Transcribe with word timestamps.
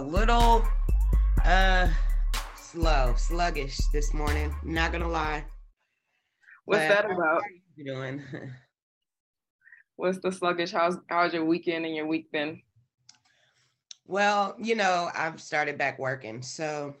A 0.00 0.02
little 0.02 0.66
uh 1.44 1.86
slow, 2.56 3.12
sluggish 3.18 3.76
this 3.92 4.14
morning. 4.14 4.56
Not 4.64 4.92
gonna 4.92 5.06
lie. 5.06 5.44
What's 6.64 6.86
But 6.86 7.02
that 7.02 7.04
about? 7.04 7.42
you 7.76 7.84
doing? 7.84 8.22
What's 9.96 10.18
the 10.20 10.32
sluggish? 10.32 10.72
How's 10.72 10.96
how's 11.10 11.34
your 11.34 11.44
weekend 11.44 11.84
and 11.84 11.94
your 11.94 12.06
week 12.06 12.32
been? 12.32 12.62
well, 14.06 14.56
you 14.58 14.74
know, 14.74 15.10
I've 15.14 15.38
started 15.38 15.76
back 15.76 15.98
working, 15.98 16.40
so 16.40 16.96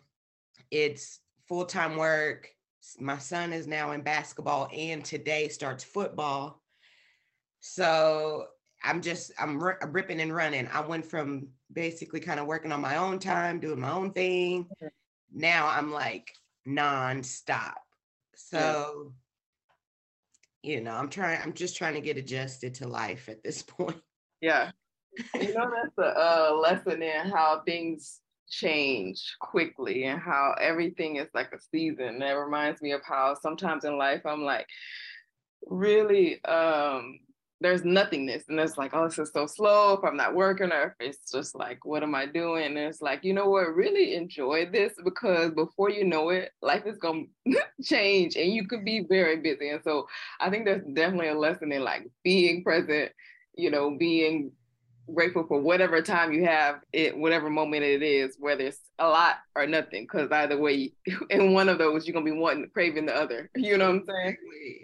it's 0.70 1.20
full-time 1.48 1.96
work. 1.96 2.50
My 2.98 3.16
son 3.16 3.54
is 3.54 3.66
now 3.66 3.92
in 3.92 4.02
basketball 4.02 4.68
and 4.76 5.02
today 5.02 5.48
starts 5.48 5.84
football. 5.84 6.62
So 7.60 8.48
I'm 8.84 9.00
just 9.00 9.32
I'm 9.38 9.58
ri- 9.58 9.80
ripping 9.88 10.20
and 10.20 10.34
running. 10.34 10.68
I 10.70 10.80
went 10.82 11.06
from 11.06 11.48
basically 11.72 12.20
kind 12.20 12.40
of 12.40 12.46
working 12.46 12.72
on 12.72 12.80
my 12.80 12.96
own 12.96 13.18
time, 13.18 13.60
doing 13.60 13.80
my 13.80 13.90
own 13.90 14.12
thing. 14.12 14.68
Mhm. 14.82 14.90
Now 15.32 15.68
I'm 15.68 15.92
like 15.92 16.32
nonstop. 16.66 17.74
So, 18.34 19.14
you 20.62 20.80
know, 20.80 20.92
I'm 20.94 21.08
trying, 21.08 21.40
I'm 21.42 21.52
just 21.52 21.76
trying 21.76 21.94
to 21.94 22.00
get 22.00 22.16
adjusted 22.16 22.74
to 22.74 22.88
life 22.88 23.28
at 23.28 23.42
this 23.42 23.62
point. 23.68 24.00
Yeah. 24.40 24.70
You 25.34 25.54
know, 25.54 25.70
that's 25.70 25.98
a 25.98 26.18
uh, 26.18 26.54
lesson 26.54 27.02
in 27.02 27.30
how 27.30 27.62
things 27.66 28.20
change 28.48 29.36
quickly 29.40 30.04
and 30.04 30.20
how 30.20 30.54
everything 30.60 31.16
is 31.16 31.28
like 31.34 31.52
a 31.52 31.60
season. 31.70 32.18
That 32.18 32.32
reminds 32.32 32.82
me 32.82 32.92
of 32.92 33.02
how 33.04 33.34
sometimes 33.40 33.84
in 33.84 33.96
life 33.96 34.22
I'm 34.24 34.42
like, 34.42 34.66
really, 35.66 36.42
um, 36.44 37.20
there's 37.60 37.84
nothingness. 37.84 38.44
And 38.48 38.58
it's 38.58 38.78
like, 38.78 38.92
oh, 38.94 39.04
this 39.04 39.18
is 39.18 39.30
so 39.32 39.46
slow 39.46 39.94
if 39.94 40.04
I'm 40.04 40.16
not 40.16 40.34
working, 40.34 40.72
or 40.72 40.96
if 40.98 41.06
it's 41.08 41.30
just 41.30 41.54
like, 41.54 41.84
what 41.84 42.02
am 42.02 42.14
I 42.14 42.26
doing? 42.26 42.64
And 42.64 42.78
it's 42.78 43.02
like, 43.02 43.22
you 43.22 43.34
know 43.34 43.50
what, 43.50 43.74
really 43.74 44.14
enjoy 44.14 44.68
this 44.70 44.94
because 45.04 45.52
before 45.52 45.90
you 45.90 46.04
know 46.04 46.30
it, 46.30 46.52
life 46.62 46.86
is 46.86 46.96
gonna 46.96 47.24
change 47.82 48.36
and 48.36 48.52
you 48.52 48.66
could 48.66 48.84
be 48.84 49.04
very 49.08 49.36
busy. 49.36 49.68
And 49.68 49.82
so 49.82 50.06
I 50.40 50.48
think 50.50 50.64
there's 50.64 50.84
definitely 50.94 51.28
a 51.28 51.38
lesson 51.38 51.70
in 51.72 51.82
like 51.82 52.08
being 52.24 52.64
present, 52.64 53.12
you 53.54 53.70
know, 53.70 53.96
being 53.96 54.52
grateful 55.12 55.44
for 55.44 55.60
whatever 55.60 56.00
time 56.00 56.32
you 56.32 56.44
have 56.44 56.80
it 56.92 57.16
whatever 57.16 57.50
moment 57.50 57.82
it 57.82 58.02
is 58.02 58.36
whether 58.38 58.64
it's 58.64 58.78
a 59.00 59.08
lot 59.08 59.38
or 59.56 59.66
nothing 59.66 60.04
because 60.04 60.30
either 60.30 60.56
way 60.56 60.92
in 61.30 61.52
one 61.52 61.68
of 61.68 61.78
those 61.78 62.06
you're 62.06 62.12
gonna 62.14 62.24
be 62.24 62.30
wanting 62.30 62.68
craving 62.72 63.06
the 63.06 63.14
other 63.14 63.50
you 63.56 63.76
know 63.76 63.86
what 63.86 63.96
i'm 63.96 64.06
saying 64.06 64.36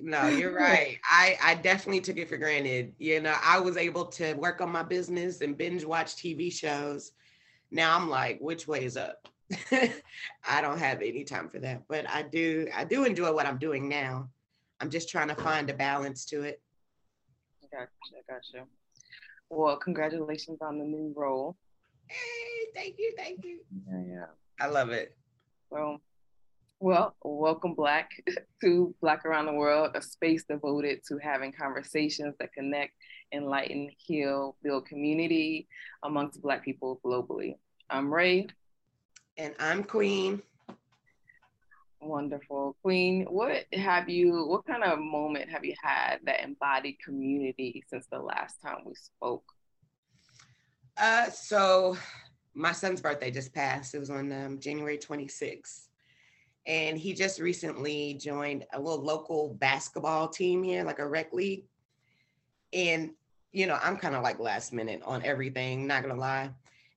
No, 0.02 0.28
you're 0.28 0.54
right. 0.54 0.98
I, 1.04 1.36
I 1.42 1.54
definitely 1.54 2.00
took 2.00 2.16
it 2.16 2.28
for 2.28 2.36
granted. 2.36 2.94
You 2.98 3.20
know, 3.20 3.34
I 3.42 3.58
was 3.60 3.76
able 3.76 4.06
to 4.06 4.34
work 4.34 4.60
on 4.60 4.70
my 4.70 4.82
business 4.82 5.40
and 5.40 5.56
binge 5.56 5.84
watch 5.84 6.16
TV 6.16 6.52
shows. 6.52 7.12
Now 7.70 7.96
I'm 7.96 8.08
like, 8.08 8.38
which 8.40 8.66
way 8.68 8.84
is 8.84 8.96
up? 8.96 9.28
I 9.72 10.60
don't 10.60 10.78
have 10.78 11.02
any 11.02 11.24
time 11.24 11.48
for 11.48 11.58
that, 11.60 11.82
but 11.88 12.08
I 12.08 12.22
do, 12.22 12.68
I 12.74 12.84
do 12.84 13.04
enjoy 13.04 13.32
what 13.32 13.46
I'm 13.46 13.58
doing 13.58 13.88
now. 13.88 14.28
I'm 14.80 14.90
just 14.90 15.08
trying 15.08 15.28
to 15.28 15.34
find 15.34 15.68
a 15.70 15.74
balance 15.74 16.24
to 16.26 16.42
it. 16.42 16.60
gotcha 17.72 17.88
gotcha 18.28 18.66
well 19.50 19.76
congratulations 19.76 20.58
on 20.60 20.78
the 20.78 20.84
new 20.84 21.12
role 21.16 21.56
Hey, 22.08 22.66
thank 22.74 22.96
you, 22.98 23.12
thank 23.16 23.44
you. 23.44 23.58
yeah 23.88 24.02
yeah 24.06 24.26
I 24.60 24.68
love 24.68 24.90
it. 24.90 25.16
so 25.72 26.00
well 26.80 27.16
welcome 27.24 27.74
black 27.74 28.10
to 28.62 28.94
black 29.00 29.24
around 29.24 29.46
the 29.46 29.52
world 29.52 29.90
a 29.94 30.02
space 30.02 30.44
devoted 30.48 31.00
to 31.08 31.18
having 31.18 31.52
conversations 31.52 32.34
that 32.38 32.52
connect 32.52 32.92
enlighten 33.32 33.90
heal 33.98 34.56
build 34.62 34.86
community 34.86 35.66
amongst 36.04 36.40
black 36.42 36.62
people 36.64 37.00
globally 37.04 37.54
i'm 37.90 38.12
ray 38.12 38.46
And 39.38 39.54
I'm 39.58 39.84
Queen. 39.84 40.40
Wonderful. 42.06 42.76
Queen, 42.82 43.26
what 43.28 43.64
have 43.72 44.08
you, 44.08 44.46
what 44.46 44.64
kind 44.64 44.84
of 44.84 45.00
moment 45.00 45.50
have 45.50 45.64
you 45.64 45.74
had 45.82 46.18
that 46.24 46.44
embodied 46.44 46.98
community 47.00 47.82
since 47.88 48.06
the 48.06 48.18
last 48.20 48.62
time 48.62 48.78
we 48.86 48.94
spoke? 48.94 49.44
Uh, 50.96 51.28
so 51.30 51.96
my 52.54 52.70
son's 52.72 53.00
birthday 53.00 53.30
just 53.30 53.52
passed. 53.52 53.94
It 53.94 53.98
was 53.98 54.10
on 54.10 54.30
um, 54.32 54.60
January 54.60 54.98
26th. 54.98 55.88
And 56.66 56.96
he 56.96 57.12
just 57.12 57.40
recently 57.40 58.14
joined 58.14 58.64
a 58.72 58.80
little 58.80 59.02
local 59.02 59.54
basketball 59.54 60.28
team 60.28 60.62
here, 60.62 60.84
like 60.84 61.00
a 61.00 61.06
rec 61.06 61.32
league. 61.32 61.64
And, 62.72 63.10
you 63.52 63.66
know, 63.66 63.78
I'm 63.82 63.96
kind 63.96 64.14
of 64.14 64.22
like 64.22 64.38
last 64.38 64.72
minute 64.72 65.02
on 65.04 65.24
everything, 65.24 65.86
not 65.86 66.02
gonna 66.02 66.14
lie. 66.14 66.50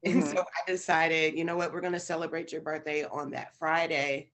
And 0.04 0.24
Mhm. 0.24 0.28
so 0.28 0.40
I 0.40 0.72
decided, 0.72 1.38
you 1.38 1.44
know 1.44 1.58
what, 1.58 1.74
we're 1.74 1.82
gonna 1.82 2.00
celebrate 2.00 2.52
your 2.52 2.62
birthday 2.62 3.04
on 3.04 3.32
that 3.32 3.56
Friday 3.58 4.32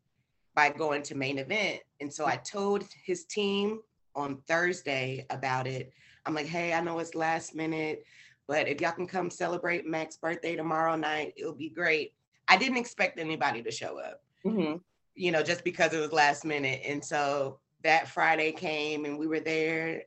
by 0.55 0.69
going 0.69 1.03
to 1.03 1.15
main 1.15 1.37
event. 1.37 1.81
And 1.99 2.11
so 2.11 2.25
I 2.25 2.37
told 2.37 2.85
his 3.03 3.25
team 3.25 3.81
on 4.15 4.37
Thursday 4.47 5.25
about 5.29 5.67
it. 5.67 5.91
I'm 6.25 6.33
like, 6.33 6.47
hey, 6.47 6.73
I 6.73 6.81
know 6.81 6.97
it's 6.99 7.13
last 7.13 7.53
minute, 7.53 8.03
but 8.47 8.67
if 8.67 8.79
y'all 8.81 8.93
can 8.93 9.05
come 9.05 9.29
celebrate 9.29 9.85
Mac's 9.85 10.17
birthday 10.17 10.55
tomorrow 10.55 10.95
night, 10.95 11.33
it'll 11.35 11.53
be 11.53 11.69
great. 11.69 12.13
I 12.47 12.57
didn't 12.57 12.77
expect 12.77 13.19
anybody 13.19 13.61
to 13.63 13.71
show 13.71 13.99
up, 13.99 14.23
Mhm. 14.45 14.81
you 15.13 15.31
know, 15.31 15.43
just 15.43 15.63
because 15.63 15.93
it 15.93 15.99
was 15.99 16.13
last 16.13 16.45
minute. 16.45 16.81
And 16.85 17.03
so 17.03 17.59
that 17.83 18.07
Friday 18.07 18.51
came 18.51 19.05
and 19.05 19.19
we 19.19 19.27
were 19.27 19.39
there 19.39 20.03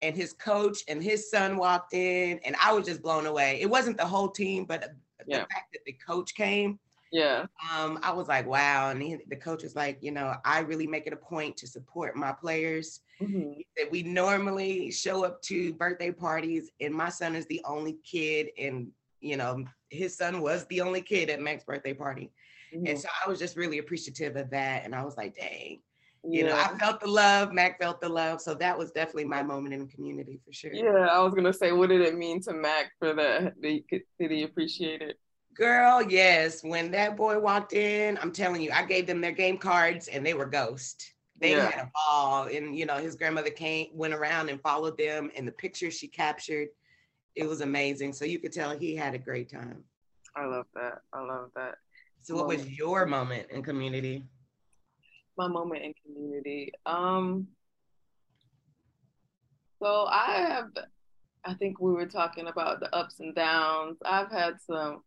and 0.00 0.16
his 0.16 0.32
coach 0.32 0.78
and 0.88 1.02
his 1.02 1.30
son 1.30 1.56
walked 1.56 1.94
in 1.94 2.40
and 2.40 2.56
I 2.60 2.72
was 2.72 2.86
just 2.86 3.02
blown 3.02 3.26
away. 3.26 3.60
It 3.60 3.70
wasn't 3.70 3.98
the 3.98 4.06
whole 4.06 4.28
team, 4.30 4.64
but 4.64 4.80
the 4.80 5.26
fact 5.50 5.72
that 5.72 5.84
the 5.84 5.92
coach 5.92 6.34
came, 6.34 6.80
Yeah. 7.12 7.46
um, 7.70 7.98
I 8.02 8.12
was 8.12 8.26
like, 8.26 8.46
wow. 8.46 8.90
And 8.90 9.02
he, 9.02 9.18
the 9.28 9.36
coach 9.36 9.62
was 9.62 9.76
like, 9.76 9.98
you 10.00 10.10
know, 10.10 10.34
I 10.44 10.60
really 10.60 10.86
make 10.86 11.06
it 11.06 11.12
a 11.12 11.16
point 11.16 11.56
to 11.58 11.66
support 11.66 12.16
my 12.16 12.32
players. 12.32 13.00
Mhm. 13.20 13.64
That 13.76 13.90
we 13.90 14.02
normally 14.02 14.90
show 14.90 15.24
up 15.24 15.40
to 15.42 15.74
birthday 15.74 16.10
parties, 16.10 16.70
and 16.80 16.92
my 16.94 17.08
son 17.08 17.36
is 17.36 17.46
the 17.46 17.60
only 17.64 17.98
kid, 18.04 18.48
and 18.58 18.90
you 19.20 19.36
know, 19.36 19.64
his 19.90 20.16
son 20.16 20.40
was 20.40 20.66
the 20.66 20.80
only 20.80 21.00
kid 21.00 21.30
at 21.30 21.40
Mac's 21.40 21.64
birthday 21.64 21.94
party. 21.94 22.32
And 22.72 22.88
Mhm. 22.88 22.98
so 22.98 23.08
I 23.24 23.28
was 23.28 23.38
just 23.38 23.56
really 23.56 23.78
appreciative 23.78 24.36
of 24.36 24.50
that. 24.50 24.84
And 24.84 24.94
I 24.94 25.04
was 25.04 25.16
like, 25.16 25.36
dang, 25.36 25.80
you 26.24 26.44
know, 26.44 26.56
I 26.56 26.76
felt 26.78 27.00
the 27.00 27.06
love, 27.06 27.52
Mac 27.52 27.78
felt 27.78 28.00
the 28.00 28.08
love. 28.08 28.40
So 28.40 28.54
that 28.54 28.76
was 28.76 28.90
definitely 28.90 29.26
my 29.26 29.42
moment 29.42 29.74
in 29.74 29.86
the 29.86 29.92
community 29.92 30.40
for 30.44 30.52
sure. 30.52 30.72
Yeah, 30.72 31.06
I 31.10 31.20
was 31.20 31.34
gonna 31.34 31.52
say, 31.52 31.72
what 31.72 31.90
did 31.90 32.00
it 32.00 32.16
mean 32.16 32.40
to 32.42 32.52
Mac 32.52 32.92
for 32.98 33.14
that? 33.14 33.60
Did 33.60 33.84
he, 33.88 34.02
did 34.18 34.30
he 34.30 34.42
appreciate 34.42 35.02
it? 35.02 35.18
Girl, 35.54 36.02
yes. 36.02 36.62
When 36.62 36.90
that 36.92 37.16
boy 37.16 37.38
walked 37.38 37.72
in, 37.74 38.18
I'm 38.18 38.32
telling 38.32 38.62
you, 38.62 38.70
I 38.72 38.84
gave 38.84 39.06
them 39.06 39.20
their 39.20 39.32
game 39.32 39.58
cards 39.58 40.08
and 40.08 40.24
they 40.24 40.34
were 40.34 40.46
ghost. 40.46 41.12
They 41.38 41.50
Yeah. 41.50 41.70
had 41.70 41.84
a 41.84 41.90
ball. 41.94 42.44
And 42.44 42.76
you 42.76 42.86
know, 42.86 42.96
his 42.96 43.16
grandmother 43.16 43.50
came, 43.50 43.88
went 43.92 44.14
around 44.14 44.48
and 44.48 44.60
followed 44.62 44.96
them, 44.96 45.30
and 45.36 45.46
the 45.46 45.52
pictures 45.52 45.94
she 45.94 46.08
captured, 46.08 46.68
it 47.34 47.44
was 47.44 47.60
amazing. 47.60 48.12
So 48.12 48.24
you 48.24 48.38
could 48.38 48.52
tell 48.52 48.76
he 48.76 48.94
had 48.96 49.14
a 49.14 49.18
great 49.18 49.50
time. 49.50 49.84
I 50.34 50.46
love 50.46 50.66
that. 50.74 51.02
I 51.12 51.20
love 51.20 51.50
that. 51.56 51.74
So 52.22 52.36
what 52.36 52.46
was 52.46 52.66
your 52.70 53.04
moment 53.04 53.48
in 53.50 53.62
community? 53.62 54.24
My 55.36 55.48
moment 55.48 55.82
in 55.82 55.94
community. 56.04 56.72
Um. 56.86 57.48
So 59.82 60.06
I 60.08 60.46
have, 60.48 60.68
I 61.44 61.54
think 61.54 61.80
we 61.80 61.90
were 61.90 62.06
talking 62.06 62.46
about 62.46 62.78
the 62.78 62.94
ups 62.94 63.18
and 63.18 63.34
downs. 63.34 63.96
I've 64.04 64.30
had 64.30 64.60
some 64.64 65.02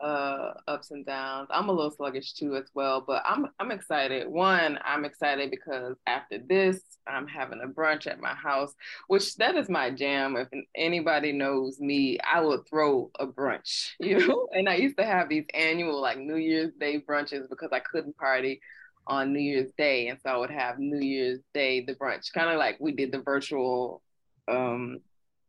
uh 0.00 0.52
ups 0.68 0.90
and 0.90 1.06
downs. 1.06 1.48
I'm 1.50 1.68
a 1.68 1.72
little 1.72 1.90
sluggish 1.90 2.34
too 2.34 2.56
as 2.56 2.68
well, 2.74 3.02
but 3.06 3.22
I'm 3.24 3.46
I'm 3.58 3.70
excited. 3.70 4.28
One, 4.28 4.78
I'm 4.84 5.04
excited 5.04 5.50
because 5.50 5.96
after 6.06 6.38
this, 6.38 6.80
I'm 7.06 7.26
having 7.26 7.60
a 7.62 7.68
brunch 7.68 8.06
at 8.06 8.20
my 8.20 8.34
house, 8.34 8.74
which 9.08 9.36
that 9.36 9.54
is 9.54 9.68
my 9.68 9.90
jam. 9.90 10.36
If 10.36 10.48
anybody 10.74 11.32
knows 11.32 11.80
me, 11.80 12.18
I 12.20 12.40
will 12.40 12.62
throw 12.68 13.10
a 13.18 13.26
brunch, 13.26 13.90
you 14.00 14.26
know. 14.26 14.48
And 14.52 14.68
I 14.68 14.76
used 14.76 14.98
to 14.98 15.04
have 15.04 15.28
these 15.28 15.46
annual 15.54 16.00
like 16.00 16.18
New 16.18 16.36
Year's 16.36 16.72
Day 16.78 17.00
brunches 17.00 17.48
because 17.48 17.70
I 17.72 17.80
couldn't 17.80 18.16
party 18.16 18.60
on 19.06 19.32
New 19.32 19.40
Year's 19.40 19.70
Day, 19.78 20.08
and 20.08 20.18
so 20.20 20.30
I 20.30 20.36
would 20.36 20.50
have 20.50 20.78
New 20.78 21.00
Year's 21.00 21.40
Day 21.54 21.84
the 21.84 21.94
brunch, 21.94 22.32
kind 22.32 22.50
of 22.50 22.58
like 22.58 22.76
we 22.80 22.92
did 22.92 23.12
the 23.12 23.20
virtual 23.20 24.02
um 24.48 24.98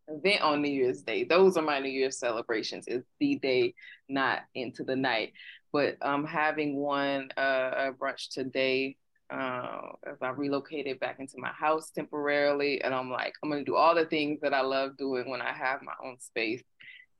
event 0.07 0.41
on 0.41 0.61
New 0.61 0.71
Year's 0.71 1.01
Day. 1.01 1.23
Those 1.23 1.57
are 1.57 1.63
my 1.63 1.79
New 1.79 1.89
Year's 1.89 2.19
celebrations. 2.19 2.85
It's 2.87 3.07
the 3.19 3.35
day, 3.35 3.75
not 4.09 4.41
into 4.55 4.83
the 4.83 4.95
night. 4.95 5.33
But 5.73 5.97
I'm 6.01 6.21
um, 6.21 6.25
having 6.25 6.77
one 6.77 7.29
uh, 7.37 7.91
brunch 7.99 8.29
today 8.31 8.97
uh, 9.29 9.79
as 10.05 10.17
I 10.21 10.29
relocated 10.29 10.99
back 10.99 11.19
into 11.19 11.33
my 11.37 11.51
house 11.51 11.91
temporarily, 11.91 12.81
and 12.81 12.93
I'm 12.93 13.11
like, 13.11 13.33
I'm 13.43 13.49
gonna 13.49 13.63
do 13.63 13.75
all 13.75 13.93
the 13.93 14.05
things 14.05 14.39
that 14.41 14.53
I 14.53 14.61
love 14.61 14.97
doing 14.97 15.29
when 15.29 15.41
I 15.41 15.51
have 15.51 15.81
my 15.81 15.93
own 16.03 16.19
space. 16.19 16.63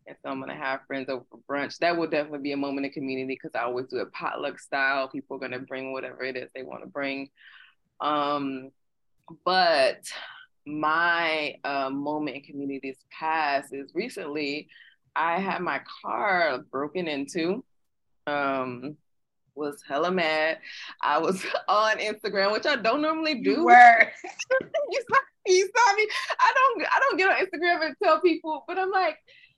And 0.07 0.15
so 0.23 0.29
I'm 0.29 0.39
gonna 0.39 0.55
have 0.55 0.85
friends 0.87 1.09
over 1.09 1.25
for 1.29 1.39
brunch. 1.49 1.77
That 1.79 1.97
will 1.97 2.07
definitely 2.07 2.39
be 2.39 2.53
a 2.53 2.57
moment 2.57 2.85
in 2.85 2.93
community 2.93 3.33
because 3.33 3.51
I 3.55 3.65
always 3.65 3.87
do 3.87 3.97
it 3.97 4.13
potluck 4.13 4.57
style. 4.59 5.09
People 5.09 5.35
are 5.35 5.39
gonna 5.39 5.59
bring 5.59 5.91
whatever 5.91 6.23
it 6.23 6.37
is 6.37 6.49
they 6.55 6.63
want 6.63 6.83
to 6.83 6.89
bring. 6.89 7.29
Um, 7.99 8.71
but 9.43 9.99
my 10.67 11.55
uh, 11.63 11.89
moment 11.89 12.37
in 12.37 12.43
communities 12.43 12.97
past 13.11 13.73
is 13.73 13.91
recently 13.95 14.67
I 15.15 15.39
had 15.39 15.61
my 15.61 15.81
car 16.01 16.59
broken 16.71 17.07
into. 17.07 17.63
Um, 18.27 18.97
was 19.55 19.81
hella 19.87 20.11
mad. 20.11 20.59
I 21.01 21.17
was 21.17 21.43
on 21.67 21.97
Instagram, 21.97 22.51
which 22.53 22.65
I 22.65 22.75
don't 22.75 23.01
normally 23.01 23.41
do. 23.41 23.51
You 23.51 23.65
were. 23.65 24.11
you, 24.91 25.03
saw, 25.09 25.19
you 25.47 25.69
saw 25.75 25.95
me. 25.95 26.07
I 26.39 26.53
don't. 26.53 26.87
I 26.87 26.99
don't 26.99 27.17
get 27.17 27.29
on 27.29 27.45
Instagram 27.45 27.85
and 27.87 27.95
tell 28.01 28.21
people, 28.21 28.63
but 28.67 28.77
I'm 28.77 28.91
like, 28.91 29.17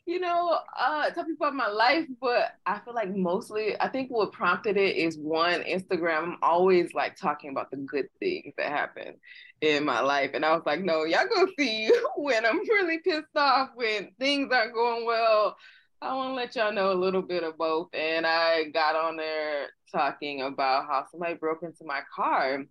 you 0.09 0.19
know, 0.19 0.57
uh, 0.75 1.07
tell 1.11 1.23
people 1.23 1.45
about 1.45 1.55
my 1.55 1.67
life, 1.67 2.07
but 2.19 2.55
I 2.65 2.79
feel 2.79 2.95
like 2.95 3.15
mostly, 3.15 3.79
I 3.79 3.89
think 3.89 4.09
what 4.09 4.31
prompted 4.31 4.75
it 4.75 4.95
is 4.95 5.19
one, 5.19 5.61
Instagram. 5.61 6.23
I'm 6.23 6.37
always 6.41 6.95
like 6.95 7.15
talking 7.15 7.51
about 7.51 7.69
the 7.69 7.77
good 7.77 8.09
things 8.19 8.55
that 8.57 8.71
happen 8.71 9.13
in 9.61 9.85
my 9.85 9.99
life. 9.99 10.31
And 10.33 10.43
I 10.43 10.55
was 10.55 10.63
like, 10.65 10.81
no, 10.81 11.03
y'all 11.03 11.27
gonna 11.31 11.51
see 11.59 11.91
when 12.15 12.43
I'm 12.43 12.57
really 12.57 12.97
pissed 12.97 13.35
off, 13.35 13.69
when 13.75 14.09
things 14.17 14.51
aren't 14.51 14.73
going 14.73 15.05
well. 15.05 15.55
I 16.01 16.15
want 16.15 16.31
to 16.31 16.33
let 16.33 16.55
y'all 16.55 16.73
know 16.73 16.91
a 16.91 16.93
little 16.99 17.21
bit 17.21 17.43
of 17.43 17.59
both. 17.59 17.89
And 17.93 18.25
I 18.25 18.63
got 18.73 18.95
on 18.95 19.15
there 19.15 19.67
talking 19.91 20.41
about 20.41 20.87
how 20.87 21.05
somebody 21.11 21.35
broke 21.35 21.61
into 21.61 21.83
my 21.85 22.01
car. 22.15 22.63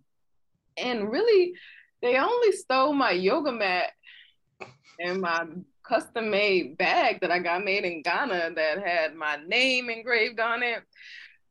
And 0.75 1.09
really, 1.09 1.53
they 2.01 2.17
only 2.17 2.51
stole 2.51 2.91
my 2.91 3.11
yoga 3.11 3.53
mat 3.53 3.91
and 4.99 5.21
my 5.21 5.45
custom 5.89 6.29
made 6.29 6.77
bag 6.77 7.19
that 7.21 7.31
I 7.31 7.39
got 7.39 7.65
made 7.65 7.83
in 7.83 8.03
Ghana 8.03 8.51
that 8.55 8.85
had 8.85 9.15
my 9.15 9.37
name 9.47 9.89
engraved 9.89 10.39
on 10.39 10.61
it. 10.61 10.83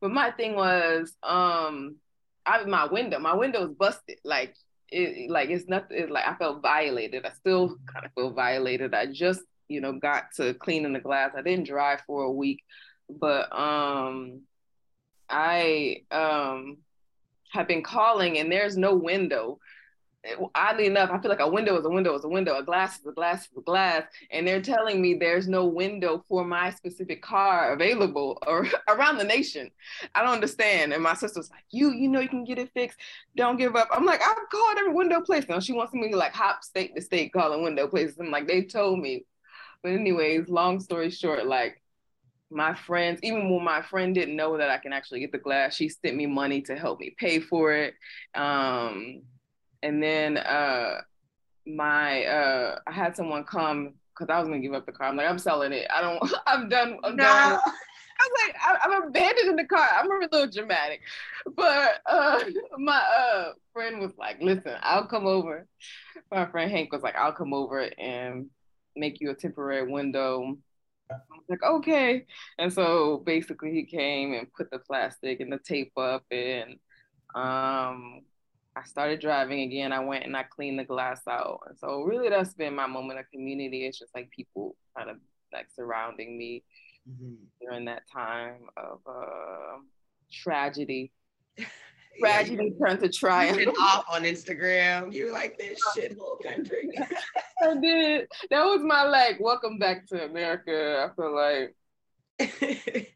But 0.01 0.11
my 0.11 0.31
thing 0.31 0.55
was, 0.55 1.13
um, 1.21 1.97
I 2.45 2.63
my 2.63 2.85
window, 2.85 3.19
my 3.19 3.35
window 3.35 3.67
was 3.67 3.75
busted. 3.77 4.17
Like 4.23 4.55
it, 4.87 5.29
like 5.29 5.49
it's 5.49 5.67
nothing. 5.67 5.97
It's 5.97 6.11
like 6.11 6.25
I 6.25 6.35
felt 6.35 6.61
violated. 6.61 7.25
I 7.25 7.31
still 7.31 7.75
kind 7.91 8.05
of 8.05 8.13
feel 8.13 8.31
violated. 8.31 8.95
I 8.95 9.07
just, 9.07 9.41
you 9.67 9.81
know, 9.81 9.93
got 9.93 10.31
to 10.37 10.53
cleaning 10.53 10.93
the 10.93 10.99
glass. 10.99 11.31
I 11.37 11.41
didn't 11.41 11.67
drive 11.67 12.01
for 12.07 12.23
a 12.23 12.31
week, 12.31 12.63
but 13.09 13.53
um, 13.53 14.41
I 15.29 16.03
um 16.11 16.77
have 17.51 17.67
been 17.67 17.83
calling, 17.83 18.37
and 18.37 18.51
there's 18.51 18.77
no 18.77 18.95
window 18.95 19.59
oddly 20.53 20.85
enough, 20.85 21.09
I 21.11 21.19
feel 21.19 21.29
like 21.29 21.39
a 21.39 21.49
window 21.49 21.77
is 21.77 21.85
a 21.85 21.89
window 21.89 22.15
is 22.15 22.25
a 22.25 22.29
window, 22.29 22.57
a 22.57 22.63
glass 22.63 22.99
is 22.99 23.05
a 23.05 23.11
glass 23.11 23.43
is 23.43 23.57
a 23.57 23.61
glass, 23.61 24.03
and 24.31 24.47
they're 24.47 24.61
telling 24.61 25.01
me 25.01 25.13
there's 25.13 25.47
no 25.47 25.65
window 25.65 26.23
for 26.27 26.43
my 26.43 26.71
specific 26.71 27.21
car 27.21 27.73
available 27.73 28.37
or 28.47 28.67
around 28.87 29.17
the 29.17 29.23
nation. 29.23 29.69
I 30.15 30.23
don't 30.23 30.33
understand. 30.33 30.93
And 30.93 31.01
my 31.01 31.13
sister's 31.13 31.49
like, 31.49 31.63
you, 31.69 31.91
you 31.93 32.09
know, 32.09 32.19
you 32.19 32.29
can 32.29 32.43
get 32.43 32.59
it 32.59 32.71
fixed. 32.73 32.99
Don't 33.35 33.57
give 33.57 33.75
up. 33.75 33.87
I'm 33.91 34.05
like, 34.05 34.21
I've 34.21 34.49
called 34.51 34.77
every 34.77 34.93
window 34.93 35.21
place 35.21 35.47
now. 35.47 35.59
She 35.59 35.73
wants 35.73 35.93
me 35.93 36.11
to 36.11 36.17
like 36.17 36.33
hop 36.33 36.63
state 36.63 36.95
to 36.95 37.01
state 37.01 37.31
calling 37.31 37.63
window 37.63 37.87
places. 37.87 38.17
I'm 38.19 38.31
like, 38.31 38.47
they 38.47 38.63
told 38.63 38.99
me. 38.99 39.25
But 39.81 39.93
anyways, 39.93 40.49
long 40.49 40.81
story 40.81 41.09
short, 41.09 41.45
like 41.45 41.81
my 42.51 42.73
friends, 42.73 43.19
even 43.23 43.49
when 43.49 43.63
my 43.63 43.81
friend 43.81 44.13
didn't 44.13 44.35
know 44.35 44.57
that 44.57 44.69
I 44.69 44.77
can 44.77 44.91
actually 44.91 45.21
get 45.21 45.31
the 45.31 45.37
glass, 45.37 45.75
she 45.75 45.87
sent 45.87 46.17
me 46.17 46.25
money 46.25 46.61
to 46.63 46.75
help 46.75 46.99
me 46.99 47.15
pay 47.17 47.39
for 47.39 47.71
it. 47.71 47.93
Um, 48.35 49.21
and 49.83 50.01
then 50.01 50.37
uh 50.37 51.01
my 51.65 52.25
uh 52.25 52.79
I 52.87 52.91
had 52.91 53.15
someone 53.15 53.43
come 53.43 53.93
because 54.19 54.33
I 54.33 54.39
was 54.39 54.47
gonna 54.47 54.59
give 54.59 54.73
up 54.73 54.85
the 54.85 54.91
car. 54.91 55.07
I'm 55.07 55.15
like, 55.15 55.27
I'm 55.27 55.39
selling 55.39 55.71
it. 55.71 55.87
I 55.93 56.01
don't. 56.01 56.19
I'm 56.47 56.69
done. 56.69 56.97
I'm 57.03 57.15
no. 57.15 57.23
done. 57.23 57.59
I 58.21 58.27
was 58.27 58.41
like, 58.47 58.55
I, 58.61 58.95
am 58.95 59.03
abandoning 59.07 59.55
the 59.55 59.63
car. 59.63 59.87
I'm 59.93 60.11
a 60.11 60.19
little 60.19 60.47
dramatic, 60.47 60.99
but 61.55 62.01
uh, 62.05 62.41
my 62.77 62.97
uh, 62.97 63.53
friend 63.73 63.99
was 63.99 64.11
like, 64.17 64.41
"Listen, 64.41 64.75
I'll 64.81 65.07
come 65.07 65.25
over." 65.25 65.67
My 66.31 66.45
friend 66.47 66.69
Hank 66.69 66.91
was 66.91 67.01
like, 67.01 67.15
"I'll 67.15 67.31
come 67.31 67.53
over 67.53 67.89
and 67.97 68.47
make 68.95 69.21
you 69.21 69.29
a 69.29 69.35
temporary 69.35 69.89
window." 69.89 70.57
I 71.09 71.15
was 71.31 71.45
like, 71.47 71.63
"Okay," 71.63 72.25
and 72.57 72.73
so 72.73 73.23
basically 73.25 73.71
he 73.71 73.85
came 73.85 74.33
and 74.33 74.51
put 74.51 74.69
the 74.69 74.79
plastic 74.79 75.39
and 75.39 75.51
the 75.51 75.59
tape 75.59 75.93
up 75.97 76.23
and 76.29 76.75
um 77.35 78.21
I 78.79 78.83
started 78.83 79.19
driving 79.19 79.61
again. 79.61 79.91
I 79.91 79.99
went 79.99 80.25
and 80.25 80.37
I 80.37 80.43
cleaned 80.43 80.79
the 80.79 80.85
glass 80.85 81.21
out. 81.27 81.61
And 81.67 81.77
so 81.77 82.03
really 82.03 82.29
that's 82.29 82.53
been 82.53 82.75
my 82.75 82.87
moment 82.87 83.19
of 83.19 83.29
community. 83.31 83.85
It's 83.85 83.99
just 83.99 84.15
like 84.15 84.29
people 84.31 84.75
kind 84.97 85.09
of 85.09 85.17
like 85.51 85.67
surrounding 85.75 86.37
me 86.37 86.63
mm-hmm. 87.09 87.33
during 87.61 87.85
that 87.85 88.03
time 88.11 88.69
of 88.77 88.99
uh, 89.07 89.79
tragedy. 90.31 91.11
Tragedy 92.19 92.73
yeah, 92.77 92.87
turned 92.87 92.99
to 92.99 93.09
triumph. 93.09 93.59
You 93.61 93.71
off 93.79 94.03
on 94.11 94.23
Instagram. 94.23 95.13
You 95.13 95.31
like 95.31 95.57
this 95.57 95.79
shithole 95.97 96.41
country. 96.43 96.89
I 97.61 97.75
did. 97.79 98.27
That 98.49 98.65
was 98.65 98.81
my 98.83 99.03
like, 99.03 99.39
welcome 99.39 99.77
back 99.77 100.05
to 100.07 100.25
America. 100.25 101.07
I 101.09 101.15
feel 101.15 101.33
like 101.33 101.75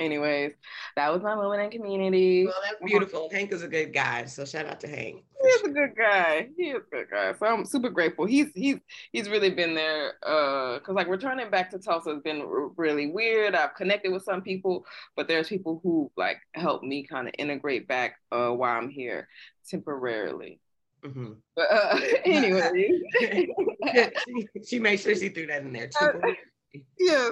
anyways, 0.00 0.52
that 0.96 1.12
was 1.12 1.22
my 1.22 1.34
moment 1.34 1.62
in 1.62 1.70
community. 1.70 2.46
Well, 2.46 2.54
that's 2.62 2.82
beautiful. 2.84 3.28
Hank 3.30 3.52
is 3.52 3.62
a 3.62 3.68
good 3.68 3.92
guy, 3.92 4.24
so 4.24 4.44
shout 4.44 4.66
out 4.66 4.80
to 4.80 4.88
Hank. 4.88 5.22
He's 5.42 5.62
a 5.62 5.68
good 5.68 5.96
guy. 5.96 6.48
He 6.56 6.70
is 6.70 6.82
a 6.92 6.96
good 6.96 7.10
guy. 7.10 7.32
So 7.34 7.46
I'm 7.46 7.64
super 7.64 7.90
grateful. 7.90 8.26
He's 8.26 8.48
he's 8.54 8.78
he's 9.12 9.28
really 9.28 9.50
been 9.50 9.74
there. 9.74 10.14
Uh, 10.22 10.80
cause 10.80 10.94
like 10.94 11.08
returning 11.08 11.50
back 11.50 11.70
to 11.70 11.78
Tulsa 11.78 12.14
has 12.14 12.22
been 12.22 12.40
r- 12.40 12.70
really 12.76 13.10
weird. 13.10 13.54
I've 13.54 13.74
connected 13.74 14.12
with 14.12 14.24
some 14.24 14.42
people, 14.42 14.84
but 15.16 15.28
there's 15.28 15.48
people 15.48 15.80
who 15.82 16.10
like 16.16 16.38
help 16.54 16.82
me 16.82 17.04
kind 17.04 17.28
of 17.28 17.34
integrate 17.38 17.86
back 17.86 18.16
uh 18.32 18.50
while 18.50 18.76
I'm 18.76 18.90
here 18.90 19.28
temporarily. 19.68 20.60
Mm-hmm. 21.04 21.32
But 21.56 21.72
uh, 21.72 22.00
anyway, 22.24 22.90
she, 23.20 24.46
she 24.66 24.78
made 24.78 25.00
sure 25.00 25.14
she 25.14 25.30
threw 25.30 25.46
that 25.46 25.62
in 25.62 25.72
there 25.72 25.88
too. 25.88 26.20
Uh, 26.72 26.78
yeah 27.00 27.30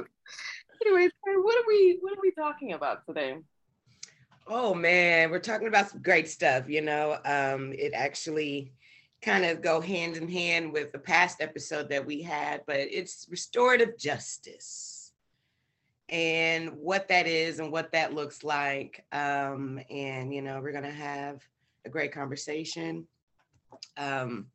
anyways, 0.87 1.11
what 1.25 1.57
are 1.57 1.67
we 1.67 1.99
what 2.01 2.13
are 2.13 2.23
we 2.23 2.31
talking 2.33 2.73
about 2.73 3.07
today? 3.07 3.37
Oh 4.47 4.75
man, 4.75 5.31
we're 5.31 5.41
talking 5.41 5.69
about 5.69 5.91
some 5.91 6.03
great 6.03 6.29
stuff. 6.29 6.69
You 6.69 6.81
know, 6.81 7.19
um, 7.25 7.73
it 7.73 7.93
actually 7.95 8.73
kind 9.21 9.45
of 9.45 9.61
go 9.61 9.81
hand 9.81 10.17
in 10.17 10.29
hand 10.29 10.73
with 10.73 10.93
the 10.93 10.99
past 10.99 11.41
episode 11.41 11.89
that 11.91 12.07
we 12.07 12.23
had, 12.23 12.63
but 12.67 12.77
it's 12.77 13.27
restorative 13.31 13.99
justice 13.99 15.13
and 16.09 16.71
what 16.77 17.09
that 17.09 17.27
is 17.27 17.59
and 17.59 17.71
what 17.71 17.93
that 17.93 18.15
looks 18.15 18.43
like. 18.43 19.05
Um, 19.13 19.81
and 19.91 20.33
you 20.33 20.43
know, 20.43 20.61
we're 20.61 20.73
gonna 20.73 20.91
have 20.91 21.43
a 21.85 21.91
great 21.91 22.13
conversation. 22.13 23.07
Um, 23.97 24.47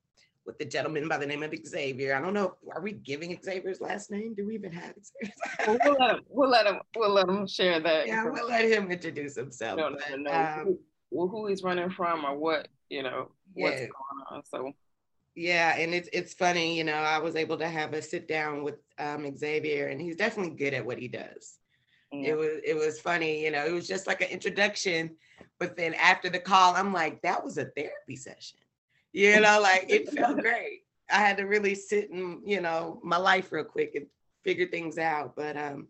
with 0.45 0.57
the 0.57 0.65
gentleman 0.65 1.07
by 1.07 1.17
the 1.17 1.25
name 1.25 1.43
of 1.43 1.53
Xavier. 1.65 2.15
I 2.15 2.21
don't 2.21 2.33
know. 2.33 2.55
Are 2.73 2.81
we 2.81 2.93
giving 2.93 3.37
Xavier's 3.41 3.81
last 3.81 4.11
name? 4.11 4.33
Do 4.35 4.45
we 4.45 4.55
even 4.55 4.71
have 4.71 4.93
Xavier? 5.01 5.79
we'll, 5.83 5.95
let 5.99 6.15
him, 6.15 6.21
we'll 6.29 6.49
let 6.49 6.65
him. 6.65 6.79
We'll 6.95 7.13
let 7.13 7.29
him 7.29 7.47
share 7.47 7.79
that. 7.79 8.07
Yeah, 8.07 8.25
we'll 8.25 8.47
let 8.47 8.65
him 8.65 8.91
introduce 8.91 9.35
himself. 9.35 9.79
don't 9.79 9.99
but, 10.09 10.19
know 10.19 10.31
um, 10.31 10.77
who, 11.11 11.27
who, 11.27 11.47
he's 11.47 11.63
running 11.63 11.89
from 11.89 12.25
or 12.25 12.37
what 12.37 12.67
you 12.89 13.03
know 13.03 13.31
what's 13.53 13.81
yeah. 13.81 13.87
going 13.87 14.25
on. 14.31 14.43
So. 14.45 14.71
Yeah, 15.35 15.75
and 15.77 15.95
it's 15.95 16.09
it's 16.13 16.33
funny, 16.33 16.77
you 16.77 16.83
know. 16.83 16.93
I 16.93 17.17
was 17.17 17.35
able 17.35 17.57
to 17.57 17.67
have 17.67 17.93
a 17.93 18.01
sit 18.01 18.27
down 18.27 18.63
with 18.63 18.75
um, 18.99 19.35
Xavier, 19.35 19.87
and 19.87 19.99
he's 19.99 20.15
definitely 20.15 20.55
good 20.55 20.75
at 20.75 20.85
what 20.85 20.99
he 20.99 21.07
does. 21.07 21.57
Yeah. 22.11 22.31
It 22.31 22.37
was 22.37 22.49
it 22.63 22.75
was 22.75 22.99
funny, 22.99 23.43
you 23.43 23.49
know. 23.49 23.65
It 23.65 23.71
was 23.71 23.87
just 23.87 24.05
like 24.05 24.21
an 24.21 24.27
introduction, 24.27 25.15
but 25.59 25.75
then 25.75 25.95
after 25.95 26.29
the 26.29 26.37
call, 26.37 26.75
I'm 26.75 26.93
like, 26.93 27.19
that 27.23 27.43
was 27.43 27.57
a 27.57 27.65
therapy 27.65 28.15
session 28.15 28.59
you 29.13 29.39
know, 29.39 29.59
like 29.61 29.85
it 29.89 30.11
felt 30.11 30.39
great. 30.39 30.81
I 31.09 31.17
had 31.17 31.37
to 31.37 31.43
really 31.43 31.75
sit 31.75 32.09
in, 32.09 32.41
you 32.45 32.59
know, 32.59 32.99
my 33.03 33.17
life 33.17 33.51
real 33.51 33.63
quick 33.63 33.95
and 33.95 34.07
figure 34.43 34.67
things 34.67 34.97
out. 34.97 35.35
But 35.35 35.55
um, 35.55 35.87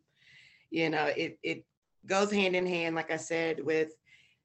you 0.69 0.89
know, 0.89 1.05
it 1.05 1.39
it 1.41 1.65
goes 2.05 2.31
hand 2.31 2.55
in 2.55 2.65
hand, 2.65 2.95
like 2.95 3.11
I 3.11 3.17
said, 3.17 3.63
with 3.63 3.95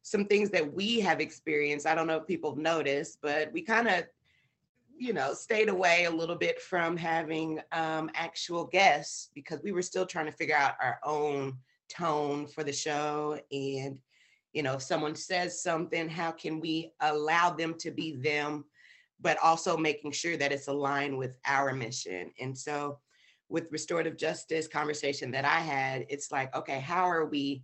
some 0.03 0.25
things 0.25 0.51
that 0.51 0.73
we 0.73 1.01
have 1.01 1.21
experienced. 1.21 1.87
I 1.87 1.95
don't 1.95 2.07
know 2.07 2.17
if 2.17 2.27
people 2.27 2.57
noticed, 2.57 3.19
but 3.21 3.53
we 3.53 3.63
kind 3.63 3.89
of, 3.89 4.05
you 4.97 5.13
know, 5.13 5.35
stayed 5.35 5.69
away 5.69 6.05
a 6.05 6.11
little 6.11 6.37
bit 6.37 6.61
from 6.63 6.97
having 6.97 7.61
um, 7.73 8.11
actual 8.15 8.65
guests 8.65 9.31
because 9.35 9.63
we 9.63 9.73
were 9.73 9.83
still 9.83 10.07
trying 10.07 10.27
to 10.27 10.33
figure 10.33 10.57
out 10.57 10.75
our 10.81 10.99
own 11.05 11.59
tone 11.89 12.47
for 12.47 12.65
the 12.65 12.73
show 12.73 13.39
and 13.51 13.99
you 14.53 14.63
know 14.63 14.75
if 14.75 14.83
someone 14.83 15.15
says 15.15 15.63
something 15.63 16.09
how 16.09 16.31
can 16.31 16.61
we 16.61 16.93
allow 17.01 17.51
them 17.51 17.75
to 17.79 17.91
be 17.91 18.17
them? 18.17 18.65
But 19.21 19.37
also 19.43 19.77
making 19.77 20.13
sure 20.13 20.37
that 20.37 20.53
it's 20.53 20.69
aligned 20.69 21.19
with 21.19 21.33
our 21.45 21.73
mission. 21.73 22.31
And 22.41 22.57
so 22.57 23.01
with 23.49 23.67
restorative 23.71 24.17
justice 24.17 24.67
conversation 24.67 25.31
that 25.31 25.45
i 25.45 25.59
had 25.59 26.05
it's 26.09 26.31
like 26.31 26.55
okay 26.55 26.81
how 26.81 27.05
are 27.05 27.27
we 27.27 27.63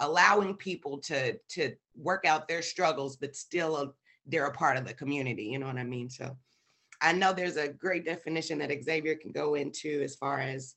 allowing 0.00 0.54
people 0.54 0.98
to 0.98 1.36
to 1.48 1.74
work 1.96 2.24
out 2.26 2.48
their 2.48 2.62
struggles 2.62 3.16
but 3.16 3.36
still 3.36 3.76
a, 3.76 3.92
they're 4.26 4.46
a 4.46 4.52
part 4.52 4.76
of 4.76 4.86
the 4.86 4.94
community 4.94 5.44
you 5.44 5.58
know 5.58 5.66
what 5.66 5.76
i 5.76 5.84
mean? 5.84 6.10
So 6.10 6.36
i 7.00 7.12
know 7.12 7.32
there's 7.32 7.56
a 7.56 7.68
great 7.68 8.04
definition 8.04 8.58
that 8.58 8.84
xavier 8.84 9.14
can 9.14 9.32
go 9.32 9.54
into 9.54 10.00
as 10.02 10.16
far 10.16 10.40
as 10.40 10.74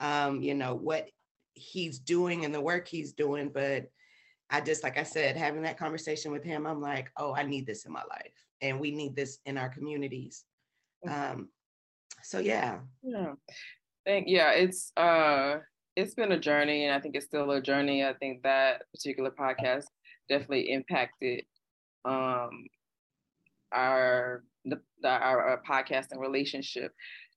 um, 0.00 0.42
you 0.42 0.54
know 0.54 0.74
what 0.74 1.08
he's 1.54 1.98
doing 1.98 2.44
and 2.44 2.54
the 2.54 2.60
work 2.60 2.88
he's 2.88 3.12
doing 3.12 3.48
but 3.48 3.86
I 4.50 4.60
just, 4.60 4.82
like 4.82 4.98
I 4.98 5.02
said, 5.02 5.36
having 5.36 5.62
that 5.62 5.78
conversation 5.78 6.30
with 6.30 6.44
him, 6.44 6.66
I'm 6.66 6.80
like, 6.80 7.10
oh, 7.16 7.34
I 7.34 7.42
need 7.42 7.66
this 7.66 7.86
in 7.86 7.92
my 7.92 8.02
life. 8.08 8.32
And 8.60 8.78
we 8.78 8.90
need 8.90 9.16
this 9.16 9.38
in 9.46 9.58
our 9.58 9.68
communities. 9.68 10.44
Um, 11.08 11.48
so 12.22 12.38
yeah. 12.38 12.78
Yeah. 13.02 13.34
Thank 14.06 14.28
yeah, 14.28 14.50
it's 14.50 14.92
uh 14.96 15.58
it's 15.96 16.14
been 16.14 16.32
a 16.32 16.38
journey 16.38 16.84
and 16.84 16.94
I 16.94 17.00
think 17.00 17.14
it's 17.14 17.26
still 17.26 17.50
a 17.52 17.60
journey. 17.60 18.04
I 18.04 18.14
think 18.14 18.42
that 18.42 18.82
particular 18.92 19.30
podcast 19.30 19.84
definitely 20.28 20.72
impacted 20.72 21.44
um 22.04 22.66
our 23.72 24.44
the, 24.64 24.80
the 25.02 25.08
our, 25.08 25.42
our 25.42 25.62
podcasting 25.68 26.18
relationship. 26.18 26.92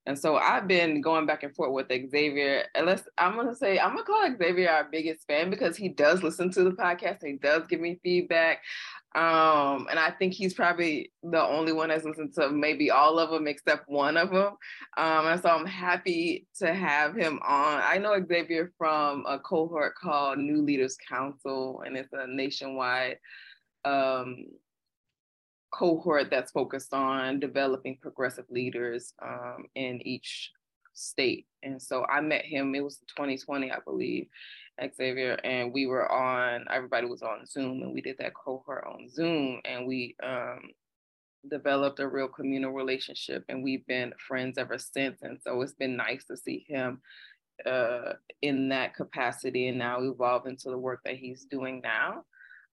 And 0.07 0.17
so 0.17 0.37
I've 0.37 0.69
been 0.69 1.01
going 1.01 1.25
back 1.25 1.43
and 1.43 1.53
forth 1.53 1.73
with 1.73 1.89
Xavier. 1.89 2.63
Unless 2.75 3.03
I'm 3.17 3.35
gonna 3.35 3.53
say 3.53 3.77
I'm 3.77 3.91
gonna 3.91 4.03
call 4.03 4.35
Xavier 4.37 4.69
our 4.69 4.87
biggest 4.89 5.27
fan 5.27 5.49
because 5.49 5.75
he 5.75 5.89
does 5.89 6.23
listen 6.23 6.49
to 6.51 6.63
the 6.63 6.71
podcast. 6.71 7.25
He 7.25 7.33
does 7.33 7.67
give 7.67 7.81
me 7.81 7.99
feedback. 8.01 8.61
Um, 9.15 9.87
and 9.89 9.99
I 9.99 10.11
think 10.11 10.33
he's 10.33 10.53
probably 10.53 11.11
the 11.23 11.43
only 11.43 11.73
one 11.73 11.89
that's 11.89 12.05
listened 12.05 12.33
to 12.35 12.49
maybe 12.49 12.89
all 12.89 13.19
of 13.19 13.31
them 13.31 13.47
except 13.47 13.89
one 13.89 14.15
of 14.15 14.29
them. 14.29 14.53
Um, 14.95 15.27
and 15.27 15.41
so 15.41 15.49
I'm 15.49 15.65
happy 15.65 16.47
to 16.59 16.73
have 16.73 17.13
him 17.13 17.39
on. 17.45 17.81
I 17.83 17.97
know 17.97 18.23
Xavier 18.25 18.71
from 18.77 19.25
a 19.27 19.39
cohort 19.39 19.95
called 19.95 20.37
New 20.39 20.61
Leaders 20.61 20.97
Council, 21.09 21.83
and 21.85 21.97
it's 21.97 22.13
a 22.13 22.27
nationwide 22.27 23.17
um, 23.83 24.45
cohort 25.71 26.29
that's 26.29 26.51
focused 26.51 26.93
on 26.93 27.39
developing 27.39 27.97
progressive 28.01 28.45
leaders 28.49 29.13
um, 29.21 29.65
in 29.75 30.05
each 30.05 30.51
state. 30.93 31.45
And 31.63 31.81
so 31.81 32.05
I 32.05 32.21
met 32.21 32.45
him, 32.45 32.73
it 32.75 32.83
was 32.83 32.97
2020, 33.15 33.71
I 33.71 33.77
believe, 33.85 34.27
Xavier, 34.95 35.33
and 35.43 35.73
we 35.73 35.87
were 35.87 36.11
on, 36.11 36.65
everybody 36.71 37.07
was 37.07 37.21
on 37.21 37.45
Zoom, 37.45 37.81
and 37.81 37.93
we 37.93 38.01
did 38.01 38.17
that 38.19 38.33
cohort 38.33 38.85
on 38.85 39.09
Zoom, 39.09 39.59
and 39.65 39.87
we 39.87 40.15
um, 40.23 40.69
developed 41.49 41.99
a 41.99 42.07
real 42.07 42.27
communal 42.27 42.71
relationship, 42.71 43.43
and 43.49 43.63
we've 43.63 43.85
been 43.87 44.13
friends 44.27 44.57
ever 44.57 44.77
since. 44.77 45.21
And 45.21 45.39
so 45.41 45.61
it's 45.61 45.73
been 45.73 45.95
nice 45.95 46.25
to 46.25 46.37
see 46.37 46.65
him 46.67 47.01
uh, 47.65 48.13
in 48.41 48.69
that 48.69 48.93
capacity 48.93 49.67
and 49.67 49.79
now 49.79 50.01
evolve 50.01 50.45
into 50.45 50.69
the 50.69 50.77
work 50.77 51.01
that 51.05 51.15
he's 51.15 51.45
doing 51.45 51.81
now. 51.81 52.23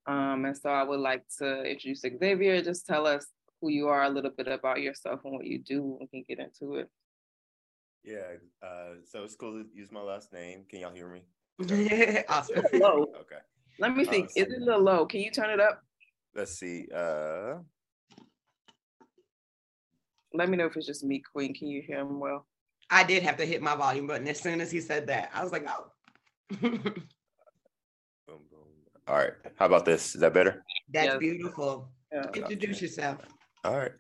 Um, 0.07 0.45
and 0.45 0.57
so 0.57 0.71
I 0.71 0.83
would 0.83 1.01
like 1.01 1.25
to 1.39 1.63
introduce 1.65 2.01
Xavier. 2.01 2.63
Just 2.63 2.87
tell 2.87 3.07
us 3.07 3.27
who 3.61 3.71
you 3.71 3.89
are, 3.89 4.05
a 4.05 4.11
little 4.11 4.31
bit 4.31 4.49
about 4.49 4.83
yourself 4.83 5.21
and 5.25 5.35
what 5.35 5.47
you 5.47 5.59
do. 5.59 5.97
We 6.01 6.07
can 6.07 6.25
get 6.29 6.39
into 6.39 6.77
it. 6.77 6.91
Yeah. 8.05 8.37
Uh, 8.63 8.97
so 9.11 9.25
it's 9.25 9.35
cool 9.35 9.63
to 9.63 9.67
use 9.75 9.91
my 9.91 10.03
last 10.03 10.33
name. 10.33 10.65
Can 10.69 10.81
y'all 10.81 10.93
hear 10.93 11.09
me? 11.09 11.23
awesome. 12.29 12.63
low. 12.75 13.07
Okay. 13.21 13.41
Let 13.79 13.97
me 13.97 14.05
see. 14.05 14.23
Um, 14.23 14.29
Is 14.37 14.47
it 14.47 14.61
a 14.61 14.65
little 14.65 14.83
low? 14.83 15.07
Can 15.07 15.21
you 15.21 15.31
turn 15.31 15.51
it 15.51 15.61
up? 15.61 15.83
Let's 16.35 16.53
see. 16.53 16.87
Uh, 16.95 17.57
Let 20.33 20.49
me 20.49 20.57
know 20.57 20.67
if 20.67 20.77
it's 20.77 20.87
just 20.87 21.05
me, 21.05 21.23
Queen. 21.33 21.55
Can 21.55 21.69
you 21.69 21.81
hear 21.81 22.01
him 22.01 22.21
well? 22.21 22.47
I 22.91 23.05
did 23.05 23.23
have 23.23 23.37
to 23.39 23.47
hit 23.47 23.63
my 23.63 23.75
volume 23.75 24.07
button 24.07 24.29
as 24.29 24.41
soon 24.41 24.61
as 24.61 24.71
he 24.71 24.81
said 24.81 25.07
that. 25.07 25.31
I 25.33 25.43
was 25.43 25.53
like, 25.53 25.67
oh. 25.69 25.91
All 29.07 29.17
right. 29.17 29.33
How 29.57 29.67
about 29.67 29.85
this? 29.85 30.15
Is 30.15 30.21
that 30.23 30.33
better? 30.33 30.65
That's 30.93 31.07
yes. 31.07 31.19
beautiful. 31.19 31.91
Yeah. 32.13 32.27
Introduce 32.35 32.81
yourself. 32.81 33.19
All 33.65 33.79
right. 33.79 33.93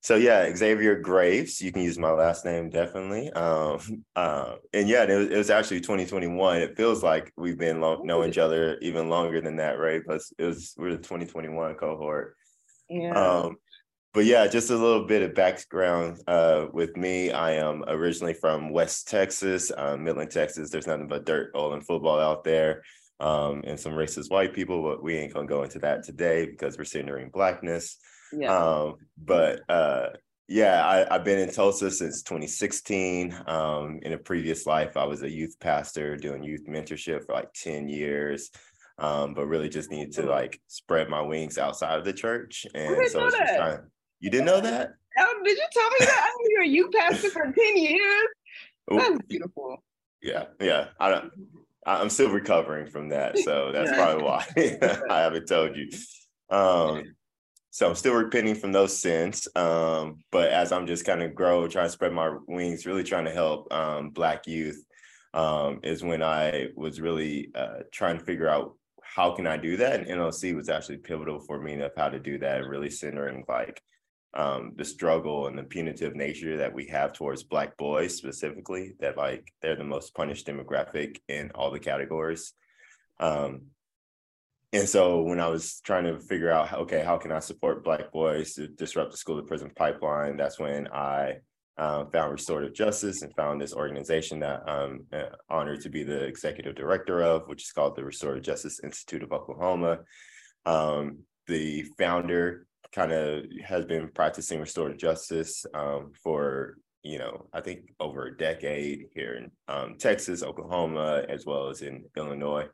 So 0.00 0.16
yeah, 0.16 0.54
Xavier 0.54 1.00
Graves. 1.00 1.60
You 1.60 1.72
can 1.72 1.82
use 1.82 1.98
my 1.98 2.10
last 2.10 2.44
name 2.44 2.70
definitely. 2.70 3.30
Um, 3.32 4.04
uh, 4.14 4.56
and 4.72 4.88
yeah, 4.88 5.04
it 5.04 5.16
was, 5.16 5.26
it 5.28 5.36
was 5.36 5.50
actually 5.50 5.80
2021. 5.80 6.62
It 6.62 6.76
feels 6.76 7.02
like 7.02 7.32
we've 7.36 7.58
been 7.58 7.80
long, 7.80 8.06
knowing 8.06 8.30
each 8.30 8.38
other 8.38 8.78
even 8.78 9.08
longer 9.08 9.40
than 9.40 9.56
that, 9.56 9.78
right? 9.78 10.04
Plus, 10.04 10.32
it 10.38 10.44
was 10.44 10.74
we're 10.76 10.92
the 10.92 10.98
2021 10.98 11.74
cohort. 11.74 12.36
Yeah. 12.88 13.12
Um, 13.12 13.56
but 14.14 14.24
yeah, 14.24 14.46
just 14.46 14.70
a 14.70 14.76
little 14.76 15.04
bit 15.04 15.22
of 15.22 15.34
background 15.34 16.20
uh, 16.26 16.66
with 16.72 16.96
me. 16.96 17.30
I 17.30 17.52
am 17.52 17.84
originally 17.86 18.34
from 18.34 18.70
West 18.70 19.08
Texas, 19.08 19.70
uh, 19.76 19.96
Midland, 19.96 20.30
Texas. 20.30 20.70
There's 20.70 20.86
nothing 20.86 21.08
but 21.08 21.26
dirt, 21.26 21.52
oil, 21.54 21.74
and 21.74 21.84
football 21.84 22.18
out 22.18 22.42
there 22.42 22.82
um, 23.20 23.62
and 23.66 23.78
some 23.78 23.92
racist 23.92 24.30
white 24.30 24.54
people, 24.54 24.82
but 24.82 25.02
we 25.02 25.16
ain't 25.16 25.34
gonna 25.34 25.46
go 25.46 25.62
into 25.62 25.78
that 25.80 26.04
today 26.04 26.46
because 26.46 26.78
we're 26.78 26.84
centering 26.84 27.30
blackness. 27.30 27.98
Yeah. 28.32 28.56
Um, 28.56 28.96
but 29.16 29.62
uh, 29.68 30.10
yeah, 30.48 30.86
I, 30.86 31.14
have 31.14 31.24
been 31.24 31.38
in 31.38 31.50
Tulsa 31.50 31.90
since 31.90 32.22
2016. 32.22 33.36
Um, 33.46 34.00
in 34.02 34.14
a 34.14 34.18
previous 34.18 34.66
life, 34.66 34.96
I 34.96 35.04
was 35.04 35.22
a 35.22 35.30
youth 35.30 35.56
pastor 35.60 36.16
doing 36.16 36.42
youth 36.42 36.66
mentorship 36.66 37.26
for 37.26 37.34
like 37.34 37.52
10 37.52 37.88
years. 37.88 38.50
Um, 38.98 39.34
but 39.34 39.46
really 39.46 39.68
just 39.68 39.92
need 39.92 40.12
to 40.14 40.22
like 40.22 40.60
spread 40.66 41.08
my 41.08 41.20
wings 41.20 41.56
outside 41.56 41.98
of 41.98 42.04
the 42.04 42.12
church. 42.12 42.66
And 42.74 43.08
so 43.08 43.30
trying, 43.30 43.78
you 44.18 44.30
didn't 44.30 44.46
know 44.46 44.60
that? 44.60 44.94
Oh, 45.18 45.40
did 45.44 45.56
you 45.56 45.64
tell 45.72 45.90
me 45.90 45.96
that? 46.00 46.24
I 46.24 46.36
knew 46.36 46.50
you 46.50 46.58
were 46.58 46.64
a 46.64 46.68
youth 46.68 46.92
pastor 46.92 47.30
for 47.30 47.44
10 47.44 47.76
years. 47.76 48.28
That's 48.88 49.18
beautiful. 49.28 49.76
Yeah, 50.22 50.46
yeah. 50.60 50.88
I 50.98 51.10
don't 51.10 51.32
I'm 51.88 52.10
still 52.10 52.30
recovering 52.30 52.86
from 52.86 53.08
that, 53.10 53.38
so 53.38 53.70
that's 53.74 53.90
probably 53.90 54.22
why 54.22 54.44
I 55.10 55.20
haven't 55.20 55.46
told 55.46 55.76
you. 55.76 55.88
Um, 56.50 57.14
so 57.70 57.88
I'm 57.88 57.94
still 57.94 58.14
repenting 58.14 58.54
from 58.54 58.72
those 58.72 58.98
sins. 58.98 59.46
Um, 59.54 60.18
but 60.32 60.50
as 60.50 60.72
I'm 60.72 60.86
just 60.86 61.04
kind 61.04 61.22
of 61.22 61.34
grow, 61.34 61.68
trying 61.68 61.86
to 61.86 61.92
spread 61.92 62.12
my 62.12 62.36
wings, 62.46 62.86
really 62.86 63.04
trying 63.04 63.26
to 63.26 63.30
help 63.30 63.72
um, 63.72 64.10
Black 64.10 64.46
youth, 64.46 64.84
um, 65.34 65.80
is 65.82 66.02
when 66.02 66.22
I 66.22 66.68
was 66.74 67.00
really 67.00 67.50
uh, 67.54 67.80
trying 67.92 68.18
to 68.18 68.24
figure 68.24 68.48
out 68.48 68.74
how 69.02 69.34
can 69.34 69.46
I 69.46 69.56
do 69.56 69.76
that. 69.76 70.00
And 70.00 70.08
NLC 70.08 70.54
was 70.54 70.68
actually 70.68 70.98
pivotal 70.98 71.40
for 71.40 71.60
me 71.60 71.80
of 71.80 71.92
how 71.96 72.08
to 72.08 72.18
do 72.18 72.38
that, 72.38 72.60
and 72.60 72.70
really 72.70 72.90
centering 72.90 73.44
like 73.48 73.80
um, 74.38 74.72
the 74.76 74.84
struggle 74.84 75.48
and 75.48 75.58
the 75.58 75.64
punitive 75.64 76.14
nature 76.14 76.58
that 76.58 76.72
we 76.72 76.86
have 76.86 77.12
towards 77.12 77.42
black 77.42 77.76
boys 77.76 78.16
specifically 78.16 78.94
that 79.00 79.16
like 79.16 79.52
they're 79.60 79.76
the 79.76 79.82
most 79.82 80.14
punished 80.14 80.46
demographic 80.46 81.18
in 81.28 81.50
all 81.56 81.72
the 81.72 81.80
categories. 81.80 82.52
Um, 83.18 83.62
and 84.72 84.88
so 84.88 85.22
when 85.22 85.40
i 85.40 85.48
was 85.48 85.80
trying 85.80 86.04
to 86.04 86.20
figure 86.20 86.50
out 86.50 86.72
okay 86.72 87.02
how 87.02 87.16
can 87.16 87.32
i 87.32 87.38
support 87.38 87.82
black 87.82 88.12
boys 88.12 88.52
to 88.52 88.68
disrupt 88.68 89.10
the 89.10 89.16
school 89.16 89.36
to 89.36 89.42
prison 89.42 89.72
pipeline? 89.74 90.36
That's 90.36 90.60
when 90.60 90.86
i 90.88 91.38
uh, 91.76 92.04
found 92.12 92.32
restorative 92.32 92.74
justice 92.74 93.22
and 93.22 93.34
found 93.34 93.60
this 93.60 93.74
organization 93.74 94.38
that 94.40 94.62
i'm 94.68 95.04
uh, 95.12 95.30
honored 95.50 95.80
to 95.80 95.88
be 95.88 96.04
the 96.04 96.22
executive 96.24 96.76
director 96.76 97.22
of 97.22 97.48
which 97.48 97.64
is 97.64 97.72
called 97.72 97.96
the 97.96 98.04
restorative 98.04 98.44
justice 98.44 98.78
institute 98.84 99.24
of 99.24 99.32
oklahoma. 99.32 99.98
Um, 100.64 101.20
the 101.48 101.84
founder 101.98 102.67
kind 102.92 103.12
of 103.12 103.44
has 103.64 103.84
been 103.84 104.08
practicing 104.14 104.60
restorative 104.60 104.98
justice 104.98 105.66
um, 105.74 106.12
for 106.22 106.76
you 107.02 107.18
know 107.18 107.46
I 107.52 107.60
think 107.60 107.92
over 108.00 108.26
a 108.26 108.36
decade 108.36 109.06
here 109.14 109.34
in 109.34 109.50
um, 109.68 109.96
Texas, 109.98 110.42
Oklahoma, 110.42 111.24
as 111.28 111.46
well 111.46 111.68
as 111.68 111.82
in 111.82 112.04
Illinois. 112.16 112.66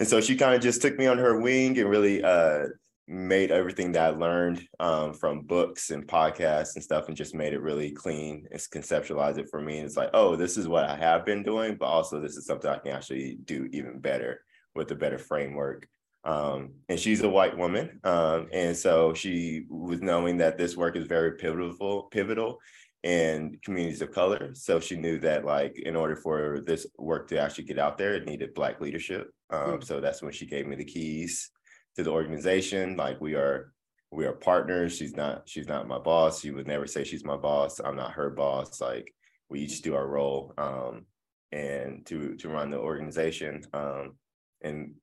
And 0.00 0.08
so 0.08 0.20
she 0.20 0.36
kind 0.36 0.54
of 0.54 0.60
just 0.60 0.82
took 0.82 0.98
me 0.98 1.06
on 1.06 1.18
her 1.18 1.40
wing 1.40 1.78
and 1.78 1.88
really 1.88 2.22
uh, 2.22 2.64
made 3.06 3.50
everything 3.50 3.92
that 3.92 4.14
I 4.14 4.16
learned 4.16 4.66
um, 4.80 5.12
from 5.12 5.42
books 5.42 5.90
and 5.90 6.06
podcasts 6.06 6.74
and 6.74 6.82
stuff, 6.82 7.08
and 7.08 7.16
just 7.16 7.34
made 7.34 7.52
it 7.52 7.60
really 7.60 7.92
clean. 7.92 8.46
It's 8.50 8.68
conceptualized 8.68 9.38
it 9.38 9.48
for 9.50 9.60
me. 9.60 9.78
And 9.78 9.86
it's 9.86 9.96
like, 9.96 10.10
oh, 10.14 10.36
this 10.36 10.56
is 10.56 10.66
what 10.66 10.84
I 10.84 10.96
have 10.96 11.24
been 11.24 11.42
doing, 11.42 11.76
but 11.76 11.86
also 11.86 12.20
this 12.20 12.36
is 12.36 12.46
something 12.46 12.70
I 12.70 12.78
can 12.78 12.92
actually 12.92 13.38
do 13.44 13.68
even 13.72 14.00
better 14.00 14.40
with 14.74 14.90
a 14.90 14.94
better 14.96 15.18
framework. 15.18 15.86
Um, 16.24 16.70
and 16.88 16.98
she's 16.98 17.22
a 17.22 17.28
white 17.28 17.56
woman. 17.56 18.00
Um, 18.04 18.48
and 18.52 18.76
so 18.76 19.12
she 19.12 19.66
was 19.68 20.00
knowing 20.00 20.38
that 20.38 20.56
this 20.56 20.76
work 20.76 20.96
is 20.96 21.06
very 21.06 21.36
pivotal, 21.36 22.04
pivotal 22.04 22.58
in 23.02 23.58
communities 23.62 24.00
of 24.00 24.10
color. 24.10 24.50
So 24.54 24.80
she 24.80 24.96
knew 24.96 25.18
that 25.20 25.44
like 25.44 25.78
in 25.78 25.94
order 25.94 26.16
for 26.16 26.60
this 26.66 26.86
work 26.98 27.28
to 27.28 27.38
actually 27.38 27.64
get 27.64 27.78
out 27.78 27.98
there, 27.98 28.14
it 28.14 28.26
needed 28.26 28.54
black 28.54 28.80
leadership. 28.80 29.30
Um, 29.50 29.78
mm. 29.78 29.84
So 29.84 30.00
that's 30.00 30.22
when 30.22 30.32
she 30.32 30.46
gave 30.46 30.66
me 30.66 30.76
the 30.76 30.84
keys 30.84 31.50
to 31.96 32.02
the 32.02 32.10
organization. 32.10 32.96
Like 32.96 33.20
we 33.20 33.34
are 33.34 33.72
we 34.10 34.24
are 34.24 34.32
partners. 34.32 34.96
She's 34.96 35.16
not 35.16 35.42
she's 35.46 35.68
not 35.68 35.86
my 35.86 35.98
boss. 35.98 36.40
She 36.40 36.50
would 36.50 36.66
never 36.66 36.86
say 36.86 37.04
she's 37.04 37.24
my 37.24 37.36
boss. 37.36 37.78
I'm 37.78 37.96
not 37.96 38.12
her 38.12 38.30
boss. 38.30 38.80
Like 38.80 39.12
we 39.50 39.60
each 39.60 39.82
do 39.82 39.94
our 39.94 40.06
role 40.06 40.54
um, 40.56 41.04
and 41.52 42.06
to 42.06 42.36
to 42.36 42.48
run 42.48 42.70
the 42.70 42.78
organization. 42.78 43.62
Um, 43.74 44.14
and 44.62 44.94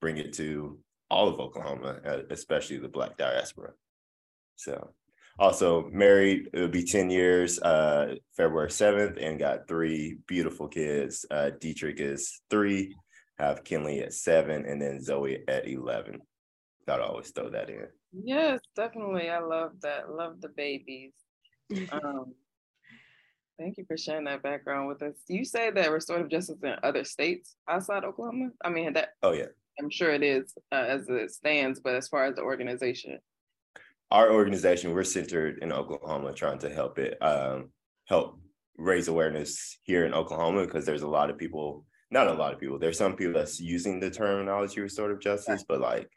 bring 0.00 0.18
it 0.18 0.32
to 0.34 0.78
all 1.10 1.28
of 1.28 1.40
Oklahoma, 1.40 2.00
uh, 2.04 2.18
especially 2.30 2.78
the 2.78 2.88
Black 2.88 3.16
diaspora. 3.16 3.72
So, 4.56 4.92
also 5.38 5.88
married, 5.90 6.48
it 6.52 6.60
would 6.60 6.72
be 6.72 6.84
10 6.84 7.10
years, 7.10 7.60
uh, 7.60 8.14
February 8.36 8.70
7th, 8.70 9.22
and 9.22 9.38
got 9.38 9.68
three 9.68 10.18
beautiful 10.26 10.66
kids. 10.66 11.26
Uh, 11.30 11.50
Dietrich 11.60 12.00
is 12.00 12.40
three, 12.50 12.94
have 13.38 13.64
Kinley 13.64 14.00
at 14.00 14.14
seven, 14.14 14.64
and 14.64 14.80
then 14.80 15.00
Zoe 15.00 15.44
at 15.46 15.68
11. 15.68 16.20
Gotta 16.86 17.04
always 17.04 17.30
throw 17.30 17.50
that 17.50 17.68
in. 17.68 17.86
Yes, 18.12 18.60
definitely. 18.74 19.28
I 19.28 19.40
love 19.40 19.72
that. 19.82 20.10
Love 20.10 20.40
the 20.40 20.48
babies. 20.48 21.12
Um, 21.90 22.34
thank 23.58 23.76
you 23.76 23.84
for 23.86 23.96
sharing 23.96 24.24
that 24.24 24.42
background 24.42 24.88
with 24.88 25.02
us. 25.02 25.14
You 25.28 25.44
say 25.44 25.70
that 25.70 25.90
restorative 25.90 26.30
justice 26.30 26.56
in 26.62 26.76
other 26.82 27.04
states 27.04 27.56
outside 27.68 28.04
Oklahoma? 28.04 28.50
I 28.64 28.70
mean, 28.70 28.92
that. 28.94 29.10
Oh, 29.22 29.32
yeah. 29.32 29.46
I'm 29.78 29.90
sure 29.90 30.10
it 30.12 30.22
is 30.22 30.54
uh, 30.72 30.76
as 30.88 31.08
it 31.08 31.30
stands, 31.30 31.80
but 31.80 31.94
as 31.94 32.08
far 32.08 32.24
as 32.26 32.34
the 32.36 32.42
organization. 32.42 33.18
our 34.10 34.30
organization 34.32 34.92
we're 34.92 35.04
centered 35.04 35.58
in 35.62 35.72
Oklahoma, 35.72 36.32
trying 36.32 36.58
to 36.60 36.70
help 36.70 36.98
it 36.98 37.20
um, 37.22 37.70
help 38.06 38.38
raise 38.78 39.08
awareness 39.08 39.78
here 39.82 40.04
in 40.06 40.14
Oklahoma 40.14 40.64
because 40.64 40.84
there's 40.86 41.02
a 41.02 41.08
lot 41.08 41.30
of 41.30 41.36
people, 41.38 41.84
not 42.10 42.28
a 42.28 42.32
lot 42.32 42.52
of 42.54 42.60
people. 42.60 42.78
There's 42.78 42.98
some 42.98 43.16
people 43.16 43.34
that's 43.34 43.60
using 43.60 43.98
the 44.00 44.10
terminology 44.10 44.80
restorative 44.80 45.20
justice, 45.20 45.64
but 45.68 45.80
like 45.80 46.08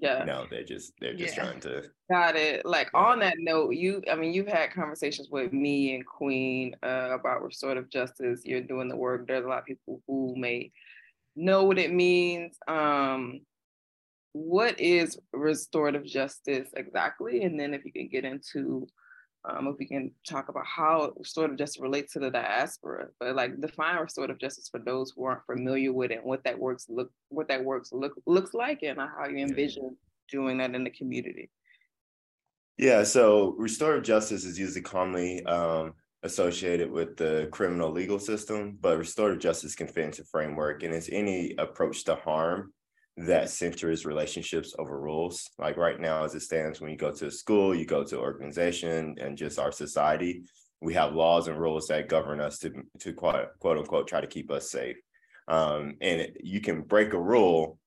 yeah 0.00 0.22
no 0.24 0.46
they're 0.48 0.62
just 0.62 0.92
they're 1.00 1.14
just 1.16 1.36
Yeah. 1.36 1.42
trying 1.44 1.60
to 1.60 1.82
Got 2.10 2.36
it. 2.36 2.64
Like 2.64 2.88
on 2.94 3.18
that 3.18 3.34
note, 3.38 3.74
you, 3.74 4.02
I 4.10 4.14
mean, 4.14 4.32
you've 4.32 4.48
had 4.48 4.72
conversations 4.72 5.28
with 5.30 5.52
me 5.52 5.94
and 5.94 6.06
Queen 6.06 6.74
uh, 6.82 7.10
about 7.12 7.42
restorative 7.42 7.90
justice. 7.90 8.40
You're 8.46 8.62
doing 8.62 8.88
the 8.88 8.96
work. 8.96 9.26
There's 9.26 9.44
a 9.44 9.48
lot 9.48 9.58
of 9.58 9.66
people 9.66 10.00
who 10.06 10.34
may 10.38 10.72
know 11.36 11.64
what 11.64 11.78
it 11.78 11.92
means. 11.92 12.56
Um, 12.66 13.40
what 14.32 14.78
is 14.78 15.18
restorative 15.32 16.04
justice 16.04 16.68
exactly? 16.76 17.42
And 17.42 17.58
then 17.58 17.74
if 17.74 17.84
you 17.84 17.92
can 17.92 18.08
get 18.08 18.24
into, 18.24 18.86
um, 19.48 19.68
if 19.68 19.76
we 19.78 19.86
can 19.86 20.10
talk 20.28 20.48
about 20.48 20.66
how 20.66 21.12
restorative 21.16 21.58
justice 21.58 21.80
relates 21.80 22.12
to 22.12 22.20
the 22.20 22.30
diaspora, 22.30 23.08
but 23.18 23.34
like 23.34 23.60
define 23.60 23.96
restorative 23.96 24.38
justice 24.38 24.68
for 24.68 24.80
those 24.80 25.12
who 25.14 25.24
aren't 25.24 25.46
familiar 25.46 25.92
with 25.92 26.10
it 26.10 26.18
and 26.18 26.24
what 26.24 26.44
that 26.44 26.58
works 26.58 26.86
look, 26.88 27.10
what 27.30 27.48
that 27.48 27.64
works 27.64 27.92
look 27.92 28.12
looks 28.26 28.54
like, 28.54 28.82
and 28.82 28.98
how 28.98 29.26
you 29.26 29.38
envision 29.38 29.96
doing 30.30 30.58
that 30.58 30.74
in 30.74 30.84
the 30.84 30.90
community. 30.90 31.50
Yeah, 32.76 33.02
so 33.02 33.56
restorative 33.58 34.04
justice 34.04 34.44
is 34.44 34.58
usually 34.58 34.82
commonly 34.82 35.44
um, 35.46 35.94
associated 36.22 36.90
with 36.90 37.16
the 37.16 37.48
criminal 37.52 37.90
legal 37.90 38.18
system, 38.18 38.76
but 38.80 38.98
restorative 38.98 39.40
justice 39.40 39.74
can 39.74 39.86
fit 39.86 40.06
into 40.06 40.24
framework 40.24 40.82
and 40.82 40.92
it's 40.92 41.08
any 41.10 41.54
approach 41.58 42.04
to 42.04 42.16
harm 42.16 42.72
that 43.18 43.50
centers 43.50 44.06
relationships 44.06 44.74
over 44.78 45.00
rules. 45.00 45.50
Like 45.58 45.76
right 45.76 46.00
now, 46.00 46.24
as 46.24 46.34
it 46.34 46.40
stands, 46.40 46.80
when 46.80 46.90
you 46.90 46.96
go 46.96 47.10
to 47.10 47.26
a 47.26 47.30
school, 47.30 47.74
you 47.74 47.84
go 47.84 48.04
to 48.04 48.16
an 48.16 48.22
organization, 48.22 49.16
and 49.20 49.36
just 49.36 49.58
our 49.58 49.72
society, 49.72 50.44
we 50.80 50.94
have 50.94 51.14
laws 51.14 51.48
and 51.48 51.58
rules 51.58 51.88
that 51.88 52.08
govern 52.08 52.40
us 52.40 52.58
to 52.60 52.70
to 53.00 53.12
quote, 53.12 53.48
quote 53.58 53.78
unquote 53.78 54.06
try 54.06 54.20
to 54.20 54.26
keep 54.26 54.50
us 54.50 54.70
safe. 54.70 54.96
Um, 55.48 55.96
and 56.00 56.28
you 56.40 56.60
can 56.60 56.82
break 56.82 57.12
a 57.12 57.18
rule 57.18 57.78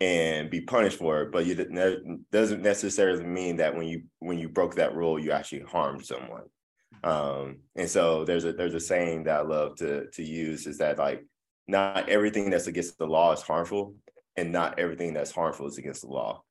and 0.00 0.50
be 0.50 0.60
punished 0.62 0.98
for 0.98 1.22
it, 1.22 1.32
but 1.32 1.46
it 1.46 2.30
doesn't 2.30 2.62
necessarily 2.62 3.24
mean 3.24 3.56
that 3.56 3.74
when 3.74 3.86
you 3.86 4.02
when 4.18 4.38
you 4.38 4.48
broke 4.48 4.74
that 4.74 4.94
rule, 4.94 5.18
you 5.18 5.32
actually 5.32 5.60
harmed 5.60 6.04
someone. 6.04 6.42
Um, 7.02 7.60
and 7.76 7.88
so 7.88 8.24
there's 8.24 8.44
a 8.44 8.52
there's 8.52 8.74
a 8.74 8.80
saying 8.80 9.24
that 9.24 9.40
I 9.40 9.42
love 9.42 9.76
to 9.76 10.10
to 10.10 10.22
use 10.22 10.66
is 10.66 10.78
that 10.78 10.98
like 10.98 11.24
not 11.66 12.08
everything 12.08 12.50
that's 12.50 12.66
against 12.66 12.98
the 12.98 13.06
law 13.06 13.32
is 13.32 13.42
harmful, 13.42 13.94
and 14.36 14.52
not 14.52 14.78
everything 14.78 15.14
that's 15.14 15.30
harmful 15.30 15.66
is 15.66 15.78
against 15.78 16.02
the 16.02 16.08
law. 16.08 16.42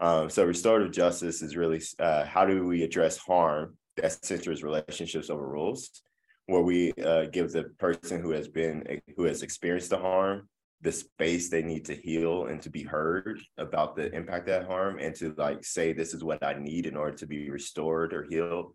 Um, 0.00 0.28
so 0.28 0.44
restorative 0.44 0.92
justice 0.92 1.42
is 1.42 1.56
really 1.56 1.80
uh, 1.98 2.24
how 2.24 2.44
do 2.44 2.66
we 2.66 2.82
address 2.82 3.16
harm 3.16 3.76
that 3.96 4.24
centers 4.24 4.62
relationships 4.62 5.30
over 5.30 5.46
rules, 5.46 6.02
where 6.46 6.62
we 6.62 6.92
uh, 7.04 7.26
give 7.26 7.52
the 7.52 7.64
person 7.78 8.20
who 8.20 8.30
has 8.30 8.48
been 8.48 9.00
who 9.16 9.24
has 9.24 9.42
experienced 9.42 9.90
the 9.90 9.98
harm 9.98 10.48
the 10.84 10.92
space 10.92 11.48
they 11.48 11.62
need 11.62 11.86
to 11.86 11.94
heal 11.94 12.46
and 12.46 12.60
to 12.60 12.68
be 12.68 12.82
heard 12.82 13.40
about 13.56 13.96
the 13.96 14.14
impact 14.14 14.46
that 14.46 14.66
harm 14.66 14.98
and 15.00 15.14
to 15.14 15.34
like 15.38 15.64
say 15.64 15.94
this 15.94 16.12
is 16.12 16.22
what 16.22 16.44
I 16.44 16.52
need 16.58 16.84
in 16.84 16.94
order 16.94 17.16
to 17.16 17.26
be 17.26 17.50
restored 17.50 18.12
or 18.12 18.26
healed. 18.28 18.74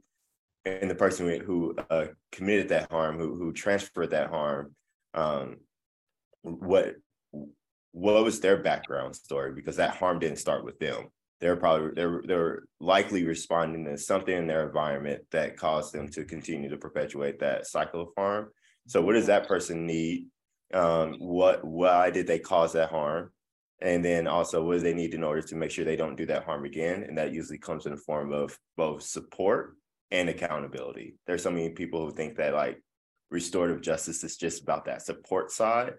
And 0.65 0.89
the 0.89 0.95
person 0.95 1.39
who, 1.39 1.75
uh, 1.89 2.07
committed 2.31 2.69
that 2.69 2.91
harm, 2.91 3.17
who 3.17 3.35
who 3.35 3.53
transferred 3.53 4.11
that 4.11 4.29
harm, 4.29 4.75
um, 5.13 5.57
what 6.41 6.95
what 7.91 8.23
was 8.23 8.39
their 8.39 8.57
background 8.57 9.15
story? 9.15 9.53
Because 9.53 9.77
that 9.77 9.95
harm 9.95 10.19
didn't 10.19 10.37
start 10.37 10.63
with 10.63 10.79
them. 10.79 11.07
They're 11.41 11.55
probably 11.55 11.91
they're 11.95 12.21
they're 12.25 12.63
likely 12.79 13.23
responding 13.23 13.85
to 13.85 13.97
something 13.97 14.35
in 14.35 14.47
their 14.47 14.67
environment 14.67 15.23
that 15.31 15.57
caused 15.57 15.93
them 15.93 16.09
to 16.09 16.25
continue 16.25 16.69
to 16.69 16.77
perpetuate 16.77 17.39
that 17.39 17.65
cycle 17.65 18.01
of 18.01 18.09
harm. 18.17 18.49
So 18.87 19.01
what 19.01 19.13
does 19.13 19.27
that 19.27 19.47
person 19.47 19.85
need? 19.85 20.27
Um, 20.73 21.15
what 21.19 21.63
why 21.63 22.11
did 22.11 22.27
they 22.27 22.39
cause 22.39 22.73
that 22.73 22.89
harm? 22.89 23.31
And 23.81 24.03
then 24.03 24.27
also 24.27 24.63
what 24.63 24.73
do 24.75 24.79
they 24.81 24.93
need 24.93 25.13
in 25.13 25.23
order 25.23 25.41
to 25.41 25.55
make 25.55 25.71
sure 25.71 25.85
they 25.85 25.95
don't 25.95 26.17
do 26.17 26.25
that 26.25 26.43
harm 26.43 26.65
again? 26.65 27.03
And 27.03 27.17
that 27.17 27.33
usually 27.33 27.57
comes 27.57 27.85
in 27.85 27.93
the 27.93 27.97
form 27.97 28.33
of 28.33 28.57
both 28.75 29.03
support 29.03 29.77
and 30.11 30.29
accountability. 30.29 31.15
There's 31.27 31.43
so 31.43 31.51
many 31.51 31.69
people 31.69 32.05
who 32.05 32.11
think 32.11 32.37
that 32.37 32.53
like 32.53 32.81
restorative 33.31 33.81
justice 33.81 34.23
is 34.23 34.37
just 34.37 34.63
about 34.63 34.85
that 34.85 35.01
support 35.01 35.51
side, 35.51 35.93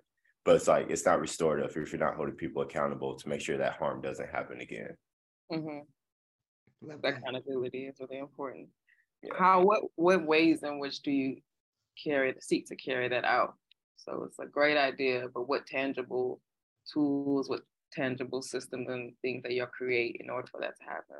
but 0.44 0.56
it's 0.56 0.68
like 0.68 0.90
it's 0.90 1.06
not 1.06 1.20
restorative 1.20 1.76
if 1.76 1.92
you're 1.92 2.00
not 2.00 2.16
holding 2.16 2.34
people 2.34 2.62
accountable 2.62 3.16
to 3.16 3.28
make 3.28 3.40
sure 3.40 3.58
that 3.58 3.74
harm 3.74 4.00
doesn't 4.00 4.30
happen 4.30 4.60
again. 4.60 4.96
Mm-hmm. 5.52 6.88
That 6.88 7.02
that. 7.02 7.18
accountability 7.18 7.86
is 7.86 7.96
really 8.00 8.18
important. 8.18 8.68
Yeah. 9.22 9.34
How 9.38 9.62
what 9.62 9.82
what 9.96 10.26
ways 10.26 10.62
in 10.62 10.78
which 10.78 11.02
do 11.02 11.10
you 11.10 11.36
carry 12.02 12.32
the 12.32 12.40
seek 12.40 12.66
to 12.66 12.76
carry 12.76 13.08
that 13.08 13.24
out? 13.24 13.54
So 13.96 14.24
it's 14.26 14.38
a 14.38 14.46
great 14.46 14.78
idea, 14.78 15.26
but 15.32 15.48
what 15.48 15.66
tangible 15.66 16.40
tools, 16.90 17.48
what 17.50 17.60
tangible 17.92 18.40
systems 18.40 18.88
and 18.88 19.12
things 19.20 19.42
that 19.42 19.52
you'll 19.52 19.66
create 19.66 20.16
in 20.20 20.30
order 20.30 20.48
for 20.50 20.60
that 20.60 20.78
to 20.78 20.84
happen? 20.84 21.16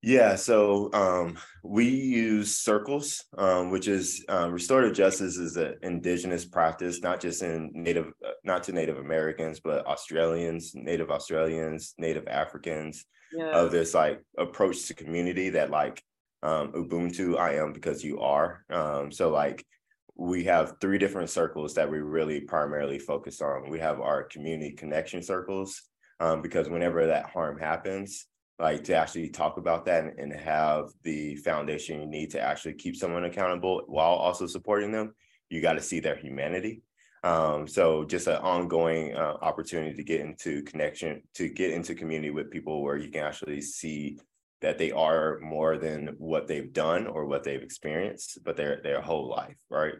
Yeah, 0.00 0.36
so 0.36 0.90
um, 0.92 1.38
we 1.64 1.88
use 1.88 2.56
circles, 2.56 3.24
um, 3.36 3.70
which 3.70 3.88
is 3.88 4.24
um, 4.28 4.52
restorative 4.52 4.94
justice 4.96 5.36
is 5.36 5.56
an 5.56 5.74
indigenous 5.82 6.44
practice, 6.44 7.00
not 7.02 7.20
just 7.20 7.42
in 7.42 7.70
Native, 7.74 8.12
uh, 8.24 8.30
not 8.44 8.62
to 8.64 8.72
Native 8.72 8.98
Americans, 8.98 9.58
but 9.58 9.84
Australians, 9.86 10.72
Native 10.76 11.10
Australians, 11.10 11.94
Native 11.98 12.28
Africans, 12.28 13.04
Yeah. 13.32 13.50
of 13.50 13.72
this 13.72 13.92
like 13.92 14.22
approach 14.38 14.86
to 14.86 14.94
community 14.94 15.50
that 15.50 15.70
like 15.70 16.02
um, 16.44 16.72
Ubuntu, 16.72 17.36
I 17.36 17.54
am 17.56 17.72
because 17.72 18.04
you 18.04 18.20
are. 18.20 18.64
Um, 18.70 19.10
so 19.10 19.30
like 19.30 19.66
we 20.14 20.44
have 20.44 20.74
three 20.80 20.98
different 20.98 21.30
circles 21.30 21.74
that 21.74 21.90
we 21.90 21.98
really 21.98 22.40
primarily 22.40 22.98
focus 23.00 23.40
on. 23.40 23.68
We 23.68 23.80
have 23.80 24.00
our 24.00 24.22
community 24.22 24.72
connection 24.76 25.22
circles 25.22 25.82
um, 26.20 26.40
because 26.40 26.68
whenever 26.68 27.06
that 27.06 27.26
harm 27.30 27.58
happens, 27.58 28.26
like 28.58 28.84
to 28.84 28.94
actually 28.94 29.28
talk 29.28 29.56
about 29.56 29.84
that 29.84 30.04
and, 30.04 30.18
and 30.18 30.32
have 30.32 30.86
the 31.04 31.36
foundation 31.36 32.00
you 32.00 32.06
need 32.06 32.30
to 32.30 32.40
actually 32.40 32.74
keep 32.74 32.96
someone 32.96 33.24
accountable 33.24 33.82
while 33.86 34.14
also 34.14 34.46
supporting 34.46 34.92
them, 34.92 35.14
you 35.48 35.60
got 35.60 35.74
to 35.74 35.82
see 35.82 36.00
their 36.00 36.16
humanity. 36.16 36.82
Um, 37.24 37.66
so 37.66 38.04
just 38.04 38.26
an 38.26 38.36
ongoing 38.36 39.14
uh, 39.14 39.34
opportunity 39.42 39.94
to 39.96 40.04
get 40.04 40.20
into 40.20 40.62
connection, 40.62 41.22
to 41.34 41.48
get 41.48 41.72
into 41.72 41.94
community 41.94 42.30
with 42.30 42.50
people 42.50 42.82
where 42.82 42.96
you 42.96 43.10
can 43.10 43.24
actually 43.24 43.60
see 43.60 44.18
that 44.60 44.78
they 44.78 44.90
are 44.90 45.38
more 45.40 45.76
than 45.76 46.14
what 46.18 46.46
they've 46.46 46.72
done 46.72 47.06
or 47.06 47.26
what 47.26 47.44
they've 47.44 47.62
experienced, 47.62 48.38
but 48.44 48.56
their 48.56 48.80
their 48.82 49.00
whole 49.00 49.28
life, 49.28 49.58
right? 49.70 49.94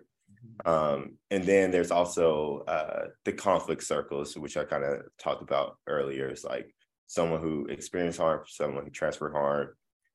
Um, 0.65 1.17
and 1.31 1.45
then 1.45 1.71
there's 1.71 1.91
also 1.91 2.65
uh, 2.67 3.07
the 3.25 3.33
conflict 3.33 3.83
circles, 3.83 4.37
which 4.37 4.57
I 4.57 4.65
kind 4.65 4.85
of 4.85 5.03
talked 5.19 5.43
about 5.43 5.77
earlier. 5.87 6.29
It's 6.29 6.45
like 6.45 6.75
someone 7.09 7.41
who 7.41 7.67
experienced 7.67 8.21
harm, 8.21 8.43
someone 8.47 8.85
who 8.85 8.91
transferred 8.91 9.33
harm, 9.33 9.71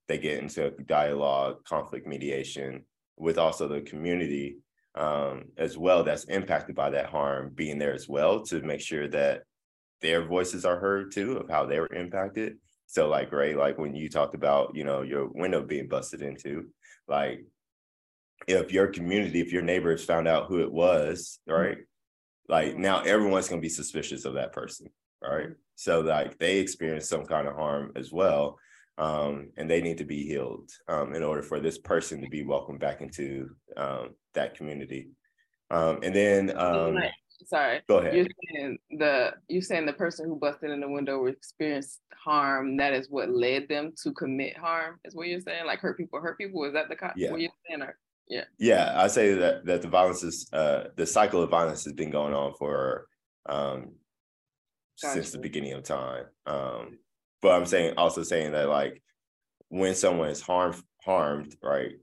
they 0.08 0.18
get 0.18 0.42
into 0.42 0.72
dialogue, 0.86 1.64
conflict 1.66 2.08
mediation 2.08 2.86
with 3.18 3.38
also 3.38 3.68
the 3.68 3.82
community 3.82 4.58
um, 4.96 5.46
as 5.58 5.78
well 5.78 6.04
that's 6.04 6.26
impacted 6.26 6.76
by 6.76 6.92
that 6.92 7.08
harm 7.08 7.52
being 7.54 7.80
there 7.80 7.94
as 7.94 8.08
well 8.08 8.42
to 8.46 8.62
make 8.62 8.80
sure 8.80 9.08
that 9.08 9.42
their 10.02 10.26
voices 10.26 10.66
are 10.66 10.80
heard 10.80 11.12
too 11.12 11.38
of 11.38 11.50
how 11.50 11.66
they 11.66 11.80
were 11.80 11.94
impacted. 11.94 12.58
So 12.86 13.10
like 13.10 13.32
Ray, 13.32 13.56
like 13.56 13.78
when 13.80 13.96
you 13.96 14.08
talked 14.08 14.36
about, 14.36 14.76
you 14.76 14.84
know, 14.84 15.02
your 15.02 15.28
window 15.28 15.64
being 15.64 15.88
busted 15.88 16.22
into, 16.22 16.68
like 17.08 17.44
if 18.48 18.72
your 18.72 18.88
community, 18.88 19.40
if 19.40 19.52
your 19.52 19.64
neighbors 19.64 20.06
found 20.06 20.28
out 20.28 20.48
who 20.48 20.62
it 20.62 20.72
was, 20.72 21.40
right? 21.48 21.78
Like 22.48 22.78
now 22.78 23.02
everyone's 23.02 23.48
gonna 23.50 23.62
be 23.62 23.70
suspicious 23.70 24.26
of 24.26 24.36
that 24.36 24.52
person, 24.52 24.90
right? 25.24 25.50
So 25.76 26.02
like 26.02 26.38
they 26.38 26.60
experience 26.60 27.10
some 27.10 27.26
kind 27.26 27.48
of 27.48 27.56
harm 27.56 27.92
as 27.96 28.12
well. 28.12 28.58
Um, 28.98 29.50
and 29.58 29.70
they 29.70 29.82
need 29.82 29.98
to 29.98 30.06
be 30.06 30.24
healed 30.24 30.70
um, 30.88 31.16
in 31.16 31.24
order 31.24 31.42
for 31.42 31.60
this 31.60 31.80
person 31.80 32.22
to 32.22 32.30
be 32.30 32.44
welcomed 32.44 32.80
back 32.80 33.02
into 33.02 33.50
um, 33.76 34.12
that 34.36 34.56
community. 34.56 35.10
Um, 35.72 36.00
and 36.04 36.16
then 36.16 36.56
um, 36.58 36.98
Sorry. 37.46 37.82
go 37.88 37.98
ahead. 37.98 38.16
You're 38.16 38.28
saying 38.54 38.78
the 38.92 39.34
you're 39.48 39.62
saying 39.62 39.86
the 39.86 39.94
person 39.94 40.28
who 40.28 40.36
busted 40.36 40.72
in 40.72 40.80
the 40.80 40.88
window 40.88 41.26
experienced 41.26 42.00
harm. 42.14 42.78
That 42.78 42.94
is 42.94 43.10
what 43.10 43.30
led 43.30 43.68
them 43.68 43.94
to 44.04 44.14
commit 44.14 44.58
harm. 44.58 45.00
Is 45.04 45.16
what 45.16 45.28
you're 45.28 45.42
saying? 45.42 45.66
Like 45.66 45.80
hurt 45.80 45.98
people, 45.98 46.22
hurt 46.22 46.38
people. 46.38 46.64
Is 46.66 46.74
that 46.74 46.90
the 46.90 46.96
co- 46.96 47.10
Yeah. 47.16 47.32
what 47.32 47.42
you're 47.42 47.52
saying? 47.68 47.82
Or 47.82 47.98
Yeah, 48.60 48.94
I 48.96 49.08
say 49.08 49.34
that 49.34 49.66
that 49.66 49.82
the 49.82 49.88
violence 49.88 50.24
is 50.24 50.48
uh 50.54 50.86
the 50.96 51.06
cycle 51.06 51.42
of 51.42 51.50
violence 51.50 51.84
has 51.84 51.94
been 51.94 52.12
going 52.12 52.34
on 52.34 52.54
for 52.54 53.08
um 53.48 53.96
since 55.12 55.32
the 55.32 55.40
beginning 55.40 55.74
of 55.74 55.84
time. 55.84 56.26
Um 56.46 57.00
but 57.42 57.52
I'm 57.52 57.66
saying 57.66 57.96
also 57.98 58.24
saying 58.24 58.54
that 58.54 58.70
like 58.70 59.02
when 59.70 59.96
someone 59.96 60.30
is 60.30 60.42
harmed 60.42 60.82
harmed, 61.04 61.56
right? 61.62 61.94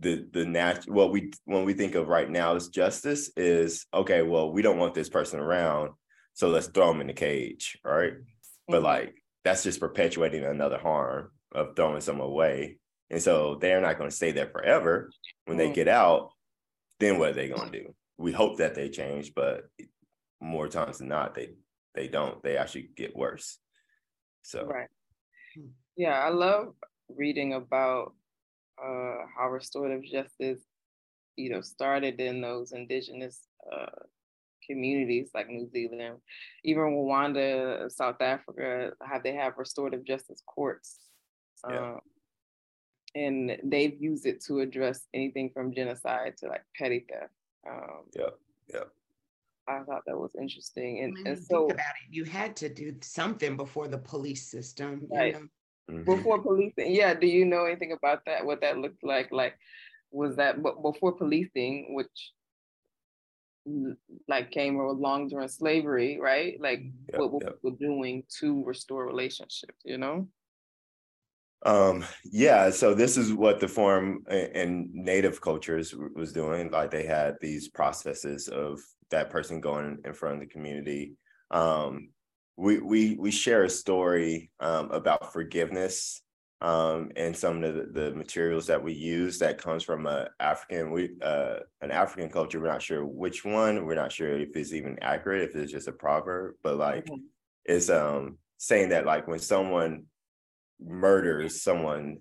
The 0.00 0.26
the 0.32 0.44
nat 0.44 0.84
what 0.88 1.12
we 1.12 1.32
when 1.44 1.64
we 1.64 1.74
think 1.74 1.94
of 1.94 2.08
right 2.08 2.28
now 2.28 2.56
as 2.56 2.68
justice 2.68 3.30
is 3.36 3.86
okay, 3.94 4.22
well, 4.22 4.52
we 4.52 4.62
don't 4.62 4.78
want 4.78 4.94
this 4.94 5.08
person 5.08 5.38
around, 5.38 5.90
so 6.32 6.48
let's 6.48 6.66
throw 6.66 6.88
them 6.88 7.00
in 7.00 7.06
the 7.06 7.12
cage, 7.12 7.78
right? 7.84 8.14
But 8.66 8.80
Mhm. 8.80 8.84
like 8.84 9.24
that's 9.44 9.62
just 9.62 9.80
perpetuating 9.80 10.44
another 10.44 10.78
harm 10.78 11.30
of 11.52 11.76
throwing 11.76 12.00
someone 12.00 12.28
away. 12.28 12.78
And 13.10 13.22
so 13.22 13.56
they're 13.56 13.80
not 13.80 13.98
going 13.98 14.10
to 14.10 14.16
stay 14.16 14.32
there 14.32 14.48
forever. 14.48 15.10
When 15.44 15.56
they 15.58 15.68
mm. 15.68 15.74
get 15.74 15.88
out, 15.88 16.30
then 16.98 17.18
what 17.18 17.30
are 17.30 17.34
they 17.34 17.48
going 17.48 17.70
to 17.70 17.78
do? 17.80 17.94
We 18.16 18.32
hope 18.32 18.58
that 18.58 18.74
they 18.74 18.88
change, 18.88 19.34
but 19.34 19.64
more 20.40 20.68
times 20.68 20.98
than 20.98 21.08
not, 21.08 21.34
they 21.34 21.50
they 21.94 22.08
don't. 22.08 22.42
They 22.42 22.56
actually 22.56 22.90
get 22.96 23.16
worse. 23.16 23.58
So 24.42 24.66
right. 24.66 24.88
Yeah, 25.96 26.20
I 26.20 26.30
love 26.30 26.74
reading 27.08 27.54
about 27.54 28.14
uh, 28.82 29.26
how 29.36 29.48
restorative 29.50 30.04
justice, 30.04 30.60
you 31.36 31.50
know, 31.50 31.60
started 31.60 32.20
in 32.20 32.40
those 32.40 32.72
indigenous 32.72 33.40
uh, 33.72 34.02
communities 34.66 35.30
like 35.34 35.48
New 35.48 35.68
Zealand, 35.70 36.16
even 36.64 36.82
Rwanda, 36.82 37.90
South 37.90 38.20
Africa, 38.20 38.92
how 39.02 39.20
they 39.22 39.34
have 39.34 39.54
restorative 39.56 40.04
justice 40.04 40.42
courts. 40.46 40.98
Yeah. 41.68 41.92
Um, 41.92 42.00
and 43.14 43.56
they've 43.62 43.96
used 44.00 44.26
it 44.26 44.42
to 44.46 44.60
address 44.60 45.06
anything 45.14 45.50
from 45.54 45.72
genocide 45.72 46.36
to 46.38 46.48
like 46.48 46.64
petty 46.76 47.06
theft. 47.08 47.32
Um, 47.68 48.04
yeah, 48.14 48.30
yeah. 48.72 48.84
I 49.66 49.80
thought 49.80 50.02
that 50.06 50.18
was 50.18 50.34
interesting. 50.40 51.02
And, 51.02 51.26
and 51.26 51.38
so 51.42 51.66
about 51.66 51.78
it, 51.78 52.10
you 52.10 52.24
had 52.24 52.56
to 52.56 52.68
do 52.68 52.94
something 53.02 53.56
before 53.56 53.88
the 53.88 53.98
police 53.98 54.50
system. 54.50 55.06
Right. 55.10 55.34
You 55.34 55.40
know? 55.40 55.46
mm-hmm. 55.90 56.04
Before 56.04 56.42
policing. 56.42 56.94
Yeah. 56.94 57.14
Do 57.14 57.26
you 57.26 57.44
know 57.44 57.64
anything 57.64 57.92
about 57.92 58.24
that? 58.26 58.44
What 58.44 58.60
that 58.60 58.78
looked 58.78 59.02
like? 59.02 59.32
Like, 59.32 59.54
was 60.10 60.36
that 60.36 60.62
before 60.62 61.12
policing, 61.12 61.94
which 61.94 62.32
like 64.28 64.50
came 64.50 64.78
along 64.78 65.28
during 65.28 65.48
slavery, 65.48 66.18
right? 66.20 66.60
Like 66.60 66.82
yep, 67.10 67.20
what, 67.20 67.32
what 67.32 67.42
yep. 67.44 67.54
people 67.54 67.76
doing 67.78 68.24
to 68.40 68.62
restore 68.64 69.06
relationships, 69.06 69.80
you 69.84 69.98
know? 69.98 70.28
Um, 71.66 72.04
yeah, 72.24 72.68
so 72.68 72.94
this 72.94 73.16
is 73.16 73.32
what 73.32 73.58
the 73.58 73.68
forum 73.68 74.22
in 74.30 74.90
native 74.92 75.40
cultures 75.40 75.94
was 76.14 76.32
doing. 76.32 76.70
Like 76.70 76.90
they 76.90 77.04
had 77.06 77.36
these 77.40 77.68
processes 77.68 78.48
of 78.48 78.80
that 79.10 79.30
person 79.30 79.60
going 79.60 79.98
in 80.04 80.12
front 80.12 80.34
of 80.34 80.40
the 80.40 80.46
community. 80.46 81.14
Um, 81.50 82.10
we 82.56 82.78
we 82.78 83.16
we 83.16 83.30
share 83.30 83.64
a 83.64 83.70
story 83.70 84.50
um, 84.60 84.90
about 84.90 85.32
forgiveness 85.32 86.22
um, 86.60 87.10
and 87.16 87.36
some 87.36 87.62
of 87.62 87.74
the, 87.74 88.00
the 88.00 88.14
materials 88.14 88.66
that 88.68 88.82
we 88.82 88.94
use 88.94 89.38
that 89.40 89.60
comes 89.60 89.82
from 89.82 90.06
a 90.06 90.28
African 90.40 90.92
we 90.92 91.10
uh, 91.20 91.56
an 91.80 91.90
African 91.90 92.30
culture. 92.30 92.60
We're 92.60 92.68
not 92.68 92.82
sure 92.82 93.04
which 93.04 93.44
one. 93.44 93.84
We're 93.84 93.94
not 93.94 94.12
sure 94.12 94.38
if 94.38 94.56
it's 94.56 94.72
even 94.72 94.98
accurate. 95.02 95.50
If 95.50 95.56
it's 95.56 95.72
just 95.72 95.88
a 95.88 95.92
proverb, 95.92 96.54
but 96.62 96.76
like 96.76 97.06
mm-hmm. 97.06 97.22
it's 97.64 97.90
um 97.90 98.38
saying 98.58 98.90
that 98.90 99.04
like 99.04 99.28
when 99.28 99.40
someone 99.40 100.04
murders 100.80 101.62
someone, 101.62 102.18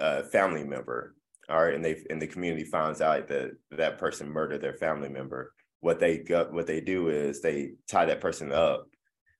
a 0.00 0.02
uh, 0.02 0.22
family 0.24 0.64
member, 0.64 1.14
all 1.48 1.62
right, 1.62 1.74
and 1.74 1.84
they 1.84 2.02
and 2.10 2.20
the 2.20 2.26
community 2.26 2.64
finds 2.64 3.00
out 3.00 3.28
that 3.28 3.52
that 3.70 3.98
person 3.98 4.28
murdered 4.28 4.62
their 4.62 4.74
family 4.74 5.08
member. 5.08 5.52
What 5.80 6.00
they 6.00 6.18
got, 6.18 6.52
what 6.52 6.66
they 6.66 6.80
do 6.80 7.08
is 7.08 7.40
they 7.40 7.72
tie 7.88 8.06
that 8.06 8.20
person 8.20 8.52
up, 8.52 8.88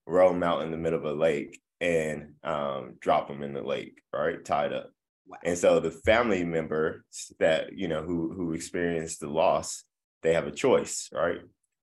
roll 0.07 0.33
them 0.33 0.43
out 0.43 0.63
in 0.63 0.71
the 0.71 0.77
middle 0.77 0.99
of 0.99 1.05
a 1.05 1.13
lake, 1.13 1.61
and 1.81 2.35
um, 2.45 2.95
drop 3.01 3.29
them 3.29 3.43
in 3.43 3.53
the 3.53 3.63
lake, 3.63 4.01
right, 4.13 4.45
tied 4.45 4.73
up. 4.73 4.91
Wow. 5.27 5.39
And 5.45 5.59
so 5.59 5.81
the 5.81 5.91
family 5.91 6.45
member 6.45 7.05
that 7.41 7.77
you 7.77 7.89
know 7.89 8.03
who 8.03 8.33
who 8.33 8.53
experienced 8.53 9.21
the 9.21 9.29
loss, 9.29 9.85
they 10.23 10.35
have 10.35 10.47
a 10.47 10.53
choice, 10.53 11.09
right? 11.13 11.41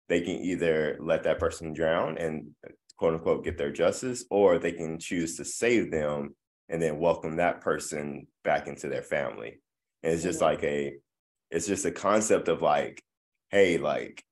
They 0.09 0.21
can 0.21 0.35
either 0.35 0.97
let 0.99 1.23
that 1.23 1.39
person 1.39 1.73
drown 1.73 2.17
and 2.17 2.51
quote 2.97 3.15
unquote 3.15 3.43
get 3.43 3.57
their 3.57 3.71
justice, 3.71 4.25
or 4.29 4.59
they 4.59 4.73
can 4.73 4.99
choose 4.99 5.37
to 5.37 5.45
save 5.45 5.89
them 5.91 6.35
and 6.69 6.81
then 6.81 6.99
welcome 6.99 7.35
that 7.35 7.61
person 7.61 8.27
back 8.43 8.67
into 8.67 8.87
their 8.87 9.01
family. 9.01 9.59
And 10.03 10.13
it's 10.13 10.23
just 10.23 10.39
mm-hmm. 10.39 10.45
like 10.45 10.63
a, 10.63 10.93
it's 11.49 11.67
just 11.67 11.85
a 11.85 11.91
concept 11.91 12.47
of 12.47 12.61
like, 12.61 13.03
hey, 13.49 13.77
like 13.77 14.23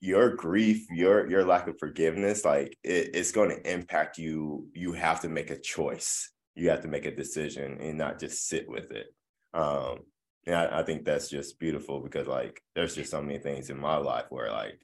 your 0.00 0.34
grief, 0.34 0.86
your 0.90 1.28
your 1.28 1.44
lack 1.44 1.68
of 1.68 1.78
forgiveness, 1.78 2.44
like 2.44 2.76
it, 2.82 3.10
it's 3.14 3.32
going 3.32 3.50
to 3.50 3.72
impact 3.72 4.18
you. 4.18 4.66
You 4.74 4.92
have 4.92 5.20
to 5.20 5.28
make 5.28 5.50
a 5.50 5.58
choice. 5.58 6.30
You 6.54 6.70
have 6.70 6.82
to 6.82 6.88
make 6.88 7.06
a 7.06 7.14
decision 7.14 7.78
and 7.80 7.98
not 7.98 8.20
just 8.20 8.46
sit 8.46 8.68
with 8.68 8.90
it. 8.92 9.06
Um, 9.52 10.00
and 10.46 10.56
I, 10.56 10.80
I 10.80 10.82
think 10.82 11.04
that's 11.04 11.28
just 11.28 11.58
beautiful 11.58 12.00
because 12.00 12.26
like 12.26 12.60
there's 12.74 12.94
just 12.94 13.10
so 13.10 13.22
many 13.22 13.38
things 13.38 13.70
in 13.70 13.78
my 13.78 13.96
life 13.96 14.26
where 14.28 14.50
like 14.50 14.80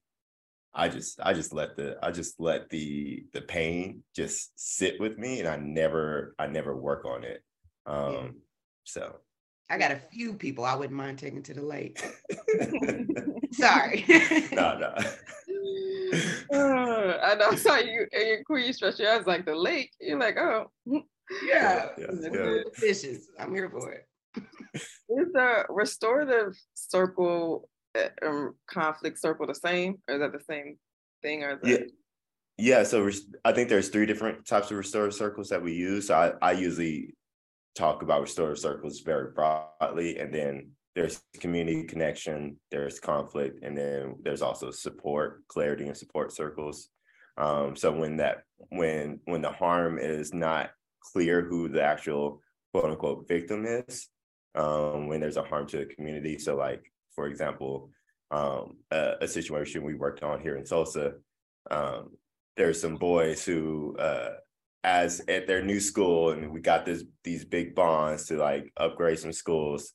I 0.73 0.89
just 0.89 1.21
I 1.21 1.33
just 1.33 1.53
let 1.53 1.77
the 1.77 1.99
I 2.03 2.11
just 2.11 2.41
let 2.41 2.71
the 2.71 3.25
the 3.33 3.43
pain 3.43 4.03
just 4.15 4.53
sit 4.57 5.01
with 5.01 5.19
me 5.19 5.41
and 5.41 5.49
I 5.49 5.57
never 5.57 6.35
I 6.39 6.47
never 6.47 6.77
work 6.77 7.05
on 7.05 7.25
it. 7.25 7.43
Um 7.87 8.13
yeah. 8.13 8.29
so 8.85 9.17
I 9.69 9.79
got 9.79 9.93
a 9.93 9.97
few 9.97 10.35
people 10.35 10.65
I 10.65 10.75
wouldn't 10.75 10.97
mind 10.97 11.19
taking 11.19 11.43
to 11.45 11.55
the 11.55 11.63
lake. 11.63 12.03
Sorry. 13.53 14.05
no, 14.53 14.79
no. 14.79 14.95
Uh, 16.53 17.19
I 17.23 17.37
know 17.37 17.51
I 17.51 17.55
saw 17.55 17.77
you 17.77 18.05
and 18.13 18.27
your 18.27 18.43
queen 18.43 18.73
stretch 18.73 19.01
I 19.01 19.17
was 19.17 19.29
like 19.29 19.45
the 19.45 19.55
lake. 19.55 19.93
You're 20.01 20.19
like, 20.19 20.37
oh 20.37 20.73
yeah. 20.87 21.91
yeah, 21.97 22.07
yeah. 22.21 22.57
Fishes. 22.75 23.29
I'm 23.39 23.55
here 23.55 23.71
for 23.71 23.93
it. 23.93 24.07
Is 24.75 25.33
the 25.33 25.65
restorative 25.69 26.57
circle 26.75 27.69
uh, 27.97 28.09
um, 28.27 28.55
conflict 28.69 29.21
circle 29.21 29.47
the 29.47 29.55
same, 29.55 29.97
or 30.09 30.15
is 30.15 30.21
that 30.21 30.33
the 30.33 30.45
same 30.45 30.79
thing? 31.23 31.45
Or 31.45 31.61
yeah, 31.63 31.79
yeah. 32.59 32.83
So 32.83 33.09
I 33.45 33.53
think 33.53 33.69
there's 33.69 33.89
three 33.89 34.07
different 34.07 34.47
types 34.47 34.71
of 34.71 34.79
restorative 34.79 35.15
circles 35.15 35.49
that 35.51 35.63
we 35.63 35.73
use. 35.73 36.09
So 36.09 36.15
I, 36.15 36.51
I 36.51 36.53
usually 36.53 37.15
talk 37.77 38.03
about 38.03 38.23
restorative 38.23 38.59
circles 38.59 39.01
very 39.01 39.31
broadly, 39.33 40.19
and 40.19 40.35
then 40.35 40.73
there's 41.01 41.23
community 41.39 41.85
connection, 41.85 42.57
there's 42.71 43.01
conflict, 43.01 43.65
and 43.65 43.77
then 43.77 44.17
there's 44.23 44.43
also 44.43 44.71
support, 44.71 45.47
clarity, 45.49 45.87
and 45.87 45.97
support 45.97 46.31
circles. 46.31 46.91
Um, 47.39 47.75
so 47.75 47.91
when 47.91 48.19
that 48.19 48.43
when 48.69 49.21
when 49.25 49.41
the 49.41 49.51
harm 49.51 49.99
is 49.99 50.35
not 50.35 50.71
clear 51.13 51.41
who 51.41 51.69
the 51.69 51.83
actual 51.83 52.43
quote 52.75 52.91
unquote 52.91 53.27
victim 53.27 53.65
is, 53.65 54.09
um, 54.55 55.07
when 55.07 55.21
there's 55.21 55.39
a 55.39 55.43
harm 55.43 55.67
to 55.69 55.79
the 55.79 55.87
community. 55.87 56.39
So 56.39 56.55
like 56.57 56.83
for 57.15 57.29
example, 57.29 57.91
um, 58.31 58.77
a, 58.91 59.15
a, 59.23 59.29
situation 59.29 59.83
we 59.83 59.95
worked 59.95 60.23
on 60.23 60.41
here 60.41 60.57
in 60.57 60.65
Tulsa. 60.65 61.15
Um, 61.71 62.11
there's 62.57 62.81
some 62.81 62.97
boys 62.97 63.45
who, 63.45 63.97
uh, 63.99 64.35
as 64.85 65.23
at 65.29 65.47
their 65.47 65.65
new 65.65 65.81
school, 65.81 66.33
and 66.33 66.53
we 66.53 66.61
got 66.61 66.85
this 66.85 67.05
these 67.25 67.47
big 67.47 67.75
bonds 67.75 68.27
to 68.27 68.37
like 68.37 68.71
upgrade 68.77 69.19
some 69.19 69.33
schools. 69.33 69.95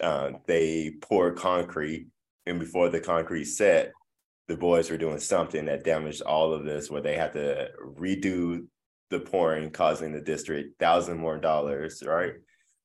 Uh, 0.00 0.32
they 0.46 0.92
poured 1.00 1.36
concrete, 1.36 2.08
and 2.46 2.58
before 2.58 2.88
the 2.88 3.00
concrete 3.00 3.44
set, 3.44 3.92
the 4.48 4.56
boys 4.56 4.90
were 4.90 4.98
doing 4.98 5.18
something 5.18 5.64
that 5.66 5.84
damaged 5.84 6.22
all 6.22 6.52
of 6.52 6.64
this, 6.64 6.90
where 6.90 7.00
they 7.00 7.16
had 7.16 7.32
to 7.32 7.68
redo 7.98 8.66
the 9.10 9.20
pouring, 9.20 9.70
causing 9.70 10.12
the 10.12 10.20
district 10.20 10.78
thousand 10.78 11.18
more 11.18 11.38
dollars, 11.38 12.02
right? 12.04 12.34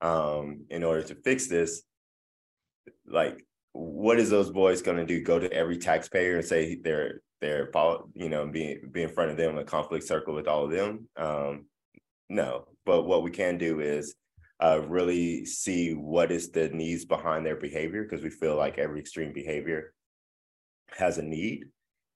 Um, 0.01 0.65
in 0.69 0.83
order 0.83 1.03
to 1.03 1.15
fix 1.15 1.47
this, 1.47 1.81
like 3.05 3.43
what 3.73 4.19
is 4.19 4.29
those 4.29 4.49
boys 4.49 4.81
going 4.81 4.97
to 4.97 5.05
do? 5.05 5.21
Go 5.21 5.39
to 5.39 5.51
every 5.51 5.77
taxpayer 5.77 6.37
and 6.37 6.45
say 6.45 6.75
they're 6.75 7.21
they're 7.41 7.69
you 8.13 8.29
know 8.29 8.47
be 8.47 8.77
be 8.91 9.03
in 9.03 9.09
front 9.09 9.31
of 9.31 9.37
them 9.37 9.57
a 9.57 9.63
conflict 9.63 10.05
circle 10.05 10.33
with 10.33 10.47
all 10.47 10.65
of 10.65 10.71
them? 10.71 11.07
Um, 11.17 11.65
no, 12.29 12.67
but 12.85 13.03
what 13.03 13.23
we 13.23 13.31
can 13.31 13.57
do 13.57 13.79
is 13.79 14.15
uh, 14.61 14.81
really 14.87 15.45
see 15.45 15.93
what 15.93 16.31
is 16.31 16.51
the 16.51 16.69
needs 16.69 17.05
behind 17.05 17.45
their 17.45 17.55
behavior 17.55 18.03
because 18.03 18.23
we 18.23 18.29
feel 18.29 18.55
like 18.55 18.77
every 18.77 18.99
extreme 18.99 19.33
behavior 19.33 19.93
has 20.97 21.17
a 21.17 21.21
need 21.21 21.65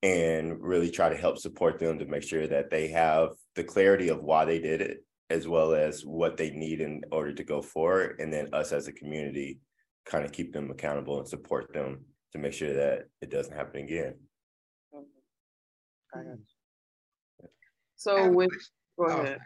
and 0.02 0.62
really 0.62 0.92
try 0.92 1.08
to 1.08 1.16
help 1.16 1.38
support 1.38 1.80
them 1.80 1.98
to 1.98 2.06
make 2.06 2.24
sure 2.24 2.46
that 2.46 2.70
they 2.70 2.90
have 2.90 3.30
the 3.56 3.64
clarity 3.64 4.10
of 4.10 4.24
why 4.24 4.44
they 4.44 4.60
did 4.60 4.82
it 4.82 5.06
as 5.30 5.48
well 5.48 5.74
as 5.74 6.06
what 6.06 6.36
they 6.36 6.52
need 6.52 6.82
in 6.82 7.02
order 7.12 7.34
to 7.34 7.44
go 7.44 7.62
forward 7.62 8.20
and 8.20 8.32
then 8.32 8.54
us 8.54 8.74
as 8.74 8.88
a 8.88 8.92
community 8.92 9.60
kind 10.06 10.26
of 10.26 10.34
keep 10.34 10.52
them 10.52 10.70
accountable 10.70 11.20
and 11.20 11.28
support 11.28 11.74
them 11.74 12.04
to 12.34 12.38
make 12.38 12.54
sure 12.54 12.74
that 12.74 13.06
it 13.22 13.30
doesn't 13.30 13.56
happen 13.56 13.82
again. 13.82 14.16
Mm-hmm. 14.94 16.34
So 17.96 18.30
with 18.30 18.52
go 19.00 19.06
oh, 19.06 19.22
ahead. 19.22 19.40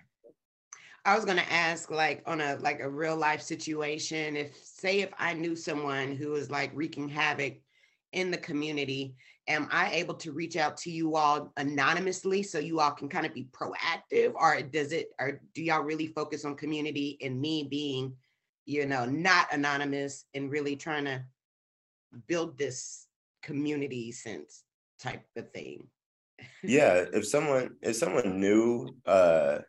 I 1.07 1.15
was 1.15 1.25
gonna 1.25 1.45
ask, 1.49 1.89
like, 1.89 2.21
on 2.27 2.41
a 2.41 2.57
like 2.57 2.81
a 2.81 2.89
real 2.89 3.15
life 3.15 3.41
situation, 3.41 4.35
if 4.35 4.55
say 4.63 4.99
if 4.99 5.09
I 5.17 5.33
knew 5.33 5.55
someone 5.55 6.15
who 6.15 6.29
was 6.29 6.51
like 6.51 6.71
wreaking 6.75 7.09
havoc 7.09 7.55
in 8.11 8.29
the 8.29 8.37
community, 8.37 9.15
am 9.47 9.67
I 9.71 9.91
able 9.91 10.15
to 10.15 10.31
reach 10.31 10.57
out 10.57 10.77
to 10.77 10.91
you 10.91 11.15
all 11.15 11.51
anonymously 11.57 12.43
so 12.43 12.59
you 12.59 12.79
all 12.79 12.91
can 12.91 13.09
kind 13.09 13.25
of 13.25 13.33
be 13.33 13.47
proactive, 13.51 14.35
or 14.35 14.61
does 14.61 14.91
it, 14.91 15.07
or 15.19 15.41
do 15.55 15.63
y'all 15.63 15.81
really 15.81 16.07
focus 16.07 16.45
on 16.45 16.55
community 16.55 17.17
and 17.21 17.41
me 17.41 17.63
being 17.63 18.13
you 18.67 18.85
know, 18.85 19.05
not 19.05 19.47
anonymous 19.53 20.25
and 20.35 20.51
really 20.51 20.75
trying 20.75 21.05
to 21.05 21.23
build 22.27 22.57
this 22.57 23.07
community 23.41 24.11
sense 24.11 24.63
type 24.99 25.23
of 25.37 25.49
thing. 25.51 25.87
yeah, 26.63 27.05
if 27.13 27.25
someone 27.25 27.75
if 27.81 27.95
someone 27.95 28.39
knew 28.39 28.89
uh 29.05 29.59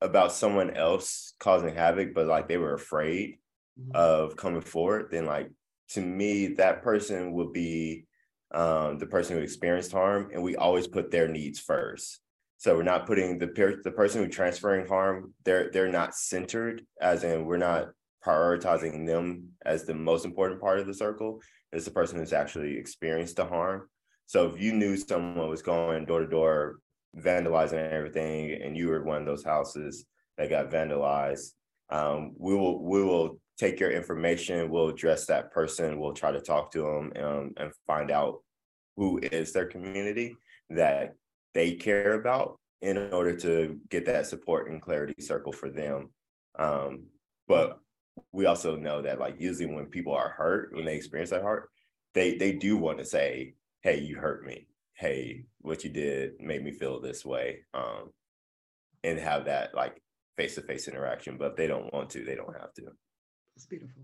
about 0.00 0.32
someone 0.32 0.70
else 0.76 1.34
causing 1.40 1.74
havoc, 1.74 2.14
but 2.14 2.26
like 2.26 2.48
they 2.48 2.58
were 2.58 2.74
afraid 2.74 3.38
mm-hmm. 3.80 3.90
of 3.94 4.36
coming 4.36 4.60
forward, 4.60 5.08
then 5.10 5.26
like 5.26 5.50
to 5.90 6.00
me, 6.00 6.48
that 6.54 6.82
person 6.82 7.32
would 7.32 7.52
be 7.52 8.06
um, 8.52 8.98
the 8.98 9.06
person 9.06 9.36
who 9.36 9.42
experienced 9.42 9.92
harm, 9.92 10.30
and 10.32 10.42
we 10.42 10.56
always 10.56 10.86
put 10.86 11.10
their 11.10 11.28
needs 11.28 11.58
first. 11.60 12.20
So 12.58 12.74
we're 12.74 12.82
not 12.82 13.06
putting 13.06 13.38
the 13.38 13.48
per- 13.48 13.82
the 13.82 13.90
person 13.90 14.22
who 14.22 14.28
transferring 14.28 14.88
harm. 14.88 15.34
They're 15.44 15.70
they're 15.70 15.92
not 15.92 16.14
centered, 16.14 16.82
as 17.00 17.22
in 17.22 17.44
we're 17.44 17.58
not 17.58 17.88
prioritizing 18.24 19.06
them 19.06 19.50
as 19.64 19.84
the 19.84 19.94
most 19.94 20.24
important 20.24 20.60
part 20.60 20.80
of 20.80 20.86
the 20.86 20.94
circle. 20.94 21.40
It's 21.72 21.84
the 21.84 21.90
person 21.90 22.18
who's 22.18 22.32
actually 22.32 22.76
experienced 22.76 23.36
the 23.36 23.44
harm. 23.44 23.88
So 24.26 24.46
if 24.48 24.60
you 24.60 24.72
knew 24.72 24.96
someone 24.96 25.48
was 25.48 25.62
going 25.62 26.06
door 26.06 26.20
to 26.20 26.26
door, 26.26 26.78
vandalizing 27.18 27.90
everything, 27.90 28.60
and 28.62 28.76
you 28.76 28.88
were 28.88 29.02
one 29.02 29.20
of 29.20 29.26
those 29.26 29.44
houses 29.44 30.04
that 30.36 30.50
got 30.50 30.70
vandalized, 30.70 31.52
um, 31.90 32.34
we 32.38 32.54
will 32.54 32.82
we 32.82 33.02
will 33.02 33.40
take 33.58 33.80
your 33.80 33.90
information. 33.90 34.70
We'll 34.70 34.88
address 34.88 35.26
that 35.26 35.52
person. 35.52 35.98
We'll 35.98 36.12
try 36.12 36.32
to 36.32 36.40
talk 36.40 36.72
to 36.72 36.82
them 36.82 37.12
um, 37.24 37.52
and 37.56 37.72
find 37.86 38.10
out 38.10 38.42
who 38.96 39.18
is 39.18 39.52
their 39.52 39.66
community 39.66 40.36
that 40.70 41.14
they 41.54 41.74
care 41.74 42.14
about 42.14 42.58
in 42.82 42.98
order 43.12 43.34
to 43.36 43.80
get 43.88 44.04
that 44.06 44.26
support 44.26 44.70
and 44.70 44.82
clarity 44.82 45.14
circle 45.20 45.52
for 45.52 45.70
them. 45.70 46.10
Um, 46.58 47.04
but 47.48 47.78
we 48.32 48.46
also 48.46 48.76
know 48.76 49.02
that 49.02 49.18
like 49.18 49.36
usually 49.38 49.72
when 49.72 49.86
people 49.86 50.14
are 50.14 50.30
hurt, 50.30 50.74
when 50.74 50.84
they 50.84 50.96
experience 50.96 51.30
that 51.30 51.42
hurt, 51.42 51.70
they 52.14 52.36
they 52.36 52.52
do 52.52 52.76
want 52.76 52.98
to 52.98 53.04
say, 53.04 53.54
"Hey, 53.82 54.00
you 54.00 54.16
hurt 54.16 54.44
me. 54.44 54.66
Hey, 54.96 55.44
what 55.60 55.84
you 55.84 55.90
did 55.90 56.40
made 56.40 56.64
me 56.64 56.72
feel 56.72 57.00
this 57.00 57.24
way," 57.24 57.64
um, 57.74 58.10
and 59.04 59.18
have 59.18 59.44
that 59.46 59.74
like 59.74 60.02
face 60.36 60.54
to 60.56 60.62
face 60.62 60.88
interaction. 60.88 61.36
But 61.38 61.52
if 61.52 61.56
they 61.56 61.66
don't 61.66 61.92
want 61.92 62.10
to, 62.10 62.24
they 62.24 62.34
don't 62.34 62.58
have 62.58 62.72
to. 62.74 62.82
It's 63.56 63.66
beautiful 63.66 64.02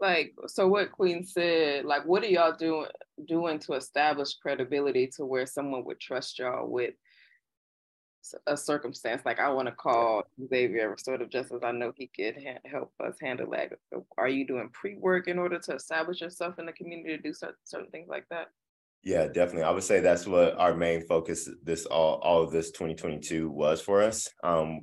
like 0.00 0.34
so 0.46 0.66
what 0.66 0.92
queen 0.92 1.24
said 1.24 1.84
like 1.84 2.04
what 2.04 2.22
are 2.22 2.28
y'all 2.28 2.56
doing 2.56 2.86
doing 3.26 3.58
to 3.58 3.74
establish 3.74 4.34
credibility 4.34 5.06
to 5.06 5.24
where 5.24 5.46
someone 5.46 5.84
would 5.84 6.00
trust 6.00 6.38
y'all 6.38 6.68
with 6.68 6.94
a 8.46 8.56
circumstance 8.56 9.22
like 9.24 9.38
i 9.38 9.48
want 9.48 9.68
to 9.68 9.74
call 9.74 10.22
xavier 10.48 10.90
restorative 10.90 11.30
justice 11.30 11.62
i 11.62 11.70
know 11.70 11.92
he 11.96 12.06
could 12.06 12.36
ha- 12.42 12.68
help 12.70 12.92
us 13.04 13.16
handle 13.20 13.50
that 13.50 13.72
are 14.18 14.28
you 14.28 14.46
doing 14.46 14.68
pre-work 14.70 15.28
in 15.28 15.38
order 15.38 15.58
to 15.58 15.74
establish 15.74 16.20
yourself 16.20 16.58
in 16.58 16.66
the 16.66 16.72
community 16.72 17.16
to 17.16 17.22
do 17.22 17.34
certain, 17.34 17.56
certain 17.64 17.90
things 17.90 18.08
like 18.08 18.26
that 18.30 18.48
yeah 19.04 19.26
definitely 19.26 19.62
i 19.62 19.70
would 19.70 19.82
say 19.82 20.00
that's 20.00 20.26
what 20.26 20.56
our 20.58 20.74
main 20.74 21.06
focus 21.06 21.48
this 21.62 21.86
all 21.86 22.14
all 22.22 22.42
of 22.42 22.50
this 22.50 22.70
2022 22.70 23.50
was 23.50 23.80
for 23.80 24.02
us 24.02 24.28
um 24.42 24.80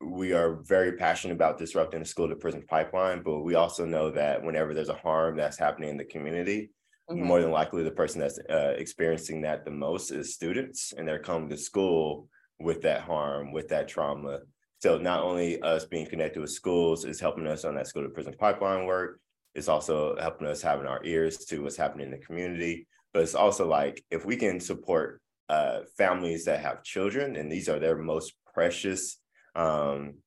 we 0.00 0.32
are 0.32 0.56
very 0.62 0.92
passionate 0.92 1.34
about 1.34 1.58
disrupting 1.58 2.00
the 2.00 2.06
school 2.06 2.28
to 2.28 2.36
prison 2.36 2.62
pipeline, 2.68 3.22
but 3.22 3.40
we 3.40 3.54
also 3.54 3.84
know 3.84 4.10
that 4.10 4.42
whenever 4.42 4.74
there's 4.74 4.88
a 4.88 4.94
harm 4.94 5.36
that's 5.36 5.58
happening 5.58 5.90
in 5.90 5.96
the 5.96 6.04
community, 6.04 6.70
mm-hmm. 7.10 7.24
more 7.24 7.40
than 7.40 7.50
likely 7.50 7.82
the 7.82 7.90
person 7.90 8.20
that's 8.20 8.38
uh, 8.50 8.74
experiencing 8.76 9.40
that 9.42 9.64
the 9.64 9.70
most 9.70 10.10
is 10.10 10.34
students, 10.34 10.92
and 10.96 11.06
they're 11.08 11.18
coming 11.18 11.48
to 11.48 11.56
school 11.56 12.28
with 12.60 12.82
that 12.82 13.02
harm, 13.02 13.52
with 13.52 13.68
that 13.68 13.88
trauma. 13.88 14.40
So 14.80 14.98
not 14.98 15.22
only 15.22 15.60
us 15.62 15.86
being 15.86 16.06
connected 16.06 16.40
with 16.40 16.50
schools 16.50 17.04
is 17.04 17.20
helping 17.20 17.46
us 17.46 17.64
on 17.64 17.74
that 17.76 17.86
school 17.86 18.02
to 18.02 18.10
prison 18.10 18.34
pipeline 18.38 18.86
work, 18.86 19.20
it's 19.54 19.68
also 19.68 20.14
helping 20.20 20.46
us 20.46 20.60
having 20.60 20.86
our 20.86 21.02
ears 21.04 21.38
to 21.46 21.62
what's 21.62 21.76
happening 21.76 22.06
in 22.06 22.12
the 22.12 22.26
community. 22.26 22.86
But 23.16 23.22
it's 23.22 23.34
also 23.34 23.66
like 23.66 24.04
if 24.10 24.26
we 24.26 24.36
can 24.36 24.60
support 24.60 25.22
uh, 25.48 25.80
families 25.96 26.44
that 26.44 26.60
have 26.60 26.82
children, 26.82 27.36
and 27.36 27.50
these 27.50 27.66
are 27.66 27.78
their 27.78 27.96
most 27.96 28.34
precious 28.52 29.18
um, 29.54 30.18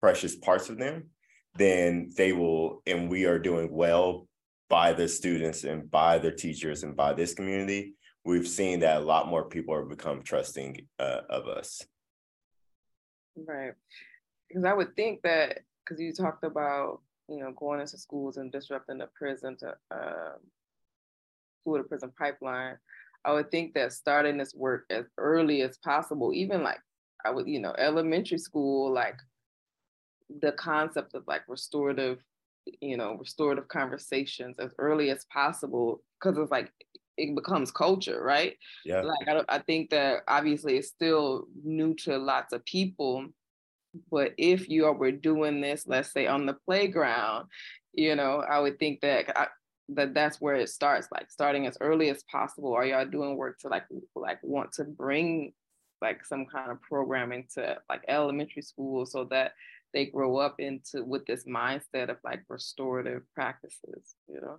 precious 0.00 0.34
parts 0.34 0.70
of 0.70 0.78
them, 0.78 1.10
then 1.54 2.10
they 2.16 2.32
will, 2.32 2.80
and 2.86 3.10
we 3.10 3.26
are 3.26 3.38
doing 3.38 3.70
well 3.70 4.26
by 4.70 4.94
the 4.94 5.06
students 5.06 5.64
and 5.64 5.90
by 5.90 6.16
their 6.16 6.32
teachers 6.32 6.82
and 6.82 6.96
by 6.96 7.12
this 7.12 7.34
community. 7.34 7.92
We've 8.24 8.48
seen 8.48 8.80
that 8.80 9.02
a 9.02 9.04
lot 9.04 9.28
more 9.28 9.50
people 9.50 9.74
are 9.74 9.84
become 9.84 10.22
trusting 10.22 10.86
uh, 10.98 11.20
of 11.28 11.46
us. 11.46 11.84
Right, 13.36 13.74
because 14.48 14.64
I 14.64 14.72
would 14.72 14.96
think 14.96 15.20
that 15.24 15.58
because 15.84 16.00
you 16.00 16.14
talked 16.14 16.44
about 16.44 17.02
you 17.28 17.40
know 17.40 17.52
going 17.54 17.80
into 17.82 17.98
schools 17.98 18.38
and 18.38 18.50
disrupting 18.50 18.96
the 18.96 19.10
prison 19.14 19.58
to 19.58 19.74
uh, 19.94 20.38
school 21.62 21.78
to 21.78 21.84
prison 21.84 22.12
pipeline. 22.18 22.76
I 23.24 23.32
would 23.32 23.50
think 23.50 23.74
that 23.74 23.92
starting 23.92 24.36
this 24.36 24.54
work 24.54 24.84
as 24.90 25.06
early 25.16 25.62
as 25.62 25.78
possible, 25.78 26.32
even 26.34 26.62
like 26.62 26.80
I 27.24 27.30
would, 27.30 27.46
you 27.46 27.60
know, 27.60 27.74
elementary 27.78 28.38
school, 28.38 28.92
like 28.92 29.18
the 30.40 30.52
concept 30.52 31.14
of 31.14 31.22
like 31.28 31.42
restorative, 31.46 32.18
you 32.80 32.96
know, 32.96 33.16
restorative 33.18 33.68
conversations 33.68 34.58
as 34.58 34.74
early 34.78 35.10
as 35.10 35.24
possible, 35.26 36.02
because 36.20 36.36
it's 36.36 36.50
like 36.50 36.72
it 37.16 37.34
becomes 37.36 37.70
culture, 37.70 38.20
right? 38.22 38.56
Yeah. 38.84 39.02
Like 39.02 39.28
I, 39.28 39.42
I 39.48 39.58
think 39.60 39.90
that 39.90 40.22
obviously 40.26 40.76
it's 40.78 40.88
still 40.88 41.46
new 41.62 41.94
to 41.96 42.18
lots 42.18 42.52
of 42.52 42.64
people, 42.64 43.26
but 44.10 44.32
if 44.36 44.68
you 44.68 44.90
were 44.92 45.12
doing 45.12 45.60
this, 45.60 45.86
let's 45.86 46.12
say 46.12 46.26
on 46.26 46.46
the 46.46 46.54
playground, 46.66 47.46
you 47.92 48.16
know, 48.16 48.42
I 48.48 48.58
would 48.58 48.80
think 48.80 49.02
that 49.02 49.38
I, 49.38 49.46
that 49.94 50.14
that's 50.14 50.40
where 50.40 50.56
it 50.56 50.68
starts, 50.68 51.08
like 51.12 51.30
starting 51.30 51.66
as 51.66 51.78
early 51.80 52.10
as 52.10 52.22
possible. 52.24 52.74
Are 52.74 52.84
y'all 52.84 53.06
doing 53.06 53.36
work 53.36 53.58
to 53.60 53.68
like 53.68 53.84
like 54.14 54.38
want 54.42 54.72
to 54.72 54.84
bring 54.84 55.52
like 56.02 56.26
some 56.26 56.44
kind 56.44 56.70
of 56.70 56.82
programming 56.82 57.46
to 57.54 57.78
like 57.88 58.02
elementary 58.08 58.60
school 58.60 59.06
so 59.06 59.24
that 59.24 59.52
they 59.94 60.06
grow 60.06 60.36
up 60.36 60.56
into 60.58 61.04
with 61.04 61.24
this 61.26 61.44
mindset 61.44 62.10
of 62.10 62.16
like 62.24 62.42
restorative 62.48 63.22
practices 63.34 64.16
you 64.28 64.40
know 64.40 64.58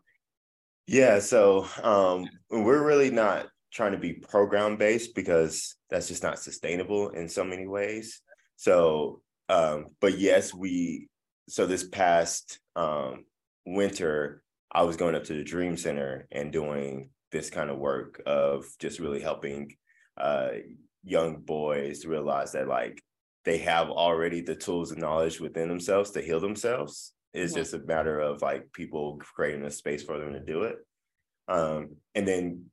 yeah 0.88 1.20
so 1.20 1.68
um 1.84 2.26
we're 2.50 2.84
really 2.84 3.12
not 3.12 3.48
trying 3.72 3.92
to 3.92 3.98
be 3.98 4.14
program 4.14 4.78
based 4.78 5.14
because 5.14 5.76
that's 5.90 6.08
just 6.08 6.24
not 6.24 6.40
sustainable 6.40 7.10
in 7.10 7.28
so 7.28 7.44
many 7.44 7.68
ways 7.68 8.22
so 8.56 9.22
um 9.50 9.88
but 10.00 10.18
yes 10.18 10.54
we 10.54 11.08
so 11.50 11.66
this 11.66 11.84
past 11.84 12.60
um 12.76 13.26
winter 13.66 14.43
i 14.74 14.84
was 14.84 14.98
going 14.98 15.16
up 15.16 15.24
to 15.24 15.34
the 15.34 15.44
dream 15.44 15.78
center 15.78 16.28
and 16.32 16.52
doing 16.52 17.10
this 17.32 17.50
kind 17.50 17.70
of 17.70 17.78
work 17.78 18.22
of 18.26 18.66
just 18.80 19.00
really 19.00 19.22
helping 19.22 19.72
uh 20.18 20.50
young 21.04 21.38
boys 21.38 22.06
realize 22.06 22.54
that 22.54 22.68
like 22.68 23.02
they 23.46 23.58
have 23.58 23.90
already 23.90 24.42
the 24.42 24.56
tools 24.56 24.92
and 24.92 25.02
knowledge 25.02 25.40
within 25.40 25.68
themselves 25.68 26.12
to 26.12 26.22
heal 26.22 26.40
themselves. 26.40 27.14
It's 27.34 27.54
just 27.54 27.74
a 27.74 27.80
matter 27.80 28.20
of 28.20 28.42
like 28.42 28.72
people 28.72 29.18
creating 29.18 29.66
a 29.66 29.72
space 29.72 30.04
for 30.04 30.18
them 30.18 30.34
to 30.34 30.40
do 30.40 30.64
it. 30.64 30.78
Um, 31.48 31.98
and 32.16 32.28
then 32.28 32.66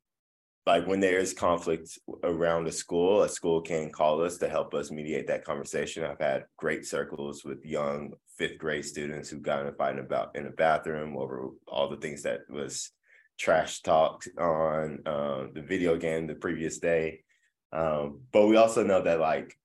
like 0.65 0.85
when 0.85 0.99
there 0.99 1.17
is 1.17 1.33
conflict 1.33 1.97
around 2.23 2.67
a 2.67 2.71
school, 2.71 3.23
a 3.23 3.29
school 3.29 3.61
can 3.61 3.89
call 3.89 4.23
us 4.23 4.37
to 4.37 4.47
help 4.47 4.73
us 4.73 4.91
mediate 4.91 5.27
that 5.27 5.43
conversation. 5.43 6.03
I've 6.03 6.19
had 6.19 6.45
great 6.57 6.85
circles 6.85 7.43
with 7.43 7.65
young 7.65 8.13
fifth 8.37 8.59
grade 8.59 8.85
students 8.85 9.29
who 9.29 9.39
got 9.39 9.61
in 9.61 9.67
a 9.67 9.73
fight 9.73 9.97
about 9.97 10.35
in 10.35 10.45
a 10.45 10.51
bathroom 10.51 11.17
over 11.17 11.49
all 11.67 11.89
the 11.89 11.97
things 11.97 12.23
that 12.23 12.41
was 12.49 12.91
trash 13.39 13.81
talked 13.81 14.29
on 14.37 14.99
uh, 15.05 15.47
the 15.53 15.63
video 15.63 15.97
game 15.97 16.27
the 16.27 16.35
previous 16.35 16.77
day. 16.77 17.23
Um, 17.73 18.21
but 18.31 18.45
we 18.45 18.57
also 18.57 18.83
know 18.83 19.01
that 19.01 19.19
like 19.19 19.57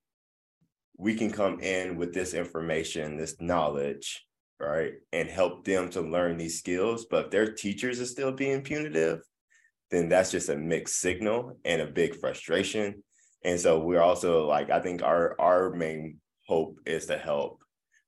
we 0.97 1.13
can 1.13 1.31
come 1.31 1.59
in 1.59 1.95
with 1.95 2.11
this 2.11 2.33
information, 2.33 3.17
this 3.17 3.39
knowledge, 3.39 4.25
right, 4.59 4.93
and 5.13 5.29
help 5.29 5.63
them 5.63 5.91
to 5.91 6.01
learn 6.01 6.37
these 6.37 6.57
skills. 6.57 7.05
But 7.05 7.25
if 7.25 7.31
their 7.31 7.53
teachers 7.53 8.01
are 8.01 8.05
still 8.05 8.31
being 8.31 8.61
punitive, 8.61 9.21
then 9.91 10.09
that's 10.09 10.31
just 10.31 10.49
a 10.49 10.55
mixed 10.55 10.99
signal 10.99 11.57
and 11.65 11.81
a 11.81 11.87
big 11.87 12.15
frustration. 12.15 13.03
And 13.43 13.59
so 13.59 13.79
we're 13.79 14.01
also 14.01 14.47
like, 14.47 14.69
I 14.69 14.79
think 14.79 15.03
our 15.03 15.39
our 15.39 15.71
main 15.71 16.19
hope 16.47 16.79
is 16.85 17.05
to 17.07 17.17
help 17.17 17.63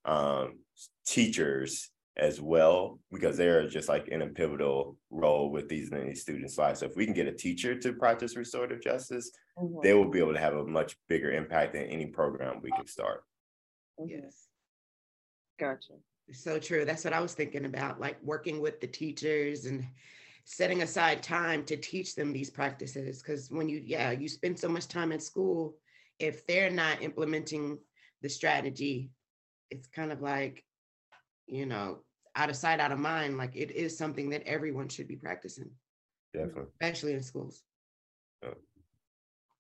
um, 0.05 0.59
teachers 1.05 1.89
as 2.17 2.41
well 2.41 2.99
because 3.11 3.37
they're 3.37 3.67
just 3.67 3.87
like 3.87 4.09
in 4.09 4.21
a 4.21 4.27
pivotal 4.27 4.97
role 5.09 5.51
with 5.51 5.69
these 5.69 5.91
many 5.91 6.13
students' 6.13 6.57
lives. 6.57 6.81
So 6.81 6.85
if 6.85 6.95
we 6.95 7.05
can 7.05 7.13
get 7.13 7.27
a 7.27 7.33
teacher 7.33 7.75
to 7.79 7.93
practice 7.93 8.35
restorative 8.35 8.81
justice, 8.81 9.31
mm-hmm. 9.57 9.79
they 9.81 9.93
will 9.93 10.09
be 10.09 10.19
able 10.19 10.33
to 10.33 10.39
have 10.39 10.55
a 10.55 10.65
much 10.65 10.97
bigger 11.07 11.31
impact 11.31 11.73
than 11.73 11.83
any 11.83 12.07
program 12.07 12.59
we 12.61 12.71
can 12.71 12.87
start. 12.87 13.23
Mm-hmm. 13.99 14.09
Yes. 14.09 14.47
Gotcha. 15.59 15.93
So 16.31 16.59
true. 16.59 16.85
That's 16.85 17.03
what 17.03 17.13
I 17.13 17.21
was 17.21 17.33
thinking 17.33 17.65
about, 17.65 17.99
like 17.99 18.17
working 18.23 18.61
with 18.61 18.81
the 18.81 18.87
teachers 18.87 19.65
and 19.65 19.85
setting 20.51 20.81
aside 20.81 21.21
time 21.21 21.63
to 21.63 21.77
teach 21.77 22.15
them 22.15 22.33
these 22.33 22.49
practices. 22.49 23.21
Because 23.21 23.51
when 23.51 23.69
you, 23.69 23.83
yeah, 23.85 24.09
you 24.09 24.27
spend 24.27 24.57
so 24.57 24.67
much 24.67 24.87
time 24.87 25.11
at 25.11 25.21
school, 25.21 25.75
if 26.17 26.47
they're 26.47 26.71
not 26.71 27.03
implementing 27.03 27.77
the 28.23 28.29
strategy, 28.29 29.11
it's 29.69 29.87
kind 29.87 30.11
of 30.11 30.21
like, 30.21 30.65
you 31.45 31.67
know, 31.67 31.99
out 32.35 32.49
of 32.49 32.55
sight, 32.55 32.79
out 32.79 32.91
of 32.91 32.97
mind. 32.97 33.37
Like 33.37 33.55
it 33.55 33.69
is 33.69 33.95
something 33.95 34.31
that 34.31 34.41
everyone 34.47 34.89
should 34.89 35.07
be 35.07 35.15
practicing. 35.15 35.69
Definitely. 36.33 36.71
Especially 36.81 37.13
in 37.13 37.21
schools. 37.21 37.61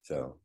So 0.01 0.37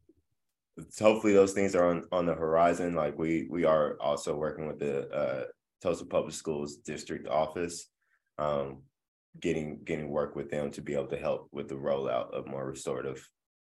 hopefully 1.00 1.32
those 1.32 1.54
things 1.54 1.74
are 1.74 1.88
on 1.88 2.04
on 2.12 2.26
the 2.26 2.34
horizon. 2.34 2.94
Like 2.94 3.18
we 3.18 3.46
we 3.48 3.64
are 3.64 3.96
also 3.98 4.36
working 4.36 4.66
with 4.66 4.78
the 4.78 5.08
uh, 5.08 5.44
Tulsa 5.80 6.04
Public 6.04 6.34
Schools 6.34 6.76
district 6.76 7.28
office, 7.28 7.88
um, 8.38 8.82
getting 9.40 9.80
getting 9.84 10.08
work 10.08 10.36
with 10.36 10.50
them 10.50 10.70
to 10.70 10.80
be 10.80 10.94
able 10.94 11.06
to 11.08 11.16
help 11.16 11.48
with 11.52 11.68
the 11.68 11.74
rollout 11.74 12.30
of 12.32 12.46
more 12.46 12.66
restorative 12.66 13.28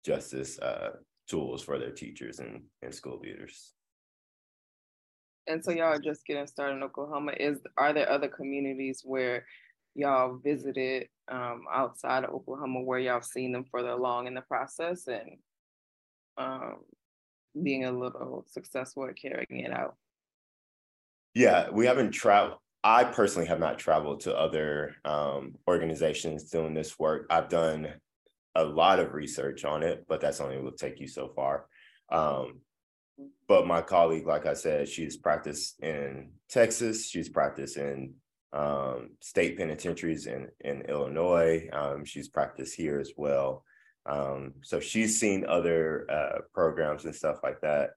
justice 0.04 0.58
uh, 0.60 0.90
tools 1.28 1.62
for 1.62 1.78
their 1.78 1.90
teachers 1.90 2.38
and, 2.38 2.62
and 2.82 2.94
school 2.94 3.18
leaders. 3.18 3.74
And 5.46 5.64
so 5.64 5.70
y'all 5.70 5.94
are 5.94 5.98
just 5.98 6.26
getting 6.26 6.46
started 6.46 6.76
in 6.76 6.82
Oklahoma. 6.82 7.32
Is 7.38 7.58
are 7.76 7.92
there 7.92 8.10
other 8.10 8.28
communities 8.28 9.02
where 9.04 9.46
y'all 9.94 10.38
visited 10.44 11.08
um, 11.30 11.64
outside 11.72 12.24
of 12.24 12.30
Oklahoma 12.30 12.82
where 12.82 12.98
y'all 12.98 13.22
seen 13.22 13.52
them 13.52 13.64
further 13.70 13.90
along 13.90 14.26
in 14.26 14.34
the 14.34 14.42
process 14.42 15.06
and 15.08 15.38
um, 16.36 16.76
being 17.60 17.84
a 17.84 17.92
little 17.92 18.44
successful 18.48 19.06
at 19.08 19.16
carrying 19.16 19.64
it 19.64 19.72
out? 19.72 19.96
Yeah, 21.34 21.70
we 21.70 21.86
haven't 21.86 22.12
traveled. 22.12 22.58
I 22.84 23.04
personally 23.04 23.48
have 23.48 23.58
not 23.58 23.78
traveled 23.78 24.20
to 24.20 24.36
other 24.36 24.94
um, 25.04 25.56
organizations 25.66 26.50
doing 26.50 26.74
this 26.74 26.98
work. 26.98 27.26
I've 27.30 27.48
done 27.48 27.88
a 28.54 28.64
lot 28.64 28.98
of 28.98 29.14
research 29.14 29.64
on 29.64 29.82
it, 29.82 30.04
but 30.08 30.20
that's 30.20 30.40
only 30.40 30.58
will 30.58 30.72
take 30.72 31.00
you 31.00 31.08
so 31.08 31.28
far. 31.34 31.66
Um, 32.10 32.60
but 33.48 33.66
my 33.66 33.82
colleague, 33.82 34.26
like 34.26 34.46
I 34.46 34.54
said, 34.54 34.88
she's 34.88 35.16
practiced 35.16 35.80
in 35.80 36.30
Texas. 36.48 37.08
She's 37.08 37.28
practiced 37.28 37.76
in 37.76 38.14
um, 38.52 39.10
state 39.20 39.58
penitentiaries 39.58 40.26
in 40.26 40.48
in 40.60 40.82
Illinois. 40.82 41.68
Um, 41.72 42.04
she's 42.04 42.28
practiced 42.28 42.74
here 42.76 43.00
as 43.00 43.12
well. 43.16 43.64
Um, 44.06 44.54
so 44.62 44.80
she's 44.80 45.20
seen 45.20 45.44
other 45.46 46.06
uh, 46.10 46.38
programs 46.54 47.04
and 47.04 47.14
stuff 47.14 47.38
like 47.42 47.60
that. 47.60 47.90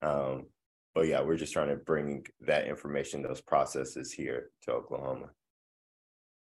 Um, 0.00 0.46
but 0.94 1.06
yeah, 1.06 1.22
we're 1.22 1.36
just 1.36 1.52
trying 1.52 1.68
to 1.68 1.76
bring 1.76 2.26
that 2.40 2.66
information, 2.66 3.22
those 3.22 3.40
processes 3.40 4.12
here 4.12 4.50
to 4.62 4.72
Oklahoma. 4.72 5.30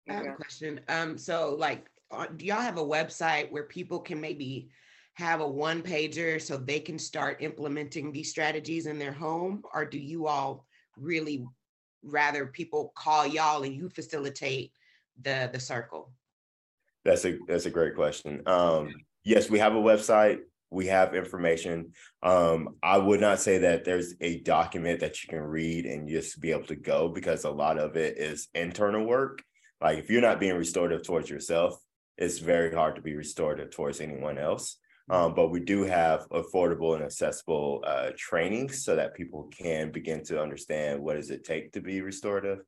I 0.08 0.14
have 0.14 0.26
a 0.26 0.34
question. 0.34 0.80
Um, 0.88 1.16
so 1.16 1.54
like, 1.58 1.86
uh, 2.10 2.26
do 2.36 2.44
y'all 2.44 2.60
have 2.60 2.78
a 2.78 2.84
website 2.84 3.50
where 3.50 3.64
people 3.64 3.98
can 3.98 4.20
maybe 4.20 4.68
have 5.14 5.40
a 5.40 5.48
one 5.48 5.82
pager 5.82 6.40
so 6.40 6.56
they 6.56 6.80
can 6.80 6.98
start 6.98 7.42
implementing 7.42 8.12
these 8.12 8.30
strategies 8.30 8.86
in 8.86 8.98
their 8.98 9.12
home, 9.12 9.62
or 9.74 9.84
do 9.84 9.98
you 9.98 10.26
all 10.26 10.66
really 10.96 11.46
rather 12.02 12.46
people 12.46 12.92
call 12.96 13.26
y'all 13.26 13.62
and 13.62 13.74
you 13.74 13.88
facilitate 13.88 14.72
the 15.20 15.50
the 15.52 15.60
circle? 15.60 16.12
That's 17.04 17.24
a 17.24 17.38
that's 17.46 17.66
a 17.66 17.70
great 17.70 17.94
question. 17.94 18.42
Um, 18.46 18.92
yes, 19.24 19.50
we 19.50 19.58
have 19.58 19.74
a 19.74 19.80
website. 19.80 20.40
We 20.72 20.86
have 20.86 21.14
information. 21.14 21.92
Um, 22.22 22.76
I 22.82 22.96
would 22.96 23.20
not 23.20 23.40
say 23.40 23.58
that 23.58 23.84
there's 23.84 24.14
a 24.20 24.40
document 24.40 25.00
that 25.00 25.22
you 25.22 25.28
can 25.28 25.42
read 25.42 25.84
and 25.84 26.08
just 26.08 26.40
be 26.40 26.50
able 26.50 26.66
to 26.66 26.76
go 26.76 27.08
because 27.08 27.44
a 27.44 27.50
lot 27.50 27.78
of 27.78 27.96
it 27.96 28.16
is 28.16 28.48
internal 28.54 29.04
work. 29.04 29.42
Like 29.80 29.98
if 29.98 30.10
you're 30.10 30.22
not 30.22 30.40
being 30.40 30.56
restorative 30.56 31.02
towards 31.02 31.28
yourself, 31.28 31.76
it's 32.16 32.38
very 32.38 32.74
hard 32.74 32.96
to 32.96 33.02
be 33.02 33.14
restorative 33.14 33.70
towards 33.70 34.00
anyone 34.00 34.38
else. 34.38 34.78
Um, 35.10 35.34
but 35.34 35.50
we 35.50 35.60
do 35.60 35.82
have 35.82 36.28
affordable 36.30 36.94
and 36.94 37.04
accessible 37.04 37.82
uh, 37.86 38.10
trainings 38.16 38.84
so 38.84 38.96
that 38.96 39.14
people 39.14 39.50
can 39.56 39.90
begin 39.90 40.24
to 40.24 40.40
understand 40.40 41.02
what 41.02 41.16
does 41.16 41.30
it 41.30 41.44
take 41.44 41.72
to 41.72 41.80
be 41.80 42.00
restorative. 42.00 42.60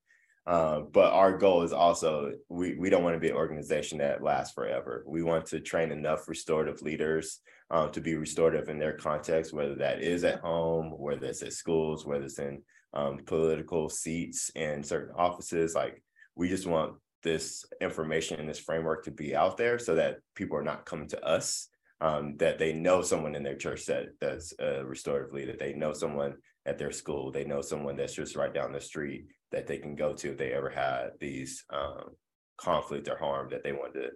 Uh, 0.47 0.81
but 0.81 1.13
our 1.13 1.37
goal 1.37 1.63
is 1.63 1.73
also 1.73 2.33
we, 2.49 2.75
we 2.75 2.91
don't 2.91 3.03
want 3.03 3.15
to 3.15 3.21
be 3.21 3.31
an 3.31 3.37
organization 3.37 3.99
that 3.99 4.23
lasts 4.23 4.55
forever. 4.55 5.03
We 5.07 5.23
want 5.23 5.47
to 5.47 5.61
train 5.61 5.91
enough 5.91 6.29
restorative 6.29 6.83
leaders 6.83 7.41
um, 7.71 7.91
to 7.93 8.01
be 8.01 8.15
restorative 8.15 8.69
in 8.69 8.79
their 8.79 8.93
context, 8.93 9.55
whether 9.55 9.75
that 9.77 10.03
is 10.03 10.23
at 10.23 10.41
home, 10.41 10.93
whether 10.99 11.27
it's 11.27 11.43
at 11.43 11.55
schools, 11.55 12.05
whether 12.05 12.25
it's 12.25 12.39
in 12.39 12.63
um, 12.93 13.19
political 13.25 13.89
seats 13.89 14.51
and 14.55 14.85
certain 14.85 15.15
offices. 15.17 15.75
Like 15.75 16.03
we 16.35 16.49
just 16.49 16.67
want 16.67 16.95
this 17.23 17.65
information 17.81 18.39
and 18.39 18.49
this 18.49 18.59
framework 18.59 19.05
to 19.05 19.11
be 19.11 19.35
out 19.35 19.57
there 19.57 19.79
so 19.79 19.95
that 19.95 20.19
people 20.35 20.59
are 20.59 20.63
not 20.63 20.85
coming 20.85 21.09
to 21.09 21.25
us 21.25 21.69
um, 22.01 22.37
that 22.37 22.59
they 22.59 22.75
know 22.75 23.01
someone 23.01 23.35
in 23.35 23.43
their 23.43 23.57
church 23.57 23.87
that 23.87 24.09
that's 24.21 24.53
a 24.59 24.85
restorative 24.85 25.33
leader. 25.33 25.55
They 25.59 25.73
know 25.73 25.95
someone 25.95 26.35
at 26.67 26.79
their 26.79 26.93
school. 26.93 27.31
They 27.31 27.45
know 27.45 27.63
someone 27.63 27.97
that's 27.97 28.15
just 28.15 28.37
right 28.37 28.53
down 28.53 28.73
the 28.73 28.81
street 28.81 29.27
that 29.55 29.69
they 29.69 29.79
can 29.79 29.95
go 29.95 30.13
to 30.13 30.33
if 30.33 30.37
they 30.37 30.53
ever 30.53 30.69
had 30.69 31.11
these 31.21 31.65
um, 31.71 32.11
conflict 32.59 33.09
or 33.09 33.17
harm 33.17 33.49
that 33.51 33.63
they 33.63 33.73
wanted 33.73 34.01
to, 34.01 34.11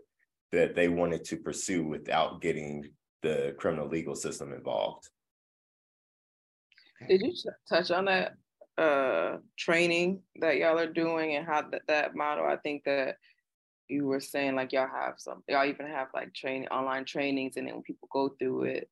that 0.50 0.74
they 0.74 0.88
wanted 0.88 1.24
to 1.24 1.36
pursue 1.36 1.84
without 1.86 2.40
getting 2.40 2.84
the 3.22 3.54
criminal 3.56 3.86
legal 3.86 4.16
system 4.16 4.52
involved. 4.52 5.08
Did 7.08 7.20
you 7.22 7.32
touch 7.68 7.92
on 7.92 8.06
that 8.06 8.34
uh, 8.76 9.36
training 9.56 10.22
that 10.40 10.56
y'all 10.56 10.78
are 10.78 10.92
doing 10.92 11.36
and 11.36 11.46
how 11.46 11.62
that, 11.70 11.82
that 11.86 12.16
model? 12.16 12.44
I 12.44 12.56
think 12.56 12.82
that 12.84 13.16
you 13.88 14.06
were 14.06 14.20
saying 14.20 14.56
like 14.56 14.72
y'all 14.72 14.88
have 14.92 15.14
some 15.18 15.42
y'all 15.48 15.64
even 15.64 15.86
have 15.86 16.08
like 16.12 16.34
training 16.34 16.68
online 16.68 17.04
trainings 17.04 17.56
and 17.56 17.66
then 17.66 17.74
when 17.74 17.82
people 17.82 18.08
go 18.12 18.28
through 18.38 18.64
it 18.64 18.90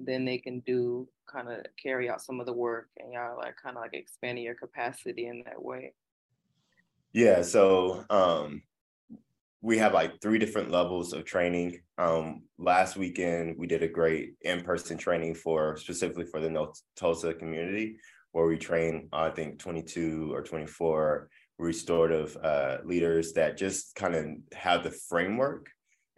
then 0.00 0.24
they 0.24 0.38
can 0.38 0.60
do 0.60 1.08
kind 1.30 1.48
of 1.48 1.58
carry 1.80 2.08
out 2.08 2.22
some 2.22 2.40
of 2.40 2.46
the 2.46 2.52
work 2.52 2.88
and 2.98 3.12
y'all 3.12 3.36
like 3.36 3.54
kind 3.62 3.76
of 3.76 3.82
like 3.82 3.94
expanding 3.94 4.44
your 4.44 4.54
capacity 4.54 5.26
in 5.26 5.42
that 5.44 5.62
way? 5.62 5.92
Yeah 7.12 7.42
so 7.42 8.04
um 8.10 8.62
we 9.62 9.76
have 9.78 9.92
like 9.92 10.20
three 10.22 10.38
different 10.38 10.70
levels 10.70 11.12
of 11.12 11.24
training. 11.24 11.80
Um 11.98 12.42
last 12.58 12.96
weekend 12.96 13.56
we 13.58 13.66
did 13.66 13.82
a 13.82 13.88
great 13.88 14.34
in-person 14.42 14.98
training 14.98 15.34
for 15.34 15.76
specifically 15.76 16.24
for 16.24 16.40
the 16.40 16.66
tulsa 16.96 17.34
community 17.34 17.96
where 18.32 18.46
we 18.46 18.56
trained 18.56 19.08
i 19.12 19.28
think 19.28 19.58
22 19.58 20.32
or 20.32 20.42
24 20.42 21.28
restorative 21.60 22.36
uh, 22.42 22.78
leaders 22.84 23.34
that 23.34 23.56
just 23.56 23.94
kind 23.94 24.14
of 24.14 24.26
have 24.56 24.82
the 24.82 24.90
framework 24.90 25.68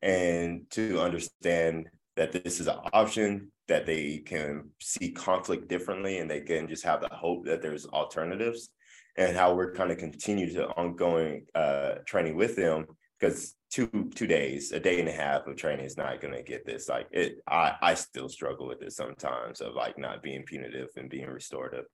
and 0.03 0.63
to 0.71 1.01
understand 1.01 1.89
that 2.17 2.33
this 2.33 2.61
is 2.61 2.67
an 2.67 2.79
option 2.93 3.51
that 3.73 3.87
they 3.87 4.19
can 4.19 4.69
see 4.83 5.11
conflict 5.11 5.67
differently 5.67 6.19
and 6.19 6.31
they 6.31 6.43
can 6.43 6.69
just 6.69 6.85
have 6.85 7.01
the 7.01 7.09
hope 7.09 7.47
that 7.47 7.63
there's 7.63 7.87
alternatives 7.87 8.69
and 9.17 9.35
how 9.35 9.55
we're 9.55 9.73
kind 9.73 9.91
of 9.91 9.97
continue 9.97 10.53
to 10.53 10.69
ongoing 10.77 11.47
uh, 11.55 11.95
training 12.07 12.37
with 12.37 12.55
them 12.55 12.85
because 13.19 13.55
two 13.71 13.89
two 14.15 14.27
days 14.27 14.73
a 14.73 14.79
day 14.79 15.01
and 15.01 15.09
a 15.09 15.13
half 15.13 15.47
of 15.47 15.57
training 15.57 15.87
is 15.87 15.97
not 15.97 16.21
going 16.21 16.35
to 16.35 16.43
get 16.43 16.67
this 16.67 16.87
like 16.91 17.09
it 17.13 17.39
i 17.49 17.75
i 17.81 17.95
still 17.95 18.29
struggle 18.29 18.67
with 18.67 18.83
it 18.83 18.93
sometimes 18.93 19.63
of 19.63 19.75
like 19.75 19.97
not 19.97 20.23
being 20.23 20.43
punitive 20.43 20.89
and 20.97 21.09
being 21.09 21.31
restorative. 21.31 21.87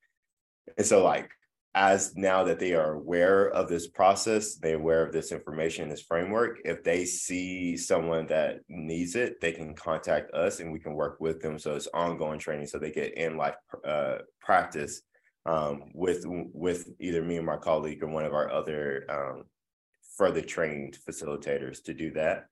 And 0.77 0.85
so 0.85 1.05
like 1.05 1.31
as 1.79 2.17
now 2.17 2.43
that 2.43 2.59
they 2.59 2.75
are 2.75 2.95
aware 2.95 3.51
of 3.51 3.69
this 3.69 3.87
process, 3.87 4.57
they're 4.57 4.75
aware 4.75 5.07
of 5.07 5.13
this 5.13 5.31
information, 5.31 5.89
this 5.89 6.03
framework, 6.03 6.59
if 6.65 6.83
they 6.83 7.05
see 7.05 7.77
someone 7.77 8.27
that 8.27 8.59
needs 8.69 9.15
it, 9.15 9.41
they 9.41 9.53
can 9.53 9.77
contact 9.77 10.35
us 10.35 10.59
and 10.59 10.73
we 10.73 10.81
can 10.81 10.95
work 10.95 11.21
with 11.21 11.41
them. 11.41 11.57
So 11.57 11.77
it's 11.77 11.87
ongoing 11.95 12.41
training. 12.41 12.67
So 12.67 12.81
they 12.81 12.91
get 12.91 13.17
in 13.17 13.37
life 13.37 13.55
uh, 13.87 14.17
practice 14.41 15.03
um, 15.47 15.85
with, 15.95 16.25
with 16.27 16.89
either 16.99 17.23
me 17.23 17.37
and 17.37 17.47
my 17.47 17.59
colleague 17.59 18.03
or 18.03 18.09
one 18.09 18.25
of 18.25 18.35
our 18.35 18.51
other 18.51 19.07
um, 19.09 19.45
further 20.17 20.43
trained 20.43 20.99
facilitators 21.09 21.81
to 21.85 21.95
do 21.95 22.11
that. 22.15 22.47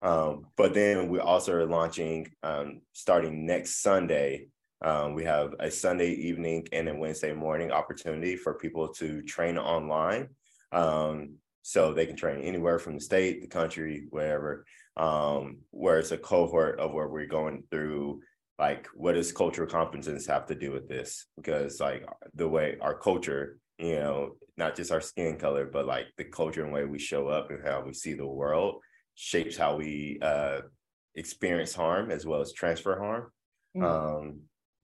Um, 0.00 0.46
but 0.56 0.72
then 0.72 1.10
we 1.10 1.18
also 1.18 1.52
are 1.52 1.66
launching 1.66 2.26
um, 2.42 2.80
starting 2.94 3.44
next 3.44 3.82
Sunday 3.82 4.46
um, 4.82 5.14
we 5.14 5.24
have 5.24 5.54
a 5.60 5.70
Sunday 5.70 6.12
evening 6.12 6.66
and 6.72 6.88
a 6.88 6.94
Wednesday 6.94 7.32
morning 7.32 7.70
opportunity 7.70 8.36
for 8.36 8.54
people 8.54 8.88
to 8.94 9.22
train 9.22 9.56
online. 9.58 10.28
Um, 10.72 11.36
so 11.62 11.92
they 11.92 12.06
can 12.06 12.16
train 12.16 12.40
anywhere 12.40 12.78
from 12.80 12.94
the 12.94 13.00
state, 13.00 13.40
the 13.40 13.46
country, 13.46 14.06
wherever, 14.10 14.64
um, 14.96 15.58
where 15.70 15.98
it's 15.98 16.10
a 16.10 16.18
cohort 16.18 16.80
of 16.80 16.92
where 16.92 17.08
we're 17.08 17.26
going 17.26 17.62
through 17.70 18.20
like 18.58 18.86
what 18.94 19.14
does 19.14 19.32
cultural 19.32 19.68
competence 19.68 20.26
have 20.26 20.46
to 20.46 20.54
do 20.54 20.72
with 20.72 20.88
this? 20.88 21.26
Because 21.36 21.80
like 21.80 22.04
the 22.34 22.48
way 22.48 22.76
our 22.80 22.94
culture, 22.94 23.58
you 23.78 23.96
know, 23.96 24.36
not 24.56 24.76
just 24.76 24.92
our 24.92 25.00
skin 25.00 25.36
color, 25.36 25.66
but 25.66 25.86
like 25.86 26.06
the 26.16 26.24
culture 26.24 26.64
and 26.64 26.72
way 26.72 26.84
we 26.84 26.98
show 26.98 27.28
up 27.28 27.50
and 27.50 27.64
how 27.64 27.82
we 27.84 27.94
see 27.94 28.14
the 28.14 28.26
world 28.26 28.76
shapes 29.14 29.56
how 29.56 29.76
we 29.76 30.18
uh, 30.22 30.60
experience 31.14 31.74
harm 31.74 32.10
as 32.10 32.26
well 32.26 32.40
as 32.40 32.52
transfer 32.52 32.98
harm. 32.98 33.32
Mm-hmm. 33.76 33.84
Um, 33.84 34.40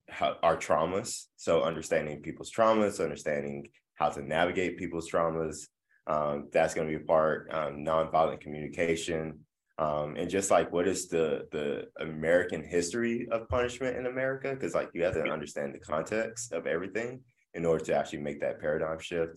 how, 0.09 0.35
our 0.43 0.57
traumas. 0.57 1.25
So 1.35 1.63
understanding 1.63 2.21
people's 2.21 2.51
traumas, 2.51 3.03
understanding 3.03 3.67
how 3.95 4.09
to 4.09 4.21
navigate 4.21 4.77
people's 4.77 5.09
traumas. 5.09 5.67
Um, 6.07 6.49
that's 6.51 6.73
going 6.73 6.87
to 6.87 6.97
be 6.97 7.03
a 7.03 7.05
part. 7.05 7.49
Um, 7.53 7.85
nonviolent 7.85 8.41
communication, 8.41 9.39
um, 9.77 10.15
and 10.17 10.29
just 10.29 10.49
like 10.49 10.71
what 10.71 10.87
is 10.87 11.07
the 11.07 11.47
the 11.51 11.87
American 11.99 12.63
history 12.63 13.27
of 13.31 13.47
punishment 13.49 13.97
in 13.97 14.07
America? 14.07 14.49
Because 14.53 14.73
like 14.73 14.89
you 14.93 15.03
have 15.03 15.13
to 15.13 15.29
understand 15.29 15.73
the 15.73 15.79
context 15.79 16.51
of 16.51 16.65
everything 16.65 17.21
in 17.53 17.65
order 17.65 17.83
to 17.85 17.95
actually 17.95 18.19
make 18.19 18.41
that 18.41 18.59
paradigm 18.59 18.99
shift. 18.99 19.33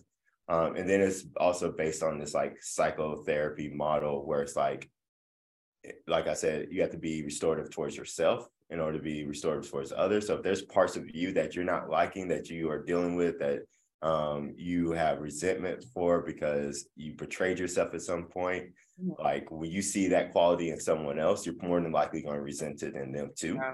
Um, 0.49 0.75
and 0.75 0.89
then 0.89 1.01
it's 1.01 1.25
also 1.37 1.71
based 1.71 2.03
on 2.03 2.19
this 2.19 2.33
like 2.33 2.57
psychotherapy 2.61 3.69
model 3.69 4.25
where 4.25 4.41
it's 4.41 4.55
like 4.55 4.89
like 6.07 6.27
I 6.27 6.33
said, 6.33 6.67
you 6.71 6.81
have 6.81 6.91
to 6.91 6.97
be 6.97 7.23
restorative 7.23 7.71
towards 7.71 7.95
yourself 7.95 8.47
in 8.69 8.79
order 8.79 8.97
to 8.97 9.03
be 9.03 9.25
restorative 9.25 9.69
towards 9.69 9.93
others. 9.95 10.27
So 10.27 10.35
if 10.35 10.43
there's 10.43 10.61
parts 10.61 10.95
of 10.95 11.09
you 11.13 11.31
that 11.33 11.55
you're 11.55 11.65
not 11.65 11.89
liking, 11.89 12.27
that 12.29 12.49
you 12.49 12.69
are 12.71 12.83
dealing 12.83 13.15
with, 13.15 13.39
that 13.39 13.59
um, 14.01 14.53
you 14.57 14.91
have 14.91 15.19
resentment 15.19 15.85
for 15.93 16.21
because 16.21 16.87
you 16.95 17.13
betrayed 17.13 17.59
yourself 17.59 17.93
at 17.93 18.01
some 18.01 18.25
point, 18.25 18.65
mm-hmm. 19.01 19.21
like 19.21 19.49
when 19.51 19.71
you 19.71 19.81
see 19.81 20.07
that 20.09 20.31
quality 20.31 20.71
in 20.71 20.79
someone 20.79 21.19
else, 21.19 21.45
you're 21.45 21.55
more 21.61 21.79
than 21.79 21.91
likely 21.91 22.21
going 22.21 22.35
to 22.35 22.41
resent 22.41 22.83
it 22.83 22.95
in 22.95 23.11
them 23.11 23.31
too. 23.35 23.55
Yeah. 23.55 23.73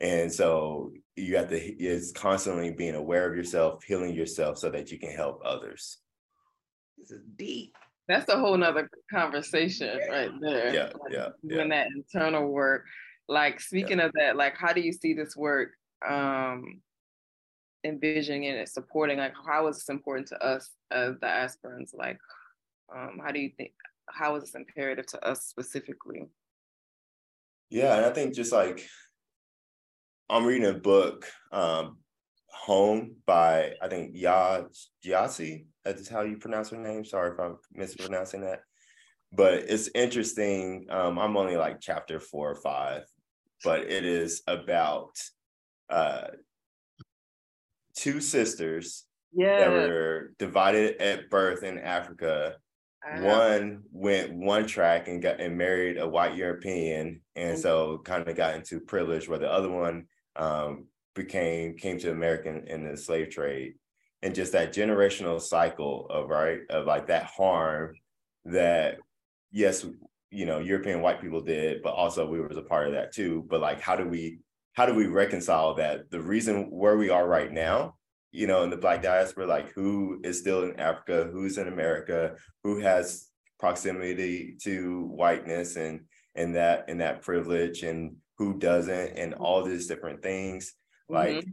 And 0.00 0.32
so 0.32 0.92
you 1.16 1.36
have 1.36 1.48
to, 1.50 1.56
it's 1.56 2.12
constantly 2.12 2.72
being 2.72 2.96
aware 2.96 3.30
of 3.30 3.36
yourself, 3.36 3.84
healing 3.84 4.14
yourself 4.14 4.58
so 4.58 4.68
that 4.70 4.90
you 4.90 4.98
can 4.98 5.12
help 5.12 5.40
others. 5.44 5.98
This 6.98 7.12
is 7.12 7.22
deep. 7.36 7.74
That's 8.06 8.28
a 8.28 8.38
whole 8.38 8.56
nother 8.56 8.90
conversation 9.10 9.98
right 10.10 10.30
there. 10.40 10.74
Yeah, 10.74 10.90
like 11.00 11.12
yeah. 11.12 11.28
Doing 11.46 11.70
yeah. 11.70 11.84
that 11.84 11.86
internal 11.96 12.48
work. 12.48 12.84
Like 13.28 13.60
speaking 13.60 13.98
yeah. 13.98 14.06
of 14.06 14.12
that, 14.14 14.36
like 14.36 14.56
how 14.56 14.72
do 14.72 14.80
you 14.80 14.92
see 14.92 15.14
this 15.14 15.36
work 15.36 15.70
um 16.06 16.80
envisioning 17.84 18.44
it, 18.44 18.68
supporting? 18.68 19.18
Like 19.18 19.34
how 19.46 19.66
is 19.68 19.76
this 19.76 19.88
important 19.88 20.28
to 20.28 20.44
us 20.44 20.70
as 20.90 21.14
the 21.20 21.28
aspirants? 21.28 21.94
Like 21.96 22.18
um 22.94 23.20
how 23.24 23.32
do 23.32 23.40
you 23.40 23.50
think 23.56 23.72
how 24.08 24.36
is 24.36 24.44
this 24.44 24.54
imperative 24.54 25.06
to 25.06 25.26
us 25.26 25.44
specifically? 25.44 26.28
Yeah, 27.70 27.96
and 27.96 28.06
I 28.06 28.10
think 28.10 28.34
just 28.34 28.52
like 28.52 28.86
I'm 30.28 30.46
reading 30.46 30.68
a 30.68 30.74
book, 30.74 31.26
um, 31.52 31.98
Home 32.48 33.16
by 33.26 33.72
I 33.82 33.88
think 33.88 34.16
Yaa 34.16 34.66
Gyasi. 35.04 35.66
That 35.84 35.96
is 35.96 36.08
how 36.08 36.22
you 36.22 36.38
pronounce 36.38 36.70
her 36.70 36.78
name. 36.78 37.04
Sorry 37.04 37.32
if 37.32 37.38
I'm 37.38 37.58
mispronouncing 37.72 38.40
that. 38.40 38.60
But 39.32 39.64
it's 39.68 39.90
interesting. 39.94 40.86
Um, 40.88 41.18
I'm 41.18 41.36
only 41.36 41.56
like 41.56 41.80
chapter 41.80 42.20
four 42.20 42.50
or 42.50 42.54
five, 42.54 43.02
but 43.62 43.82
it 43.82 44.04
is 44.04 44.42
about 44.46 45.16
uh, 45.90 46.28
two 47.96 48.20
sisters 48.20 49.04
yeah. 49.32 49.60
that 49.60 49.70
were 49.70 50.32
divided 50.38 51.00
at 51.00 51.30
birth 51.30 51.62
in 51.62 51.78
Africa. 51.78 52.56
One 53.20 53.82
went 53.92 54.32
one 54.32 54.66
track 54.66 55.08
and 55.08 55.20
got 55.20 55.38
and 55.38 55.58
married 55.58 55.98
a 55.98 56.08
white 56.08 56.36
European, 56.36 57.20
and 57.36 57.58
so 57.58 57.98
kind 58.02 58.26
of 58.26 58.34
got 58.34 58.54
into 58.54 58.80
privilege. 58.80 59.28
Where 59.28 59.38
the 59.38 59.52
other 59.52 59.68
one 59.70 60.06
um, 60.36 60.86
became 61.14 61.76
came 61.76 61.98
to 61.98 62.10
American 62.10 62.66
in 62.66 62.88
the 62.88 62.96
slave 62.96 63.28
trade, 63.28 63.74
and 64.22 64.34
just 64.34 64.52
that 64.52 64.72
generational 64.72 65.38
cycle 65.38 66.06
of 66.08 66.30
right 66.30 66.60
of 66.70 66.86
like 66.86 67.08
that 67.08 67.24
harm 67.24 67.94
that 68.46 68.96
yes 69.52 69.84
you 70.34 70.46
know 70.46 70.58
European 70.58 71.00
white 71.00 71.20
people 71.20 71.40
did, 71.40 71.82
but 71.82 71.94
also 71.94 72.26
we 72.26 72.40
was 72.40 72.56
a 72.56 72.62
part 72.62 72.86
of 72.86 72.92
that 72.94 73.12
too. 73.12 73.44
But 73.48 73.60
like, 73.60 73.80
how 73.80 73.96
do 73.96 74.06
we 74.06 74.38
how 74.74 74.86
do 74.86 74.94
we 74.94 75.06
reconcile 75.06 75.74
that? 75.74 76.10
The 76.10 76.20
reason 76.20 76.70
where 76.70 76.96
we 76.96 77.08
are 77.08 77.26
right 77.26 77.50
now, 77.50 77.94
you 78.32 78.46
know, 78.46 78.64
in 78.64 78.70
the 78.70 78.76
Black 78.76 79.02
diaspora, 79.02 79.46
like 79.46 79.72
who 79.72 80.20
is 80.24 80.40
still 80.40 80.64
in 80.64 80.78
Africa, 80.80 81.28
who's 81.32 81.58
in 81.58 81.68
America, 81.68 82.36
who 82.64 82.80
has 82.80 83.28
proximity 83.58 84.56
to 84.62 85.06
whiteness 85.06 85.76
and 85.76 86.00
and 86.34 86.54
that 86.56 86.84
and 86.88 87.00
that 87.00 87.22
privilege 87.22 87.82
and 87.82 88.16
who 88.38 88.58
doesn't 88.58 89.16
and 89.16 89.34
all 89.34 89.62
these 89.62 89.86
different 89.86 90.22
things 90.22 90.74
like 91.08 91.36
mm-hmm. 91.36 91.50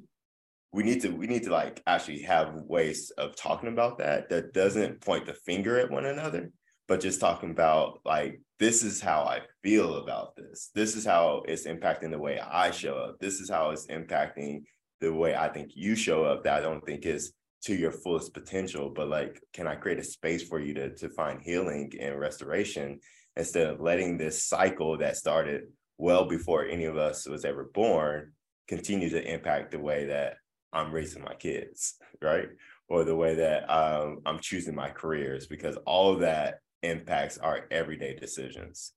we 0.74 0.84
need 0.84 1.02
to 1.02 1.10
we 1.10 1.28
need 1.28 1.44
to 1.44 1.52
like 1.52 1.82
actually 1.86 2.22
have 2.22 2.54
ways 2.54 3.12
of 3.12 3.36
talking 3.36 3.70
about 3.70 4.00
that 4.00 4.30
that 4.30 4.54
doesn't 4.54 5.00
point 5.02 5.26
the 5.26 5.34
finger 5.34 5.80
at 5.80 5.92
one 5.92 6.06
another 6.06 6.52
but 6.92 7.00
just 7.00 7.22
talking 7.22 7.52
about 7.52 8.02
like 8.04 8.42
this 8.60 8.84
is 8.84 9.00
how 9.00 9.22
i 9.22 9.39
feel 9.64 10.00
about 10.00 10.36
this. 10.36 10.72
This 10.76 10.98
is 10.98 11.06
how 11.06 11.42
it's 11.48 11.66
impacting 11.66 12.12
the 12.12 12.20
way 12.20 12.38
i 12.38 12.70
show 12.70 12.96
up. 12.96 13.18
This 13.22 13.39
is 13.39 13.50
how 13.50 13.70
it's 13.70 13.88
impacting 13.88 14.64
the 15.00 15.14
way 15.14 15.34
i 15.34 15.48
think 15.48 15.72
you 15.74 15.96
show 15.96 16.26
up 16.26 16.44
that 16.44 16.58
i 16.58 16.60
don't 16.60 16.86
think 16.86 17.06
is 17.06 17.32
to 17.64 17.74
your 17.74 17.94
fullest 17.94 18.34
potential. 18.34 18.89
But 18.94 19.08
like 19.08 19.42
can 19.54 19.68
i 19.68 19.76
create 19.76 20.00
a 20.00 20.04
space 20.04 20.44
for 20.44 20.60
you 20.60 20.74
to 20.74 20.94
to 20.96 21.08
find 21.08 21.42
healing 21.42 21.94
and 21.98 22.20
restoration 22.20 23.00
instead 23.38 23.68
of 23.68 23.80
letting 23.80 24.18
this 24.18 24.44
cycle 24.44 24.98
that 24.98 25.16
started 25.16 25.68
well 25.98 26.26
before 26.26 26.66
any 26.66 26.84
of 26.84 26.98
us 26.98 27.26
was 27.26 27.46
ever 27.46 27.70
born 27.74 28.34
continue 28.68 29.10
to 29.12 29.34
impact 29.34 29.72
the 29.72 29.80
way 29.80 30.08
that 30.08 30.36
I'm 30.74 30.92
raising 30.92 31.24
my 31.24 31.36
kids, 31.36 31.96
right? 32.22 32.50
Or 32.89 33.06
the 33.06 33.16
way 33.16 33.36
that 33.36 33.70
um, 33.70 34.20
I'm 34.26 34.39
choosing 34.39 34.76
my 34.76 34.89
careers, 34.89 35.48
because 35.48 35.78
all 35.86 36.14
of 36.14 36.20
that 36.22 36.60
impacts 36.84 37.38
our 37.38 37.66
everyday 37.72 38.16
decisions. 38.16 38.94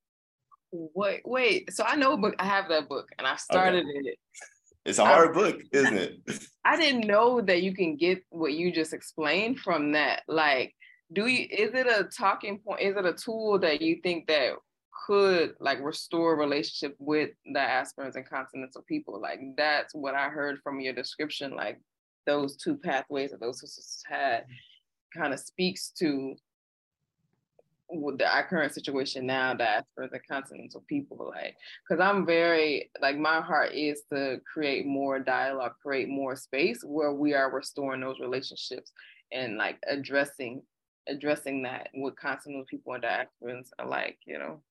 Wait, 0.72 1.22
wait. 1.24 1.72
So 1.72 1.84
I 1.84 1.96
know 1.96 2.14
a 2.14 2.16
book. 2.16 2.34
I 2.38 2.46
have 2.46 2.68
that 2.68 2.88
book, 2.88 3.08
and 3.18 3.26
I 3.26 3.36
started 3.36 3.84
okay. 3.84 4.08
it. 4.08 4.18
It's 4.84 4.98
a 4.98 5.04
hard 5.04 5.30
I, 5.30 5.32
book, 5.32 5.60
isn't 5.72 5.96
it? 5.96 6.46
I 6.64 6.76
didn't 6.76 7.06
know 7.06 7.40
that 7.40 7.62
you 7.62 7.74
can 7.74 7.96
get 7.96 8.22
what 8.30 8.54
you 8.54 8.72
just 8.72 8.92
explained 8.92 9.60
from 9.60 9.92
that. 9.92 10.22
Like, 10.26 10.74
do 11.12 11.26
you? 11.26 11.46
Is 11.50 11.74
it 11.74 11.86
a 11.86 12.04
talking 12.04 12.58
point? 12.58 12.80
Is 12.80 12.96
it 12.96 13.06
a 13.06 13.12
tool 13.12 13.58
that 13.60 13.80
you 13.80 14.00
think 14.02 14.26
that 14.26 14.54
could 15.06 15.54
like 15.60 15.80
restore 15.82 16.36
relationship 16.36 16.96
with 16.98 17.30
diasporans 17.54 18.16
and 18.16 18.28
continental 18.28 18.82
people. 18.82 19.20
Like 19.20 19.40
that's 19.56 19.94
what 19.94 20.14
I 20.14 20.28
heard 20.28 20.60
from 20.62 20.80
your 20.80 20.94
description. 20.94 21.54
Like 21.54 21.80
those 22.26 22.56
two 22.56 22.76
pathways 22.76 23.30
that 23.32 23.40
those 23.40 23.60
sisters 23.60 24.02
had 24.06 24.44
kind 25.14 25.32
of 25.32 25.40
speaks 25.40 25.90
to 25.98 26.34
the 27.90 28.26
our 28.26 28.46
current 28.46 28.72
situation 28.72 29.26
now 29.26 29.54
for 29.94 30.08
the 30.08 30.18
continental 30.20 30.82
people 30.88 31.32
like 31.34 31.54
because 31.86 32.02
i'm 32.02 32.24
very 32.24 32.90
like 33.00 33.16
my 33.16 33.40
heart 33.40 33.72
is 33.74 34.02
to 34.12 34.38
create 34.50 34.86
more 34.86 35.18
dialogue 35.18 35.72
create 35.82 36.08
more 36.08 36.34
space 36.34 36.82
where 36.84 37.12
we 37.12 37.34
are 37.34 37.50
restoring 37.50 38.00
those 38.00 38.20
relationships 38.20 38.90
and 39.32 39.58
like 39.58 39.78
addressing 39.86 40.62
addressing 41.08 41.62
that 41.62 41.88
with 41.94 42.16
continental 42.16 42.64
people 42.70 42.94
and 42.94 43.04
diasporans 43.04 43.68
alike 43.78 44.18
you 44.26 44.38
know 44.38 44.62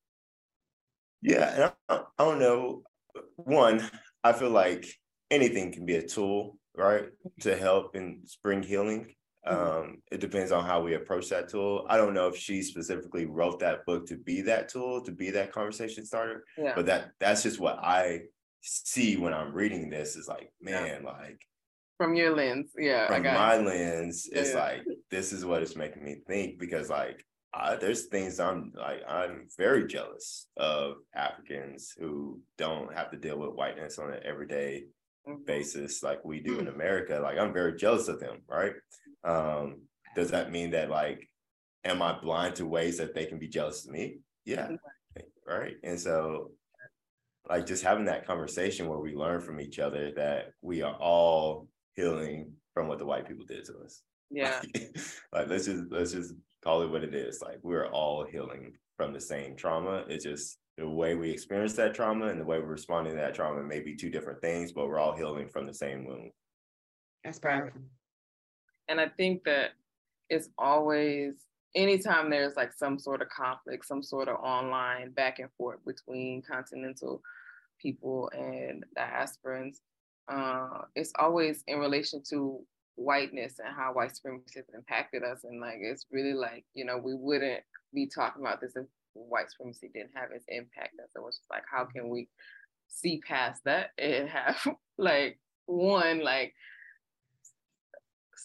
yeah, 1.23 1.71
I, 1.87 2.01
I 2.19 2.23
don't 2.25 2.39
know. 2.39 2.83
One, 3.37 3.89
I 4.23 4.33
feel 4.33 4.49
like 4.49 4.85
anything 5.31 5.71
can 5.71 5.85
be 5.85 5.95
a 5.95 6.05
tool, 6.05 6.57
right, 6.75 7.05
to 7.41 7.55
help 7.55 7.95
and 7.95 8.27
spring 8.27 8.61
healing. 8.61 9.15
Mm-hmm. 9.47 9.77
Um, 9.77 9.97
it 10.11 10.21
depends 10.21 10.51
on 10.51 10.65
how 10.65 10.81
we 10.81 10.95
approach 10.95 11.29
that 11.29 11.49
tool. 11.49 11.85
I 11.89 11.97
don't 11.97 12.13
know 12.13 12.27
if 12.27 12.37
she 12.37 12.61
specifically 12.61 13.25
wrote 13.25 13.59
that 13.59 13.85
book 13.85 14.05
to 14.07 14.17
be 14.17 14.41
that 14.43 14.69
tool, 14.69 15.01
to 15.03 15.11
be 15.11 15.31
that 15.31 15.51
conversation 15.51 16.05
starter. 16.05 16.43
Yeah. 16.57 16.73
But 16.75 16.85
that 16.85 17.11
that's 17.19 17.43
just 17.43 17.59
what 17.59 17.77
I 17.79 18.21
see 18.61 19.17
when 19.17 19.33
I'm 19.33 19.53
reading 19.53 19.89
this. 19.89 20.15
Is 20.15 20.27
like, 20.27 20.51
man, 20.61 21.01
yeah. 21.03 21.09
like 21.09 21.39
from 21.97 22.15
your 22.15 22.35
lens, 22.35 22.71
yeah. 22.77 23.07
From 23.07 23.23
my 23.23 23.55
it. 23.55 23.65
lens, 23.65 24.29
it's 24.31 24.53
yeah. 24.53 24.59
like 24.59 24.83
this 25.11 25.33
is 25.33 25.43
what 25.45 25.61
it's 25.61 25.75
making 25.75 26.03
me 26.03 26.17
think 26.27 26.57
because 26.57 26.89
like 26.89 27.23
there's 27.79 28.05
things 28.05 28.39
I'm 28.39 28.71
like 28.75 29.01
I'm 29.07 29.47
very 29.57 29.87
jealous 29.87 30.47
of 30.57 30.95
Africans 31.15 31.93
who 31.97 32.39
don't 32.57 32.93
have 32.93 33.11
to 33.11 33.17
deal 33.17 33.37
with 33.37 33.55
whiteness 33.55 33.99
on 33.99 34.11
an 34.11 34.19
everyday 34.25 34.85
mm-hmm. 35.27 35.43
basis 35.45 36.01
like 36.01 36.23
we 36.23 36.39
do 36.39 36.59
in 36.59 36.65
mm. 36.65 36.73
America. 36.73 37.19
Like 37.21 37.37
I'm 37.37 37.53
very 37.53 37.75
jealous 37.75 38.07
of 38.07 38.19
them, 38.19 38.37
right? 38.49 38.73
Um, 39.23 39.81
does 40.15 40.31
that 40.31 40.51
mean 40.51 40.71
that 40.71 40.89
like 40.89 41.27
am 41.85 42.01
I 42.01 42.17
blind 42.19 42.55
to 42.55 42.65
ways 42.65 42.97
that 42.97 43.13
they 43.13 43.25
can 43.25 43.39
be 43.39 43.47
jealous 43.47 43.85
of 43.85 43.91
me? 43.91 44.19
Yeah. 44.45 44.69
Right. 45.47 45.75
And 45.83 45.99
so 45.99 46.51
like 47.49 47.65
just 47.65 47.83
having 47.83 48.05
that 48.05 48.25
conversation 48.25 48.87
where 48.87 48.99
we 48.99 49.15
learn 49.15 49.41
from 49.41 49.59
each 49.59 49.79
other 49.79 50.11
that 50.15 50.51
we 50.61 50.81
are 50.81 50.95
all 50.95 51.67
healing 51.95 52.53
from 52.73 52.87
what 52.87 52.99
the 52.99 53.05
white 53.05 53.27
people 53.27 53.45
did 53.45 53.65
to 53.65 53.79
us. 53.83 54.01
Yeah. 54.31 54.61
like 55.33 55.47
let's 55.47 55.65
just 55.65 55.83
let's 55.91 56.11
just 56.11 56.33
call 56.63 56.81
it 56.81 56.89
what 56.89 57.03
it 57.03 57.13
is. 57.13 57.41
Like 57.41 57.59
we're 57.61 57.87
all 57.87 58.25
healing 58.25 58.73
from 58.97 59.13
the 59.13 59.21
same 59.21 59.55
trauma. 59.55 60.05
It's 60.07 60.23
just 60.23 60.57
the 60.77 60.87
way 60.87 61.15
we 61.15 61.29
experience 61.29 61.73
that 61.73 61.93
trauma 61.93 62.27
and 62.27 62.39
the 62.39 62.45
way 62.45 62.59
we're 62.59 62.65
responding 62.65 63.13
to 63.13 63.19
that 63.19 63.35
trauma 63.35 63.61
may 63.61 63.79
be 63.79 63.95
two 63.95 64.09
different 64.09 64.41
things, 64.41 64.71
but 64.71 64.87
we're 64.87 64.99
all 64.99 65.15
healing 65.15 65.49
from 65.49 65.67
the 65.67 65.73
same 65.73 66.05
wound. 66.05 66.31
That's 67.23 67.39
powerful. 67.39 67.81
And 68.87 68.99
I 68.99 69.09
think 69.09 69.43
that 69.45 69.71
it's 70.29 70.49
always 70.57 71.35
anytime 71.75 72.29
there's 72.29 72.55
like 72.55 72.73
some 72.73 72.99
sort 72.99 73.21
of 73.21 73.29
conflict, 73.29 73.85
some 73.85 74.03
sort 74.03 74.27
of 74.27 74.37
online 74.37 75.11
back 75.11 75.39
and 75.39 75.49
forth 75.57 75.79
between 75.85 76.41
continental 76.41 77.21
people 77.79 78.29
and 78.33 78.83
diasporans, 78.97 79.77
uh, 80.27 80.83
it's 80.95 81.11
always 81.19 81.63
in 81.67 81.79
relation 81.79 82.21
to 82.29 82.59
whiteness 82.95 83.59
and 83.59 83.75
how 83.75 83.93
white 83.93 84.15
supremacy 84.15 84.53
has 84.59 84.65
impacted 84.73 85.23
us. 85.23 85.43
And 85.43 85.59
like, 85.59 85.77
it's 85.79 86.05
really 86.11 86.33
like, 86.33 86.65
you 86.73 86.85
know, 86.85 86.97
we 86.97 87.13
wouldn't 87.13 87.63
be 87.93 88.07
talking 88.07 88.41
about 88.41 88.61
this 88.61 88.75
if 88.75 88.85
white 89.13 89.49
supremacy 89.51 89.89
didn't 89.93 90.11
have 90.15 90.31
its 90.31 90.45
impact. 90.47 90.95
And 90.99 91.07
so 91.15 91.27
it's 91.27 91.37
just 91.37 91.49
like, 91.49 91.63
how 91.69 91.85
can 91.85 92.09
we 92.09 92.29
see 92.87 93.21
past 93.27 93.63
that 93.65 93.91
and 93.97 94.29
have 94.29 94.67
like 94.97 95.39
one, 95.65 96.23
like 96.23 96.53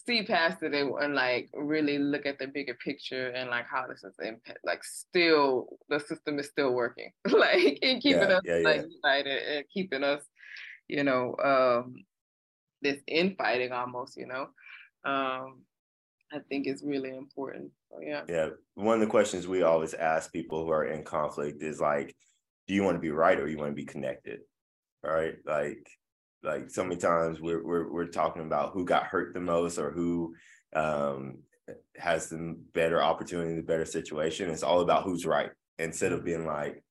see 0.05 0.23
past 0.23 0.63
it 0.63 0.73
and, 0.73 0.93
and, 1.01 1.15
like 1.15 1.49
really 1.53 1.97
look 1.97 2.25
at 2.25 2.39
the 2.39 2.47
bigger 2.47 2.75
picture 2.75 3.29
and 3.29 3.49
like 3.49 3.65
how 3.65 3.85
this 3.87 4.03
is 4.03 4.13
impact 4.21 4.59
like 4.63 4.83
still 4.83 5.67
the 5.89 5.99
system 5.99 6.39
is 6.39 6.47
still 6.47 6.73
working. 6.73 7.11
Like 7.29 7.79
and 7.81 8.01
keeping 8.01 8.29
yeah, 8.29 8.37
us 8.37 8.41
yeah, 8.45 8.55
like 8.63 8.81
yeah. 8.81 8.87
united 9.03 9.57
and 9.57 9.65
keeping 9.73 10.03
us 10.03 10.23
you 10.87 11.03
know 11.03 11.35
um 11.43 11.95
this 12.81 12.99
infighting 13.07 13.71
almost 13.71 14.17
you 14.17 14.27
know? 14.27 14.47
Um 15.05 15.63
i 16.31 16.39
think 16.49 16.67
is 16.67 16.83
really 16.83 17.15
important. 17.15 17.71
So, 17.89 17.99
yeah. 18.01 18.23
Yeah 18.27 18.49
one 18.75 18.95
of 18.95 19.01
the 19.01 19.07
questions 19.07 19.47
we 19.47 19.63
always 19.63 19.93
ask 19.93 20.31
people 20.31 20.65
who 20.65 20.71
are 20.71 20.85
in 20.85 21.03
conflict 21.03 21.61
is 21.63 21.79
like 21.79 22.15
do 22.67 22.75
you 22.75 22.83
want 22.83 22.95
to 22.95 23.01
be 23.01 23.09
right 23.09 23.39
or 23.39 23.47
you 23.47 23.57
want 23.57 23.71
to 23.71 23.75
be 23.75 23.85
connected? 23.85 24.41
Right? 25.03 25.35
Like 25.45 25.87
like 26.43 26.69
so 26.69 26.83
many 26.83 26.95
times 26.95 27.41
we're 27.41 27.63
we're 27.63 27.91
we're 27.91 28.07
talking 28.07 28.43
about 28.43 28.71
who 28.73 28.85
got 28.85 29.03
hurt 29.03 29.33
the 29.33 29.39
most 29.39 29.77
or 29.77 29.91
who 29.91 30.35
um, 30.73 31.39
has 31.97 32.29
the 32.29 32.57
better 32.73 33.01
opportunity, 33.01 33.55
the 33.55 33.61
better 33.61 33.85
situation. 33.85 34.49
It's 34.49 34.63
all 34.63 34.81
about 34.81 35.03
who's 35.03 35.25
right 35.25 35.51
instead 35.77 36.11
of 36.11 36.25
being 36.25 36.45
like, 36.45 36.83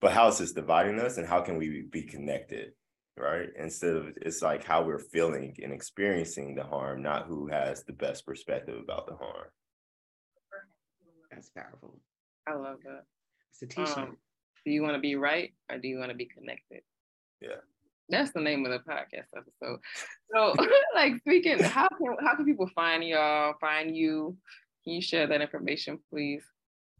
but 0.00 0.12
how 0.12 0.28
is 0.28 0.38
this 0.38 0.52
dividing 0.52 0.98
us 1.00 1.18
and 1.18 1.26
how 1.26 1.40
can 1.40 1.56
we 1.56 1.82
be 1.90 2.02
connected? 2.02 2.72
Right. 3.16 3.48
Instead 3.58 3.96
of 3.96 4.06
it's 4.22 4.40
like 4.40 4.64
how 4.64 4.82
we're 4.82 4.98
feeling 4.98 5.54
and 5.62 5.72
experiencing 5.72 6.54
the 6.54 6.64
harm, 6.64 7.02
not 7.02 7.26
who 7.26 7.46
has 7.48 7.84
the 7.84 7.92
best 7.92 8.24
perspective 8.24 8.78
about 8.82 9.06
the 9.06 9.14
harm. 9.14 9.48
That's 11.30 11.50
powerful. 11.50 12.00
I 12.46 12.54
love 12.54 12.78
that. 12.84 13.04
It's 13.52 13.62
a 13.62 13.66
t-shirt. 13.66 13.98
Um, 13.98 14.16
do 14.64 14.72
you 14.72 14.82
want 14.82 14.94
to 14.94 15.00
be 15.00 15.14
right 15.14 15.52
or 15.70 15.78
do 15.78 15.88
you 15.88 15.98
want 15.98 16.10
to 16.10 16.16
be 16.16 16.26
connected? 16.26 16.82
Yeah. 17.40 17.60
That's 18.08 18.32
the 18.32 18.40
name 18.40 18.66
of 18.66 18.72
the 18.72 18.78
podcast 18.78 19.28
episode. 19.36 19.78
So, 20.34 20.54
like 20.94 21.18
speaking, 21.18 21.62
how 21.62 21.88
can 21.88 22.16
how 22.20 22.36
can 22.36 22.44
people 22.44 22.68
find 22.74 23.04
y'all, 23.04 23.54
find 23.60 23.96
you? 23.96 24.36
Can 24.84 24.94
you 24.94 25.02
share 25.02 25.26
that 25.26 25.40
information, 25.40 25.98
please? 26.10 26.44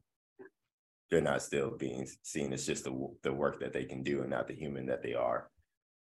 they're 1.10 1.22
not 1.22 1.44
still 1.44 1.76
being 1.78 2.08
seen 2.24 2.54
as 2.54 2.66
just 2.66 2.86
the, 2.86 3.08
the 3.22 3.32
work 3.32 3.60
that 3.60 3.72
they 3.72 3.86
can 3.86 4.02
do 4.02 4.22
and 4.22 4.32
not 4.32 4.48
the 4.48 4.56
human 4.56 4.88
that 4.88 5.04
they 5.04 5.14
are. 5.14 5.48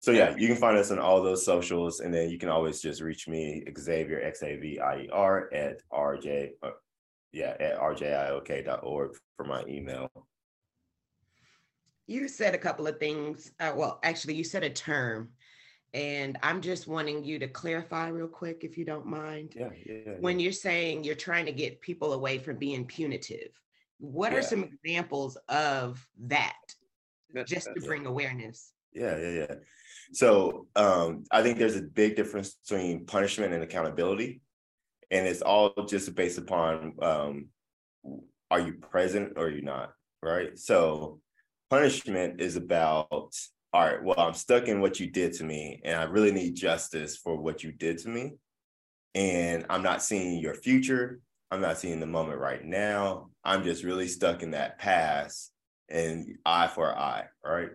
So 0.03 0.11
yeah, 0.11 0.35
you 0.37 0.49
can 0.49 0.57
find 0.57 0.77
us 0.77 0.91
on 0.91 0.99
all 0.99 1.23
those 1.23 1.45
socials, 1.45 2.01
and 2.01 2.13
then 2.13 2.29
you 2.29 2.37
can 2.37 2.49
always 2.49 2.83
just 2.83 3.01
reach 3.01 3.29
me, 3.29 3.63
Xavier 3.79 4.21
X 4.21 4.43
A 4.43 4.57
V 4.57 4.81
I 4.81 5.03
E 5.03 5.09
R 5.13 5.49
at 5.55 5.81
RJ, 5.93 6.51
uh, 6.61 6.71
yeah, 7.31 7.55
at 7.61 7.79
rjiok.org 7.79 9.17
for 9.37 9.45
my 9.45 9.63
email. 9.69 10.11
You 12.09 12.27
said 12.27 12.53
a 12.53 12.59
couple 12.59 12.89
of 12.89 12.99
things. 12.99 13.53
Uh, 13.61 13.75
well, 13.77 14.01
actually, 14.03 14.35
you 14.35 14.43
said 14.43 14.65
a 14.65 14.71
term, 14.71 15.29
and 15.95 16.37
I'm 16.43 16.63
just 16.63 16.89
wanting 16.89 17.23
you 17.23 17.39
to 17.39 17.47
clarify 17.47 18.09
real 18.09 18.27
quick, 18.27 18.65
if 18.65 18.77
you 18.77 18.85
don't 18.85 19.07
mind. 19.07 19.53
Yeah, 19.55 19.71
yeah. 19.87 20.15
When 20.19 20.41
you're 20.41 20.51
saying 20.51 21.05
you're 21.05 21.15
trying 21.15 21.47
to 21.47 21.53
get 21.53 21.81
people 21.81 22.15
away 22.15 22.39
from 22.39 22.57
being 22.57 22.87
punitive, 22.87 23.53
what 24.01 24.33
yeah. 24.33 24.39
are 24.39 24.43
some 24.43 24.65
examples 24.65 25.39
of 25.49 26.05
that, 26.23 26.57
that's, 27.33 27.49
just 27.49 27.67
that's, 27.67 27.81
to 27.81 27.87
bring 27.87 28.07
awareness? 28.07 28.73
Yeah, 28.93 29.17
yeah, 29.17 29.31
yeah. 29.31 29.55
So 30.13 30.67
um, 30.77 31.25
I 31.31 31.43
think 31.43 31.59
there's 31.59 31.77
a 31.77 31.83
big 31.83 32.17
difference 32.17 32.55
between 32.55 33.07
punishment 33.07 33.55
and 33.55 33.63
accountability. 33.63 34.43
And 35.11 35.27
it's 35.27 35.43
all 35.43 35.73
just 35.89 36.15
based 36.15 36.39
upon 36.39 36.95
um, 37.03 37.47
are 38.51 38.61
you 38.61 38.75
present 38.75 39.33
or 39.37 39.47
are 39.47 39.51
you 39.51 39.63
not? 39.63 39.93
Right. 40.23 40.59
So 40.59 41.21
punishment 41.71 42.41
is 42.41 42.57
about, 42.57 43.35
all 43.73 43.85
right, 43.85 44.03
well, 44.03 44.21
I'm 44.21 44.35
stuck 44.35 44.69
in 44.69 44.81
what 44.81 45.01
you 45.01 45.11
did 45.11 45.33
to 45.35 45.45
me, 45.45 45.81
and 45.85 45.99
I 45.99 46.05
really 46.05 46.31
need 46.31 46.55
justice 46.55 47.17
for 47.17 47.37
what 47.37 47.65
you 47.65 47.73
did 47.73 47.99
to 47.99 48.09
me. 48.09 48.35
And 49.15 49.65
I'm 49.71 49.83
not 49.83 50.03
seeing 50.03 50.39
your 50.39 50.55
future. 50.55 51.21
I'm 51.51 51.61
not 51.61 51.79
seeing 51.79 52.01
the 52.01 52.07
moment 52.07 52.39
right 52.39 52.65
now. 52.65 53.31
I'm 53.45 53.65
just 53.65 53.85
really 53.85 54.09
stuck 54.09 54.43
in 54.43 54.53
that 54.53 54.79
past 54.79 55.51
and 55.89 56.39
eye 56.47 56.69
for 56.69 56.97
eye, 56.97 57.25
right? 57.45 57.71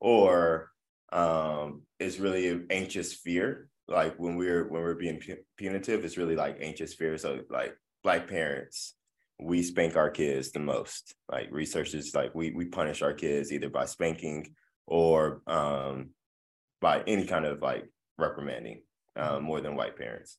Or 0.00 0.70
um, 1.12 1.82
is 1.98 2.20
really 2.20 2.60
anxious 2.70 3.12
fear. 3.12 3.68
Like 3.86 4.18
when 4.18 4.36
we're 4.36 4.68
when 4.68 4.82
we're 4.82 4.94
being 4.94 5.20
punitive, 5.56 6.04
it's 6.04 6.18
really 6.18 6.36
like 6.36 6.58
anxious 6.60 6.94
fear. 6.94 7.16
So 7.16 7.40
like 7.48 7.74
black 8.02 8.28
parents, 8.28 8.94
we 9.40 9.62
spank 9.62 9.96
our 9.96 10.10
kids 10.10 10.52
the 10.52 10.60
most. 10.60 11.14
Like 11.30 11.48
researchers, 11.50 12.14
like 12.14 12.34
we 12.34 12.50
we 12.50 12.66
punish 12.66 13.02
our 13.02 13.14
kids 13.14 13.52
either 13.52 13.70
by 13.70 13.86
spanking 13.86 14.54
or 14.86 15.42
um, 15.46 16.10
by 16.80 17.02
any 17.06 17.24
kind 17.24 17.46
of 17.46 17.62
like 17.62 17.88
reprimanding 18.18 18.82
uh, 19.16 19.40
more 19.40 19.60
than 19.60 19.76
white 19.76 19.96
parents 19.96 20.38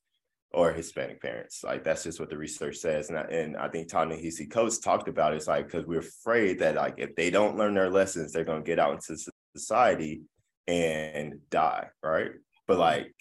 or 0.51 0.71
Hispanic 0.71 1.21
parents. 1.21 1.63
Like 1.63 1.83
that's 1.83 2.03
just 2.03 2.19
what 2.19 2.29
the 2.29 2.37
research 2.37 2.77
says. 2.77 3.09
And 3.09 3.17
I, 3.17 3.21
and 3.23 3.57
I 3.57 3.67
think 3.67 3.87
Ta-Nehisi 3.87 4.49
Coates 4.49 4.79
talked 4.79 5.07
about 5.07 5.33
it. 5.33 5.37
it's 5.37 5.47
like 5.47 5.67
because 5.67 5.85
we're 5.85 5.99
afraid 5.99 6.59
that 6.59 6.75
like 6.75 6.95
if 6.97 7.15
they 7.15 7.29
don't 7.29 7.57
learn 7.57 7.73
their 7.73 7.89
lessons, 7.89 8.31
they're 8.31 8.43
gonna 8.43 8.61
get 8.61 8.79
out 8.79 8.93
into 8.93 9.17
society 9.55 10.21
and 10.69 11.39
die, 11.49 11.87
right? 12.03 12.31
But 12.67 12.77
like, 12.77 13.15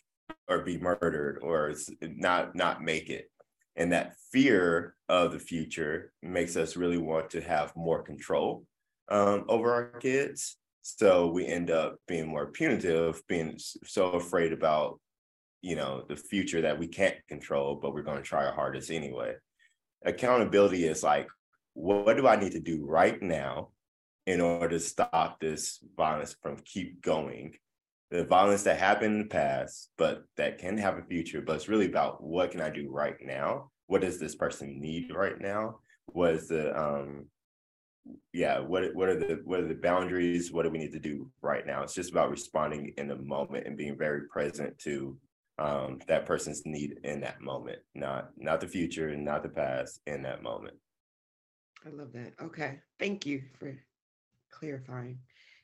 or 0.49 0.61
be 0.61 0.79
murdered 0.79 1.39
or 1.43 1.75
not 2.03 2.55
not 2.55 2.83
make 2.83 3.09
it. 3.11 3.31
And 3.77 3.93
that 3.93 4.15
fear 4.33 4.95
of 5.09 5.33
the 5.33 5.39
future 5.39 6.13
makes 6.23 6.57
us 6.57 6.77
really 6.77 6.99
want 6.99 7.31
to 7.31 7.41
have 7.41 7.75
more 7.77 8.03
control 8.03 8.65
um, 9.09 9.45
over 9.49 9.73
our 9.73 9.99
kids. 10.01 10.57
So 10.83 11.29
we 11.29 11.47
end 11.47 11.71
up 11.71 11.97
being 12.07 12.27
more 12.27 12.47
punitive, 12.47 13.23
being 13.29 13.59
so 13.59 14.13
afraid 14.13 14.53
about, 14.53 15.01
you 15.63 15.77
know, 15.77 16.05
the 16.09 16.17
future 16.17 16.63
that 16.63 16.79
we 16.79 16.89
can't 16.89 17.17
control, 17.29 17.77
but 17.77 17.95
we're 17.95 18.03
going 18.03 18.17
to 18.17 18.23
try 18.23 18.47
our 18.47 18.55
hardest 18.55 18.91
anyway. 18.91 19.35
Accountability 20.05 20.85
is 20.85 21.03
like, 21.03 21.29
what 21.75 22.17
do 22.17 22.27
I 22.27 22.37
need 22.37 22.53
to 22.53 22.61
do 22.61 22.85
right 22.85 23.21
now 23.23 23.71
in 24.29 24.43
order 24.43 24.69
to 24.69 24.79
stop 24.79 25.41
this 25.41 25.83
violence 25.97 26.37
from 26.43 26.59
keep 26.59 27.01
going. 27.01 27.55
The 28.11 28.25
violence 28.25 28.63
that 28.65 28.79
happened 28.79 29.15
in 29.15 29.23
the 29.23 29.29
past 29.29 29.91
but 29.97 30.25
that 30.37 30.59
can 30.59 30.77
have 30.77 30.99
a 30.99 31.03
future 31.03 31.41
but 31.41 31.57
it's 31.57 31.69
really 31.69 31.87
about 31.87 32.23
what 32.23 32.51
can 32.51 32.61
i 32.61 32.69
do 32.69 32.91
right 32.91 33.17
now? 33.23 33.71
What 33.87 34.03
does 34.03 34.21
this 34.21 34.35
person 34.35 34.81
need 34.81 35.15
right 35.15 35.41
now? 35.41 35.79
What 36.13 36.35
is 36.35 36.49
the 36.49 36.79
um 36.79 37.27
yeah 38.35 38.59
what 38.59 38.95
what 38.95 39.09
are 39.09 39.19
the 39.19 39.41
what 39.45 39.61
are 39.61 39.67
the 39.67 39.75
boundaries? 39.75 40.53
What 40.53 40.65
do 40.65 40.71
we 40.71 40.79
need 40.79 40.93
to 40.93 40.99
do 40.99 41.31
right 41.41 41.67
now? 41.67 41.83
It's 41.83 41.95
just 41.95 42.11
about 42.11 42.31
responding 42.31 42.93
in 42.99 43.09
the 43.09 43.17
moment 43.17 43.67
and 43.67 43.79
being 43.79 43.97
very 43.97 44.29
present 44.29 44.79
to 44.81 45.17
um, 45.59 46.01
that 46.07 46.27
person's 46.27 46.67
need 46.67 47.01
in 47.03 47.21
that 47.23 47.41
moment 47.41 47.79
not 47.95 48.29
not 48.37 48.61
the 48.61 48.69
future 48.69 49.09
and 49.09 49.25
not 49.25 49.43
the 49.43 49.49
past 49.49 50.01
in 50.07 50.21
that 50.25 50.43
moment. 50.43 50.77
I 51.87 51.91
love 51.91 52.13
that. 52.13 52.35
Okay. 52.43 52.81
Thank 52.99 53.25
you 53.25 53.43
for 53.59 53.75
clarifying 54.51 55.19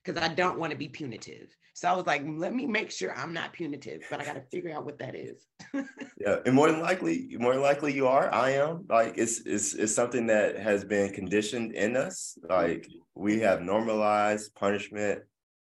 because 0.05 0.23
I 0.23 0.29
don't 0.29 0.59
want 0.59 0.73
to 0.73 0.79
be 0.79 0.89
punitive. 0.89 1.55
So 1.77 1.89
I 1.89 1.93
was 1.93 2.07
like, 2.07 2.23
let 2.25 2.55
me 2.55 2.67
make 2.67 2.93
sure 2.93 3.17
I'm 3.17 3.33
not 3.33 3.53
punitive, 3.53 4.03
but 4.09 4.21
I 4.21 4.25
got 4.25 4.35
to 4.35 4.43
figure 4.43 4.73
out 4.73 4.85
what 4.85 4.99
that 5.01 5.17
is. 5.17 5.47
yeah, 5.75 6.37
and 6.47 6.55
more 6.55 6.71
than 6.71 6.81
likely, 6.81 7.37
more 7.39 7.53
than 7.53 7.63
likely 7.63 7.93
you 7.93 8.07
are. 8.07 8.33
I 8.33 8.51
am. 8.51 8.87
Like 8.89 9.15
it's 9.17 9.41
it's 9.41 9.75
it's 9.75 9.95
something 9.95 10.29
that 10.29 10.57
has 10.57 10.85
been 10.85 11.13
conditioned 11.13 11.73
in 11.73 11.97
us. 11.97 12.39
Like 12.49 12.87
we 13.17 13.41
have 13.41 13.63
normalized 13.63 14.55
punishment 14.55 15.23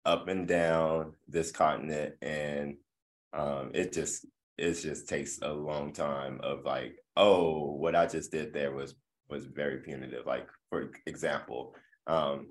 up 0.03 0.27
and 0.27 0.47
down 0.47 1.13
this 1.27 1.51
continent, 1.51 2.15
and 2.23 2.77
um, 3.33 3.69
it 3.75 3.93
just 3.93 4.25
it 4.57 4.73
just 4.73 5.07
takes 5.07 5.39
a 5.43 5.53
long 5.53 5.93
time 5.93 6.39
of 6.41 6.65
like, 6.65 6.95
oh, 7.15 7.73
what 7.73 7.95
I 7.95 8.07
just 8.07 8.31
did 8.31 8.53
there 8.53 8.71
was 8.71 8.95
was 9.29 9.45
very 9.45 9.77
punitive. 9.77 10.25
Like 10.25 10.47
for 10.71 10.89
example, 11.05 11.75
um, 12.07 12.47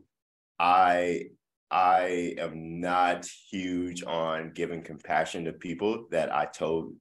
I 0.61 1.23
I 1.71 2.35
am 2.39 2.81
not 2.81 3.27
huge 3.51 4.05
on 4.05 4.53
giving 4.55 4.83
compassion 4.83 5.47
to 5.47 5.53
people 5.53 6.07
that 6.11 6.33
I 6.33 6.45
told 6.45 6.95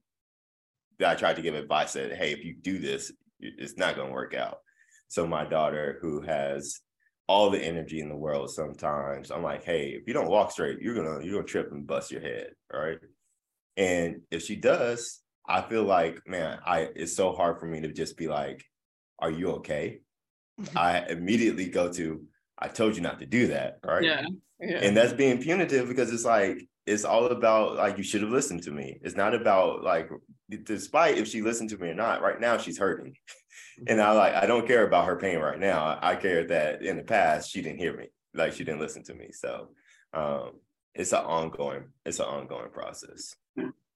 that 0.98 1.10
I 1.10 1.14
tried 1.14 1.36
to 1.36 1.42
give 1.42 1.54
advice 1.54 1.92
that 1.92 2.16
hey, 2.16 2.32
if 2.32 2.44
you 2.44 2.54
do 2.54 2.78
this, 2.78 3.12
it's 3.38 3.76
not 3.76 3.96
going 3.96 4.08
to 4.08 4.14
work 4.14 4.34
out. 4.34 4.58
So 5.08 5.26
my 5.26 5.44
daughter, 5.44 5.98
who 6.00 6.22
has 6.22 6.80
all 7.28 7.50
the 7.50 7.60
energy 7.60 8.00
in 8.00 8.08
the 8.08 8.16
world, 8.16 8.50
sometimes 8.50 9.30
I'm 9.30 9.42
like, 9.42 9.62
hey, 9.62 9.90
if 9.90 10.06
you 10.06 10.14
don't 10.14 10.30
walk 10.30 10.52
straight, 10.52 10.80
you're 10.80 10.94
gonna 10.94 11.24
you're 11.24 11.34
gonna 11.34 11.46
trip 11.46 11.70
and 11.72 11.86
bust 11.86 12.10
your 12.10 12.22
head, 12.22 12.52
right? 12.72 12.98
And 13.76 14.22
if 14.30 14.42
she 14.42 14.56
does, 14.56 15.20
I 15.46 15.62
feel 15.62 15.84
like, 15.84 16.20
man, 16.26 16.60
I 16.64 16.88
it's 16.96 17.14
so 17.14 17.32
hard 17.32 17.60
for 17.60 17.66
me 17.66 17.80
to 17.82 17.92
just 17.92 18.16
be 18.16 18.26
like, 18.28 18.64
are 19.18 19.30
you 19.30 19.50
okay? 19.56 20.00
Mm-hmm. 20.60 20.78
I 20.78 21.06
immediately 21.08 21.68
go 21.68 21.92
to, 21.92 22.22
I 22.60 22.68
told 22.68 22.96
you 22.96 23.02
not 23.02 23.18
to 23.20 23.26
do 23.26 23.48
that, 23.48 23.78
right? 23.84 24.04
Yeah. 24.04 24.22
yeah. 24.60 24.78
And 24.82 24.96
that's 24.96 25.12
being 25.12 25.40
punitive 25.40 25.88
because 25.88 26.12
it's 26.12 26.24
like 26.24 26.68
it's 26.86 27.04
all 27.04 27.26
about 27.26 27.76
like 27.76 27.98
you 27.98 28.04
should 28.04 28.22
have 28.22 28.30
listened 28.30 28.62
to 28.64 28.70
me. 28.70 28.98
It's 29.02 29.16
not 29.16 29.34
about 29.34 29.82
like 29.82 30.10
despite 30.64 31.18
if 31.18 31.28
she 31.28 31.42
listened 31.42 31.70
to 31.70 31.78
me 31.78 31.88
or 31.88 31.94
not, 31.94 32.22
right 32.22 32.40
now 32.40 32.58
she's 32.58 32.78
hurting. 32.78 33.14
And 33.86 33.98
I 33.98 34.12
like 34.12 34.34
I 34.34 34.44
don't 34.44 34.66
care 34.66 34.86
about 34.86 35.06
her 35.06 35.16
pain 35.16 35.38
right 35.38 35.58
now. 35.58 35.98
I 36.02 36.14
care 36.14 36.46
that 36.48 36.82
in 36.82 36.98
the 36.98 37.02
past 37.02 37.50
she 37.50 37.62
didn't 37.62 37.78
hear 37.78 37.96
me. 37.96 38.08
Like 38.34 38.52
she 38.52 38.62
didn't 38.62 38.80
listen 38.80 39.02
to 39.04 39.14
me. 39.14 39.30
So 39.32 39.68
um 40.12 40.50
it's 40.94 41.12
an 41.12 41.20
ongoing, 41.20 41.84
it's 42.04 42.18
an 42.18 42.26
ongoing 42.26 42.70
process. 42.70 43.34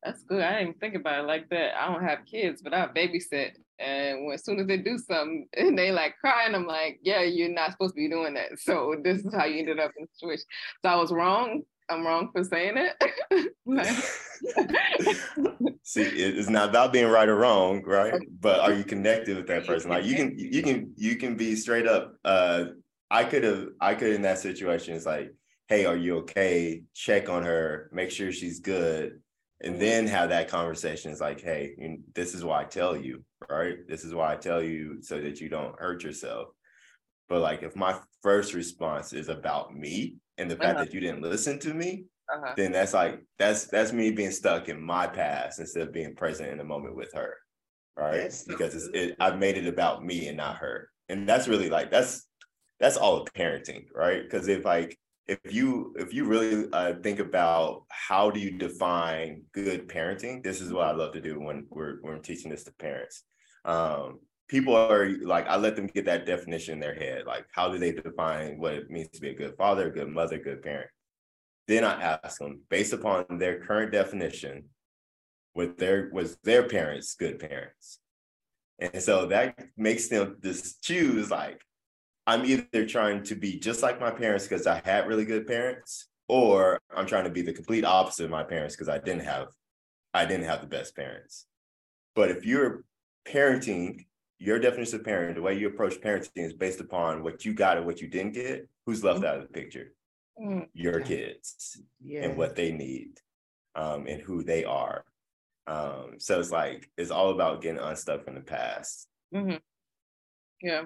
That's 0.03 0.23
good. 0.25 0.41
I 0.41 0.61
didn't 0.61 0.81
think 0.81 0.95
about 0.95 1.21
it 1.21 1.27
like 1.27 1.51
that. 1.51 1.79
I 1.79 1.93
don't 1.93 2.03
have 2.03 2.25
kids, 2.25 2.62
but 2.62 2.73
I 2.73 2.87
babysit. 2.87 3.57
And 3.79 4.25
when, 4.25 4.35
as 4.35 4.45
soon 4.45 4.61
as 4.61 4.66
they 4.66 4.79
do 4.79 4.99
something 4.99 5.49
and 5.57 5.79
they 5.79 5.91
like 5.91 6.14
crying, 6.20 6.55
I'm 6.55 6.66
like, 6.66 7.01
yeah, 7.03 7.22
you're 7.22 7.49
not 7.49 7.72
supposed 7.72 7.95
to 7.95 8.01
be 8.01 8.09
doing 8.09 8.35
that. 8.35 8.51
So 8.59 8.97
this 9.03 9.25
is 9.25 9.35
how 9.35 9.45
you 9.45 9.61
ended 9.61 9.81
up 9.81 9.93
in 9.99 10.05
the 10.05 10.09
situation. 10.14 10.45
So 10.83 10.91
I 10.91 10.97
was 10.97 11.12
wrong. 11.12 11.62
I'm 11.91 12.07
wrong 12.07 12.31
for 12.33 12.45
saying 12.45 12.79
it. 12.79 12.95
See, 15.83 16.03
it's 16.03 16.49
not 16.49 16.70
about 16.70 16.95
being 16.95 17.09
right 17.09 17.29
or 17.29 17.37
wrong, 17.37 17.83
right? 17.85 18.22
But 18.41 18.61
are 18.61 18.72
you 18.72 18.85
connected 18.85 19.37
with 19.37 19.47
that 19.49 19.66
person? 19.66 19.91
Like 19.91 20.05
you 20.05 20.16
can, 20.16 20.39
you 20.39 20.62
can, 20.62 20.95
you 20.97 21.16
can 21.16 21.37
be 21.37 21.55
straight 21.57 21.87
up. 21.87 22.14
Uh, 22.25 22.66
I 23.11 23.25
could 23.25 23.45
have, 23.45 23.66
I 23.83 23.95
could 23.95 24.14
in 24.14 24.22
that 24.22 24.39
situation. 24.39 24.95
It's 24.95 25.05
like, 25.05 25.35
hey, 25.68 25.85
are 25.85 25.97
you 25.97 26.16
okay? 26.18 26.85
Check 26.95 27.29
on 27.29 27.43
her, 27.43 27.91
make 27.93 28.11
sure 28.11 28.33
she's 28.33 28.61
good, 28.61 29.20
and 29.65 29.81
then 29.81 30.07
have 30.07 30.29
that 30.29 30.49
conversation. 30.49 31.11
is 31.11 31.21
like, 31.21 31.41
hey, 31.41 31.75
you, 31.79 31.99
this 32.15 32.35
is 32.35 32.45
why 32.45 32.61
I 32.61 32.65
tell 32.65 32.97
you, 32.97 33.25
right? 33.51 33.77
This 33.89 34.05
is 34.05 34.15
why 34.15 34.33
I 34.33 34.37
tell 34.37 34.62
you 34.62 34.99
so 35.01 35.21
that 35.21 35.41
you 35.41 35.49
don't 35.49 35.79
hurt 35.79 36.05
yourself. 36.05 36.49
But 37.29 37.41
like, 37.41 37.62
if 37.62 37.75
my 37.75 37.99
first 38.23 38.53
response 38.53 39.12
is 39.12 39.29
about 39.29 39.75
me 39.75 40.17
and 40.37 40.51
the 40.51 40.57
fact 40.57 40.77
uh-huh. 40.77 40.85
that 40.85 40.95
you 40.95 41.01
didn't 41.01 41.23
listen 41.23 41.59
to 41.61 41.73
me, 41.73 42.05
uh-huh. 42.33 42.55
then 42.57 42.73
that's 42.73 42.93
like 42.95 43.23
that's 43.39 43.67
that's 43.67 43.93
me 43.93 44.11
being 44.11 44.31
stuck 44.31 44.69
in 44.69 44.81
my 44.81 45.07
past 45.07 45.59
instead 45.59 45.89
of 45.89 45.93
being 45.93 46.15
present 46.15 46.51
in 46.51 46.59
the 46.59 46.65
moment 46.65 46.95
with 46.95 47.12
her, 47.15 47.35
right? 47.97 48.17
Yes. 48.17 48.45
Because 48.45 48.75
it's, 48.75 48.89
it, 48.93 49.17
I've 49.19 49.39
made 49.39 49.57
it 49.57 49.67
about 49.67 50.05
me 50.05 50.29
and 50.29 50.37
not 50.37 50.57
her, 50.57 50.91
and 51.09 51.29
that's 51.29 51.49
really 51.49 51.71
like 51.71 51.91
that's 51.91 52.27
that's 52.81 52.97
all 52.97 53.17
of 53.17 53.33
parenting, 53.33 53.87
right? 53.95 54.23
Because 54.23 54.49
if 54.49 54.65
like 54.65 54.99
if 55.27 55.39
you 55.55 55.95
if 55.99 56.12
you 56.12 56.25
really 56.25 56.68
uh, 56.72 56.95
think 57.03 57.18
about 57.18 57.85
how 57.89 58.31
do 58.31 58.41
you 58.41 58.51
define 58.51 59.43
good 59.53 59.89
parenting, 59.89 60.43
this 60.43 60.61
is 60.61 60.72
what 60.72 60.87
I 60.87 60.93
love 60.93 61.12
to 61.14 61.20
do 61.20 61.41
when 61.41 61.66
we're 61.70 61.99
when 62.03 62.14
we're 62.14 62.18
teaching 62.18 62.51
this 62.51 62.64
to 62.64 62.72
parents. 62.75 63.22
Um, 63.64 64.20
people 64.49 64.77
are 64.77 65.09
like 65.22 65.47
I 65.49 65.57
let 65.57 65.77
them 65.77 65.87
get 65.87 66.05
that 66.07 66.27
definition 66.27 66.75
in 66.75 66.81
their 66.81 66.95
head. 66.95 67.25
Like, 67.27 67.47
how 67.53 67.70
do 67.70 67.79
they 67.79 67.93
define 67.93 68.59
what 68.59 68.75
it 68.75 68.91
means 68.91 69.09
to 69.11 69.20
be 69.20 69.31
a 69.31 69.35
good 69.35 69.55
father, 69.57 69.91
good 69.91 70.09
mother, 70.09 70.39
good 70.39 70.62
parent? 70.62 70.91
Then 71.66 71.85
I 71.85 72.18
ask 72.22 72.39
them, 72.39 72.61
based 72.68 72.93
upon 72.93 73.25
their 73.39 73.61
current 73.61 73.93
definition, 73.93 74.64
with 75.55 75.79
their 75.79 76.11
was 76.12 76.37
their 76.45 76.68
parents 76.68 77.14
good 77.14 77.39
parents? 77.39 77.99
And 78.79 79.03
so 79.03 79.27
that 79.27 79.59
makes 79.77 80.09
them 80.09 80.37
just 80.43 80.83
choose 80.83 81.31
like, 81.31 81.62
I'm 82.27 82.45
either 82.45 82.87
trying 82.87 83.22
to 83.25 83.35
be 83.35 83.59
just 83.59 83.83
like 83.83 84.01
my 84.01 84.11
parents 84.11 84.47
because 84.47 84.66
I 84.66 84.81
had 84.85 85.07
really 85.07 85.25
good 85.25 85.47
parents, 85.47 86.09
or 86.29 86.81
I'm 86.95 87.07
trying 87.07 87.25
to 87.25 87.31
be 87.31 87.43
the 87.43 87.53
complete 87.53 87.85
opposite 87.85 88.25
of 88.25 88.31
my 88.31 88.43
parents 88.43 88.75
because 88.75 88.89
I 88.89 88.99
didn't 88.99 89.25
have 89.25 89.49
I 90.14 90.25
didn't 90.25 90.47
have 90.47 90.61
the 90.61 90.66
best 90.66 90.97
parents. 90.97 91.47
But 92.14 92.31
if 92.31 92.47
you're 92.47 92.85
parenting, 93.27 94.07
your 94.39 94.59
definition 94.59 95.01
of 95.01 95.05
parent, 95.05 95.35
the 95.35 95.43
way 95.43 95.59
you 95.59 95.66
approach 95.66 96.01
parenting 96.01 96.45
is 96.45 96.53
based 96.53 96.81
upon 96.81 97.22
what 97.22 97.45
you 97.45 97.53
got 97.53 97.77
and 97.77 97.87
what 97.87 98.01
you 98.01 98.09
didn't 98.09 98.35
get, 98.35 98.68
who's 98.87 99.03
left 99.03 99.18
mm-hmm. 99.18 99.27
out 99.27 99.37
of 99.37 99.43
the 99.43 99.49
picture? 99.49 99.93
Mm. 100.41 100.68
Your 100.72 101.01
kids 101.01 101.81
yeah. 102.03 102.25
and 102.25 102.37
what 102.37 102.57
they 102.57 102.72
need 102.72 103.20
um, 103.75 104.07
and 104.07 104.20
who 104.20 104.43
they 104.43 104.64
are. 104.64 105.05
Um, 105.66 106.14
so 106.18 106.39
it's 106.41 106.51
like 106.51 106.91
it's 106.97 107.11
all 107.11 107.31
about 107.31 107.62
getting 107.62 107.81
unstuck 107.81 108.25
from 108.25 108.35
the 108.35 108.41
past. 108.41 109.09
Mm-hmm. 109.35 109.57
Yeah. 110.62 110.85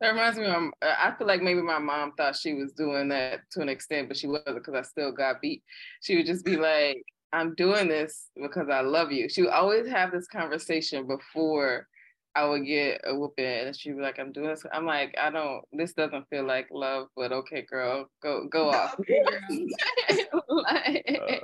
That 0.00 0.10
reminds 0.10 0.38
me, 0.38 0.46
of, 0.46 0.70
I 0.82 1.12
feel 1.18 1.26
like 1.26 1.42
maybe 1.42 1.60
my 1.60 1.78
mom 1.78 2.12
thought 2.12 2.36
she 2.36 2.54
was 2.54 2.72
doing 2.72 3.08
that 3.08 3.40
to 3.52 3.60
an 3.60 3.68
extent, 3.68 4.08
but 4.08 4.16
she 4.16 4.26
wasn't 4.26 4.56
because 4.56 4.74
I 4.74 4.82
still 4.82 5.12
got 5.12 5.40
beat. 5.40 5.62
She 6.02 6.16
would 6.16 6.26
just 6.26 6.44
be 6.44 6.56
like, 6.56 7.04
I'm 7.32 7.54
doing 7.54 7.88
this 7.88 8.30
because 8.40 8.68
I 8.70 8.80
love 8.80 9.12
you. 9.12 9.28
She 9.28 9.42
would 9.42 9.50
always 9.50 9.86
have 9.88 10.10
this 10.10 10.26
conversation 10.26 11.06
before 11.06 11.86
I 12.34 12.44
would 12.44 12.64
get 12.64 13.00
a 13.04 13.14
whooping 13.14 13.44
and 13.44 13.76
she'd 13.76 13.96
be 13.96 14.02
like, 14.02 14.18
I'm 14.18 14.32
doing 14.32 14.48
this. 14.48 14.64
I'm 14.72 14.86
like, 14.86 15.14
I 15.20 15.30
don't, 15.30 15.62
this 15.72 15.92
doesn't 15.92 16.28
feel 16.28 16.44
like 16.44 16.68
love, 16.70 17.08
but 17.16 17.32
okay, 17.32 17.62
girl, 17.62 18.08
go, 18.22 18.46
go 18.48 18.70
off. 18.70 18.98
like, 20.48 21.20
uh, 21.20 21.36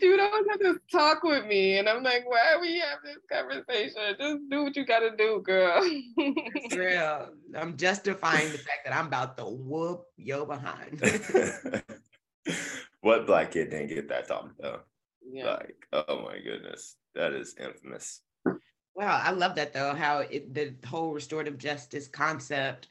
she 0.00 0.08
would 0.08 0.20
always 0.20 0.46
have 0.50 0.60
to 0.60 0.80
talk 0.90 1.22
with 1.22 1.46
me. 1.46 1.78
And 1.78 1.88
I'm 1.88 2.02
like, 2.02 2.28
why 2.28 2.54
are 2.54 2.60
we 2.60 2.78
have 2.80 2.98
this 3.04 3.18
conversation? 3.30 4.16
Just 4.18 4.50
do 4.50 4.64
what 4.64 4.76
you 4.76 4.86
gotta 4.86 5.16
do, 5.16 5.42
girl. 5.44 5.80
it's 5.82 6.76
real. 6.76 7.28
I'm 7.54 7.76
justifying 7.76 8.50
the 8.50 8.58
fact 8.58 8.80
that 8.84 8.94
I'm 8.94 9.06
about 9.06 9.36
to 9.38 9.44
whoop 9.44 10.04
yo 10.16 10.46
behind. 10.46 11.00
what 13.00 13.26
black 13.26 13.52
kid 13.52 13.70
didn't 13.70 13.88
get 13.88 14.08
that 14.08 14.28
talk 14.28 14.50
though? 14.58 14.80
Yeah. 15.30 15.50
Like, 15.50 15.86
oh 15.92 16.22
my 16.22 16.38
goodness. 16.38 16.96
That 17.14 17.32
is 17.32 17.54
infamous. 17.58 18.22
Wow, 18.94 19.20
I 19.22 19.30
love 19.30 19.54
that 19.56 19.72
though, 19.72 19.94
how 19.94 20.18
it, 20.18 20.54
the 20.54 20.74
whole 20.86 21.12
restorative 21.12 21.58
justice 21.58 22.08
concept, 22.08 22.88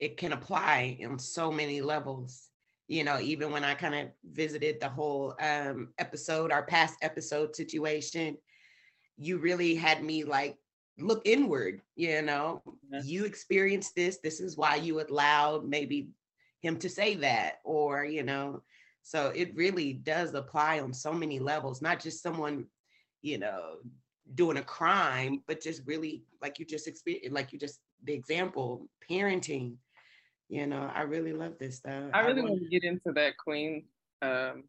it 0.00 0.16
can 0.16 0.32
apply 0.32 0.96
in 1.00 1.18
so 1.18 1.50
many 1.50 1.80
levels. 1.80 2.48
You 2.88 3.04
know, 3.04 3.20
even 3.20 3.52
when 3.52 3.64
I 3.64 3.74
kind 3.74 3.94
of 3.94 4.08
visited 4.24 4.80
the 4.80 4.88
whole 4.88 5.34
um, 5.40 5.92
episode, 5.98 6.50
our 6.50 6.62
past 6.62 6.96
episode 7.02 7.54
situation, 7.54 8.36
you 9.18 9.38
really 9.38 9.74
had 9.74 10.02
me 10.02 10.24
like 10.24 10.56
look 10.98 11.22
inward, 11.24 11.80
you 11.96 12.22
know, 12.22 12.62
yeah. 12.90 13.02
you 13.04 13.24
experienced 13.24 13.94
this. 13.94 14.18
This 14.18 14.40
is 14.40 14.56
why 14.56 14.76
you 14.76 15.00
allowed 15.00 15.66
maybe 15.66 16.08
him 16.60 16.78
to 16.78 16.88
say 16.88 17.14
that, 17.16 17.58
or, 17.64 18.04
you 18.04 18.22
know, 18.22 18.62
so 19.02 19.32
it 19.34 19.54
really 19.54 19.92
does 19.92 20.34
apply 20.34 20.80
on 20.80 20.92
so 20.92 21.12
many 21.12 21.38
levels, 21.38 21.80
not 21.80 22.00
just 22.00 22.22
someone, 22.22 22.66
you 23.22 23.38
know, 23.38 23.76
doing 24.34 24.58
a 24.58 24.62
crime, 24.62 25.42
but 25.46 25.62
just 25.62 25.82
really 25.86 26.24
like 26.42 26.58
you 26.58 26.64
just 26.64 26.88
experienced, 26.88 27.32
like 27.32 27.52
you 27.52 27.58
just 27.58 27.80
the 28.04 28.12
example, 28.12 28.88
parenting. 29.08 29.76
You 30.48 30.66
know, 30.66 30.90
I 30.94 31.02
really 31.02 31.32
love 31.32 31.58
this 31.58 31.76
stuff. 31.76 32.10
I 32.14 32.20
really 32.20 32.40
I 32.40 32.44
want 32.44 32.62
to 32.62 32.68
get 32.68 32.84
into 32.84 33.12
that 33.12 33.36
queen 33.36 33.84
um 34.22 34.64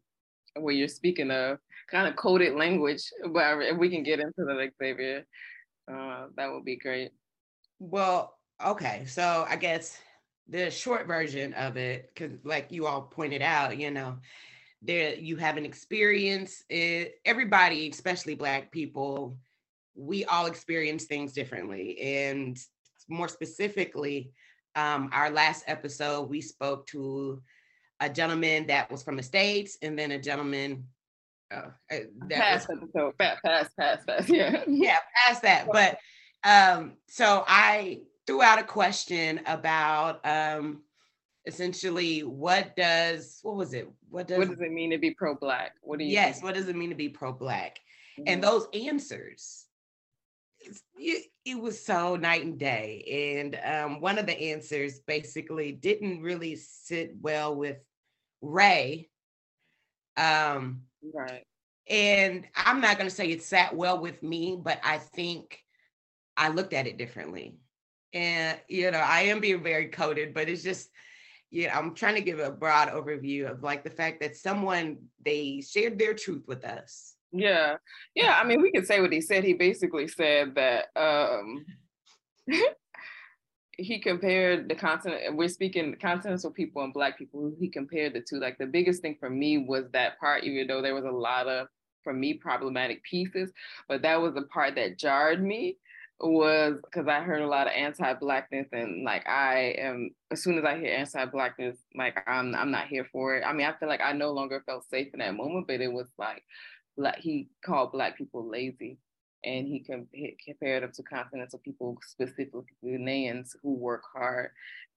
where 0.56 0.74
you're 0.74 0.88
speaking 0.88 1.30
of 1.30 1.58
kind 1.90 2.08
of 2.08 2.16
coded 2.16 2.54
language, 2.54 3.04
but 3.32 3.62
if 3.62 3.78
we 3.78 3.88
can 3.88 4.02
get 4.02 4.20
into 4.20 4.44
that, 4.44 4.70
Xavier, 4.78 5.24
uh, 5.90 6.26
that 6.36 6.52
would 6.52 6.64
be 6.64 6.76
great. 6.76 7.12
Well, 7.78 8.36
okay, 8.64 9.04
so 9.06 9.46
I 9.48 9.56
guess 9.56 9.96
the 10.48 10.70
short 10.70 11.06
version 11.06 11.54
of 11.54 11.76
it, 11.76 12.10
because 12.12 12.32
like 12.44 12.72
you 12.72 12.86
all 12.86 13.02
pointed 13.02 13.42
out, 13.42 13.78
you 13.78 13.90
know, 13.90 14.18
there 14.82 15.14
you 15.14 15.36
have 15.36 15.56
an 15.56 15.64
experience. 15.64 16.64
It, 16.68 17.20
everybody, 17.24 17.88
especially 17.88 18.34
Black 18.34 18.72
people, 18.72 19.36
we 19.94 20.24
all 20.24 20.46
experience 20.46 21.04
things 21.04 21.32
differently. 21.32 22.00
And 22.00 22.58
more 23.08 23.28
specifically, 23.28 24.32
um, 24.76 25.10
our 25.12 25.30
last 25.30 25.64
episode, 25.66 26.28
we 26.28 26.40
spoke 26.40 26.86
to 26.88 27.42
a 28.00 28.08
gentleman 28.08 28.66
that 28.68 28.90
was 28.90 29.02
from 29.02 29.16
the 29.16 29.22
States 29.22 29.76
and 29.82 29.98
then 29.98 30.12
a 30.12 30.18
gentleman 30.18 30.86
uh, 31.52 31.70
uh 31.90 31.96
that 32.28 32.38
past 32.38 32.68
was, 32.68 32.78
episode, 32.82 33.18
past, 33.18 33.42
past, 33.44 33.76
past, 33.76 34.06
past, 34.06 34.28
yeah. 34.28 34.62
yeah, 34.66 34.98
past 35.16 35.42
that. 35.42 35.66
But 35.70 35.98
um, 36.44 36.92
so 37.08 37.44
I 37.46 38.00
threw 38.26 38.42
out 38.42 38.60
a 38.60 38.64
question 38.64 39.40
about 39.46 40.24
um, 40.24 40.82
essentially 41.46 42.20
what 42.20 42.76
does 42.76 43.40
what 43.42 43.56
was 43.56 43.74
it? 43.74 43.90
What 44.08 44.28
does 44.28 44.38
what 44.38 44.48
does 44.48 44.60
it 44.60 44.72
mean 44.72 44.90
to 44.90 44.98
be 44.98 45.10
pro-black? 45.12 45.72
What 45.82 45.98
do 45.98 46.04
you 46.04 46.12
Yes, 46.12 46.36
think? 46.36 46.44
what 46.44 46.54
does 46.54 46.68
it 46.68 46.76
mean 46.76 46.90
to 46.90 46.96
be 46.96 47.08
pro-black? 47.08 47.78
Mm-hmm. 48.18 48.24
And 48.28 48.42
those 48.42 48.66
answers 48.72 49.59
it 51.44 51.60
was 51.60 51.84
so 51.84 52.16
night 52.16 52.44
and 52.44 52.58
day. 52.58 53.38
And 53.40 53.58
um, 53.64 54.00
one 54.00 54.18
of 54.18 54.26
the 54.26 54.38
answers 54.38 55.00
basically 55.00 55.72
didn't 55.72 56.22
really 56.22 56.56
sit 56.56 57.14
well 57.20 57.54
with 57.54 57.78
Ray. 58.40 59.08
Um, 60.16 60.82
right. 61.14 61.44
And 61.88 62.46
I'm 62.54 62.80
not 62.80 62.98
going 62.98 63.08
to 63.08 63.14
say 63.14 63.30
it 63.30 63.42
sat 63.42 63.74
well 63.74 64.00
with 64.00 64.22
me, 64.22 64.58
but 64.62 64.80
I 64.84 64.98
think 64.98 65.58
I 66.36 66.48
looked 66.48 66.72
at 66.72 66.86
it 66.86 66.98
differently. 66.98 67.56
And 68.12 68.58
you 68.68 68.90
know, 68.90 68.98
I 68.98 69.22
am 69.22 69.40
being 69.40 69.62
very 69.62 69.88
coded, 69.88 70.34
but 70.34 70.48
it's 70.48 70.62
just 70.62 70.90
yeah, 71.50 71.76
I'm 71.76 71.94
trying 71.94 72.14
to 72.14 72.20
give 72.20 72.38
a 72.38 72.50
broad 72.50 72.88
overview 72.88 73.50
of 73.50 73.62
like 73.62 73.82
the 73.82 73.90
fact 73.90 74.20
that 74.20 74.36
someone 74.36 74.98
they 75.24 75.60
shared 75.60 75.98
their 75.98 76.14
truth 76.14 76.44
with 76.46 76.64
us. 76.64 77.14
Yeah. 77.32 77.76
Yeah. 78.14 78.38
I 78.40 78.44
mean, 78.44 78.60
we 78.60 78.72
could 78.72 78.86
say 78.86 79.00
what 79.00 79.12
he 79.12 79.20
said. 79.20 79.44
He 79.44 79.54
basically 79.54 80.08
said 80.08 80.54
that 80.56 80.86
um 80.96 81.64
he 83.78 83.98
compared 83.98 84.68
the 84.68 84.74
continent, 84.74 85.36
we're 85.36 85.48
speaking 85.48 85.96
continental 86.00 86.50
people 86.50 86.82
and 86.82 86.92
black 86.92 87.16
people, 87.18 87.52
he 87.58 87.68
compared 87.68 88.12
the 88.12 88.20
two. 88.20 88.38
Like 88.38 88.58
the 88.58 88.66
biggest 88.66 89.00
thing 89.02 89.16
for 89.18 89.30
me 89.30 89.58
was 89.58 89.84
that 89.92 90.18
part, 90.18 90.44
even 90.44 90.66
though 90.66 90.82
there 90.82 90.94
was 90.94 91.04
a 91.04 91.10
lot 91.10 91.48
of, 91.48 91.68
for 92.04 92.12
me, 92.12 92.34
problematic 92.34 93.02
pieces, 93.04 93.50
but 93.88 94.02
that 94.02 94.20
was 94.20 94.34
the 94.34 94.42
part 94.42 94.74
that 94.76 94.98
jarred 94.98 95.42
me 95.42 95.76
was 96.22 96.74
because 96.84 97.08
I 97.08 97.20
heard 97.20 97.40
a 97.40 97.46
lot 97.46 97.66
of 97.66 97.72
anti-blackness 97.72 98.68
and 98.72 99.04
like 99.04 99.26
I 99.26 99.74
am 99.78 100.10
as 100.30 100.42
soon 100.42 100.58
as 100.58 100.64
I 100.64 100.76
hear 100.78 100.94
anti-blackness, 100.94 101.78
like 101.96 102.22
I'm 102.26 102.54
I'm 102.54 102.70
not 102.70 102.88
here 102.88 103.06
for 103.10 103.36
it. 103.36 103.44
I 103.46 103.52
mean, 103.54 103.66
I 103.66 103.72
feel 103.78 103.88
like 103.88 104.02
I 104.02 104.12
no 104.12 104.32
longer 104.32 104.62
felt 104.66 104.84
safe 104.90 105.08
in 105.14 105.20
that 105.20 105.34
moment, 105.34 105.66
but 105.66 105.80
it 105.80 105.92
was 105.92 106.08
like 106.18 106.42
black 107.00 107.18
he 107.18 107.48
called 107.64 107.92
black 107.92 108.16
people 108.16 108.46
lazy 108.46 108.98
and 109.42 109.66
he, 109.66 109.80
compared 110.44 110.82
them 110.82 110.92
to 110.92 111.02
continental 111.02 111.58
people, 111.60 111.96
specifically 112.06 112.62
Ghanaians 112.84 113.52
who 113.62 113.72
work 113.72 114.02
hard. 114.12 114.50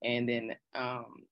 And 0.03 0.27
then, 0.27 0.55
um, 0.75 1.23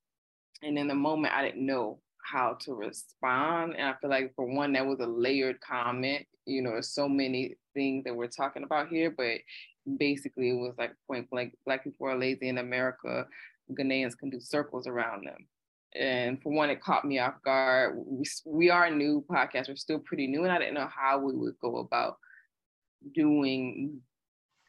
and 0.63 0.77
in 0.77 0.87
the 0.87 0.95
moment, 0.95 1.33
I 1.33 1.43
didn't 1.43 1.65
know 1.65 1.99
how 2.23 2.57
to 2.61 2.73
respond. 2.73 3.75
And 3.77 3.87
I 3.87 3.95
feel 3.99 4.09
like 4.09 4.33
for 4.35 4.45
one, 4.45 4.71
that 4.73 4.85
was 4.85 4.99
a 5.01 5.07
layered 5.07 5.59
comment. 5.59 6.25
You 6.45 6.61
know, 6.61 6.79
so 6.79 7.09
many 7.09 7.55
things 7.73 8.05
that 8.05 8.15
we're 8.15 8.27
talking 8.27 8.63
about 8.63 8.87
here, 8.87 9.11
but 9.11 9.39
basically 9.97 10.51
it 10.51 10.59
was 10.59 10.73
like 10.77 10.93
point 11.05 11.29
blank, 11.29 11.53
black 11.65 11.83
people 11.83 12.07
are 12.07 12.17
lazy 12.17 12.47
in 12.47 12.59
America. 12.59 13.27
Ghanaians 13.73 14.17
can 14.17 14.29
do 14.29 14.39
circles 14.39 14.87
around 14.87 15.25
them. 15.25 15.47
And 15.93 16.41
for 16.41 16.51
one, 16.53 16.69
it 16.69 16.81
caught 16.81 17.05
me 17.05 17.19
off 17.19 17.35
guard. 17.43 18.01
We, 18.05 18.25
we 18.45 18.69
are 18.69 18.85
a 18.85 18.91
new 18.91 19.25
podcast. 19.29 19.67
We're 19.67 19.75
still 19.75 19.99
pretty 19.99 20.27
new, 20.27 20.43
and 20.43 20.51
I 20.51 20.57
didn't 20.57 20.75
know 20.75 20.89
how 20.93 21.19
we 21.19 21.33
would 21.33 21.59
go 21.61 21.77
about 21.77 22.17
doing 23.13 24.01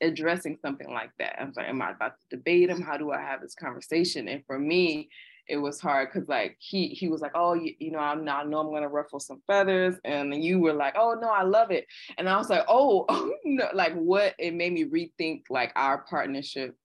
addressing 0.00 0.58
something 0.60 0.92
like 0.92 1.10
that. 1.18 1.40
I 1.40 1.44
was 1.44 1.56
like, 1.56 1.68
am 1.68 1.80
I 1.80 1.92
about 1.92 2.14
to 2.18 2.36
debate 2.36 2.70
him? 2.70 2.82
How 2.82 2.96
do 2.96 3.12
I 3.12 3.20
have 3.20 3.40
this 3.40 3.54
conversation? 3.54 4.28
And 4.28 4.44
for 4.46 4.58
me, 4.58 5.08
it 5.48 5.56
was 5.56 5.80
hard 5.80 6.08
because 6.12 6.28
like 6.28 6.56
he 6.58 6.88
he 6.88 7.08
was 7.08 7.20
like, 7.20 7.32
oh, 7.34 7.54
you, 7.54 7.74
you 7.78 7.90
know, 7.90 7.98
I'm 7.98 8.24
not, 8.24 8.46
I 8.46 8.48
know 8.48 8.58
I'm 8.58 8.72
gonna 8.72 8.88
ruffle 8.88 9.20
some 9.20 9.42
feathers, 9.46 9.96
and 10.04 10.34
you 10.42 10.60
were 10.60 10.72
like, 10.72 10.94
oh 10.96 11.16
no, 11.20 11.28
I 11.28 11.42
love 11.42 11.70
it, 11.70 11.86
and 12.18 12.28
I 12.28 12.36
was 12.36 12.48
like, 12.48 12.64
oh, 12.68 13.06
oh 13.08 13.34
no, 13.44 13.68
like 13.74 13.94
what? 13.94 14.34
It 14.38 14.54
made 14.54 14.72
me 14.72 14.84
rethink 14.84 15.42
like 15.50 15.72
our 15.74 15.98
partnership. 16.08 16.76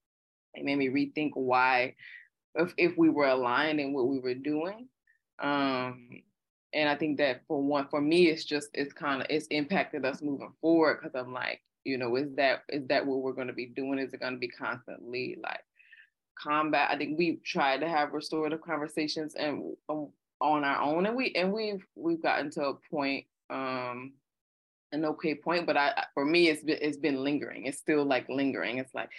It 0.53 0.65
made 0.65 0.77
me 0.77 0.89
rethink 0.89 1.31
why, 1.35 1.95
if 2.57 2.73
if 2.77 2.97
we 2.97 3.09
were 3.09 3.27
aligned 3.27 3.79
in 3.79 3.93
what 3.93 4.07
we 4.07 4.19
were 4.19 4.35
doing. 4.35 4.87
Um, 5.39 6.09
and 6.73 6.89
I 6.89 6.95
think 6.95 7.17
that 7.17 7.41
for 7.47 7.61
one, 7.61 7.87
for 7.89 8.01
me, 8.01 8.27
it's 8.27 8.43
just 8.43 8.69
it's 8.73 8.93
kind 8.93 9.21
of 9.21 9.27
it's 9.29 9.47
impacted 9.47 10.05
us 10.05 10.21
moving 10.21 10.53
forward 10.61 10.99
because 11.01 11.15
I'm 11.15 11.33
like, 11.33 11.61
you 11.85 11.97
know, 11.97 12.15
is 12.15 12.35
that 12.35 12.63
is 12.69 12.87
that 12.87 13.05
what 13.05 13.21
we're 13.21 13.33
going 13.33 13.47
to 13.47 13.53
be 13.53 13.67
doing? 13.67 13.99
Is 13.99 14.13
it 14.13 14.19
going 14.19 14.33
to 14.33 14.39
be 14.39 14.49
constantly 14.49 15.37
like 15.41 15.63
combat? 16.41 16.89
I 16.91 16.97
think 16.97 17.17
we've 17.17 17.43
tried 17.43 17.79
to 17.79 17.87
have 17.87 18.13
restorative 18.13 18.61
conversations 18.61 19.35
and 19.35 19.75
um, 19.89 20.09
on 20.41 20.63
our 20.63 20.81
own, 20.81 21.05
and 21.05 21.15
we 21.15 21.33
and 21.35 21.51
we've 21.53 21.85
we've 21.95 22.21
gotten 22.21 22.51
to 22.51 22.65
a 22.65 22.73
point, 22.91 23.25
um, 23.49 24.13
an 24.91 25.05
okay 25.05 25.35
point. 25.35 25.65
But 25.65 25.77
I, 25.77 26.03
for 26.13 26.25
me, 26.25 26.49
it's 26.49 26.63
been 26.63 26.79
it's 26.81 26.97
been 26.97 27.23
lingering. 27.23 27.65
It's 27.65 27.79
still 27.79 28.03
like 28.03 28.27
lingering. 28.29 28.77
It's 28.77 28.93
like 28.93 29.09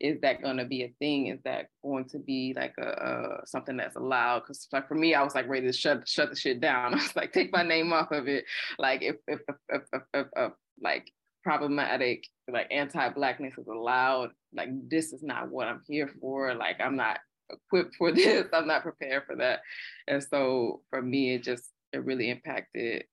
is 0.00 0.20
that 0.20 0.42
going 0.42 0.58
to 0.58 0.64
be 0.64 0.84
a 0.84 0.92
thing? 0.98 1.26
Is 1.26 1.40
that 1.44 1.68
going 1.82 2.04
to 2.10 2.18
be 2.18 2.54
like 2.56 2.74
a, 2.78 3.40
a 3.42 3.46
something 3.46 3.76
that's 3.76 3.96
allowed? 3.96 4.40
Because 4.40 4.68
like 4.72 4.86
for 4.86 4.94
me, 4.94 5.14
I 5.14 5.22
was 5.22 5.34
like 5.34 5.48
ready 5.48 5.66
to 5.66 5.72
shut 5.72 6.08
shut 6.08 6.30
the 6.30 6.36
shit 6.36 6.60
down. 6.60 6.94
I 6.94 6.96
was 6.96 7.16
like, 7.16 7.32
take 7.32 7.52
my 7.52 7.62
name 7.62 7.92
off 7.92 8.12
of 8.12 8.28
it. 8.28 8.44
Like 8.78 9.02
if 9.02 9.16
if 9.26 9.40
if, 9.68 9.82
if, 9.92 10.02
if, 10.14 10.26
if, 10.36 10.52
like 10.80 11.10
problematic 11.42 12.24
like 12.50 12.68
anti-blackness 12.70 13.58
is 13.58 13.66
allowed, 13.66 14.30
like 14.54 14.68
this 14.88 15.12
is 15.12 15.22
not 15.22 15.50
what 15.50 15.66
I'm 15.66 15.82
here 15.86 16.10
for. 16.20 16.54
Like 16.54 16.80
I'm 16.80 16.96
not 16.96 17.18
equipped 17.50 17.96
for 17.96 18.12
this. 18.14 18.46
I'm 18.52 18.68
not 18.68 18.82
prepared 18.82 19.24
for 19.26 19.36
that. 19.36 19.60
And 20.06 20.22
so 20.22 20.82
for 20.90 21.02
me, 21.02 21.34
it 21.34 21.42
just 21.42 21.64
it 21.92 22.04
really 22.04 22.30
impacted 22.30 23.04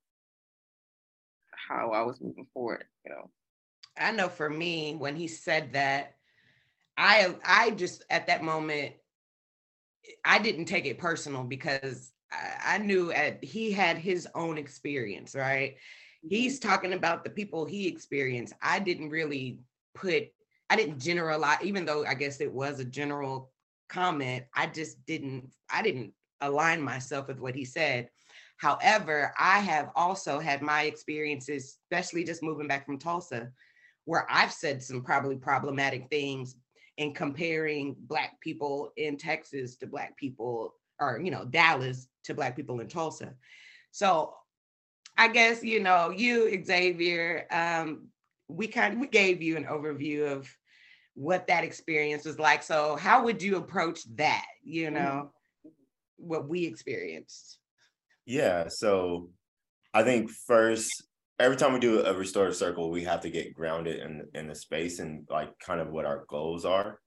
how 1.68 1.92
I 1.92 2.04
was 2.04 2.22
moving 2.22 2.48
forward. 2.54 2.86
You 3.06 3.12
know. 3.12 3.30
I 3.98 4.12
know 4.12 4.28
for 4.30 4.50
me, 4.50 4.96
when 4.96 5.16
he 5.16 5.28
said 5.28 5.74
that, 5.74 6.16
I 6.98 7.36
I 7.44 7.72
just 7.72 8.04
at 8.10 8.28
that 8.28 8.44
moment 8.44 8.94
I 10.24 10.40
didn't 10.40 10.66
take 10.66 10.86
it 10.86 10.98
personal 10.98 11.44
because 11.44 12.12
I, 12.32 12.76
I 12.76 12.78
knew 12.78 13.12
at, 13.12 13.44
he 13.44 13.72
had 13.72 13.98
his 13.98 14.28
own 14.36 14.58
experience, 14.58 15.36
right? 15.36 15.76
He's 16.28 16.60
mm-hmm. 16.60 16.70
talking 16.70 16.94
about 16.94 17.24
the 17.24 17.30
people 17.30 17.66
he 17.66 17.88
experienced. 17.88 18.54
I 18.62 18.80
didn't 18.80 19.10
really 19.10 19.60
put 19.94 20.26
I 20.70 20.76
didn't 20.76 21.00
generalize, 21.00 21.60
even 21.64 21.86
though 21.86 22.06
I 22.06 22.16
guess 22.16 22.42
it 22.42 22.52
was 22.52 22.80
a 22.80 22.86
general 22.86 23.52
comment. 23.88 24.46
I 24.54 24.68
just 24.68 25.06
didn't 25.06 25.52
I 25.70 25.82
didn't 25.82 26.14
align 26.42 26.82
myself 26.82 27.28
with 27.28 27.40
what 27.40 27.56
he 27.56 27.66
said. 27.66 28.10
However, 28.58 29.34
I 29.38 29.60
have 29.60 29.90
also 29.96 30.40
had 30.40 30.62
my 30.62 30.84
experiences, 30.84 31.78
especially 31.92 32.24
just 32.24 32.42
moving 32.42 32.68
back 32.68 32.86
from 32.86 32.98
Tulsa, 32.98 33.52
where 34.06 34.26
I've 34.30 34.54
said 34.54 34.82
some 34.82 35.04
probably 35.04 35.36
problematic 35.36 36.08
things 36.10 36.56
and 36.98 37.16
comparing 37.16 37.96
black 38.00 38.40
people 38.42 38.92
in 38.98 39.18
Texas 39.18 39.76
to 39.78 39.88
black 39.88 40.16
people 40.18 40.76
or 41.00 41.20
you 41.20 41.32
know 41.32 41.46
Dallas 41.46 42.08
to 42.24 42.34
black 42.34 42.56
people 42.56 42.80
in 42.80 42.88
Tulsa. 42.88 43.34
So 43.92 44.34
I 45.18 45.28
guess 45.28 45.64
you 45.64 45.82
know 45.82 46.10
you 46.10 46.64
Xavier 46.64 47.48
um 47.52 48.08
we 48.48 48.68
kind 48.68 48.94
of 48.94 49.00
we 49.00 49.08
gave 49.08 49.42
you 49.42 49.58
an 49.58 49.66
overview 49.66 50.32
of 50.32 50.50
what 51.16 51.48
that 51.48 51.64
experience 51.64 52.26
was 52.26 52.38
like. 52.38 52.62
So 52.62 52.96
how 52.98 53.24
would 53.24 53.42
you 53.42 53.56
approach 53.58 54.02
that, 54.16 54.46
you 54.64 54.92
know, 54.92 55.32
mm-hmm. 55.66 55.70
what 56.18 56.48
we 56.48 56.66
experienced? 56.66 57.58
Yeah, 58.26 58.68
so 58.68 59.30
I 59.94 60.04
think 60.04 60.30
first 60.30 60.92
every 61.40 61.58
time 61.58 61.74
we 61.74 61.80
do 61.80 62.06
a 62.06 62.14
restorative 62.14 62.56
circle, 62.56 62.90
we 62.90 63.04
have 63.04 63.22
to 63.22 63.30
get 63.30 63.54
grounded 63.54 64.00
in 64.00 64.28
in 64.34 64.48
the 64.48 64.56
space 64.56 65.00
and 65.00 65.28
like 65.30 65.58
kind 65.60 65.82
of 65.82 65.90
what 65.90 66.06
our 66.06 66.26
goals 66.28 66.66
are. 66.66 67.00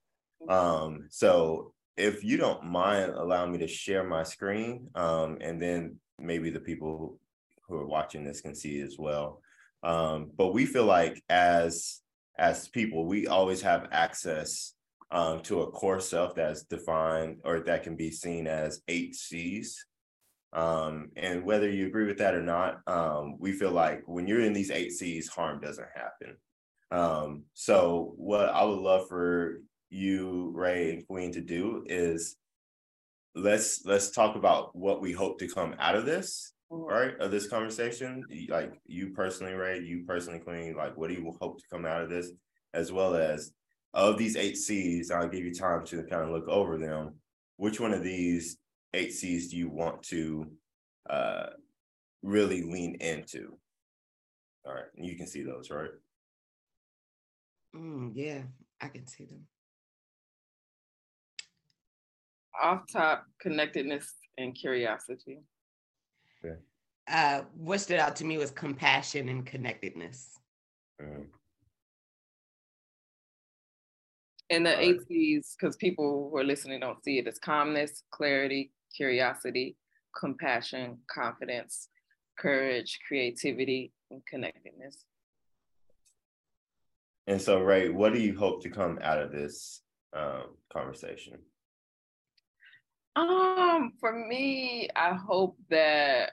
Um, 0.47 1.07
so 1.09 1.73
if 1.97 2.23
you 2.23 2.37
don't 2.37 2.63
mind 2.63 3.11
allowing 3.11 3.51
me 3.51 3.57
to 3.59 3.67
share 3.67 4.03
my 4.03 4.23
screen, 4.23 4.87
um, 4.95 5.37
and 5.41 5.61
then 5.61 5.97
maybe 6.17 6.49
the 6.49 6.59
people 6.59 7.19
who 7.67 7.75
are 7.75 7.87
watching 7.87 8.23
this 8.23 8.41
can 8.41 8.55
see 8.55 8.79
as 8.81 8.95
well. 8.97 9.41
Um, 9.83 10.31
but 10.35 10.53
we 10.53 10.65
feel 10.65 10.85
like 10.85 11.21
as 11.29 12.01
as 12.37 12.69
people, 12.69 13.05
we 13.05 13.27
always 13.27 13.61
have 13.61 13.89
access 13.91 14.73
um, 15.11 15.41
to 15.41 15.61
a 15.61 15.71
core 15.71 15.99
self 15.99 16.35
that's 16.35 16.63
defined 16.63 17.37
or 17.43 17.59
that 17.61 17.83
can 17.83 17.95
be 17.95 18.11
seen 18.11 18.47
as 18.47 18.81
eight 18.87 19.15
C's. 19.15 19.85
Um, 20.51 21.09
and 21.15 21.43
whether 21.43 21.69
you 21.69 21.87
agree 21.87 22.05
with 22.05 22.17
that 22.17 22.33
or 22.33 22.41
not, 22.41 22.79
um, 22.87 23.35
we 23.39 23.51
feel 23.51 23.71
like 23.71 24.01
when 24.05 24.27
you're 24.27 24.41
in 24.41 24.53
these 24.53 24.71
eight 24.71 24.91
C's, 24.91 25.27
harm 25.27 25.59
doesn't 25.59 25.87
happen. 25.93 26.37
Um, 26.91 27.43
so 27.53 28.13
what 28.17 28.49
I 28.49 28.63
would 28.63 28.79
love 28.79 29.07
for 29.07 29.61
you, 29.89 30.51
Ray, 30.55 30.91
and 30.91 31.07
Queen 31.07 31.31
to 31.33 31.41
do 31.41 31.83
is 31.87 32.35
let's 33.35 33.85
let's 33.85 34.09
talk 34.09 34.35
about 34.35 34.75
what 34.75 35.01
we 35.01 35.11
hope 35.11 35.39
to 35.39 35.47
come 35.47 35.75
out 35.79 35.95
of 35.95 36.05
this, 36.05 36.53
mm-hmm. 36.71 36.91
right? 36.91 37.19
Of 37.19 37.31
this 37.31 37.47
conversation. 37.47 38.23
Like 38.49 38.73
you 38.85 39.11
personally, 39.11 39.53
Ray, 39.53 39.79
you 39.79 40.03
personally, 40.07 40.39
Queen, 40.39 40.75
like 40.75 40.97
what 40.97 41.09
do 41.09 41.13
you 41.15 41.35
hope 41.39 41.59
to 41.59 41.63
come 41.71 41.85
out 41.85 42.01
of 42.01 42.09
this, 42.09 42.31
as 42.73 42.91
well 42.91 43.15
as 43.15 43.51
of 43.93 44.17
these 44.17 44.35
eight 44.35 44.57
C's, 44.57 45.11
I'll 45.11 45.27
give 45.27 45.43
you 45.43 45.53
time 45.53 45.85
to 45.85 46.03
kind 46.03 46.23
of 46.23 46.29
look 46.29 46.47
over 46.47 46.77
them. 46.77 47.15
Which 47.57 47.79
one 47.79 47.93
of 47.93 48.03
these 48.03 48.57
eight 48.93 49.13
C's 49.13 49.49
do 49.49 49.57
you 49.57 49.69
want 49.69 50.03
to 50.03 50.51
uh, 51.09 51.47
really 52.23 52.63
lean 52.63 52.95
into? 52.95 53.57
All 54.65 54.73
right, 54.73 54.85
you 54.95 55.15
can 55.15 55.27
see 55.27 55.43
those, 55.43 55.69
right? 55.69 55.89
Mm, 57.75 58.11
yeah, 58.13 58.41
I 58.81 58.87
can 58.87 59.07
see 59.07 59.25
them. 59.25 59.45
Off 62.61 62.81
top, 62.91 63.25
connectedness 63.39 64.13
and 64.37 64.53
curiosity. 64.55 65.39
Yeah. 66.43 66.55
Uh, 67.07 67.43
what 67.55 67.79
stood 67.79 67.99
out 67.99 68.15
to 68.17 68.25
me 68.25 68.37
was 68.37 68.51
compassion 68.51 69.29
and 69.29 69.45
connectedness. 69.45 70.39
Mm. 71.01 71.25
And 74.51 74.65
the 74.65 74.79
eight 74.79 75.07
C's, 75.07 75.55
because 75.59 75.75
people 75.75 76.29
who 76.31 76.37
are 76.37 76.43
listening 76.43 76.79
don't 76.79 77.03
see 77.03 77.19
it, 77.19 77.27
it's 77.27 77.39
calmness, 77.39 78.03
clarity, 78.11 78.71
curiosity, 78.95 79.75
compassion, 80.17 80.97
confidence, 81.07 81.89
courage, 82.37 82.99
creativity, 83.07 83.91
and 84.11 84.21
connectedness. 84.25 85.05
And 87.27 87.41
so, 87.41 87.59
Ray, 87.59 87.89
what 87.89 88.13
do 88.13 88.19
you 88.19 88.37
hope 88.37 88.63
to 88.63 88.69
come 88.69 88.99
out 89.03 89.21
of 89.21 89.31
this 89.31 89.81
um, 90.13 90.55
conversation? 90.73 91.37
Um, 93.15 93.93
for 93.99 94.11
me, 94.11 94.89
I 94.95 95.13
hope 95.13 95.57
that 95.69 96.31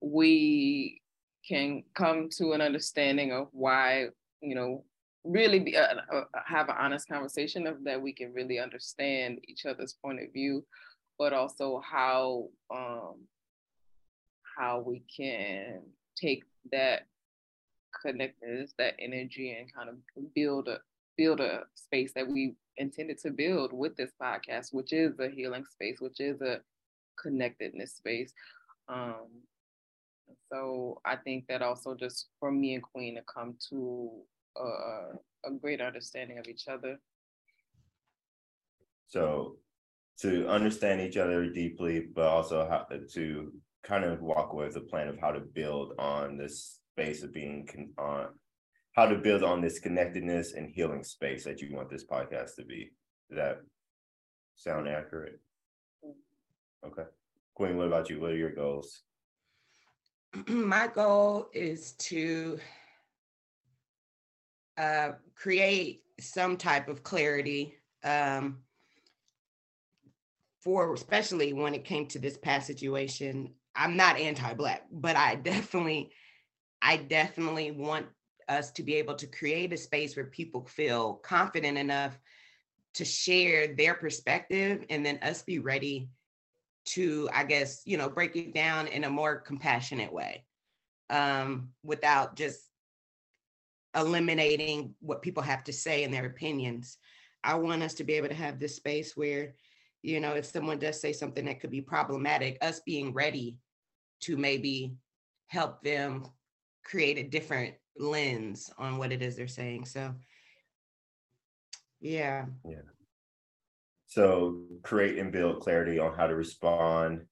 we 0.00 1.02
can 1.46 1.82
come 1.94 2.28
to 2.38 2.52
an 2.52 2.60
understanding 2.60 3.32
of 3.32 3.48
why, 3.52 4.08
you 4.40 4.54
know, 4.54 4.84
really 5.28 5.58
be, 5.58 5.76
uh, 5.76 5.94
uh, 6.12 6.24
have 6.46 6.68
an 6.68 6.76
honest 6.78 7.08
conversation 7.08 7.66
of 7.66 7.84
that 7.84 8.00
we 8.00 8.12
can 8.12 8.32
really 8.32 8.58
understand 8.58 9.40
each 9.46 9.66
other's 9.66 9.92
point 9.92 10.20
of 10.22 10.32
view, 10.32 10.64
but 11.18 11.32
also 11.32 11.80
how 11.84 12.48
um, 12.74 13.16
how 14.56 14.80
we 14.80 15.02
can 15.14 15.82
take 16.16 16.42
that 16.72 17.06
connectedness, 18.02 18.72
that 18.78 18.94
energy, 18.98 19.56
and 19.58 19.72
kind 19.72 19.88
of 19.88 19.96
build 20.34 20.68
a 20.68 20.78
build 21.16 21.40
a 21.40 21.64
space 21.74 22.12
that 22.14 22.26
we 22.26 22.54
intended 22.76 23.18
to 23.18 23.30
build 23.30 23.72
with 23.72 23.96
this 23.96 24.12
podcast, 24.20 24.72
which 24.72 24.92
is 24.92 25.18
a 25.18 25.28
healing 25.28 25.64
space, 25.70 26.00
which 26.00 26.20
is 26.20 26.40
a 26.40 26.60
connectedness 27.20 27.92
space. 27.92 28.32
Um, 28.88 29.26
so 30.50 31.00
I 31.04 31.16
think 31.16 31.46
that 31.48 31.60
also 31.60 31.94
just 31.94 32.28
for 32.40 32.50
me 32.50 32.74
and 32.74 32.82
Queen 32.82 33.16
to 33.16 33.22
come 33.22 33.56
to 33.68 34.10
a, 34.56 35.48
a 35.48 35.50
great 35.60 35.80
understanding 35.80 36.38
of 36.38 36.46
each 36.46 36.68
other. 36.68 36.98
So 39.08 39.56
to 40.20 40.48
understand 40.48 41.00
each 41.00 41.16
other 41.16 41.48
deeply, 41.50 42.06
but 42.14 42.26
also 42.26 42.68
how 42.68 42.86
to 43.12 43.52
kind 43.82 44.04
of 44.04 44.20
walk 44.20 44.52
away 44.52 44.66
with 44.66 44.76
a 44.76 44.80
plan 44.80 45.08
of 45.08 45.18
how 45.18 45.30
to 45.30 45.40
build 45.40 45.94
on 45.98 46.36
this 46.36 46.80
space 46.92 47.22
of 47.22 47.32
being 47.32 47.66
con- 47.66 47.92
on 47.98 48.26
how 48.92 49.06
to 49.06 49.16
build 49.16 49.44
on 49.44 49.60
this 49.60 49.78
connectedness 49.78 50.54
and 50.54 50.70
healing 50.74 51.04
space 51.04 51.44
that 51.44 51.60
you 51.60 51.74
want 51.74 51.88
this 51.88 52.04
podcast 52.04 52.56
to 52.56 52.64
be. 52.64 52.90
Does 53.30 53.36
that 53.36 53.58
sound 54.56 54.88
accurate? 54.88 55.40
Mm-hmm. 56.04 56.88
Okay. 56.88 57.08
Queen, 57.54 57.76
what 57.76 57.86
about 57.86 58.10
you? 58.10 58.20
What 58.20 58.32
are 58.32 58.36
your 58.36 58.52
goals? 58.52 59.02
My 60.48 60.88
goal 60.88 61.48
is 61.52 61.92
to 61.92 62.58
uh, 64.78 65.12
create 65.34 66.02
some 66.20 66.56
type 66.56 66.88
of 66.88 67.02
clarity 67.02 67.74
um, 68.04 68.58
for, 70.60 70.94
especially 70.94 71.52
when 71.52 71.74
it 71.74 71.84
came 71.84 72.06
to 72.06 72.18
this 72.18 72.38
past 72.38 72.66
situation. 72.66 73.54
I'm 73.74 73.96
not 73.96 74.18
anti-black, 74.18 74.86
but 74.90 75.16
I 75.16 75.34
definitely, 75.34 76.10
I 76.80 76.96
definitely 76.96 77.70
want 77.72 78.06
us 78.48 78.70
to 78.72 78.82
be 78.82 78.94
able 78.94 79.14
to 79.16 79.26
create 79.26 79.72
a 79.72 79.76
space 79.76 80.16
where 80.16 80.26
people 80.26 80.64
feel 80.64 81.14
confident 81.14 81.76
enough 81.76 82.18
to 82.94 83.04
share 83.04 83.74
their 83.74 83.94
perspective 83.94 84.84
and 84.90 85.04
then 85.04 85.18
us 85.22 85.42
be 85.42 85.58
ready 85.58 86.08
to 86.86 87.28
i 87.34 87.44
guess 87.44 87.82
you 87.84 87.98
know 87.98 88.08
break 88.08 88.34
it 88.34 88.54
down 88.54 88.86
in 88.86 89.04
a 89.04 89.10
more 89.10 89.36
compassionate 89.36 90.12
way 90.12 90.44
um, 91.10 91.70
without 91.82 92.34
just 92.34 92.67
eliminating 93.94 94.94
what 95.00 95.22
people 95.22 95.42
have 95.42 95.64
to 95.64 95.72
say 95.72 96.04
and 96.04 96.12
their 96.12 96.26
opinions 96.26 96.98
i 97.44 97.54
want 97.54 97.82
us 97.82 97.94
to 97.94 98.04
be 98.04 98.14
able 98.14 98.28
to 98.28 98.34
have 98.34 98.58
this 98.58 98.76
space 98.76 99.16
where 99.16 99.54
you 100.02 100.20
know 100.20 100.34
if 100.34 100.44
someone 100.44 100.78
does 100.78 101.00
say 101.00 101.12
something 101.12 101.46
that 101.46 101.60
could 101.60 101.70
be 101.70 101.80
problematic 101.80 102.58
us 102.60 102.80
being 102.80 103.12
ready 103.12 103.56
to 104.20 104.36
maybe 104.36 104.94
help 105.48 105.82
them 105.82 106.24
create 106.84 107.18
a 107.18 107.22
different 107.22 107.74
lens 107.98 108.70
on 108.78 108.98
what 108.98 109.12
it 109.12 109.22
is 109.22 109.36
they're 109.36 109.48
saying. 109.48 109.84
So, 109.84 110.14
yeah. 112.00 112.46
Yeah. 112.64 112.76
So, 114.06 114.62
create 114.82 115.18
and 115.18 115.32
build 115.32 115.60
clarity 115.60 115.98
on 115.98 116.14
how 116.14 116.26
to 116.26 116.34
respond 116.34 117.26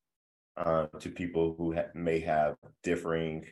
uh, 0.56 0.86
to 1.00 1.08
people 1.08 1.54
who 1.56 1.74
ha- 1.74 1.90
may 1.94 2.20
have 2.20 2.56
differing 2.82 3.46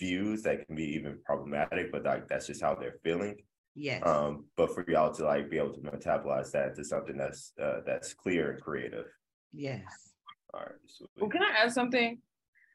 views 0.00 0.42
that 0.42 0.66
can 0.66 0.74
be 0.74 0.94
even 0.94 1.18
problematic, 1.24 1.92
but 1.92 2.04
like 2.04 2.26
that's 2.26 2.46
just 2.46 2.62
how 2.62 2.74
they're 2.74 2.98
feeling. 3.04 3.36
Yes. 3.76 4.02
Um, 4.04 4.46
but 4.56 4.74
for 4.74 4.84
y'all 4.88 5.12
to 5.14 5.24
like 5.24 5.48
be 5.48 5.58
able 5.58 5.74
to 5.74 5.80
metabolize 5.80 6.50
that 6.52 6.74
to 6.76 6.84
something 6.84 7.16
that's 7.16 7.52
uh, 7.62 7.80
that's 7.86 8.14
clear 8.14 8.52
and 8.52 8.60
creative. 8.60 9.06
Yes. 9.52 9.84
All 10.52 10.60
right. 10.60 11.08
Well, 11.18 11.30
can 11.30 11.42
I 11.42 11.64
add 11.64 11.72
something? 11.72 12.18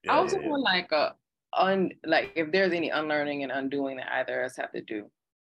Yeah, 0.03 0.13
I 0.13 0.17
also 0.17 0.39
yeah, 0.39 0.47
want 0.47 0.63
like 0.63 0.91
a 0.91 1.15
un 1.57 1.91
like 2.05 2.31
if 2.35 2.51
there's 2.51 2.73
any 2.73 2.89
unlearning 2.89 3.43
and 3.43 3.51
undoing 3.51 3.97
that 3.97 4.11
either 4.13 4.43
of 4.43 4.51
us 4.51 4.57
have 4.57 4.71
to 4.71 4.81
do, 4.81 5.09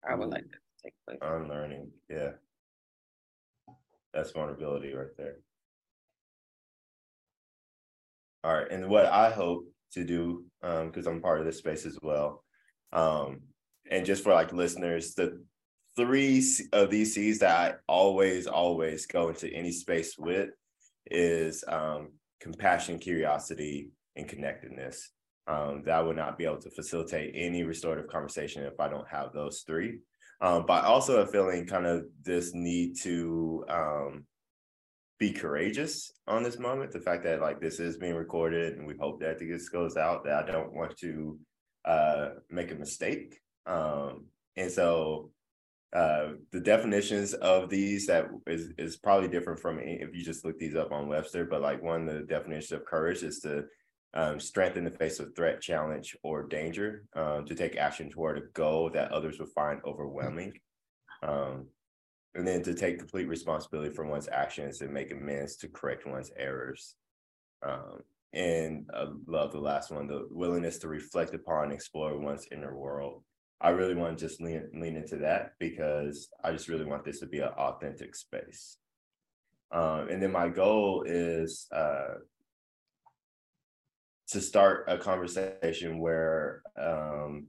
I 0.08 0.16
would 0.16 0.30
like 0.30 0.44
to 0.44 0.58
take 0.84 0.94
place. 1.06 1.20
Unlearning, 1.22 1.92
yeah. 2.10 2.32
That's 4.14 4.32
vulnerability 4.32 4.94
right 4.94 5.16
there. 5.18 5.36
All 8.44 8.54
right, 8.54 8.72
and 8.72 8.90
what 8.90 9.06
I 9.06 9.30
hope 9.30 9.66
to 9.94 10.04
do, 10.04 10.46
because 10.62 11.08
um, 11.08 11.14
I'm 11.14 11.22
part 11.22 11.40
of 11.40 11.46
this 11.46 11.58
space 11.58 11.86
as 11.86 11.98
well, 12.02 12.44
um, 12.94 13.42
and 13.90 14.06
just 14.06 14.24
for 14.24 14.34
like 14.34 14.54
listeners, 14.54 15.14
the 15.16 15.44
three 15.96 16.44
of 16.72 16.90
these 16.90 17.14
C's 17.14 17.40
that 17.40 17.58
I 17.58 17.76
always, 17.88 18.48
always 18.48 19.06
go 19.06 19.30
into 19.30 19.52
any 19.54 19.72
space 19.72 20.18
with 20.18 20.50
is 21.08 21.64
um, 21.68 22.10
compassion, 22.40 23.00
curiosity, 23.00 23.90
and 24.16 24.28
connectedness 24.28 25.12
um, 25.48 25.84
that 25.86 25.96
I 25.96 26.02
would 26.02 26.16
not 26.16 26.38
be 26.38 26.46
able 26.46 26.62
to 26.62 26.70
facilitate 26.70 27.34
any 27.36 27.64
restorative 27.64 28.10
conversation 28.10 28.64
if 28.64 28.80
I 28.80 28.88
don't 28.88 29.08
have 29.10 29.34
those 29.34 29.64
three. 29.66 30.00
Um, 30.42 30.66
but 30.66 30.86
also 30.86 31.22
a 31.22 31.28
feeling 31.28 31.66
kind 31.66 31.86
of 31.86 32.06
this 32.24 32.54
need 32.54 32.98
to 33.02 33.66
um, 33.68 34.26
be 35.20 35.32
courageous 35.32 36.12
on 36.28 36.44
this 36.44 36.58
moment. 36.58 36.92
The 36.92 37.00
fact 37.00 37.24
that 37.26 37.42
like 37.42 37.60
this 37.60 37.80
is 37.80 37.98
being 37.98 38.16
recorded 38.16 38.78
and 38.78 38.88
we 38.88 38.96
hope 39.00 39.20
that 39.20 39.40
this 39.40 39.70
goes 39.70 39.98
out, 39.98 40.24
that 40.24 40.48
I 40.48 40.52
don't 40.52 40.74
want 40.74 40.98
to 41.00 41.38
uh, 41.86 42.30
make 42.50 42.72
a 42.72 42.76
mistake. 42.76 43.40
Um, 43.66 44.28
and 44.56 44.72
so 44.72 45.32
uh, 45.94 46.34
the 46.52 46.60
definitions 46.60 47.34
of 47.34 47.70
these 47.70 48.08
that 48.08 48.28
is, 48.48 48.72
is 48.78 48.98
probably 48.98 49.28
different 49.28 49.60
from 49.60 49.80
if 49.80 50.16
you 50.16 50.24
just 50.24 50.46
look 50.46 50.58
these 50.58 50.76
up 50.76 50.92
on 50.92 51.08
Webster, 51.08 51.46
but 51.46 51.62
like 51.62 51.84
one 51.84 52.06
the 52.06 52.22
definitions 52.22 52.72
of 52.72 52.86
courage 52.86 53.24
is 53.24 53.40
to 53.40 53.66
um, 54.14 54.40
strength 54.40 54.78
in 54.78 54.84
the 54.84 54.92
face 54.92 55.20
of 55.20 55.36
threat, 55.36 55.62
challenge, 55.62 56.16
or 56.24 56.44
danger, 56.44 57.04
um, 57.16 57.46
to 57.46 57.56
take 57.56 57.76
action 57.76 58.10
toward 58.10 58.38
a 58.38 58.48
goal 58.54 58.90
that 58.92 59.12
others 59.12 59.40
would 59.40 59.50
find 59.50 59.82
overwhelming. 59.86 60.54
Um, 61.22 61.68
and 62.36 62.48
then 62.48 62.62
to 62.64 62.74
take 62.74 63.00
complete 63.00 63.28
responsibility 63.28 63.94
for 63.94 64.06
one's 64.06 64.30
actions 64.32 64.82
and 64.82 64.94
make 64.94 65.12
amends 65.12 65.56
to 65.58 65.68
correct 65.68 66.06
one's 66.06 66.32
errors. 66.38 66.96
Um, 67.66 68.02
and 68.34 68.88
I 68.94 69.08
love 69.28 69.52
the 69.52 69.60
last 69.60 69.92
one, 69.92 70.08
the 70.08 70.28
willingness 70.30 70.78
to 70.80 70.88
reflect 70.88 71.34
upon 71.34 71.66
and 71.66 71.74
explore 71.74 72.18
one's 72.18 72.48
inner 72.52 72.78
world. 72.78 73.24
I 73.62 73.70
really 73.70 73.96
want 73.96 74.18
to 74.18 74.28
just 74.28 74.40
lean, 74.40 74.70
lean 74.74 74.96
into 74.96 75.18
that 75.18 75.54
because 75.60 76.30
I 76.44 76.52
just 76.52 76.70
really 76.70 76.86
want 76.86 77.04
this 77.04 77.20
to 77.20 77.26
be 77.26 77.40
an 77.40 77.50
authentic 77.50 78.16
space. 78.16 78.78
Um, 79.72 80.08
and 80.10 80.22
then 80.22 80.32
my 80.32 80.50
goal 80.50 81.04
is 81.06 81.68
uh, 81.72 82.16
to 84.30 84.42
start 84.42 84.86
a 84.88 84.98
conversation 84.98 86.00
where 86.00 86.62
um, 86.80 87.48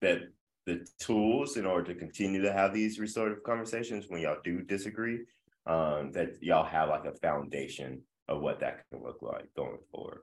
that 0.00 0.22
the 0.66 0.86
tools 0.98 1.56
in 1.56 1.66
order 1.66 1.92
to 1.92 1.98
continue 1.98 2.42
to 2.42 2.52
have 2.52 2.72
these 2.72 2.98
restorative 2.98 3.42
conversations 3.42 4.06
when 4.08 4.22
y'all 4.22 4.38
do 4.42 4.62
disagree, 4.62 5.20
um, 5.66 6.12
that 6.12 6.42
y'all 6.42 6.64
have 6.64 6.88
like 6.88 7.04
a 7.04 7.16
foundation 7.16 8.02
of 8.28 8.40
what 8.40 8.60
that 8.60 8.84
can 8.90 9.02
look 9.02 9.18
like 9.20 9.46
going 9.56 9.78
forward. 9.90 10.20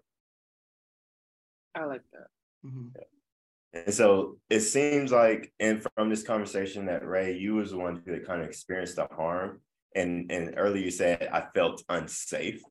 I 1.75 1.85
like 1.85 2.01
that. 2.11 2.27
Mm-hmm. 2.65 2.87
Yeah. 2.95 3.83
And 3.85 3.93
so 3.93 4.37
it 4.49 4.61
seems 4.61 5.11
like, 5.11 5.53
and 5.59 5.85
from 5.95 6.09
this 6.09 6.23
conversation 6.23 6.85
that 6.87 7.07
Ray, 7.07 7.37
you 7.37 7.55
was 7.55 7.71
the 7.71 7.77
one 7.77 8.01
that 8.05 8.27
kind 8.27 8.41
of 8.41 8.47
experienced 8.47 8.97
the 8.97 9.07
harm. 9.11 9.61
And 9.95 10.31
and 10.31 10.53
earlier 10.57 10.83
you 10.83 10.91
said 10.91 11.29
I 11.31 11.45
felt 11.53 11.83
unsafe. 11.89 12.61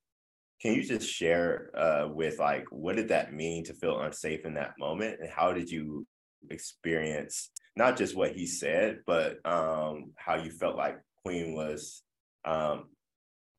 Can 0.61 0.75
you 0.75 0.83
just 0.83 1.09
share 1.09 1.71
uh, 1.75 2.09
with 2.09 2.39
like 2.39 2.67
what 2.71 2.97
did 2.97 3.09
that 3.09 3.33
mean 3.33 3.65
to 3.65 3.75
feel 3.75 4.01
unsafe 4.01 4.45
in 4.45 4.55
that 4.55 4.75
moment, 4.79 5.21
and 5.21 5.31
how 5.31 5.53
did 5.53 5.71
you 5.71 6.07
experience 6.51 7.51
not 7.81 7.97
just 7.97 8.15
what 8.15 8.33
he 8.33 8.47
said, 8.47 8.99
but 9.07 9.39
um, 9.47 10.13
how 10.15 10.35
you 10.35 10.51
felt 10.51 10.77
like 10.77 11.01
Queen 11.25 11.55
was 11.55 12.03
um, 12.45 12.91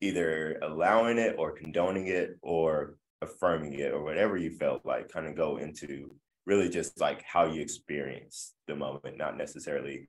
either 0.00 0.60
allowing 0.62 1.18
it 1.18 1.34
or 1.38 1.50
condoning 1.50 2.06
it 2.06 2.38
or 2.40 2.94
affirming 3.20 3.74
it 3.74 3.92
or 3.92 4.04
whatever 4.04 4.36
you 4.36 4.52
felt 4.52 4.86
like. 4.86 5.08
Kind 5.08 5.26
of 5.26 5.34
go 5.34 5.56
into 5.56 6.14
really 6.46 6.68
just 6.68 7.00
like 7.00 7.24
how 7.24 7.46
you 7.46 7.60
experienced 7.60 8.54
the 8.68 8.76
moment, 8.76 9.18
not 9.18 9.36
necessarily. 9.36 10.06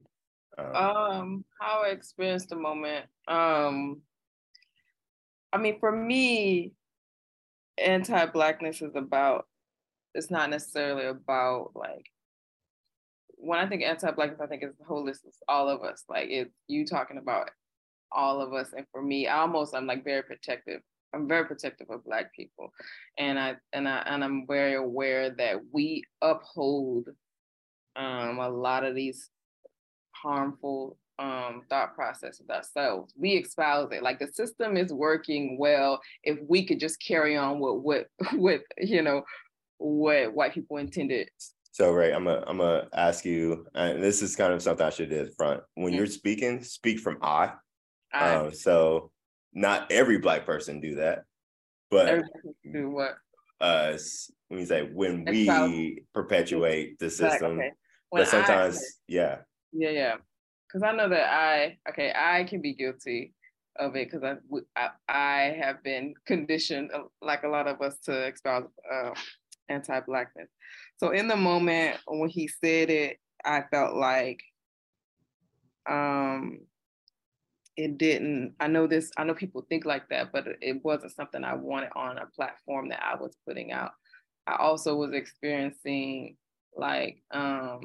Um, 0.59 0.75
um 0.75 1.45
how 1.59 1.81
I 1.83 1.89
experienced 1.89 2.49
the 2.49 2.55
moment. 2.55 3.07
Um, 3.27 4.01
I 5.51 5.57
mean, 5.57 5.79
for 5.79 5.91
me, 5.91 6.73
anti-blackness 7.79 8.83
is 8.83 8.95
about 8.95 9.47
it's 10.13 10.29
not 10.29 10.51
necessarily 10.51 11.07
about 11.07 11.71
like 11.73 12.12
when 13.43 13.59
I 13.59 13.67
think 13.67 13.83
anti-blackness, 13.83 14.39
I 14.41 14.47
think 14.47 14.63
it's 14.63 14.79
holistic, 14.89 15.25
it's 15.27 15.43
all 15.47 15.67
of 15.67 15.83
us. 15.83 16.03
Like 16.07 16.29
it's 16.29 16.53
you 16.67 16.85
talking 16.85 17.17
about 17.17 17.49
all 18.11 18.41
of 18.41 18.53
us. 18.53 18.69
And 18.75 18.85
for 18.91 19.01
me, 19.01 19.27
I 19.27 19.39
almost 19.39 19.75
I'm 19.75 19.85
like 19.85 20.03
very 20.03 20.23
protective. 20.23 20.81
I'm 21.13 21.27
very 21.27 21.45
protective 21.45 21.89
of 21.89 22.05
black 22.05 22.33
people. 22.33 22.71
And 23.17 23.37
I 23.37 23.55
and 23.73 23.87
I 23.87 24.03
and 24.05 24.23
I'm 24.23 24.47
very 24.47 24.75
aware 24.75 25.29
that 25.31 25.57
we 25.71 26.03
uphold 26.21 27.09
um 27.95 28.39
a 28.39 28.49
lot 28.49 28.83
of 28.85 28.95
these 28.95 29.29
harmful 30.11 30.97
um 31.19 31.63
thought 31.69 31.95
processes 31.95 32.49
ourselves. 32.49 33.13
We 33.17 33.31
espouse 33.31 33.91
it. 33.91 34.03
Like 34.03 34.19
the 34.19 34.27
system 34.27 34.77
is 34.77 34.93
working 34.93 35.57
well 35.59 35.99
if 36.23 36.39
we 36.47 36.65
could 36.65 36.79
just 36.79 37.03
carry 37.05 37.35
on 37.35 37.59
with 37.59 37.81
what 37.81 38.07
with 38.39 38.61
you 38.77 39.01
know 39.01 39.23
what 39.79 40.33
white 40.33 40.53
people 40.53 40.77
intended 40.77 41.27
so 41.73 41.91
Ray, 41.91 42.13
I'm 42.13 42.25
gonna 42.25 42.43
I'm 42.45 42.59
gonna 42.59 42.87
ask 42.93 43.25
you, 43.25 43.65
and 43.73 44.01
this 44.01 44.21
is 44.21 44.35
kind 44.35 44.53
of 44.53 44.61
something 44.61 44.85
I 44.85 44.91
should 44.91 45.09
do 45.09 45.21
at 45.21 45.33
front. 45.33 45.63
When 45.73 45.87
mm-hmm. 45.87 45.97
you're 45.97 46.05
speaking, 46.05 46.63
speak 46.63 46.99
from 46.99 47.17
I. 47.19 47.53
I. 48.13 48.35
Um, 48.35 48.53
so 48.53 49.09
not 49.53 49.91
every 49.91 50.19
black 50.19 50.45
person 50.45 50.79
do 50.79 50.95
that, 50.95 51.23
but 51.89 52.25
do 52.71 52.91
what? 52.91 53.15
Uh, 53.59 53.97
when 54.49 54.59
you 54.59 54.65
say 54.67 54.87
when 54.93 55.25
we 55.25 56.03
perpetuate 56.13 56.99
the 56.99 57.09
system, 57.09 57.57
okay. 57.57 57.71
but 58.11 58.27
sometimes, 58.27 58.77
I, 58.77 58.81
yeah, 59.07 59.37
yeah, 59.71 59.89
yeah, 59.89 60.15
because 60.67 60.83
I 60.83 60.95
know 60.95 61.09
that 61.09 61.33
I 61.33 61.79
okay, 61.89 62.13
I 62.15 62.43
can 62.43 62.61
be 62.61 62.75
guilty 62.75 63.33
of 63.77 63.95
it 63.95 64.11
because 64.11 64.23
I, 64.23 64.35
I, 64.75 64.89
I 65.09 65.57
have 65.59 65.81
been 65.83 66.13
conditioned 66.27 66.91
uh, 66.93 67.05
like 67.19 67.41
a 67.41 67.47
lot 67.47 67.67
of 67.67 67.81
us 67.81 67.97
to 68.03 68.27
espouse 68.27 68.69
uh, 68.93 69.09
anti-blackness. 69.69 70.49
So 70.97 71.11
in 71.11 71.27
the 71.27 71.35
moment 71.35 71.97
when 72.07 72.29
he 72.29 72.47
said 72.47 72.89
it, 72.89 73.17
I 73.45 73.63
felt 73.71 73.95
like 73.95 74.41
um 75.89 76.59
it 77.75 77.97
didn't 77.97 78.53
i 78.59 78.67
know 78.67 78.87
this 78.87 79.11
i 79.17 79.23
know 79.23 79.33
people 79.33 79.65
think 79.67 79.85
like 79.85 80.07
that 80.09 80.31
but 80.31 80.45
it 80.61 80.83
wasn't 80.83 81.11
something 81.11 81.43
i 81.43 81.53
wanted 81.53 81.89
on 81.95 82.17
a 82.17 82.25
platform 82.27 82.89
that 82.89 83.03
i 83.03 83.15
was 83.15 83.35
putting 83.47 83.71
out 83.71 83.91
i 84.47 84.55
also 84.55 84.95
was 84.95 85.13
experiencing 85.13 86.35
like 86.75 87.21
um 87.31 87.81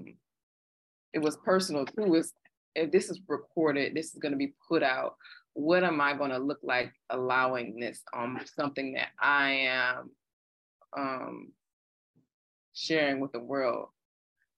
it 1.13 1.21
was 1.21 1.37
personal 1.39 1.87
too 1.87 2.05
was 2.05 2.33
if 2.75 2.91
this 2.93 3.11
is 3.11 3.21
recorded 3.29 3.95
this 3.95 4.13
is 4.15 4.21
going 4.21 4.33
to 4.33 4.39
be 4.39 4.55
put 4.69 4.83
out 4.83 5.17
what 5.55 5.83
am 5.83 6.01
i 6.01 6.13
going 6.13 6.31
to 6.31 6.39
look 6.39 6.61
like 6.63 6.93
allowing 7.11 7.81
this 7.81 8.03
on 8.13 8.41
something 8.55 8.93
that 8.93 9.09
i 9.21 9.51
am 9.51 10.11
um 10.97 11.49
sharing 12.79 13.21
with 13.21 13.33
the 13.33 13.41
world. 13.41 13.89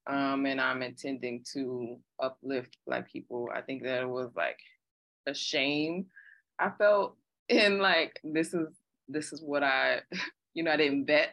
Um, 0.06 0.46
and 0.46 0.60
I'm 0.60 0.82
intending 0.82 1.44
to 1.52 1.98
uplift 2.20 2.76
Black 2.86 3.10
people. 3.10 3.48
I 3.54 3.60
think 3.60 3.82
that 3.84 4.02
it 4.02 4.08
was 4.08 4.30
like 4.34 4.58
a 5.26 5.34
shame 5.34 6.06
I 6.60 6.70
felt 6.78 7.16
in 7.48 7.78
like 7.78 8.20
this 8.22 8.54
is 8.54 8.68
this 9.08 9.32
is 9.32 9.42
what 9.42 9.64
I, 9.64 10.02
you 10.54 10.62
know, 10.62 10.70
I 10.70 10.76
didn't 10.76 11.06
vet 11.06 11.30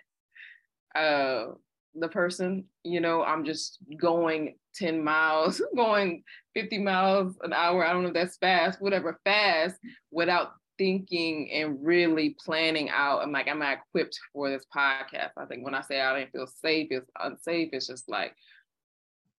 uh, 0.95 1.47
the 1.93 2.07
person. 2.07 2.65
You 2.83 3.01
know, 3.01 3.23
I'm 3.23 3.45
just 3.45 3.77
going 3.99 4.55
10 4.75 5.03
miles, 5.03 5.61
going 5.75 6.23
50 6.55 6.79
miles 6.79 7.35
an 7.43 7.53
hour. 7.53 7.85
I 7.85 7.93
don't 7.93 8.01
know 8.03 8.09
if 8.09 8.15
that's 8.15 8.37
fast, 8.37 8.81
whatever, 8.81 9.19
fast 9.23 9.75
without 10.11 10.53
thinking 10.77 11.51
and 11.51 11.77
really 11.81 12.35
planning 12.43 12.89
out. 12.89 13.21
I'm 13.21 13.31
like, 13.31 13.47
am 13.47 13.61
I 13.61 13.73
equipped 13.73 14.19
for 14.33 14.49
this 14.49 14.65
podcast? 14.75 15.31
I 15.37 15.45
think 15.45 15.63
when 15.63 15.75
I 15.75 15.81
say 15.81 16.01
I 16.01 16.19
didn't 16.19 16.31
feel 16.31 16.47
safe, 16.47 16.87
it's 16.91 17.09
unsafe. 17.19 17.69
It's 17.73 17.87
just 17.87 18.09
like 18.09 18.35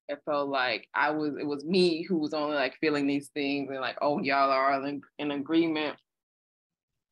it 0.09 0.21
felt 0.25 0.49
like 0.49 0.89
I 0.95 1.11
was. 1.11 1.35
It 1.39 1.47
was 1.47 1.65
me 1.65 2.03
who 2.03 2.19
was 2.19 2.33
only 2.33 2.57
like 2.57 2.77
feeling 2.81 3.07
these 3.07 3.29
things 3.29 3.69
and 3.71 3.81
like, 3.81 3.99
oh, 4.01 4.21
y'all 4.21 4.51
are 4.51 4.85
in, 4.87 5.03
in 5.19 5.31
agreement. 5.31 5.97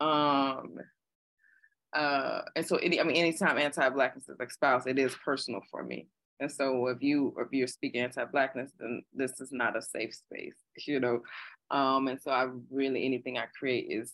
Um. 0.01 0.79
Uh, 1.93 2.43
and 2.55 2.67
so, 2.67 2.77
any, 2.77 3.01
I 3.01 3.05
mean, 3.05 3.17
anytime 3.17 3.57
anti-blackness 3.57 4.29
is 4.29 4.37
espoused, 4.41 4.87
it 4.87 4.99
is 4.99 5.15
personal 5.25 5.61
for 5.71 5.83
me. 5.83 6.09
And 6.41 6.51
so, 6.51 6.89
if 6.89 7.03
you 7.03 7.35
if 7.39 7.49
you're 7.53 7.67
speaking 7.67 8.03
anti-blackness, 8.03 8.73
then 8.79 9.03
this 9.15 9.41
is 9.41 9.53
not 9.53 9.77
a 9.77 9.83
safe 9.83 10.15
space, 10.15 10.57
you 10.87 11.01
know. 11.01 11.21
Um, 11.71 12.09
and 12.09 12.21
so 12.21 12.31
I 12.31 12.49
really 12.71 13.05
anything 13.05 13.39
I 13.39 13.47
create 13.59 13.87
is 13.91 14.13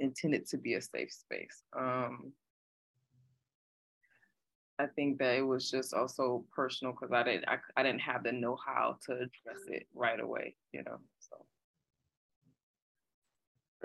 intended 0.00 0.46
to 0.48 0.58
be 0.58 0.74
a 0.74 0.82
safe 0.82 1.12
space. 1.12 1.62
Um, 1.76 2.32
I 4.78 4.86
think 4.86 5.18
that 5.18 5.36
it 5.36 5.46
was 5.46 5.70
just 5.70 5.92
also 5.92 6.44
personal 6.54 6.92
because 6.92 7.12
I 7.12 7.24
didn't 7.24 7.48
I, 7.48 7.58
I 7.76 7.82
didn't 7.82 8.00
have 8.02 8.22
the 8.22 8.32
know-how 8.32 8.98
to 9.06 9.12
address 9.12 9.66
it 9.66 9.86
right 9.94 10.20
away, 10.20 10.54
you 10.72 10.84
know. 10.84 10.98
So 11.18 11.36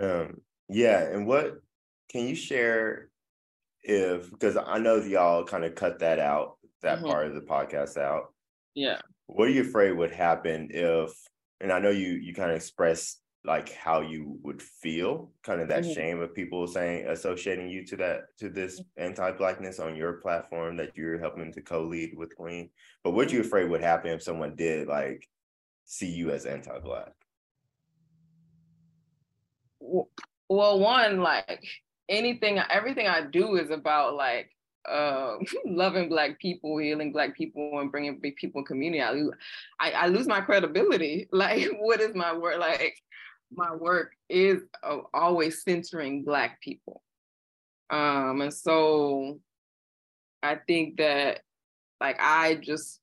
um 0.06 0.42
yeah, 0.70 1.02
and 1.02 1.26
what 1.26 1.62
can 2.10 2.28
you 2.28 2.36
share 2.36 3.10
if 3.82 4.30
because 4.30 4.56
I 4.56 4.78
know 4.78 4.98
y'all 4.98 5.44
kind 5.46 5.66
of 5.66 5.76
cut 5.76 6.00
that 6.00 6.20
out, 6.20 6.58
that 6.84 7.00
mm-hmm. 7.00 7.08
part 7.08 7.28
of 7.28 7.34
the 7.34 7.42
podcast 7.42 7.98
out. 7.98 8.34
Yeah. 8.76 9.00
What 9.26 9.48
are 9.48 9.52
you 9.52 9.62
afraid 9.62 9.94
would 9.94 10.12
happen 10.12 10.68
if 10.72 11.12
and 11.64 11.72
I 11.72 11.80
know 11.80 11.90
you 11.90 12.10
you 12.10 12.36
kind 12.36 12.52
of 12.52 12.58
expressed 12.58 13.22
like 13.46 13.74
how 13.74 14.02
you 14.02 14.38
would 14.44 14.62
feel, 14.62 15.32
kind 15.44 15.60
of 15.60 15.68
that 15.70 15.84
mm-hmm. 15.84 15.94
shame 15.94 16.22
of 16.22 16.34
people 16.34 16.68
saying 16.68 17.08
associating 17.08 17.70
you 17.70 17.86
to 17.88 17.96
that 17.98 18.38
to 18.38 18.50
this 18.50 18.80
mm-hmm. 18.80 19.04
anti-blackness 19.06 19.80
on 19.80 19.96
your 19.96 20.14
platform 20.14 20.78
that 20.78 20.96
you're 20.96 21.20
helping 21.20 21.52
to 21.54 21.62
co-lead 21.62 22.16
with 22.16 22.36
Queen. 22.36 22.70
But 23.04 23.12
what 23.12 23.32
you 23.32 23.42
afraid 23.42 23.70
would 23.70 23.82
happen 23.82 24.12
if 24.12 24.22
someone 24.22 24.56
did 24.56 24.88
like 24.88 25.28
see 25.86 26.12
you 26.12 26.32
as 26.32 26.46
anti-black? 26.46 27.14
Well, 29.80 30.80
one 30.80 31.20
like 31.20 31.66
anything, 32.08 32.60
everything 32.70 33.08
I 33.08 33.22
do 33.22 33.56
is 33.56 33.72
about 33.72 34.16
like 34.16 34.50
uh, 34.90 35.38
loving 35.66 36.10
black 36.10 36.40
people, 36.40 36.78
healing 36.78 37.12
black 37.12 37.36
people, 37.36 37.80
and 37.80 37.92
bringing 37.92 38.20
people 38.20 38.60
in 38.60 38.66
community, 38.66 39.02
I, 39.02 39.14
I, 39.80 39.92
I 39.92 40.08
lose 40.08 40.28
my 40.28 40.42
credibility. 40.42 41.28
Like, 41.34 41.70
what 41.80 42.00
is 42.00 42.16
my 42.16 42.36
work? 42.36 42.60
Like, 42.60 42.96
my 43.52 43.76
work 43.76 44.12
is 44.30 44.62
uh, 44.84 45.00
always 45.14 45.64
centering 45.64 46.24
black 46.24 46.62
people, 46.62 47.02
um, 47.90 48.42
and 48.42 48.54
so 48.54 49.40
I 50.42 50.56
think 50.56 50.98
that, 50.98 51.42
like, 52.00 52.18
I 52.20 52.56
just 52.56 53.00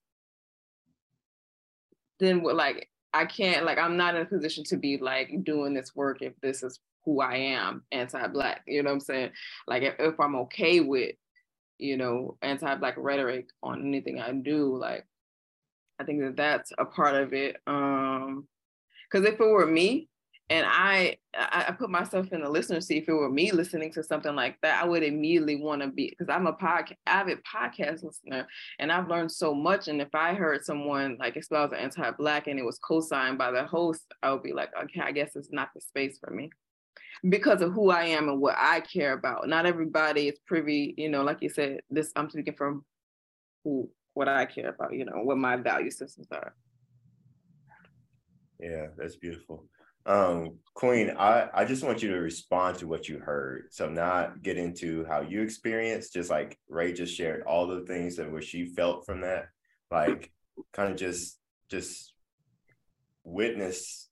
then 2.21 2.43
like 2.43 2.89
I 3.13 3.25
can't 3.25 3.65
like 3.65 3.79
I'm 3.79 3.97
not 3.97 4.15
in 4.15 4.23
a 4.23 4.27
position 4.27 4.63
to 4.65 4.77
be 4.77 4.99
like 4.99 5.43
doing 5.43 5.75
this 5.75 5.97
work 5.97 6.23
if 6.23 6.35
this 6.41 6.63
is 6.63 6.79
who 7.05 7.21
I 7.21 7.37
am, 7.37 7.83
anti-black. 7.91 8.63
You 8.67 8.83
know 8.83 8.91
what 8.91 8.95
I'm 8.95 9.01
saying? 9.01 9.31
Like 9.67 9.83
if, 9.83 9.95
if 9.99 10.21
I'm 10.21 10.37
okay 10.37 10.81
with 10.81 11.17
you 11.81 11.97
know, 11.97 12.37
anti-black 12.43 12.95
rhetoric 12.97 13.49
on 13.63 13.87
anything 13.87 14.21
I 14.21 14.33
do. 14.33 14.77
Like, 14.77 15.07
I 15.99 16.05
think 16.05 16.21
that 16.21 16.37
that's 16.37 16.73
a 16.79 16.85
part 16.85 17.15
of 17.15 17.33
it. 17.33 17.57
Um, 17.67 18.47
because 19.11 19.27
if 19.27 19.41
it 19.41 19.45
were 19.45 19.67
me, 19.67 20.09
and 20.51 20.67
I, 20.69 21.19
I 21.33 21.73
put 21.79 21.91
myself 21.91 22.33
in 22.33 22.43
the 22.43 22.51
listener 22.51 22.81
seat. 22.81 23.05
If 23.05 23.09
it 23.09 23.13
were 23.13 23.31
me 23.31 23.53
listening 23.53 23.93
to 23.93 24.03
something 24.03 24.35
like 24.35 24.57
that, 24.63 24.83
I 24.83 24.87
would 24.87 25.05
immediately 25.05 25.63
want 25.63 25.81
to 25.81 25.89
be 25.89 26.09
because 26.11 26.29
I'm 26.29 26.49
a 26.49 26.53
podcast 26.53 26.97
avid 27.07 27.39
podcast 27.45 28.03
listener, 28.03 28.49
and 28.81 28.91
I've 28.91 29.09
learned 29.09 29.31
so 29.31 29.55
much. 29.55 29.87
And 29.87 30.01
if 30.01 30.13
I 30.13 30.35
heard 30.35 30.65
someone 30.65 31.17
like 31.21 31.37
espouse 31.37 31.73
anti-black 31.73 32.49
and 32.49 32.59
it 32.59 32.65
was 32.65 32.81
co-signed 32.81 33.39
by 33.39 33.53
the 33.53 33.65
host, 33.65 34.13
I 34.25 34.33
would 34.33 34.43
be 34.43 34.53
like, 34.53 34.71
okay, 34.85 35.03
I 35.03 35.13
guess 35.13 35.37
it's 35.37 35.53
not 35.53 35.69
the 35.73 35.81
space 35.81 36.19
for 36.19 36.33
me 36.33 36.51
because 37.29 37.61
of 37.61 37.73
who 37.73 37.91
I 37.91 38.05
am 38.05 38.29
and 38.29 38.41
what 38.41 38.57
I 38.59 38.81
care 38.81 39.13
about. 39.13 39.49
Not 39.49 39.67
everybody 39.67 40.29
is 40.29 40.39
privy, 40.47 40.95
you 40.97 41.09
know, 41.09 41.23
like 41.23 41.39
you 41.41 41.49
said, 41.49 41.81
this 41.91 42.13
I'm 42.17 42.31
speaking 42.31 42.55
from 42.55 42.85
who 43.65 43.91
what 44.15 44.29
I 44.29 44.47
care 44.47 44.71
about, 44.71 44.95
you 44.95 45.05
know, 45.05 45.23
what 45.23 45.37
my 45.39 45.57
value 45.57 45.91
systems 45.91 46.29
are. 46.33 46.55
Yeah, 48.59 48.89
that's 48.97 49.17
beautiful. 49.17 49.67
Um, 50.07 50.59
Queen, 50.75 51.15
I, 51.19 51.49
I 51.55 51.65
just 51.65 51.85
want 51.85 52.03
you 52.03 52.11
to 52.11 52.21
respond 52.21 52.79
to 52.79 52.87
what 52.87 53.09
you 53.09 53.19
heard. 53.19 53.69
So 53.71 53.89
not 53.89 54.43
get 54.43 54.57
into 54.57 55.05
how 55.05 55.21
you 55.21 55.43
experienced, 55.43 56.15
just 56.15 56.31
like 56.31 56.59
Ray 56.69 56.93
just 56.93 57.15
shared 57.15 57.43
all 57.43 57.67
the 57.67 57.83
things 57.83 58.17
that 58.17 58.31
what 58.31 58.45
she 58.45 58.67
felt 58.67 59.07
from 59.07 59.21
that. 59.21 59.47
Like 59.91 60.31
kind 60.73 60.91
of 60.91 60.99
just 60.99 61.39
just 61.71 62.13
witness 63.25 64.10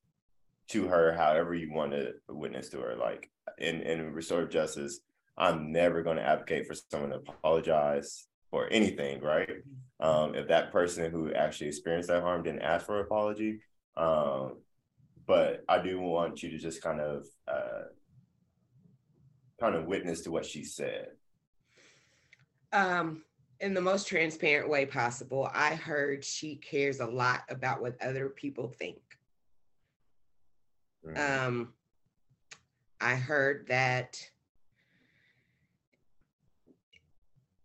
to 0.68 0.86
her 0.88 1.12
however 1.12 1.54
you 1.54 1.72
want 1.72 1.92
to 1.92 2.12
witness 2.28 2.68
to 2.70 2.80
her. 2.80 2.96
Like 2.96 3.30
in, 3.58 3.82
in 3.82 4.12
restorative 4.12 4.50
justice, 4.50 5.00
I'm 5.36 5.72
never 5.72 6.02
going 6.02 6.16
to 6.16 6.22
advocate 6.26 6.66
for 6.66 6.74
someone 6.74 7.10
to 7.10 7.16
apologize 7.16 8.26
for 8.50 8.68
anything, 8.68 9.20
right? 9.20 9.62
Um, 10.00 10.34
if 10.34 10.48
that 10.48 10.72
person 10.72 11.10
who 11.10 11.32
actually 11.32 11.68
experienced 11.68 12.08
that 12.08 12.22
harm 12.22 12.42
didn't 12.42 12.62
ask 12.62 12.86
for 12.86 12.98
an 12.98 13.04
apology. 13.04 13.60
Um, 13.96 14.58
but 15.26 15.64
I 15.68 15.80
do 15.80 16.00
want 16.00 16.42
you 16.42 16.50
to 16.50 16.58
just 16.58 16.82
kind 16.82 17.00
of 17.00 17.26
uh, 17.46 17.82
kind 19.60 19.74
of 19.74 19.86
witness 19.86 20.22
to 20.22 20.30
what 20.30 20.46
she 20.46 20.64
said. 20.64 21.08
Um, 22.72 23.22
in 23.60 23.74
the 23.74 23.80
most 23.80 24.06
transparent 24.06 24.68
way 24.70 24.86
possible, 24.86 25.50
I 25.52 25.74
heard 25.74 26.24
she 26.24 26.56
cares 26.56 27.00
a 27.00 27.06
lot 27.06 27.42
about 27.50 27.82
what 27.82 28.00
other 28.02 28.28
people 28.28 28.68
think. 28.68 28.98
Mm-hmm. 31.08 31.46
Um, 31.46 31.72
I 33.00 33.14
heard 33.14 33.66
that 33.68 34.20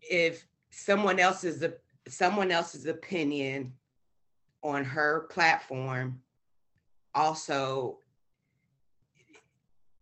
if 0.01 0.45
someone 0.69 1.19
else's 1.19 1.63
someone 2.07 2.51
else's 2.51 2.85
opinion 2.85 3.73
on 4.61 4.83
her 4.83 5.27
platform 5.29 6.21
also 7.15 7.99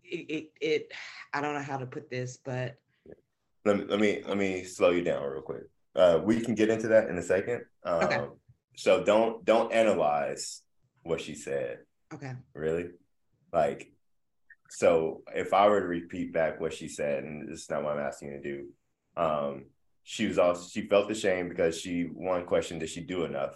it, 0.04 0.30
it, 0.30 0.52
it 0.60 0.92
I 1.34 1.42
don't 1.42 1.54
know 1.54 1.62
how 1.62 1.78
to 1.78 1.86
put 1.86 2.10
this, 2.10 2.38
but 2.38 2.78
let 3.66 3.78
me 3.78 3.86
let 3.86 4.00
me 4.00 4.24
let 4.28 4.38
me 4.38 4.64
slow 4.64 4.90
you 4.90 5.04
down 5.04 5.24
real 5.24 5.42
quick. 5.42 5.64
Uh, 5.96 6.20
we 6.24 6.42
can 6.42 6.56
get 6.56 6.70
into 6.70 6.88
that 6.90 7.10
in 7.10 7.18
a 7.18 7.22
second. 7.22 7.64
Um, 7.84 8.04
okay. 8.04 8.22
So 8.76 9.04
don't 9.04 9.44
don't 9.46 9.72
analyze 9.72 10.62
what 11.04 11.22
she 11.22 11.36
said. 11.36 11.80
Okay. 12.14 12.34
Really, 12.54 12.90
like, 13.54 13.92
so 14.70 15.24
if 15.36 15.54
I 15.54 15.68
were 15.68 15.82
to 15.82 15.88
repeat 15.88 16.34
back 16.34 16.60
what 16.60 16.74
she 16.74 16.88
said, 16.88 17.24
and 17.24 17.48
this 17.50 17.64
is 17.64 17.70
not 17.70 17.84
what 17.84 17.98
I'm 17.98 18.06
asking 18.06 18.30
you 18.30 18.38
to 18.38 18.42
do, 18.42 18.68
um, 19.18 19.66
she 20.04 20.28
was 20.28 20.38
also 20.38 20.68
she 20.68 20.88
felt 20.88 21.12
ashamed 21.12 21.50
because 21.50 21.80
she 21.80 22.04
one 22.04 22.46
question: 22.46 22.80
Did 22.80 22.90
she 22.90 23.02
do 23.02 23.24
enough? 23.26 23.56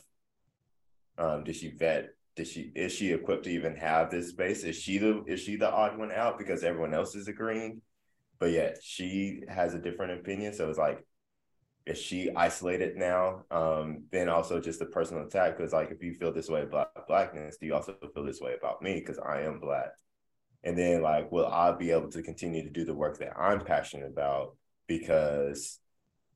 Um, 1.17 1.43
did 1.43 1.55
she 1.55 1.69
vet? 1.69 2.09
Did 2.35 2.47
she 2.47 2.71
is 2.75 2.91
she 2.91 3.13
equipped 3.13 3.45
to 3.45 3.49
even 3.49 3.75
have 3.75 4.11
this 4.11 4.29
space? 4.29 4.63
Is 4.63 4.75
she 4.75 4.97
the 4.97 5.23
is 5.25 5.39
she 5.39 5.55
the 5.55 5.69
odd 5.71 5.97
one 5.97 6.11
out 6.11 6.37
because 6.37 6.63
everyone 6.63 6.93
else 6.93 7.15
is 7.15 7.27
agreeing? 7.27 7.81
But 8.39 8.51
yet 8.51 8.77
she 8.83 9.41
has 9.47 9.73
a 9.73 9.79
different 9.79 10.19
opinion. 10.19 10.53
So 10.53 10.69
it's 10.69 10.77
like, 10.77 11.05
is 11.86 11.99
she 11.99 12.31
isolated 12.36 12.97
now? 12.97 13.43
Um, 13.51 14.05
then 14.11 14.27
also 14.27 14.59
just 14.59 14.81
a 14.81 14.86
personal 14.86 15.25
attack 15.25 15.57
because 15.57 15.73
like 15.73 15.91
if 15.91 16.01
you 16.01 16.13
feel 16.13 16.33
this 16.33 16.49
way 16.49 16.63
about 16.63 17.07
blackness, 17.07 17.57
do 17.57 17.67
you 17.67 17.75
also 17.75 17.95
feel 18.13 18.25
this 18.25 18.41
way 18.41 18.55
about 18.57 18.81
me 18.81 18.95
because 18.95 19.19
I 19.19 19.41
am 19.41 19.59
black? 19.59 19.91
And 20.63 20.77
then 20.77 21.03
like, 21.03 21.31
will 21.31 21.45
I 21.45 21.71
be 21.73 21.91
able 21.91 22.09
to 22.09 22.23
continue 22.23 22.63
to 22.63 22.71
do 22.71 22.86
the 22.86 22.93
work 22.95 23.19
that 23.19 23.38
I'm 23.38 23.61
passionate 23.61 24.07
about 24.07 24.55
because 24.88 25.79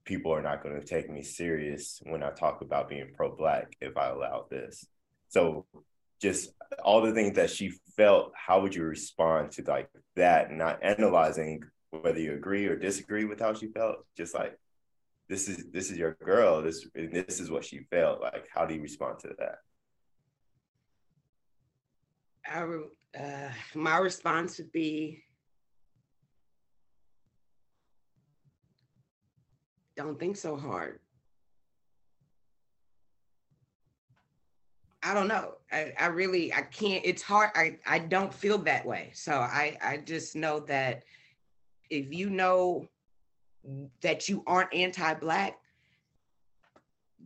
people 0.06 0.34
are 0.34 0.42
not 0.42 0.62
going 0.64 0.80
to 0.80 0.86
take 0.86 1.10
me 1.10 1.24
serious 1.24 2.00
when 2.04 2.24
I 2.24 2.30
talk 2.30 2.62
about 2.62 2.90
being 2.90 3.12
pro-black 3.16 3.76
if 3.82 3.98
I 3.98 4.10
allow 4.10 4.46
this. 4.50 4.86
So 5.30 5.66
just 6.22 6.52
all 6.84 7.02
the 7.02 7.14
things 7.14 7.36
that 7.36 7.50
she 7.50 7.74
felt, 7.96 8.34
how 8.36 8.62
would 8.62 8.76
you 8.76 8.84
respond 8.84 9.52
to 9.54 9.64
like 9.64 9.90
that? 10.16 10.52
Not 10.52 10.84
analyzing 10.84 11.64
whether 11.92 12.20
you 12.20 12.34
agree 12.34 12.68
or 12.68 12.76
disagree 12.76 13.26
with 13.26 13.40
how 13.40 13.54
she 13.54 13.68
felt, 13.68 13.98
just 14.16 14.34
like 14.36 14.58
this 15.30 15.48
is 15.48 15.66
this 15.72 15.92
is 15.92 15.98
your 15.98 16.18
girl. 16.24 16.62
This 16.62 16.88
this 16.96 17.40
is 17.40 17.52
what 17.52 17.64
she 17.64 17.82
felt. 17.92 18.20
Like, 18.20 18.48
how 18.54 18.66
do 18.66 18.74
you 18.74 18.82
respond 18.82 19.20
to 19.20 19.36
that? 19.38 19.60
I, 22.48 23.20
uh, 23.20 23.52
my 23.76 23.98
response 23.98 24.58
would 24.58 24.72
be 24.72 25.24
don't 29.96 30.20
think 30.20 30.36
so 30.36 30.56
hard. 30.56 31.00
I 35.04 35.14
don't 35.14 35.28
know. 35.28 35.56
I, 35.72 35.94
I 36.00 36.08
really 36.08 36.52
I 36.54 36.64
can't. 36.64 37.06
It's 37.06 37.22
hard. 37.22 37.52
I 37.56 37.78
I 37.86 38.00
don't 38.00 38.34
feel 38.34 38.58
that 38.60 38.84
way. 38.86 39.12
So 39.14 39.34
I 39.34 39.78
I 39.82 39.98
just 39.98 40.36
know 40.36 40.62
that 40.62 41.04
if 41.92 42.12
you 42.12 42.32
know 42.32 42.88
that 44.02 44.30
you 44.30 44.44
aren't 44.48 44.74
anti-black, 44.74 45.58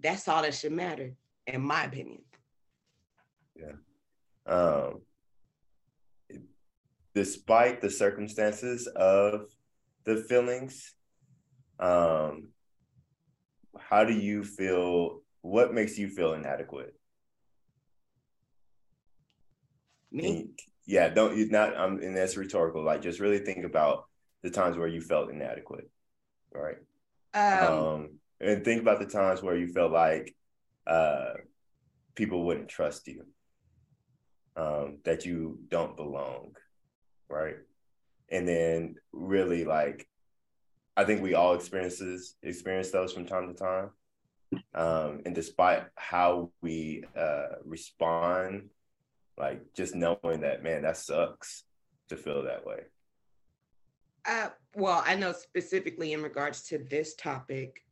that's 0.02 0.28
all 0.28 0.42
that 0.42 0.54
should 0.54 0.72
matter, 0.72 1.14
in 1.48 1.62
my 1.62 1.86
opinion. 1.86 2.22
Yeah. 3.56 3.74
Um, 4.46 5.02
despite 7.14 7.82
the 7.82 7.90
circumstances 7.90 8.88
of 8.88 9.48
the 10.04 10.18
feelings, 10.18 10.94
um, 11.80 12.50
how 13.80 14.04
do 14.04 14.14
you 14.14 14.44
feel? 14.44 15.22
What 15.42 15.74
makes 15.74 15.98
you 15.98 16.10
feel 16.10 16.34
inadequate? 16.34 16.96
Me? 20.12 20.50
yeah, 20.86 21.10
don't 21.10 21.36
you 21.36 21.50
not 21.50 21.76
um 21.76 22.00
and 22.02 22.16
that's 22.16 22.38
rhetorical. 22.38 22.84
Like 22.84 23.02
just 23.02 23.20
really 23.20 23.40
think 23.40 23.66
about 23.66 24.06
the 24.42 24.50
times 24.50 24.78
where 24.78 24.88
you 24.88 25.02
felt 25.02 25.30
inadequate. 25.30 25.90
Right. 26.54 26.78
Um, 27.34 27.74
um 27.74 28.10
and 28.40 28.64
think 28.64 28.82
about 28.82 29.00
the 29.00 29.06
times 29.06 29.42
where 29.42 29.58
you 29.58 29.68
felt 29.68 29.92
like 29.92 30.36
uh 30.86 31.34
people 32.16 32.46
wouldn't 32.46 32.70
trust 32.70 33.08
you. 33.08 33.26
Um, 34.56 35.00
that 35.04 35.26
you 35.26 35.60
don't 35.70 35.98
belong. 35.98 36.56
Right. 37.28 37.56
And 38.30 38.48
then 38.48 38.96
really 39.12 39.64
like 39.64 40.08
I 40.96 41.06
think 41.06 41.22
we 41.22 41.34
all 41.34 41.56
experiences 41.56 42.36
experience 42.44 42.92
those 42.92 43.14
from 43.14 43.26
time 43.26 43.48
to 43.48 43.54
time. 43.56 43.90
Um, 44.76 45.22
and 45.26 45.34
despite 45.34 45.86
how 45.96 46.52
we 46.62 47.04
uh, 47.18 47.56
respond 47.66 48.70
like 49.38 49.74
just 49.74 49.96
knowing 49.96 50.42
that, 50.42 50.64
man, 50.64 50.84
that 50.84 50.98
sucks 50.98 51.64
to 52.10 52.18
feel 52.18 52.44
that 52.44 52.66
way. 52.66 52.82
Uh, 54.26 54.50
well, 54.76 55.04
I 55.06 55.16
know 55.16 55.34
specifically 55.34 56.14
in 56.14 56.22
regards 56.22 56.64
to 56.70 56.78
this 56.78 57.16
topic, 57.16 57.84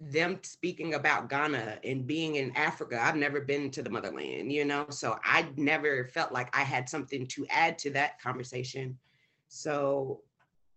them 0.00 0.38
speaking 0.42 0.94
about 0.94 1.28
Ghana 1.28 1.80
and 1.82 2.06
being 2.06 2.36
in 2.36 2.56
Africa, 2.56 2.98
I've 3.00 3.16
never 3.16 3.40
been 3.40 3.70
to 3.72 3.82
the 3.82 3.90
motherland, 3.90 4.52
you 4.52 4.64
know, 4.64 4.86
so 4.90 5.18
I 5.24 5.48
never 5.56 6.06
felt 6.06 6.32
like 6.32 6.56
I 6.56 6.62
had 6.62 6.88
something 6.88 7.26
to 7.28 7.46
add 7.50 7.78
to 7.78 7.90
that 7.90 8.20
conversation. 8.20 8.96
So, 9.48 10.20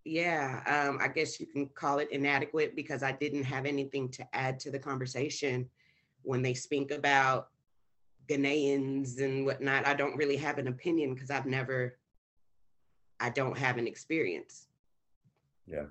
yeah, 0.06 0.64
um, 0.66 0.98
I 1.00 1.08
guess 1.08 1.40
you 1.40 1.46
can 1.46 1.68
call 1.68 2.00
it 2.00 2.10
inadequate 2.12 2.76
because 2.76 3.04
I 3.04 3.12
didn't 3.12 3.44
have 3.44 3.68
anything 3.68 4.10
to 4.10 4.28
add 4.34 4.60
to 4.62 4.72
the 4.72 4.80
conversation 4.80 5.70
when 6.24 6.42
they 6.42 6.56
speak 6.56 6.92
about 6.92 7.50
Ghanaians 8.28 9.20
and 9.22 9.46
whatnot, 9.46 9.86
I 9.86 9.94
don't 9.94 10.16
really 10.16 10.38
have 10.38 10.58
an 10.58 10.68
opinion 10.68 11.14
because 11.14 11.30
I've 11.30 11.46
never, 11.46 11.98
I 13.20 13.30
don't 13.30 13.58
have 13.58 13.78
an 13.78 13.88
experience. 13.88 14.68
Yeah. 15.72 15.86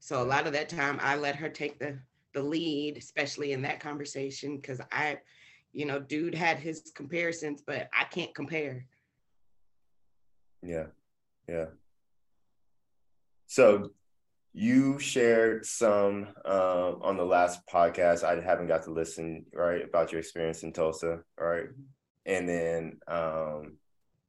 So 0.00 0.22
a 0.22 0.24
lot 0.24 0.46
of 0.46 0.52
that 0.54 0.68
time 0.68 0.98
I 1.02 1.16
let 1.16 1.36
her 1.36 1.48
take 1.48 1.78
the 1.78 1.98
the 2.34 2.42
lead, 2.42 2.96
especially 2.96 3.52
in 3.52 3.62
that 3.62 3.80
conversation, 3.80 4.56
because 4.56 4.80
I, 4.92 5.18
you 5.72 5.86
know, 5.86 5.98
dude 5.98 6.34
had 6.34 6.58
his 6.58 6.92
comparisons, 6.94 7.62
but 7.66 7.88
I 7.98 8.04
can't 8.04 8.34
compare. 8.34 8.86
Yeah. 10.62 10.86
Yeah. 11.48 11.66
So 13.46 13.90
you 14.52 14.98
shared 14.98 15.64
some 15.64 16.28
um, 16.44 16.98
on 17.02 17.16
the 17.16 17.24
last 17.24 17.66
podcast. 17.66 18.24
I 18.24 18.40
haven't 18.40 18.68
got 18.68 18.82
to 18.84 18.90
listen 18.90 19.46
right 19.54 19.82
about 19.82 20.12
your 20.12 20.18
experience 20.18 20.62
in 20.62 20.72
Tulsa, 20.72 21.20
right? 21.38 21.68
And 22.26 22.48
then, 22.48 22.98
um, 23.06 23.78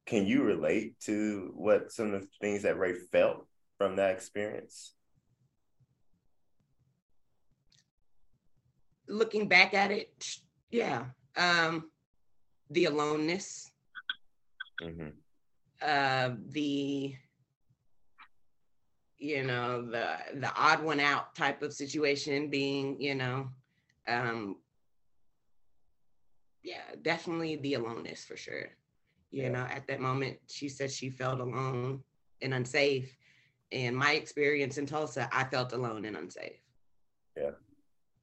can 0.06 0.26
you 0.26 0.42
relate 0.42 0.98
to 1.00 1.52
what 1.54 1.92
some 1.92 2.14
of 2.14 2.22
the 2.22 2.28
things 2.40 2.62
that 2.62 2.78
Ray 2.78 2.94
felt 2.94 3.46
from 3.80 3.96
that 3.96 4.10
experience? 4.10 4.92
Looking 9.08 9.48
back 9.48 9.72
at 9.72 9.90
it, 9.90 10.36
yeah, 10.70 11.06
um, 11.34 11.90
the 12.68 12.84
aloneness, 12.84 13.70
mm-hmm. 14.82 15.08
uh, 15.80 16.30
the 16.50 17.14
you 19.16 19.44
know 19.44 19.82
the 19.90 20.18
the 20.34 20.52
odd 20.54 20.82
one 20.82 21.00
out 21.00 21.34
type 21.34 21.62
of 21.62 21.72
situation 21.72 22.48
being 22.48 23.00
you 23.00 23.14
know 23.14 23.48
um 24.08 24.56
yeah 26.62 26.88
definitely 27.02 27.56
the 27.56 27.74
aloneness 27.74 28.24
for 28.24 28.34
sure 28.34 28.70
you 29.30 29.42
yeah. 29.42 29.50
know 29.50 29.66
at 29.70 29.86
that 29.86 30.00
moment 30.00 30.38
she 30.48 30.70
said 30.70 30.90
she 30.90 31.10
felt 31.10 31.38
alone 31.38 32.02
and 32.40 32.54
unsafe 32.54 33.14
in 33.70 33.94
my 33.94 34.12
experience 34.12 34.78
in 34.78 34.86
tulsa 34.86 35.28
i 35.32 35.44
felt 35.44 35.72
alone 35.72 36.04
and 36.04 36.16
unsafe 36.16 36.60
yeah 37.36 37.50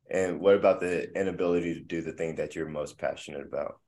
and 0.10 0.40
what 0.40 0.56
about 0.56 0.80
the 0.80 1.12
inability 1.20 1.74
to 1.74 1.82
do 1.82 2.02
the 2.02 2.12
thing 2.12 2.36
that 2.36 2.56
you're 2.56 2.68
most 2.68 2.98
passionate 2.98 3.46
about 3.46 3.80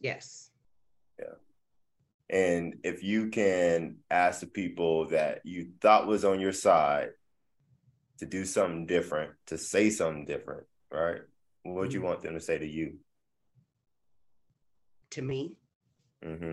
yes 0.00 0.50
yeah 1.18 1.34
and 2.30 2.76
if 2.84 3.02
you 3.02 3.28
can 3.28 3.96
ask 4.10 4.40
the 4.40 4.46
people 4.46 5.08
that 5.08 5.40
you 5.44 5.68
thought 5.80 6.06
was 6.06 6.24
on 6.24 6.40
your 6.40 6.52
side 6.52 7.10
to 8.18 8.26
do 8.26 8.44
something 8.44 8.86
different, 8.86 9.32
to 9.46 9.58
say 9.58 9.90
something 9.90 10.24
different, 10.24 10.64
right? 10.90 11.20
What 11.62 11.74
would 11.76 11.92
you 11.92 12.00
mm-hmm. 12.00 12.08
want 12.08 12.22
them 12.22 12.34
to 12.34 12.40
say 12.40 12.58
to 12.58 12.66
you? 12.66 12.94
To 15.10 15.22
me? 15.22 15.56
Mm-hmm. 16.24 16.52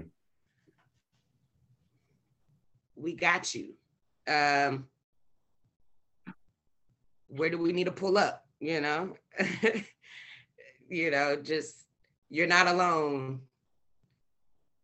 We 2.96 3.14
got 3.14 3.54
you. 3.56 3.74
Um, 4.28 4.88
where 7.28 7.50
do 7.50 7.58
we 7.58 7.72
need 7.72 7.86
to 7.86 7.92
pull 7.92 8.18
up? 8.18 8.46
You 8.60 8.82
know, 8.82 9.16
you 10.90 11.12
know, 11.12 11.36
just 11.36 11.86
you're 12.30 12.48
not 12.48 12.68
alone. 12.68 13.42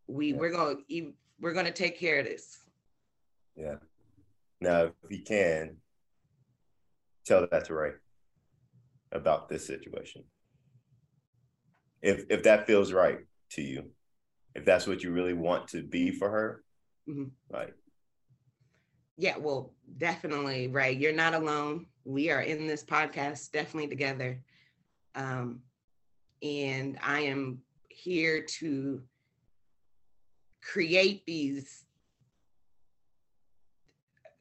We 0.07 0.31
yeah. 0.31 0.37
we're 0.37 0.51
gonna 0.51 0.75
we're 1.39 1.53
gonna 1.53 1.71
take 1.71 1.99
care 1.99 2.19
of 2.19 2.25
this. 2.25 2.59
Yeah. 3.55 3.75
Now, 4.59 4.83
if 4.83 4.93
you 5.09 5.23
can, 5.23 5.77
tell 7.25 7.47
that 7.51 7.65
to 7.65 7.73
Ray 7.73 7.91
about 9.11 9.49
this 9.49 9.67
situation. 9.67 10.23
If 12.01 12.25
if 12.29 12.43
that 12.43 12.67
feels 12.67 12.93
right 12.93 13.19
to 13.51 13.61
you, 13.61 13.91
if 14.55 14.65
that's 14.65 14.87
what 14.87 15.03
you 15.03 15.11
really 15.11 15.33
want 15.33 15.67
to 15.69 15.83
be 15.83 16.11
for 16.11 16.29
her, 16.29 16.63
mm-hmm. 17.07 17.25
like 17.51 17.75
yeah, 19.17 19.37
well, 19.37 19.73
definitely, 19.97 20.67
Ray. 20.67 20.93
You're 20.93 21.11
not 21.11 21.33
alone. 21.33 21.87
We 22.05 22.29
are 22.29 22.41
in 22.41 22.67
this 22.67 22.83
podcast 22.83 23.51
definitely 23.51 23.89
together. 23.89 24.41
Um, 25.15 25.61
and 26.43 26.99
I 27.03 27.21
am 27.21 27.61
here 27.89 28.43
to 28.59 29.01
create 30.61 31.25
these 31.25 31.85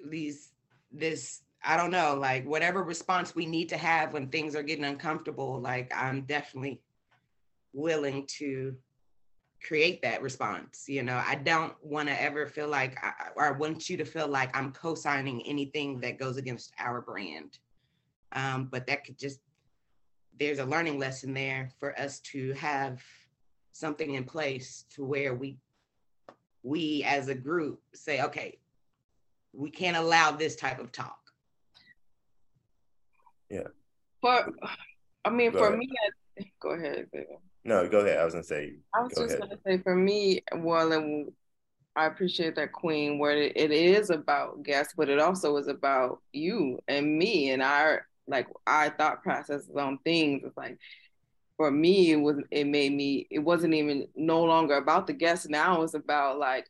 these 0.04 0.52
this 0.92 1.40
I 1.64 1.76
don't 1.76 1.90
know, 1.90 2.14
like 2.14 2.46
whatever 2.46 2.84
response 2.84 3.34
we 3.34 3.46
need 3.46 3.70
to 3.70 3.76
have 3.76 4.12
when 4.12 4.28
things 4.28 4.54
are 4.54 4.62
getting 4.62 4.84
uncomfortable, 4.84 5.58
like 5.60 5.90
I'm 5.96 6.22
definitely 6.22 6.80
willing 7.72 8.26
to 8.38 8.76
create 9.62 10.02
that 10.02 10.22
response. 10.22 10.84
You 10.88 11.02
know, 11.02 11.22
I 11.26 11.36
don't 11.36 11.74
want 11.82 12.08
to 12.08 12.20
ever 12.20 12.46
feel 12.46 12.68
like, 12.68 12.96
I, 13.04 13.28
or 13.34 13.44
I 13.44 13.50
want 13.50 13.88
you 13.88 13.96
to 13.96 14.04
feel 14.04 14.28
like 14.28 14.56
I'm 14.56 14.72
co 14.72 14.94
signing 14.94 15.42
anything 15.46 16.00
that 16.00 16.18
goes 16.18 16.36
against 16.36 16.72
our 16.78 17.00
brand. 17.00 17.58
Um, 18.32 18.68
but 18.70 18.86
that 18.86 19.04
could 19.04 19.18
just, 19.18 19.40
there's 20.38 20.58
a 20.58 20.64
learning 20.64 20.98
lesson 20.98 21.32
there 21.32 21.70
for 21.78 21.98
us 21.98 22.20
to 22.20 22.52
have 22.52 23.02
something 23.72 24.14
in 24.14 24.24
place 24.24 24.84
to 24.90 25.04
where 25.04 25.34
we, 25.34 25.58
we 26.62 27.04
as 27.04 27.28
a 27.28 27.34
group 27.34 27.80
say, 27.94 28.22
okay, 28.22 28.58
we 29.52 29.70
can't 29.70 29.96
allow 29.96 30.30
this 30.30 30.56
type 30.56 30.78
of 30.78 30.92
talk. 30.92 31.18
Yeah. 33.48 33.68
For, 34.20 34.52
I 35.24 35.30
mean, 35.30 35.52
go 35.52 35.58
for 35.58 35.68
ahead. 35.68 35.78
me, 35.78 35.88
I, 36.38 36.44
go 36.60 36.70
ahead. 36.70 37.06
No, 37.66 37.88
go 37.88 38.00
ahead. 38.00 38.18
I 38.18 38.24
was 38.24 38.34
gonna 38.34 38.44
say. 38.44 38.76
I 38.94 39.02
was 39.02 39.12
go 39.12 39.22
just 39.22 39.34
ahead. 39.34 39.48
gonna 39.50 39.60
say 39.66 39.82
for 39.82 39.96
me, 39.96 40.42
well, 40.58 40.92
and 40.92 41.32
I 41.96 42.06
appreciate 42.06 42.54
that 42.56 42.72
Queen. 42.72 43.18
Where 43.18 43.36
it, 43.36 43.56
it 43.56 43.72
is 43.72 44.10
about 44.10 44.62
guests, 44.62 44.94
but 44.96 45.08
it 45.08 45.18
also 45.18 45.56
is 45.56 45.66
about 45.66 46.20
you 46.32 46.78
and 46.86 47.18
me 47.18 47.50
and 47.50 47.62
our 47.62 48.06
like 48.28 48.46
our 48.68 48.90
thought 48.90 49.24
processes 49.24 49.74
on 49.76 49.98
things. 50.04 50.42
It's 50.44 50.56
like 50.56 50.78
for 51.56 51.72
me, 51.72 52.12
it 52.12 52.16
was 52.20 52.36
it 52.52 52.68
made 52.68 52.92
me. 52.92 53.26
It 53.30 53.40
wasn't 53.40 53.74
even 53.74 54.06
no 54.14 54.44
longer 54.44 54.76
about 54.76 55.08
the 55.08 55.12
guests. 55.12 55.48
Now 55.48 55.82
it's 55.82 55.94
about 55.94 56.38
like 56.38 56.66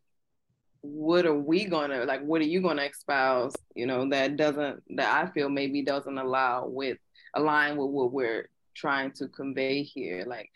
what 0.81 1.27
are 1.27 1.35
we 1.35 1.64
gonna 1.64 2.05
like 2.05 2.23
what 2.23 2.40
are 2.40 2.44
you 2.44 2.60
gonna 2.62 2.82
espouse 2.82 3.55
you 3.74 3.86
know 3.86 4.09
that 4.09 4.36
doesn't 4.36 4.81
that 4.97 5.24
i 5.24 5.28
feel 5.32 5.48
maybe 5.48 5.82
doesn't 5.82 6.16
allow 6.16 6.64
with 6.64 6.97
align 7.35 7.77
with 7.77 7.90
what 7.90 8.12
we're 8.12 8.48
trying 8.74 9.10
to 9.10 9.27
convey 9.27 9.82
here 9.82 10.24
like 10.28 10.48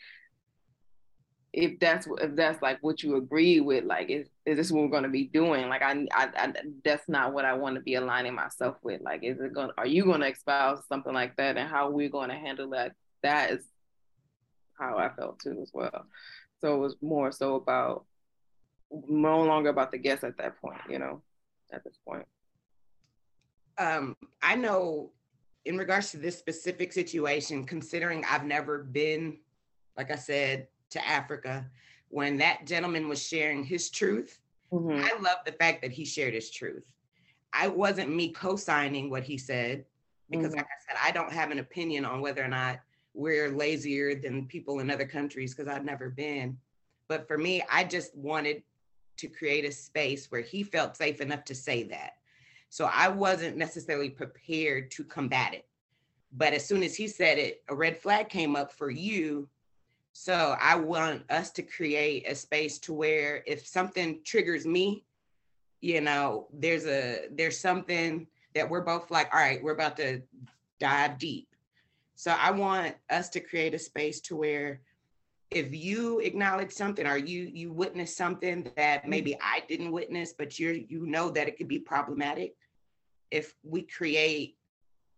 if 1.52 1.80
that's 1.80 2.06
if 2.20 2.36
that's 2.36 2.62
like 2.62 2.78
what 2.80 3.02
you 3.02 3.16
agree 3.16 3.60
with 3.60 3.84
like 3.84 4.08
is, 4.08 4.28
is 4.46 4.56
this 4.56 4.70
what 4.70 4.82
we're 4.82 4.88
going 4.88 5.02
to 5.02 5.08
be 5.08 5.24
doing? 5.24 5.68
Like 5.68 5.82
I, 5.82 6.06
I, 6.14 6.28
I 6.36 6.52
that's 6.84 7.08
not 7.08 7.32
what 7.32 7.44
i 7.44 7.52
want 7.54 7.74
to 7.74 7.80
be 7.80 7.94
aligning 7.94 8.34
myself 8.34 8.76
with. 8.82 9.00
Like 9.00 9.24
is 9.24 9.40
it 9.40 9.52
going 9.52 9.70
are 9.76 9.86
you 9.86 10.04
going 10.04 10.20
to 10.20 10.30
espouse 10.30 10.86
something 10.88 11.12
like 11.12 11.36
that 11.36 11.56
and 11.56 11.68
how 11.68 11.90
we're 11.90 12.08
going 12.08 12.30
to 12.30 12.36
handle 12.36 12.70
that? 12.70 12.92
That 13.22 13.50
is 13.50 13.64
how 14.78 14.96
i 14.96 15.10
felt 15.10 15.40
too 15.40 15.58
as 15.60 15.70
well. 15.74 16.06
So 16.60 16.74
it 16.74 16.78
was 16.78 16.96
more 17.02 17.32
so 17.32 17.56
about 17.56 18.04
no 19.08 19.42
longer 19.42 19.70
about 19.70 19.92
the 19.92 19.98
guests 19.98 20.24
at 20.24 20.36
that 20.38 20.60
point 20.60 20.80
you 20.88 20.98
know 20.98 21.22
at 21.72 21.82
this 21.82 21.98
point. 22.06 22.26
Um 23.78 24.16
i 24.40 24.54
know 24.54 25.10
in 25.64 25.76
regards 25.76 26.12
to 26.12 26.16
this 26.16 26.38
specific 26.38 26.92
situation 26.92 27.64
considering 27.64 28.24
i've 28.28 28.44
never 28.44 28.82
been 28.84 29.36
like 29.96 30.10
i 30.10 30.16
said 30.16 30.66
to 30.90 31.06
Africa 31.06 31.66
when 32.08 32.36
that 32.38 32.66
gentleman 32.66 33.08
was 33.08 33.22
sharing 33.22 33.64
his 33.64 33.90
truth. 33.90 34.38
Mm-hmm. 34.72 35.04
I 35.04 35.20
love 35.20 35.38
the 35.44 35.52
fact 35.52 35.82
that 35.82 35.92
he 35.92 36.04
shared 36.04 36.34
his 36.34 36.50
truth. 36.50 36.84
I 37.52 37.68
wasn't 37.68 38.14
me 38.14 38.30
co-signing 38.30 39.10
what 39.10 39.24
he 39.24 39.38
said 39.38 39.84
because 40.30 40.48
mm-hmm. 40.48 40.56
like 40.56 40.66
I 40.66 40.86
said, 40.86 40.98
I 41.02 41.10
don't 41.10 41.32
have 41.32 41.50
an 41.50 41.58
opinion 41.58 42.04
on 42.04 42.20
whether 42.20 42.44
or 42.44 42.48
not 42.48 42.80
we're 43.14 43.50
lazier 43.50 44.14
than 44.14 44.46
people 44.46 44.78
in 44.80 44.90
other 44.90 45.06
countries 45.06 45.54
because 45.54 45.68
I've 45.68 45.84
never 45.84 46.08
been. 46.08 46.56
But 47.08 47.26
for 47.26 47.36
me, 47.36 47.62
I 47.70 47.84
just 47.84 48.14
wanted 48.16 48.62
to 49.16 49.28
create 49.28 49.64
a 49.64 49.72
space 49.72 50.30
where 50.30 50.40
he 50.40 50.62
felt 50.62 50.96
safe 50.96 51.20
enough 51.20 51.44
to 51.46 51.54
say 51.54 51.82
that. 51.84 52.12
So 52.68 52.88
I 52.92 53.08
wasn't 53.08 53.56
necessarily 53.56 54.10
prepared 54.10 54.90
to 54.92 55.04
combat 55.04 55.54
it. 55.54 55.66
But 56.32 56.54
as 56.54 56.64
soon 56.64 56.84
as 56.84 56.94
he 56.94 57.08
said 57.08 57.36
it, 57.38 57.64
a 57.68 57.74
red 57.74 57.96
flag 57.96 58.28
came 58.28 58.54
up 58.54 58.72
for 58.72 58.90
you 58.90 59.48
so 60.12 60.56
I 60.60 60.76
want 60.76 61.22
us 61.30 61.50
to 61.52 61.62
create 61.62 62.28
a 62.28 62.34
space 62.34 62.78
to 62.80 62.92
where 62.92 63.42
if 63.46 63.66
something 63.66 64.20
triggers 64.24 64.66
me, 64.66 65.04
you 65.80 66.00
know, 66.00 66.48
there's 66.52 66.86
a 66.86 67.28
there's 67.30 67.58
something 67.58 68.26
that 68.54 68.68
we're 68.68 68.82
both 68.82 69.10
like, 69.10 69.32
all 69.32 69.40
right, 69.40 69.62
we're 69.62 69.72
about 69.72 69.96
to 69.98 70.22
dive 70.78 71.18
deep. 71.18 71.48
So 72.16 72.32
I 72.32 72.50
want 72.50 72.96
us 73.08 73.28
to 73.30 73.40
create 73.40 73.74
a 73.74 73.78
space 73.78 74.20
to 74.22 74.36
where 74.36 74.80
if 75.50 75.74
you 75.74 76.20
acknowledge 76.20 76.72
something 76.72 77.06
or 77.06 77.16
you 77.16 77.50
you 77.52 77.72
witness 77.72 78.14
something 78.14 78.70
that 78.76 79.00
mm-hmm. 79.00 79.10
maybe 79.10 79.38
I 79.40 79.62
didn't 79.68 79.92
witness, 79.92 80.34
but 80.36 80.58
you're 80.58 80.74
you 80.74 81.06
know 81.06 81.30
that 81.30 81.48
it 81.48 81.56
could 81.56 81.68
be 81.68 81.78
problematic, 81.78 82.56
if 83.30 83.54
we 83.62 83.82
create 83.82 84.56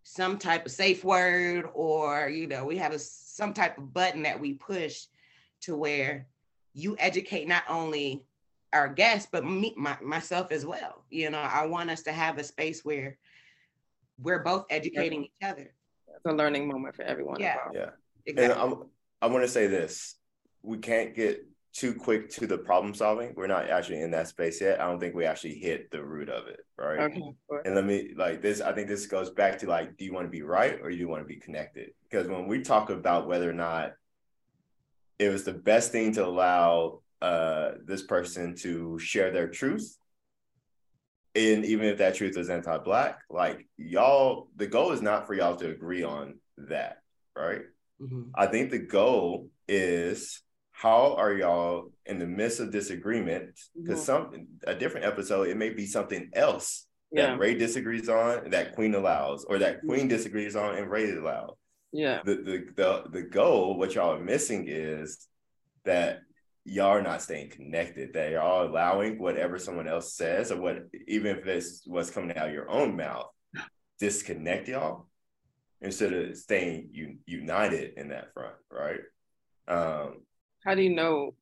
some 0.04 0.38
type 0.38 0.66
of 0.66 0.72
safe 0.72 1.04
word 1.04 1.68
or 1.74 2.28
you 2.28 2.46
know 2.46 2.64
we 2.64 2.76
have 2.76 2.92
a 2.92 2.98
some 2.98 3.52
type 3.52 3.78
of 3.78 3.94
button 3.94 4.22
that 4.22 4.40
we 4.40 4.54
push 4.54 5.06
to 5.60 5.76
where 5.76 6.26
you 6.74 6.96
educate 6.98 7.46
not 7.46 7.62
only 7.68 8.24
our 8.72 8.88
guests 8.88 9.28
but 9.30 9.44
me 9.44 9.74
my, 9.76 9.96
myself 10.02 10.50
as 10.50 10.66
well. 10.66 11.04
You 11.10 11.30
know 11.30 11.38
i 11.38 11.66
want 11.66 11.90
us 11.90 12.02
to 12.02 12.12
have 12.12 12.38
a 12.38 12.44
space 12.44 12.84
where 12.84 13.18
we're 14.18 14.42
both 14.42 14.66
educating 14.70 15.24
each 15.24 15.48
other. 15.48 15.72
It's 16.08 16.26
a 16.26 16.32
learning 16.32 16.68
moment 16.68 16.94
for 16.94 17.02
everyone 17.02 17.40
yeah. 17.40 17.54
involved. 17.54 17.76
yeah. 17.76 17.90
Exactly. 18.26 18.52
and 18.52 18.72
I'm, 18.74 18.84
i 19.20 19.26
want 19.26 19.44
to 19.44 19.48
say 19.48 19.66
this. 19.66 20.16
We 20.62 20.78
can't 20.78 21.14
get 21.14 21.44
too 21.72 21.94
quick 21.94 22.28
to 22.28 22.46
the 22.46 22.58
problem 22.58 22.92
solving. 22.94 23.32
We're 23.34 23.46
not 23.46 23.70
actually 23.70 24.00
in 24.02 24.10
that 24.10 24.28
space 24.28 24.60
yet. 24.60 24.80
I 24.80 24.86
don't 24.86 25.00
think 25.00 25.14
we 25.14 25.24
actually 25.24 25.54
hit 25.54 25.90
the 25.90 26.04
root 26.04 26.28
of 26.28 26.46
it, 26.46 26.60
right? 26.76 27.00
Okay. 27.00 27.34
And 27.64 27.74
let 27.74 27.86
me 27.86 28.12
like 28.14 28.42
this. 28.42 28.60
I 28.60 28.72
think 28.72 28.88
this 28.88 29.06
goes 29.06 29.30
back 29.30 29.58
to 29.60 29.66
like, 29.66 29.96
do 29.96 30.04
you 30.04 30.12
want 30.12 30.26
to 30.26 30.30
be 30.30 30.42
right 30.42 30.78
or 30.82 30.90
do 30.90 30.96
you 30.96 31.08
want 31.08 31.22
to 31.22 31.26
be 31.26 31.36
connected? 31.36 31.92
Because 32.10 32.28
when 32.28 32.46
we 32.46 32.60
talk 32.60 32.90
about 32.90 33.26
whether 33.26 33.48
or 33.48 33.54
not 33.54 33.92
it 35.18 35.30
was 35.30 35.44
the 35.44 35.54
best 35.54 35.92
thing 35.92 36.12
to 36.12 36.26
allow 36.26 37.00
uh, 37.22 37.72
this 37.84 38.02
person 38.02 38.54
to 38.56 38.98
share 38.98 39.30
their 39.30 39.48
truth, 39.48 39.96
and 41.34 41.64
even 41.64 41.86
if 41.86 41.98
that 41.98 42.16
truth 42.16 42.36
is 42.36 42.50
anti-black, 42.50 43.20
like 43.30 43.66
y'all, 43.78 44.48
the 44.56 44.66
goal 44.66 44.92
is 44.92 45.00
not 45.00 45.26
for 45.26 45.32
y'all 45.32 45.56
to 45.56 45.70
agree 45.70 46.02
on 46.02 46.38
that, 46.58 46.98
right? 47.34 47.62
Mm-hmm. 48.02 48.30
I 48.34 48.46
think 48.46 48.70
the 48.70 48.78
goal 48.78 49.48
is 49.66 50.42
how 50.72 51.14
are 51.14 51.32
y'all 51.32 51.92
in 52.06 52.18
the 52.18 52.26
midst 52.26 52.60
of 52.60 52.72
disagreement? 52.72 53.58
Because 53.80 54.00
mm-hmm. 54.06 54.34
some 54.34 54.46
a 54.66 54.74
different 54.74 55.06
episode, 55.06 55.48
it 55.48 55.56
may 55.56 55.70
be 55.70 55.86
something 55.86 56.30
else 56.34 56.86
yeah. 57.12 57.26
that 57.26 57.38
Ray 57.38 57.54
disagrees 57.54 58.08
on 58.08 58.50
that 58.50 58.74
Queen 58.74 58.94
allows, 58.94 59.44
or 59.44 59.58
that 59.58 59.80
Queen 59.82 60.08
disagrees 60.08 60.56
on 60.56 60.76
and 60.76 60.90
Ray 60.90 61.10
allows. 61.12 61.56
Yeah. 61.92 62.20
The 62.24 62.34
the 62.36 62.64
the 62.74 63.04
the 63.10 63.22
goal, 63.22 63.76
what 63.78 63.94
y'all 63.94 64.14
are 64.14 64.24
missing 64.24 64.64
is 64.66 65.28
that 65.84 66.20
y'all 66.64 66.86
are 66.86 67.02
not 67.02 67.22
staying 67.22 67.50
connected, 67.50 68.14
that 68.14 68.32
y'all 68.32 68.66
allowing 68.66 69.18
whatever 69.18 69.58
someone 69.58 69.88
else 69.88 70.14
says, 70.14 70.50
or 70.50 70.60
what 70.60 70.86
even 71.06 71.36
if 71.36 71.46
it's 71.46 71.82
what's 71.86 72.10
coming 72.10 72.36
out 72.36 72.48
of 72.48 72.54
your 72.54 72.70
own 72.70 72.96
mouth, 72.96 73.28
disconnect 74.00 74.68
y'all 74.68 75.06
instead 75.80 76.12
of 76.12 76.36
staying 76.36 76.90
un- 76.94 77.18
united 77.26 77.98
in 77.98 78.08
that 78.08 78.32
front, 78.32 78.54
right? 78.70 79.00
Um, 79.68 80.22
how 80.64 80.74
do 80.74 80.82
you 80.82 80.94
know 80.94 81.34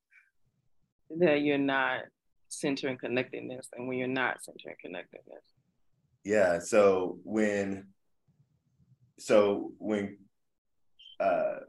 that 1.19 1.43
you're 1.43 1.59
not 1.59 2.03
centering 2.49 2.99
connectedness 2.99 3.69
and 3.77 3.87
when 3.87 3.99
you're 3.99 4.09
not 4.09 4.43
centering 4.43 4.77
connectedness? 4.81 5.45
Yeah. 6.25 6.59
So 6.59 7.19
when, 7.25 7.89
so 9.19 9.73
when, 9.79 10.19
uh, 11.19 11.61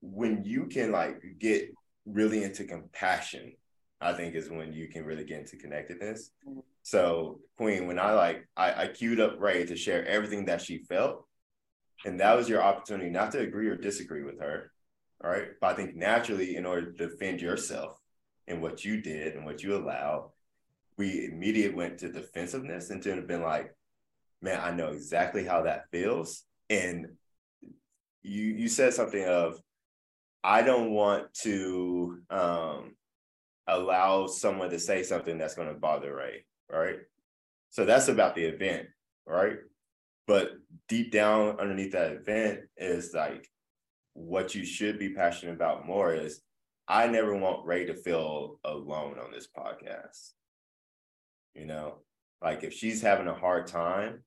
when 0.00 0.44
you 0.44 0.66
can 0.66 0.92
like 0.92 1.22
get 1.38 1.70
really 2.06 2.42
into 2.44 2.64
compassion 2.64 3.52
I 4.00 4.12
think 4.12 4.34
is 4.34 4.50
when 4.50 4.72
you 4.72 4.88
can 4.88 5.04
really 5.04 5.24
get 5.24 5.40
into 5.40 5.56
connectedness. 5.56 6.30
Mm-hmm. 6.48 6.60
So 6.82 7.40
Queen, 7.56 7.86
when 7.86 7.98
I 7.98 8.12
like 8.12 8.48
I, 8.56 8.84
I 8.84 8.88
queued 8.88 9.20
up 9.20 9.36
Ray 9.38 9.66
to 9.66 9.76
share 9.76 10.06
everything 10.06 10.44
that 10.46 10.62
she 10.62 10.78
felt, 10.78 11.26
and 12.04 12.20
that 12.20 12.36
was 12.36 12.48
your 12.48 12.62
opportunity 12.62 13.10
not 13.10 13.32
to 13.32 13.40
agree 13.40 13.68
or 13.68 13.76
disagree 13.76 14.22
with 14.22 14.40
her. 14.40 14.70
All 15.22 15.30
right. 15.30 15.48
But 15.60 15.72
I 15.72 15.74
think 15.74 15.96
naturally, 15.96 16.56
in 16.56 16.66
order 16.66 16.92
to 16.92 17.08
defend 17.08 17.40
yourself 17.40 17.98
and 18.46 18.62
what 18.62 18.84
you 18.84 19.00
did 19.00 19.34
and 19.34 19.44
what 19.44 19.62
you 19.62 19.76
allowed, 19.76 20.30
we 20.96 21.26
immediately 21.26 21.76
went 21.76 21.98
to 21.98 22.12
defensiveness 22.12 22.90
and 22.90 23.02
to 23.02 23.14
have 23.14 23.26
been 23.26 23.42
like, 23.42 23.74
man, 24.42 24.60
I 24.60 24.72
know 24.72 24.88
exactly 24.88 25.44
how 25.44 25.62
that 25.62 25.90
feels. 25.90 26.44
And 26.70 27.06
you 28.22 28.44
you 28.44 28.68
said 28.68 28.94
something 28.94 29.24
of, 29.24 29.60
I 30.44 30.62
don't 30.62 30.92
want 30.92 31.32
to 31.42 32.18
um, 32.30 32.96
allow 33.66 34.26
someone 34.26 34.70
to 34.70 34.78
say 34.78 35.02
something 35.02 35.38
that's 35.38 35.54
going 35.54 35.68
to 35.68 35.74
bother 35.74 36.14
Ray, 36.14 36.44
right? 36.70 36.98
So 37.70 37.84
that's 37.84 38.08
about 38.08 38.34
the 38.34 38.44
event, 38.44 38.86
right? 39.26 39.58
But 40.26 40.52
deep 40.88 41.10
down 41.12 41.58
underneath 41.58 41.92
that 41.92 42.12
event 42.12 42.60
is 42.76 43.12
like 43.14 43.48
what 44.18 44.54
you 44.54 44.64
should 44.64 44.98
be 44.98 45.14
passionate 45.14 45.52
about 45.54 45.86
more 45.86 46.12
is 46.12 46.40
I 46.88 47.06
never 47.06 47.36
want 47.36 47.66
Ray 47.66 47.86
to 47.86 47.94
feel 47.94 48.58
alone 48.64 49.18
on 49.18 49.30
this 49.30 49.46
podcast. 49.46 50.32
You 51.54 51.66
know, 51.66 51.98
like 52.42 52.64
if 52.64 52.72
she's 52.72 53.00
having 53.00 53.28
a 53.28 53.34
hard 53.34 53.66
time, 53.68 54.24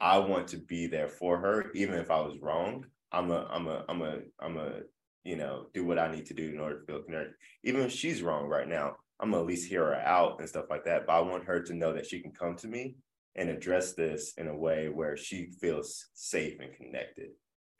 I 0.00 0.18
want 0.18 0.48
to 0.48 0.56
be 0.56 0.86
there 0.88 1.08
for 1.08 1.38
her, 1.38 1.70
even 1.74 1.94
if 1.94 2.10
I 2.10 2.20
was 2.20 2.38
wrong. 2.40 2.86
I'm 3.12 3.30
a, 3.30 3.46
I'm 3.50 3.68
a, 3.68 3.84
I'm 3.88 4.02
a, 4.02 4.18
I'm 4.40 4.56
a, 4.56 4.80
you 5.22 5.36
know, 5.36 5.66
do 5.72 5.84
what 5.84 5.98
I 5.98 6.10
need 6.10 6.26
to 6.26 6.34
do 6.34 6.48
in 6.48 6.58
order 6.58 6.80
to 6.80 6.86
feel 6.86 7.02
connected. 7.02 7.34
Even 7.62 7.82
if 7.82 7.92
she's 7.92 8.22
wrong 8.22 8.48
right 8.48 8.68
now, 8.68 8.96
I'm 9.20 9.30
gonna 9.30 9.42
at 9.42 9.46
least 9.46 9.68
hear 9.68 9.84
her 9.84 9.94
out 9.94 10.40
and 10.40 10.48
stuff 10.48 10.66
like 10.68 10.84
that. 10.86 11.06
But 11.06 11.12
I 11.12 11.20
want 11.20 11.44
her 11.44 11.62
to 11.62 11.74
know 11.74 11.92
that 11.92 12.06
she 12.06 12.20
can 12.20 12.32
come 12.32 12.56
to 12.56 12.66
me 12.66 12.96
and 13.36 13.48
address 13.48 13.92
this 13.92 14.32
in 14.36 14.48
a 14.48 14.56
way 14.56 14.88
where 14.88 15.16
she 15.16 15.52
feels 15.60 16.08
safe 16.14 16.58
and 16.58 16.74
connected. 16.74 17.30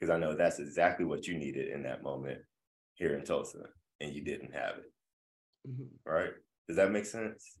Because 0.03 0.17
I 0.17 0.19
know 0.19 0.35
that's 0.35 0.59
exactly 0.59 1.05
what 1.05 1.27
you 1.27 1.37
needed 1.37 1.69
in 1.69 1.83
that 1.83 2.03
moment 2.03 2.39
here 2.95 3.15
in 3.15 3.23
Tulsa, 3.23 3.59
and 4.01 4.13
you 4.13 4.21
didn't 4.21 4.53
have 4.53 4.75
it. 4.79 4.91
Mm-hmm. 5.65 6.11
Right? 6.11 6.31
Does 6.67 6.75
that 6.75 6.91
make 6.91 7.05
sense? 7.05 7.57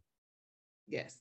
Yes. 0.85 1.17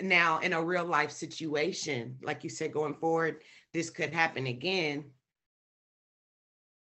Now, 0.00 0.40
in 0.40 0.52
a 0.52 0.60
real 0.60 0.84
life 0.84 1.12
situation, 1.12 2.16
like 2.24 2.42
you 2.42 2.50
said, 2.50 2.72
going 2.72 2.96
forward, 2.96 3.36
this 3.72 3.88
could 3.88 4.12
happen 4.12 4.48
again. 4.48 5.04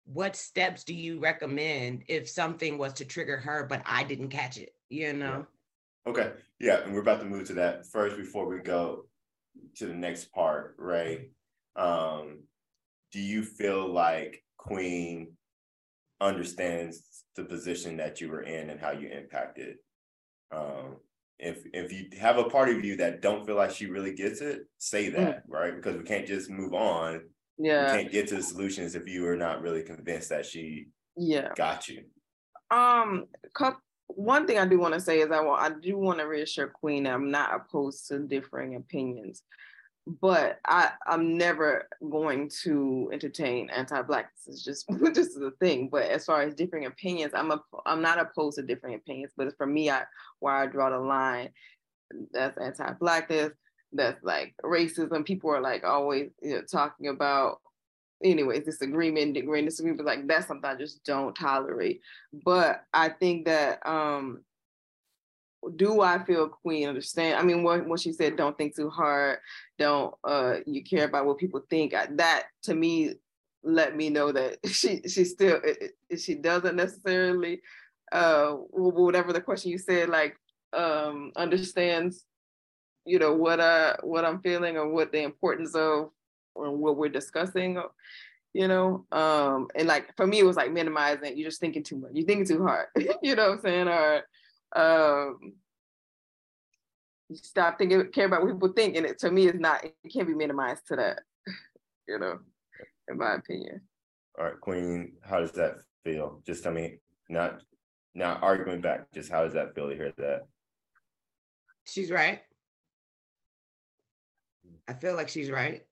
What 0.05 0.36
steps 0.36 0.85
do 0.85 0.93
you 0.93 1.20
recommend 1.20 2.03
if 2.07 2.28
something 2.28 2.77
was 2.77 2.93
to 2.94 3.07
trigger 3.07 3.39
her, 3.39 3.65
but 3.66 3.81
I 3.86 4.05
didn't 4.05 4.28
catch 4.28 4.59
it? 4.59 4.74
You 4.90 5.15
know? 5.15 5.47
Okay. 6.07 6.32
Yeah. 6.61 6.82
And 6.82 6.93
we're 6.93 7.01
about 7.01 7.20
to 7.20 7.27
move 7.27 7.47
to 7.47 7.55
that 7.55 7.86
first 7.86 8.19
before 8.19 8.47
we 8.47 8.59
go 8.59 9.07
to 9.77 9.86
the 9.86 9.94
next 9.94 10.31
part, 10.32 10.74
Ray. 10.78 11.31
Um, 11.77 12.44
do 13.12 13.20
you 13.20 13.43
feel 13.43 13.93
like 13.93 14.43
Queen 14.57 15.32
understands 16.20 17.24
the 17.36 17.44
position 17.44 17.97
that 17.97 18.20
you 18.20 18.28
were 18.28 18.43
in 18.43 18.70
and 18.70 18.81
how 18.81 18.93
you 18.93 19.09
impacted? 19.09 19.77
Um, 20.51 20.97
if 21.39 21.65
if 21.73 21.93
you 21.93 22.07
have 22.19 22.39
a 22.39 22.44
part 22.44 22.69
of 22.69 22.85
you 22.85 22.97
that 22.97 23.20
don't 23.20 23.44
feel 23.44 23.57
like 23.57 23.73
she 23.73 23.86
really 23.86 24.15
gets 24.15 24.40
it, 24.40 24.66
say 24.78 25.11
mm. 25.11 25.16
that, 25.16 25.49
mm. 25.49 25.53
right? 25.53 25.74
Because 25.74 25.97
we 25.97 26.05
can't 26.05 26.27
just 26.27 26.49
move 26.49 26.73
on. 26.73 27.23
Yeah. 27.59 27.93
We 27.93 28.03
can't 28.03 28.12
get 28.12 28.28
to 28.28 28.36
the 28.36 28.43
solutions 28.43 28.94
if 28.94 29.09
you 29.09 29.27
are 29.28 29.36
not 29.36 29.61
really 29.61 29.82
convinced 29.82 30.31
that 30.31 30.47
she 30.47 30.89
yeah 31.16 31.49
got 31.57 31.89
you. 31.89 32.05
Um 32.70 33.27
one 34.07 34.47
thing 34.47 34.59
I 34.59 34.66
do 34.66 34.78
want 34.78 34.94
to 34.94 35.01
say 35.01 35.20
is 35.20 35.31
I 35.31 35.40
want 35.40 35.61
I 35.61 35.78
do 35.78 35.99
want 35.99 36.20
to 36.20 36.24
reassure 36.24 36.69
Queen 36.69 37.07
I'm 37.07 37.31
not 37.31 37.55
opposed 37.55 38.09
to 38.09 38.20
differing 38.20 38.77
opinions, 38.77 39.43
but 40.06 40.58
I 40.66 40.92
I'm 41.06 41.36
never 41.36 41.88
going 42.10 42.50
to 42.62 43.10
entertain 43.12 43.70
anti-blackness. 43.70 44.48
It's 44.48 44.64
just 44.64 44.86
this 45.14 45.28
is 45.28 45.36
a 45.36 45.52
thing. 45.52 45.88
But 45.88 46.04
as 46.04 46.24
far 46.24 46.42
as 46.42 46.54
differing 46.54 46.86
opinions, 46.86 47.32
I'm 47.34 47.50
a 47.50 47.62
I'm 47.86 48.02
not 48.02 48.18
opposed 48.18 48.56
to 48.56 48.62
differing 48.62 48.94
opinions. 48.94 49.32
But 49.36 49.56
for 49.56 49.66
me, 49.66 49.90
I 49.90 50.04
where 50.40 50.54
I 50.54 50.66
draw 50.66 50.90
the 50.90 50.98
line, 50.98 51.50
that's 52.32 52.58
anti-blackness. 52.58 53.52
That's 53.92 54.22
like 54.24 54.54
racism. 54.64 55.24
People 55.24 55.50
are 55.50 55.60
like 55.60 55.84
always 55.84 56.30
you 56.42 56.56
know, 56.56 56.62
talking 56.62 57.08
about 57.08 57.60
anyways, 58.24 58.64
disagreement, 58.64 59.36
agreeing, 59.36 59.66
disagreement, 59.66 60.06
like 60.06 60.26
that's 60.26 60.46
something 60.46 60.68
I 60.68 60.76
just 60.76 61.04
don't 61.04 61.34
tolerate. 61.34 62.00
But 62.44 62.84
I 62.92 63.08
think 63.10 63.46
that 63.46 63.86
um 63.86 64.42
do 65.76 66.01
I 66.01 66.24
feel 66.24 66.48
Queen 66.48 66.89
understand? 66.89 67.39
I 67.39 67.43
mean, 67.43 67.62
what, 67.62 67.86
what 67.86 68.01
she 68.01 68.12
said, 68.12 68.36
don't 68.36 68.56
think 68.56 68.74
too 68.74 68.90
hard, 68.90 69.39
don't 69.78 70.14
uh 70.24 70.56
you 70.66 70.82
care 70.82 71.05
about 71.05 71.26
what 71.26 71.39
people 71.39 71.62
think. 71.70 71.93
That 71.93 72.44
to 72.64 72.74
me 72.74 73.14
let 73.62 73.97
me 73.97 74.10
know 74.10 74.32
that 74.32 74.59
she 74.66 75.02
she 75.09 75.24
still 75.24 75.60
she 76.16 76.34
doesn't 76.34 76.76
necessarily 76.76 77.62
uh 78.10 78.52
whatever 78.52 79.32
the 79.32 79.40
question 79.40 79.70
you 79.70 79.78
said 79.78 80.09
like 80.09 80.36
um 80.72 81.32
understands 81.36 82.24
you 83.05 83.18
know 83.18 83.32
what 83.32 83.60
uh 83.60 83.97
what 84.02 84.24
I'm 84.24 84.40
feeling 84.40 84.76
or 84.76 84.89
what 84.89 85.12
the 85.12 85.22
importance 85.22 85.74
of 85.74 86.10
or 86.55 86.76
what 86.76 86.97
we're 86.97 87.09
discussing 87.09 87.80
you 88.52 88.68
know 88.68 89.06
um 89.12 89.68
and 89.74 89.89
like 89.89 90.14
for 90.16 90.26
me 90.26 90.39
it 90.39 90.44
was 90.44 90.56
like 90.56 90.72
minimizing 90.72 91.36
you're 91.36 91.48
just 91.48 91.60
thinking 91.60 91.82
too 91.82 91.97
much 91.97 92.10
you're 92.12 92.26
thinking 92.26 92.47
too 92.47 92.62
hard 92.62 92.86
you 93.22 93.34
know 93.34 93.48
what 93.48 93.55
i'm 93.55 93.60
saying 93.60 93.89
or 93.89 94.22
um 94.77 95.39
stop 97.35 97.78
thinking 97.78 98.11
care 98.12 98.27
about 98.27 98.43
what 98.43 98.53
people 98.53 98.69
think 98.69 98.97
and 98.97 99.07
it 99.07 99.19
to 99.19 99.31
me 99.31 99.47
is 99.47 99.59
not 99.59 99.85
it 99.85 99.94
can't 100.12 100.28
be 100.28 100.35
minimized 100.35 100.86
to 100.86 100.97
that 100.97 101.20
you 102.09 102.19
know 102.19 102.39
in 103.09 103.19
my 103.19 103.35
opinion. 103.35 103.81
All 104.39 104.44
right 104.44 104.61
queen 104.61 105.12
how 105.23 105.40
does 105.40 105.53
that 105.53 105.77
feel? 106.05 106.43
Just 106.47 106.62
tell 106.62 106.73
me 106.73 106.99
not 107.28 107.61
not 108.15 108.43
arguing 108.43 108.81
back 108.81 109.11
just 109.12 109.31
how 109.31 109.44
does 109.44 109.55
that 109.55 109.74
feel 109.74 109.89
to 109.89 109.97
hear 109.97 110.12
that? 110.19 110.43
She's 111.85 112.11
right. 112.11 112.40
I 114.89 114.94
feel 114.94 115.15
like 115.16 115.28
she's 115.28 115.51
right. 115.51 115.82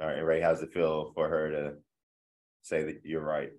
All 0.00 0.06
right, 0.06 0.18
and 0.18 0.26
Ray, 0.26 0.40
how's 0.40 0.62
it 0.62 0.72
feel 0.72 1.12
for 1.14 1.28
her 1.28 1.50
to 1.50 1.74
say 2.62 2.84
that 2.84 3.00
you're 3.04 3.24
right? 3.24 3.50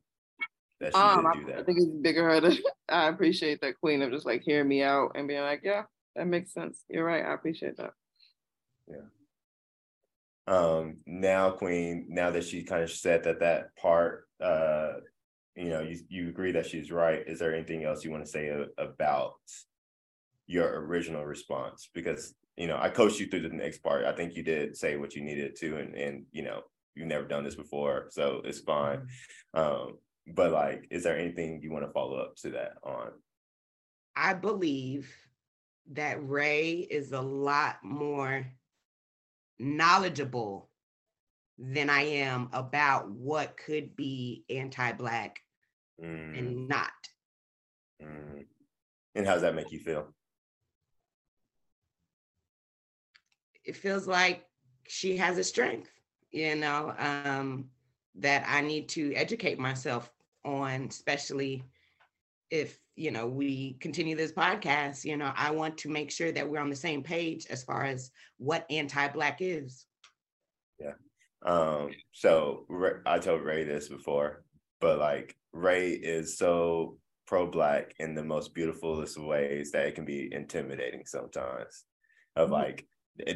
That 0.81 0.93
she 0.93 0.99
um, 0.99 1.23
did 1.23 1.45
do 1.45 1.51
that. 1.51 1.59
I 1.59 1.63
think 1.63 1.77
it's 1.77 1.87
bigger 1.87 2.29
headed. 2.29 2.59
I 2.89 3.07
appreciate 3.07 3.61
that 3.61 3.79
queen 3.79 4.01
of 4.01 4.11
just 4.11 4.25
like 4.25 4.41
hearing 4.41 4.67
me 4.67 4.81
out 4.81 5.11
and 5.15 5.27
being 5.27 5.41
like, 5.41 5.61
yeah, 5.63 5.83
that 6.15 6.27
makes 6.27 6.53
sense. 6.53 6.83
You're 6.89 7.05
right. 7.05 7.23
I 7.23 7.33
appreciate 7.33 7.77
that. 7.77 7.91
Yeah. 8.89 8.97
Um, 10.47 10.97
now, 11.05 11.51
Queen, 11.51 12.07
now 12.09 12.31
that 12.31 12.43
she 12.43 12.63
kind 12.63 12.83
of 12.83 12.91
said 12.91 13.23
that 13.23 13.39
that 13.39 13.75
part, 13.75 14.27
uh, 14.43 14.93
you 15.55 15.69
know, 15.69 15.81
you, 15.81 15.99
you 16.09 16.29
agree 16.29 16.51
that 16.53 16.65
she's 16.65 16.91
right. 16.91 17.23
Is 17.27 17.39
there 17.39 17.53
anything 17.53 17.83
else 17.83 18.03
you 18.03 18.11
want 18.11 18.25
to 18.25 18.31
say 18.31 18.51
about 18.77 19.35
your 20.47 20.83
original 20.85 21.23
response? 21.23 21.89
Because 21.93 22.33
you 22.57 22.67
know, 22.67 22.77
I 22.79 22.89
coached 22.89 23.19
you 23.19 23.27
through 23.27 23.47
the 23.47 23.55
next 23.55 23.79
part. 23.79 24.05
I 24.05 24.11
think 24.13 24.35
you 24.35 24.43
did 24.43 24.75
say 24.75 24.97
what 24.97 25.15
you 25.15 25.21
needed 25.23 25.55
to, 25.57 25.77
and 25.77 25.95
and 25.95 26.25
you 26.31 26.43
know, 26.43 26.63
you've 26.95 27.07
never 27.07 27.25
done 27.25 27.43
this 27.43 27.55
before, 27.55 28.07
so 28.09 28.41
it's 28.43 28.59
fine. 28.59 29.07
Mm-hmm. 29.55 29.59
Um, 29.59 29.97
but 30.33 30.51
like, 30.51 30.87
is 30.89 31.03
there 31.03 31.17
anything 31.17 31.61
you 31.61 31.71
want 31.71 31.85
to 31.85 31.91
follow 31.91 32.17
up 32.17 32.35
to 32.37 32.49
that 32.51 32.73
on? 32.83 33.11
I 34.15 34.33
believe 34.33 35.13
that 35.91 36.27
Ray 36.27 36.87
is 36.89 37.11
a 37.11 37.21
lot 37.21 37.77
more 37.83 38.45
knowledgeable 39.59 40.69
than 41.57 41.89
I 41.89 42.01
am 42.01 42.49
about 42.53 43.09
what 43.09 43.57
could 43.57 43.95
be 43.95 44.45
anti-black 44.49 45.39
mm. 46.03 46.37
and 46.37 46.67
not. 46.67 46.91
Mm. 48.01 48.45
And 49.15 49.27
how 49.27 49.33
does 49.33 49.43
that 49.43 49.55
make 49.55 49.71
you 49.71 49.79
feel? 49.79 50.13
it 53.63 53.75
feels 53.75 54.07
like 54.07 54.45
she 54.87 55.17
has 55.17 55.37
a 55.37 55.43
strength, 55.43 55.91
you 56.31 56.55
know, 56.55 56.93
um, 56.97 57.65
that 58.15 58.43
I 58.47 58.61
need 58.61 58.89
to 58.89 59.13
educate 59.13 59.59
myself 59.59 60.11
on, 60.45 60.87
especially 60.89 61.63
if 62.49 62.77
you 62.95 63.09
know 63.11 63.25
we 63.25 63.77
continue 63.79 64.15
this 64.15 64.33
podcast 64.33 65.05
you 65.05 65.15
know 65.15 65.31
i 65.35 65.49
want 65.49 65.77
to 65.77 65.89
make 65.89 66.11
sure 66.11 66.31
that 66.31 66.47
we're 66.47 66.59
on 66.59 66.69
the 66.69 66.75
same 66.75 67.01
page 67.01 67.47
as 67.49 67.63
far 67.63 67.85
as 67.85 68.11
what 68.37 68.65
anti-black 68.69 69.37
is 69.39 69.85
yeah 70.79 70.91
um 71.45 71.89
so 72.11 72.65
i 73.05 73.17
told 73.17 73.41
ray 73.41 73.63
this 73.63 73.87
before 73.87 74.43
but 74.81 74.99
like 74.99 75.35
ray 75.53 75.91
is 75.91 76.37
so 76.37 76.97
pro-black 77.25 77.93
in 77.99 78.13
the 78.13 78.23
most 78.23 78.53
beautifulest 78.53 79.17
ways 79.17 79.71
that 79.71 79.87
it 79.87 79.95
can 79.95 80.05
be 80.05 80.29
intimidating 80.33 81.03
sometimes 81.05 81.85
of 82.35 82.49
mm-hmm. 82.49 82.53
like 82.53 82.85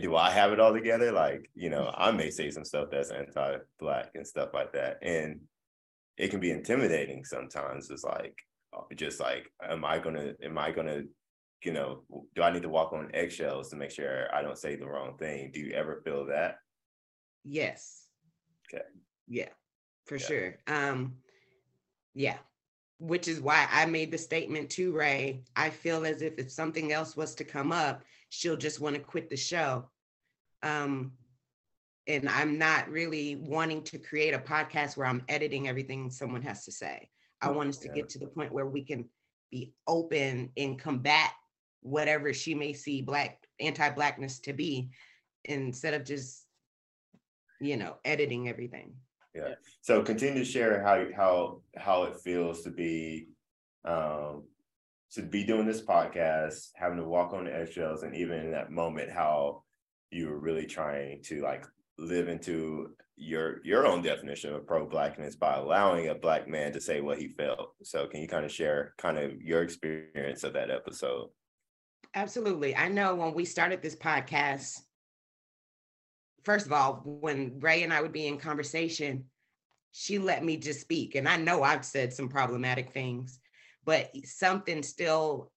do 0.02 0.16
I 0.16 0.32
have 0.32 0.52
it 0.52 0.60
all 0.60 0.74
together? 0.74 1.12
Like, 1.12 1.50
you 1.54 1.70
know, 1.70 1.94
I 1.96 2.12
may 2.12 2.30
say 2.30 2.50
some 2.50 2.64
stuff 2.64 2.88
that's 2.92 3.12
anti-black 3.12 4.12
and 4.16 4.26
stuff 4.26 4.50
like 4.54 4.72
that. 4.74 4.98
And 5.02 5.42
it 6.18 6.30
can 6.30 6.40
be 6.40 6.52
intimidating 6.52 7.24
sometimes. 7.26 7.90
It's 7.90 8.04
like 8.04 8.38
uh, 8.76 8.82
just 8.96 9.20
like, 9.20 9.50
am 9.62 9.86
I 9.86 10.00
gonna, 10.00 10.34
am 10.44 10.58
I 10.58 10.72
gonna, 10.72 11.04
you 11.64 11.74
know, 11.74 12.04
do 12.36 12.42
I 12.42 12.52
need 12.52 12.64
to 12.64 12.70
walk 12.70 12.94
on 12.94 13.12
eggshells 13.14 13.70
to 13.70 13.76
make 13.76 13.92
sure 13.92 14.34
I 14.34 14.42
don't 14.42 14.58
say 14.58 14.76
the 14.76 14.88
wrong 14.88 15.18
thing? 15.18 15.52
Do 15.54 15.60
you 15.60 15.74
ever 15.74 16.02
feel 16.04 16.26
that? 16.28 16.58
Yes. 17.44 18.08
Okay. 18.74 18.84
Yeah, 19.28 19.50
for 20.06 20.16
yeah. 20.18 20.26
sure. 20.26 20.58
Um, 20.68 21.16
yeah, 22.14 22.38
which 23.00 23.28
is 23.28 23.42
why 23.42 23.68
I 23.72 23.86
made 23.86 24.12
the 24.12 24.18
statement 24.18 24.70
to 24.72 24.94
Ray. 24.94 25.44
I 25.56 25.70
feel 25.70 26.06
as 26.06 26.22
if 26.22 26.38
if 26.38 26.52
something 26.52 26.92
else 26.92 27.18
was 27.18 27.36
to 27.36 27.44
come 27.44 27.72
up, 27.72 28.04
she'll 28.30 28.58
just 28.58 28.80
want 28.80 28.96
to 28.96 29.02
quit 29.02 29.30
the 29.30 29.38
show. 29.38 29.90
Um, 30.64 31.12
and 32.08 32.30
I'm 32.30 32.58
not 32.58 32.90
really 32.90 33.36
wanting 33.36 33.84
to 33.84 33.98
create 33.98 34.34
a 34.34 34.40
podcast 34.40 34.98
where 34.98 35.08
I'm 35.08 35.24
editing 35.28 35.68
everything 35.68 36.12
someone 36.12 36.42
has 36.44 36.66
to 36.66 36.72
say. 36.72 37.10
I 37.42 37.52
want 37.52 37.70
us 37.70 37.78
to 37.78 37.88
yeah. 37.88 37.96
get 37.96 38.10
to 38.10 38.20
the 38.20 38.28
point 38.28 38.54
where 38.54 38.68
we 38.68 38.84
can 38.84 39.06
be 39.52 39.74
open 39.88 40.52
and 40.58 40.80
combat 40.80 41.32
whatever 41.82 42.34
she 42.34 42.56
may 42.56 42.74
see 42.74 43.02
black 43.02 43.46
anti-blackness 43.60 44.40
to 44.40 44.54
be 44.54 44.90
instead 45.46 45.94
of 45.94 46.04
just 46.04 46.46
you 47.62 47.78
know 47.78 47.96
editing 48.04 48.50
everything 48.50 48.92
yeah 49.36 49.54
so 49.82 50.02
continue 50.02 50.44
to 50.44 50.50
share 50.50 50.82
how 50.82 51.06
how 51.16 51.62
how 51.78 52.04
it 52.04 52.20
feels 52.20 52.64
to 52.64 52.72
be 52.72 53.28
um 53.86 54.44
to 55.12 55.22
be 55.22 55.44
doing 55.44 55.66
this 55.66 55.82
podcast 55.82 56.72
having 56.74 56.98
to 56.98 57.06
walk 57.06 57.34
on 57.34 57.46
the 57.46 57.56
eggshells 57.56 58.04
and 58.04 58.16
even 58.16 58.40
in 58.40 58.52
that 58.52 58.72
moment 58.72 59.10
how 59.10 59.62
you 60.10 60.28
were 60.28 60.40
really 60.40 60.66
trying 60.66 61.22
to 61.22 61.42
like 61.42 61.66
live 61.98 62.28
into 62.28 62.96
your 63.18 63.62
your 63.64 63.88
own 63.88 64.02
definition 64.02 64.54
of 64.54 64.68
pro-blackness 64.68 65.36
by 65.38 65.56
allowing 65.56 66.10
a 66.10 66.16
black 66.16 66.48
man 66.48 66.74
to 66.74 66.82
say 66.82 67.02
what 67.02 67.18
he 67.18 67.30
felt. 67.30 67.74
So 67.84 68.08
can 68.08 68.22
you 68.22 68.28
kind 68.28 68.46
of 68.46 68.52
share 68.52 68.94
kind 68.98 69.18
of 69.18 69.42
your 69.42 69.62
experience 69.62 70.44
of 70.44 70.54
that 70.54 70.70
episode? 70.70 71.30
Absolutely. 72.14 72.76
I 72.76 72.90
know 72.90 73.16
when 73.16 73.34
we 73.34 73.46
started 73.46 73.82
this 73.82 73.96
podcast 73.96 74.80
first 76.44 76.68
of 76.68 76.72
all 76.72 77.02
when 77.04 77.60
ray 77.60 77.82
and 77.82 77.92
i 77.92 78.00
would 78.00 78.12
be 78.12 78.28
in 78.28 78.38
conversation 78.38 79.24
she 79.94 80.20
let 80.20 80.46
me 80.46 80.58
just 80.58 80.80
speak 80.80 81.16
and 81.16 81.28
i 81.28 81.36
know 81.36 81.64
i've 81.64 81.84
said 81.84 82.14
some 82.14 82.30
problematic 82.30 82.92
things 82.92 83.40
but 83.86 84.12
something 84.26 84.84
still 84.84 85.52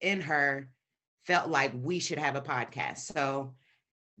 in 0.00 0.20
her 0.20 0.68
felt 1.26 1.48
like 1.48 1.72
we 1.74 1.98
should 1.98 2.18
have 2.18 2.36
a 2.36 2.40
podcast. 2.40 2.98
So 2.98 3.54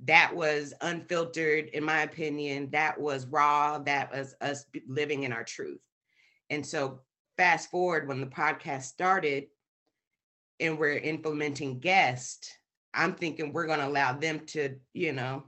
that 0.04 0.34
was 0.34 0.74
unfiltered 0.80 1.66
in 1.66 1.84
my 1.84 2.02
opinion 2.02 2.68
that 2.70 3.00
was 3.00 3.26
raw 3.26 3.78
that 3.78 4.10
was 4.12 4.34
us 4.40 4.64
living 4.88 5.22
in 5.22 5.32
our 5.32 5.44
truth. 5.44 5.80
And 6.50 6.66
so 6.66 7.00
fast 7.36 7.70
forward 7.70 8.08
when 8.08 8.20
the 8.20 8.26
podcast 8.26 8.82
started 8.82 9.46
and 10.60 10.78
we're 10.78 10.98
implementing 10.98 11.78
guests 11.80 12.52
i'm 12.94 13.14
thinking 13.14 13.52
we're 13.52 13.66
going 13.66 13.78
to 13.78 13.86
allow 13.86 14.12
them 14.12 14.40
to 14.40 14.76
you 14.92 15.12
know 15.12 15.42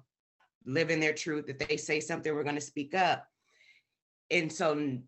live 0.66 0.90
in 0.90 1.00
their 1.00 1.12
truth. 1.12 1.46
If 1.48 1.58
they 1.58 1.76
say 1.76 2.00
something 2.00 2.34
we're 2.34 2.42
going 2.42 2.54
to 2.54 2.60
speak 2.60 2.94
up. 2.94 3.26
And 4.30 4.52
so 4.52 4.98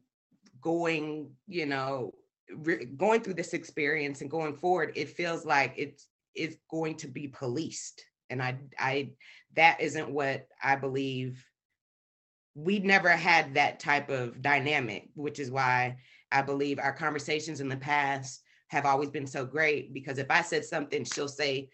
going 0.60 1.30
you 1.46 1.66
know 1.66 2.12
re- 2.54 2.86
going 2.96 3.20
through 3.20 3.34
this 3.34 3.52
experience 3.52 4.20
and 4.20 4.30
going 4.30 4.56
forward 4.56 4.90
it 4.96 5.10
feels 5.10 5.44
like 5.44 5.74
it's 5.76 6.08
it's 6.34 6.56
going 6.70 6.96
to 6.96 7.06
be 7.06 7.28
policed 7.28 8.02
and 8.30 8.42
i 8.42 8.56
i 8.78 9.10
that 9.54 9.80
isn't 9.80 10.10
what 10.10 10.46
i 10.62 10.76
believe. 10.76 11.44
We 12.54 12.78
never 12.78 13.10
had 13.10 13.54
that 13.54 13.80
type 13.80 14.08
of 14.08 14.40
dynamic 14.40 15.08
which 15.14 15.38
is 15.38 15.50
why 15.50 15.96
i 16.32 16.42
believe 16.42 16.78
our 16.78 16.92
conversations 16.92 17.60
in 17.60 17.68
the 17.68 17.76
past 17.76 18.42
have 18.68 18.86
always 18.86 19.10
been 19.10 19.26
so 19.26 19.44
great 19.44 19.92
because 19.92 20.18
if 20.18 20.30
i 20.30 20.42
said 20.42 20.64
something 20.64 21.04
she'll 21.04 21.28
say 21.28 21.68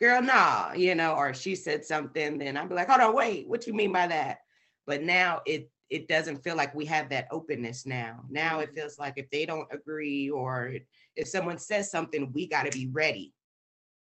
girl 0.00 0.22
nah 0.22 0.72
you 0.72 0.94
know 0.94 1.14
or 1.14 1.34
she 1.34 1.54
said 1.54 1.84
something 1.84 2.38
then 2.38 2.56
i'd 2.56 2.68
be 2.68 2.74
like 2.74 2.88
hold 2.88 3.00
on 3.00 3.14
wait 3.14 3.46
what 3.48 3.66
you 3.66 3.74
mean 3.74 3.92
by 3.92 4.06
that? 4.06 4.38
But 4.86 5.02
now 5.02 5.42
it 5.46 5.70
it 5.90 6.08
doesn't 6.08 6.42
feel 6.42 6.56
like 6.56 6.74
we 6.74 6.86
have 6.86 7.10
that 7.10 7.28
openness 7.30 7.84
now. 7.84 8.24
Now 8.30 8.60
it 8.60 8.68
mm-hmm. 8.68 8.76
feels 8.76 8.98
like 8.98 9.14
if 9.16 9.28
they 9.30 9.44
don't 9.44 9.68
agree 9.70 10.30
or 10.30 10.74
if 11.16 11.28
someone 11.28 11.58
says 11.58 11.90
something 11.90 12.32
we 12.32 12.48
got 12.48 12.64
to 12.64 12.70
be 12.76 12.88
ready 12.90 13.34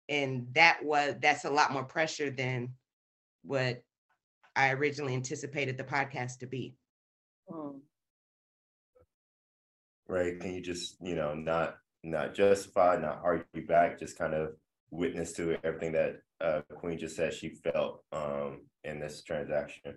and 0.09 0.47
that 0.53 0.83
was 0.83 1.15
that's 1.21 1.45
a 1.45 1.49
lot 1.49 1.71
more 1.71 1.83
pressure 1.83 2.29
than 2.29 2.69
what 3.43 3.81
I 4.55 4.71
originally 4.71 5.13
anticipated 5.13 5.77
the 5.77 5.83
podcast 5.83 6.39
to 6.39 6.47
be. 6.47 6.75
Hmm. 7.49 7.79
Right. 10.07 10.39
Can 10.39 10.53
you 10.53 10.61
just, 10.61 10.97
you 11.01 11.15
know, 11.15 11.33
not 11.33 11.77
not 12.03 12.35
justify, 12.35 12.97
not 12.97 13.21
argue 13.23 13.65
back, 13.65 13.99
just 13.99 14.17
kind 14.17 14.33
of 14.33 14.51
witness 14.91 15.33
to 15.33 15.57
everything 15.63 15.93
that 15.93 16.21
uh, 16.39 16.61
Queen 16.75 16.97
just 16.97 17.15
said 17.15 17.33
she 17.33 17.49
felt 17.49 18.03
um, 18.11 18.61
in 18.83 18.99
this 18.99 19.23
transaction? 19.23 19.95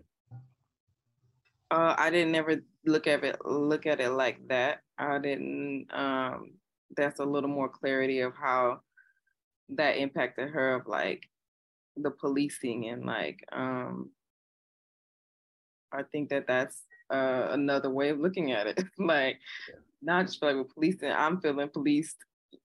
Uh, 1.70 1.94
I 1.98 2.08
didn't 2.08 2.34
ever 2.34 2.62
look 2.86 3.06
at 3.06 3.22
it 3.24 3.36
look 3.44 3.86
at 3.86 4.00
it 4.00 4.10
like 4.10 4.38
that. 4.48 4.80
I 4.96 5.18
didn't. 5.18 5.86
Um, 5.90 6.52
that's 6.96 7.20
a 7.20 7.24
little 7.24 7.50
more 7.50 7.68
clarity 7.68 8.20
of 8.20 8.32
how 8.34 8.80
that 9.70 9.98
impacted 9.98 10.50
her 10.50 10.74
of 10.74 10.86
like 10.86 11.28
the 11.96 12.10
policing 12.10 12.88
and 12.88 13.04
like 13.04 13.44
um 13.52 14.10
I 15.92 16.02
think 16.02 16.28
that 16.30 16.46
that's 16.46 16.82
uh, 17.10 17.48
another 17.50 17.90
way 17.90 18.10
of 18.10 18.20
looking 18.20 18.52
at 18.52 18.66
it. 18.66 18.82
like 18.98 19.38
yeah. 19.68 19.76
not 20.02 20.26
just 20.26 20.42
like 20.42 20.56
with 20.56 20.74
policing, 20.74 21.10
I'm 21.10 21.40
feeling 21.40 21.68
policed. 21.68 22.16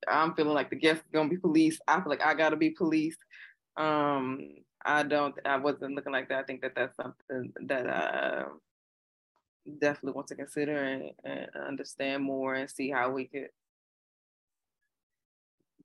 I'm 0.08 0.34
feeling 0.34 0.54
like 0.54 0.70
the 0.70 0.76
guest 0.76 1.02
is 1.02 1.12
gonna 1.14 1.30
be 1.30 1.38
policed. 1.38 1.82
I 1.88 2.02
feel 2.02 2.10
like 2.10 2.26
I 2.26 2.34
gotta 2.34 2.56
be 2.56 2.72
policed. 2.72 3.20
Um, 3.78 4.56
I 4.86 5.04
don't. 5.04 5.36
I 5.46 5.58
wasn't 5.58 5.96
looking 5.96 6.12
like 6.12 6.30
that. 6.30 6.40
I 6.40 6.44
think 6.44 6.62
that 6.62 6.76
that's 6.76 6.96
something 6.96 7.54
that 7.68 7.90
I 7.90 8.46
definitely 9.80 10.16
want 10.16 10.28
to 10.28 10.36
consider 10.36 10.76
and, 10.76 11.12
and 11.24 11.48
understand 11.68 12.24
more 12.24 12.56
and 12.56 12.70
see 12.70 12.90
how 12.90 13.12
we 13.12 13.26
could 13.26 13.48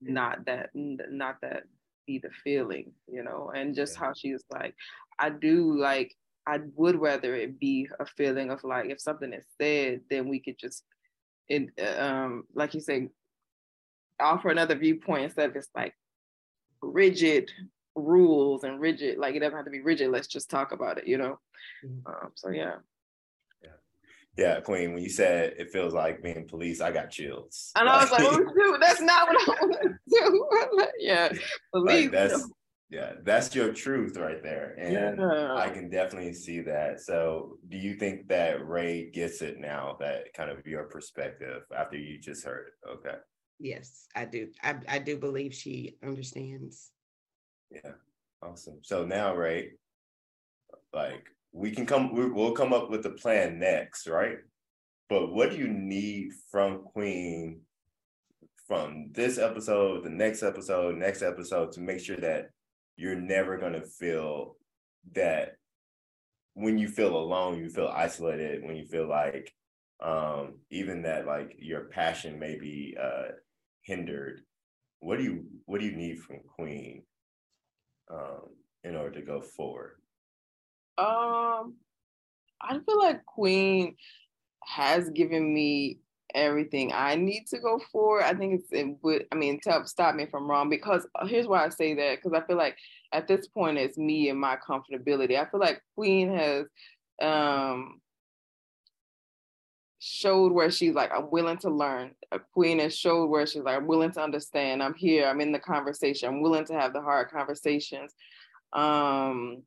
not 0.00 0.44
that 0.46 0.70
not 0.74 1.36
that 1.42 1.64
be 2.06 2.18
the 2.18 2.30
feeling 2.42 2.92
you 3.06 3.22
know 3.22 3.52
and 3.54 3.74
just 3.74 3.94
yeah. 3.94 4.06
how 4.06 4.12
she 4.14 4.32
was 4.32 4.44
like 4.50 4.74
i 5.18 5.28
do 5.28 5.78
like 5.78 6.14
i 6.46 6.58
would 6.74 6.98
rather 7.00 7.34
it 7.34 7.58
be 7.60 7.88
a 8.00 8.06
feeling 8.06 8.50
of 8.50 8.62
like 8.64 8.86
if 8.90 9.00
something 9.00 9.32
is 9.32 9.44
said 9.60 10.00
then 10.10 10.28
we 10.28 10.40
could 10.40 10.58
just 10.58 10.84
it 11.48 11.70
um 11.98 12.44
like 12.54 12.74
you 12.74 12.80
say 12.80 13.08
offer 14.20 14.48
another 14.48 14.74
viewpoint 14.74 15.24
instead 15.24 15.48
of 15.48 15.54
just 15.54 15.70
like 15.74 15.94
rigid 16.82 17.50
rules 17.94 18.64
and 18.64 18.80
rigid 18.80 19.18
like 19.18 19.34
it 19.34 19.40
doesn't 19.40 19.56
have 19.56 19.64
to 19.64 19.70
be 19.70 19.80
rigid 19.80 20.10
let's 20.10 20.28
just 20.28 20.48
talk 20.48 20.72
about 20.72 20.98
it 20.98 21.06
you 21.06 21.18
know 21.18 21.38
mm-hmm. 21.84 22.06
um, 22.06 22.30
so 22.34 22.50
yeah 22.50 22.76
yeah, 24.38 24.60
Queen, 24.60 24.94
when 24.94 25.02
you 25.02 25.10
said 25.10 25.54
it 25.58 25.72
feels 25.72 25.92
like 25.92 26.22
being 26.22 26.46
police, 26.46 26.80
I 26.80 26.92
got 26.92 27.10
chills. 27.10 27.72
And 27.74 27.88
I 27.88 28.00
was 28.00 28.12
like, 28.12 28.22
oh, 28.22 28.38
dude, 28.38 28.80
that's 28.80 29.00
not 29.00 29.26
what 29.26 29.36
I 29.36 29.44
want 29.66 29.76
to 29.82 29.88
do. 30.08 30.86
yeah, 31.00 31.32
police. 31.72 32.04
Like 32.04 32.12
that's, 32.12 32.48
yeah, 32.88 33.14
that's 33.24 33.52
your 33.52 33.72
truth 33.72 34.16
right 34.16 34.40
there. 34.40 34.76
And 34.78 35.18
yeah. 35.18 35.54
I 35.56 35.68
can 35.70 35.90
definitely 35.90 36.34
see 36.34 36.60
that. 36.60 37.00
So 37.00 37.58
do 37.68 37.76
you 37.76 37.94
think 37.94 38.28
that 38.28 38.64
Ray 38.64 39.10
gets 39.10 39.42
it 39.42 39.58
now, 39.58 39.96
that 39.98 40.32
kind 40.34 40.50
of 40.50 40.64
your 40.64 40.84
perspective 40.84 41.62
after 41.76 41.98
you 41.98 42.20
just 42.20 42.44
heard 42.44 42.68
it? 42.68 42.88
Okay. 42.88 43.16
Yes, 43.58 44.06
I 44.14 44.24
do. 44.24 44.46
I, 44.62 44.76
I 44.88 44.98
do 45.00 45.16
believe 45.16 45.52
she 45.52 45.96
understands. 46.00 46.92
Yeah, 47.72 47.90
awesome. 48.40 48.78
So 48.82 49.04
now, 49.04 49.34
Ray, 49.34 49.72
like 50.92 51.26
we 51.52 51.70
can 51.70 51.86
come 51.86 52.14
we'll 52.14 52.52
come 52.52 52.72
up 52.72 52.90
with 52.90 53.04
a 53.06 53.10
plan 53.10 53.58
next 53.58 54.06
right? 54.06 54.38
But 55.08 55.32
what 55.32 55.50
do 55.50 55.56
you 55.56 55.68
need 55.68 56.32
from 56.50 56.82
queen 56.82 57.62
from 58.68 59.10
this 59.12 59.38
episode 59.38 60.04
the 60.04 60.10
next 60.10 60.42
episode 60.42 60.94
next 60.96 61.22
episode 61.22 61.72
to 61.72 61.80
make 61.80 61.98
sure 61.98 62.18
that 62.18 62.50
you're 62.96 63.16
never 63.16 63.56
going 63.56 63.72
to 63.72 63.86
feel 63.86 64.56
that 65.14 65.52
when 66.52 66.76
you 66.76 66.86
feel 66.86 67.16
alone 67.16 67.58
you 67.58 67.70
feel 67.70 67.88
isolated 67.88 68.62
when 68.62 68.76
you 68.76 68.84
feel 68.84 69.08
like 69.08 69.54
um 70.00 70.58
even 70.70 71.02
that 71.02 71.26
like 71.26 71.56
your 71.58 71.84
passion 71.84 72.38
may 72.38 72.58
be 72.58 72.94
uh 73.02 73.28
hindered 73.82 74.42
what 75.00 75.16
do 75.16 75.24
you 75.24 75.44
what 75.64 75.80
do 75.80 75.86
you 75.86 75.96
need 75.96 76.18
from 76.18 76.36
queen 76.56 77.02
um 78.10 78.42
in 78.84 78.94
order 78.94 79.18
to 79.18 79.26
go 79.26 79.40
forward 79.40 79.92
um, 80.98 81.74
I 82.60 82.78
feel 82.84 82.98
like 82.98 83.24
Queen 83.24 83.96
has 84.64 85.08
given 85.10 85.54
me 85.54 85.98
everything 86.34 86.92
I 86.92 87.14
need 87.14 87.46
to 87.50 87.58
go 87.58 87.80
for. 87.90 88.22
I 88.22 88.34
think 88.34 88.60
it's 88.60 88.68
it 88.70 88.96
would 89.02 89.26
I 89.32 89.36
mean 89.36 89.60
tell 89.60 89.84
stop 89.86 90.14
me 90.14 90.24
if 90.24 90.34
I'm 90.34 90.48
wrong 90.48 90.68
because 90.68 91.06
uh, 91.14 91.26
here's 91.26 91.46
why 91.46 91.64
I 91.64 91.68
say 91.70 91.94
that 91.94 92.16
because 92.16 92.38
I 92.38 92.46
feel 92.46 92.56
like 92.56 92.76
at 93.12 93.26
this 93.26 93.46
point 93.46 93.78
it's 93.78 93.96
me 93.96 94.28
and 94.28 94.38
my 94.38 94.56
comfortability. 94.56 95.38
I 95.38 95.48
feel 95.50 95.60
like 95.60 95.82
Queen 95.94 96.34
has 96.36 96.66
um 97.22 98.00
showed 100.00 100.52
where 100.52 100.70
she's 100.70 100.94
like, 100.94 101.10
I'm 101.12 101.30
willing 101.30 101.58
to 101.58 101.70
learn. 101.70 102.12
Queen 102.52 102.78
has 102.78 102.96
showed 102.96 103.26
where 103.26 103.46
she's 103.46 103.62
like, 103.62 103.76
I'm 103.76 103.86
willing 103.86 104.12
to 104.12 104.22
understand. 104.22 104.82
I'm 104.82 104.94
here. 104.94 105.26
I'm 105.26 105.40
in 105.40 105.52
the 105.52 105.58
conversation. 105.58 106.28
I'm 106.28 106.40
willing 106.40 106.64
to 106.66 106.74
have 106.74 106.92
the 106.92 107.00
hard 107.00 107.30
conversations. 107.30 108.12
Um, 108.72 109.62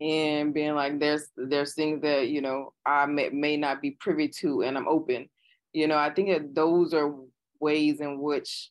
and 0.00 0.52
being 0.52 0.74
like, 0.74 0.98
there's 0.98 1.28
there's 1.36 1.74
things 1.74 2.02
that 2.02 2.28
you 2.28 2.40
know 2.40 2.72
I 2.84 3.06
may, 3.06 3.30
may 3.30 3.56
not 3.56 3.80
be 3.80 3.92
privy 3.92 4.28
to, 4.40 4.62
and 4.62 4.76
I'm 4.76 4.88
open. 4.88 5.28
You 5.72 5.88
know, 5.88 5.96
I 5.96 6.10
think 6.10 6.28
that 6.30 6.54
those 6.54 6.94
are 6.94 7.14
ways 7.60 8.00
in 8.00 8.20
which 8.20 8.70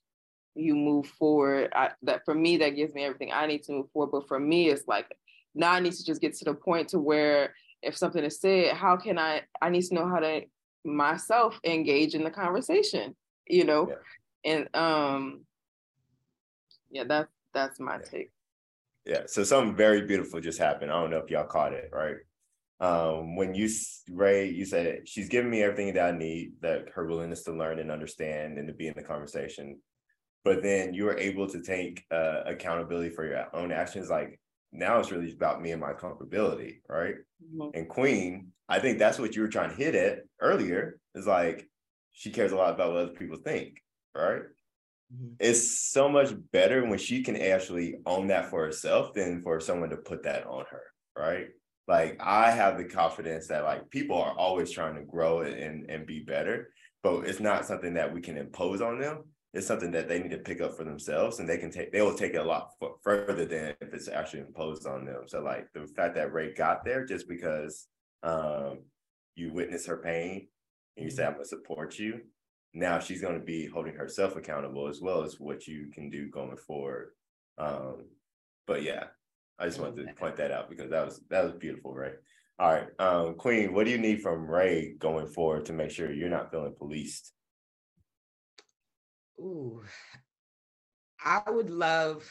you 0.55 0.75
move 0.75 1.07
forward. 1.07 1.71
I, 1.75 1.91
that 2.03 2.23
for 2.25 2.33
me, 2.33 2.57
that 2.57 2.75
gives 2.75 2.93
me 2.93 3.03
everything 3.03 3.31
I 3.31 3.45
need 3.47 3.63
to 3.63 3.73
move 3.73 3.91
forward. 3.91 4.11
But 4.11 4.27
for 4.27 4.39
me, 4.39 4.69
it's 4.69 4.87
like 4.87 5.07
now 5.53 5.71
I 5.71 5.79
need 5.79 5.93
to 5.93 6.05
just 6.05 6.21
get 6.21 6.35
to 6.35 6.45
the 6.45 6.53
point 6.53 6.89
to 6.89 6.99
where 6.99 7.53
if 7.81 7.95
something 7.95 8.23
is 8.23 8.39
said, 8.39 8.75
how 8.75 8.97
can 8.97 9.17
I? 9.17 9.41
I 9.61 9.69
need 9.69 9.83
to 9.83 9.95
know 9.95 10.07
how 10.07 10.19
to 10.19 10.41
myself 10.83 11.59
engage 11.63 12.15
in 12.15 12.23
the 12.23 12.31
conversation. 12.31 13.15
You 13.47 13.65
know, 13.65 13.89
yeah. 14.43 14.51
and 14.51 14.75
um, 14.75 15.45
yeah, 16.89 17.03
that's 17.03 17.31
that's 17.53 17.79
my 17.79 17.97
yeah. 17.97 18.09
take. 18.09 18.31
Yeah. 19.05 19.23
So 19.27 19.43
something 19.43 19.75
very 19.75 20.05
beautiful 20.05 20.39
just 20.39 20.59
happened. 20.59 20.91
I 20.91 20.99
don't 20.99 21.11
know 21.11 21.19
if 21.19 21.29
y'all 21.29 21.45
caught 21.45 21.73
it, 21.73 21.89
right? 21.93 22.15
Um, 22.79 23.35
when 23.35 23.55
you 23.55 23.69
Ray, 24.11 24.49
you 24.49 24.65
said 24.65 25.07
she's 25.07 25.29
giving 25.29 25.49
me 25.49 25.61
everything 25.61 25.93
that 25.93 26.13
I 26.13 26.17
need, 26.17 26.53
that 26.61 26.89
her 26.93 27.05
willingness 27.05 27.43
to 27.43 27.53
learn 27.53 27.79
and 27.79 27.91
understand 27.91 28.57
and 28.57 28.67
to 28.67 28.73
be 28.73 28.87
in 28.87 28.93
the 28.95 29.03
conversation. 29.03 29.79
But 30.43 30.61
then 30.61 30.93
you 30.93 31.05
were 31.05 31.17
able 31.17 31.47
to 31.47 31.61
take 31.61 32.03
uh, 32.11 32.41
accountability 32.45 33.09
for 33.09 33.25
your 33.25 33.47
own 33.55 33.71
actions. 33.71 34.09
Like 34.09 34.39
now 34.71 34.99
it's 34.99 35.11
really 35.11 35.31
about 35.31 35.61
me 35.61 35.71
and 35.71 35.81
my 35.81 35.93
comfortability, 35.93 36.81
right? 36.89 37.15
Mm-hmm. 37.43 37.69
And 37.73 37.89
Queen, 37.89 38.51
I 38.67 38.79
think 38.79 38.99
that's 38.99 39.19
what 39.19 39.35
you 39.35 39.41
were 39.41 39.47
trying 39.47 39.69
to 39.69 39.75
hit 39.75 39.95
at 39.95 40.19
earlier. 40.41 40.99
Is 41.13 41.27
like 41.27 41.67
she 42.11 42.31
cares 42.31 42.51
a 42.51 42.57
lot 42.57 42.73
about 42.73 42.91
what 42.91 43.01
other 43.03 43.11
people 43.11 43.37
think, 43.37 43.81
right? 44.15 44.41
Mm-hmm. 45.13 45.35
It's 45.39 45.79
so 45.79 46.09
much 46.09 46.33
better 46.51 46.85
when 46.85 46.97
she 46.97 47.23
can 47.23 47.35
actually 47.35 47.95
own 48.05 48.27
that 48.27 48.49
for 48.49 48.63
herself 48.65 49.13
than 49.13 49.41
for 49.41 49.59
someone 49.59 49.89
to 49.89 49.97
put 49.97 50.23
that 50.23 50.45
on 50.47 50.65
her, 50.69 50.81
right? 51.17 51.47
Like 51.87 52.19
I 52.19 52.51
have 52.51 52.77
the 52.77 52.85
confidence 52.85 53.47
that 53.47 53.63
like 53.63 53.89
people 53.89 54.19
are 54.19 54.35
always 54.37 54.71
trying 54.71 54.95
to 54.95 55.03
grow 55.03 55.41
and 55.41 55.89
and 55.89 56.07
be 56.07 56.21
better, 56.21 56.69
but 57.03 57.27
it's 57.27 57.39
not 57.39 57.65
something 57.65 57.93
that 57.93 58.11
we 58.11 58.21
can 58.21 58.37
impose 58.37 58.81
on 58.81 58.99
them. 58.99 59.23
It's 59.53 59.67
something 59.67 59.91
that 59.91 60.09
they 60.09 60.19
need 60.19 60.31
to 60.31 60.39
pick 60.39 60.59
up 60.59 60.75
for 60.75 60.83
themselves, 60.83 61.39
and 61.39 61.47
they 61.47 61.57
can 61.57 61.71
take. 61.71 61.91
They 61.91 62.01
will 62.01 62.15
take 62.15 62.33
it 62.33 62.37
a 62.37 62.43
lot 62.43 62.71
f- 62.81 62.89
further 63.03 63.45
than 63.45 63.75
if 63.79 63.93
it's 63.93 64.09
actually 64.09 64.41
imposed 64.41 64.87
on 64.87 65.05
them. 65.05 65.23
So 65.27 65.41
like 65.41 65.67
the 65.73 65.87
fact 65.95 66.15
that 66.15 66.33
Ray 66.33 66.53
got 66.53 66.83
there 66.83 67.05
just 67.05 67.29
because 67.29 67.87
um, 68.23 68.79
you 69.35 69.53
witness 69.53 69.85
her 69.85 69.97
pain 69.97 70.47
and 70.97 71.05
you 71.05 71.11
say 71.11 71.25
I'm 71.25 71.33
gonna 71.33 71.45
support 71.45 71.99
you, 71.99 72.21
now 72.75 72.99
she's 72.99 73.21
going 73.21 73.39
to 73.39 73.45
be 73.45 73.65
holding 73.67 73.95
herself 73.95 74.35
accountable 74.35 74.87
as 74.87 74.99
well 75.01 75.23
as 75.23 75.39
what 75.39 75.65
you 75.65 75.89
can 75.93 76.09
do 76.09 76.29
going 76.29 76.57
forward. 76.57 77.11
Um, 77.57 78.05
but 78.67 78.83
yeah, 78.83 79.05
I 79.57 79.65
just 79.65 79.79
wanted 79.79 80.05
to 80.05 80.13
point 80.13 80.35
that 80.37 80.51
out 80.51 80.69
because 80.69 80.91
that 80.91 81.05
was 81.05 81.21
that 81.29 81.45
was 81.45 81.53
beautiful, 81.53 81.93
Ray. 81.93 82.11
All 82.59 82.73
right, 82.73 82.87
um, 82.99 83.35
Queen, 83.35 83.73
what 83.73 83.85
do 83.85 83.91
you 83.91 83.97
need 83.97 84.21
from 84.21 84.49
Ray 84.49 84.95
going 84.99 85.27
forward 85.27 85.65
to 85.65 85.73
make 85.73 85.91
sure 85.91 86.11
you're 86.11 86.29
not 86.29 86.51
feeling 86.51 86.75
policed? 86.77 87.31
Ooh, 89.39 89.81
I 91.23 91.41
would 91.49 91.69
love 91.69 92.29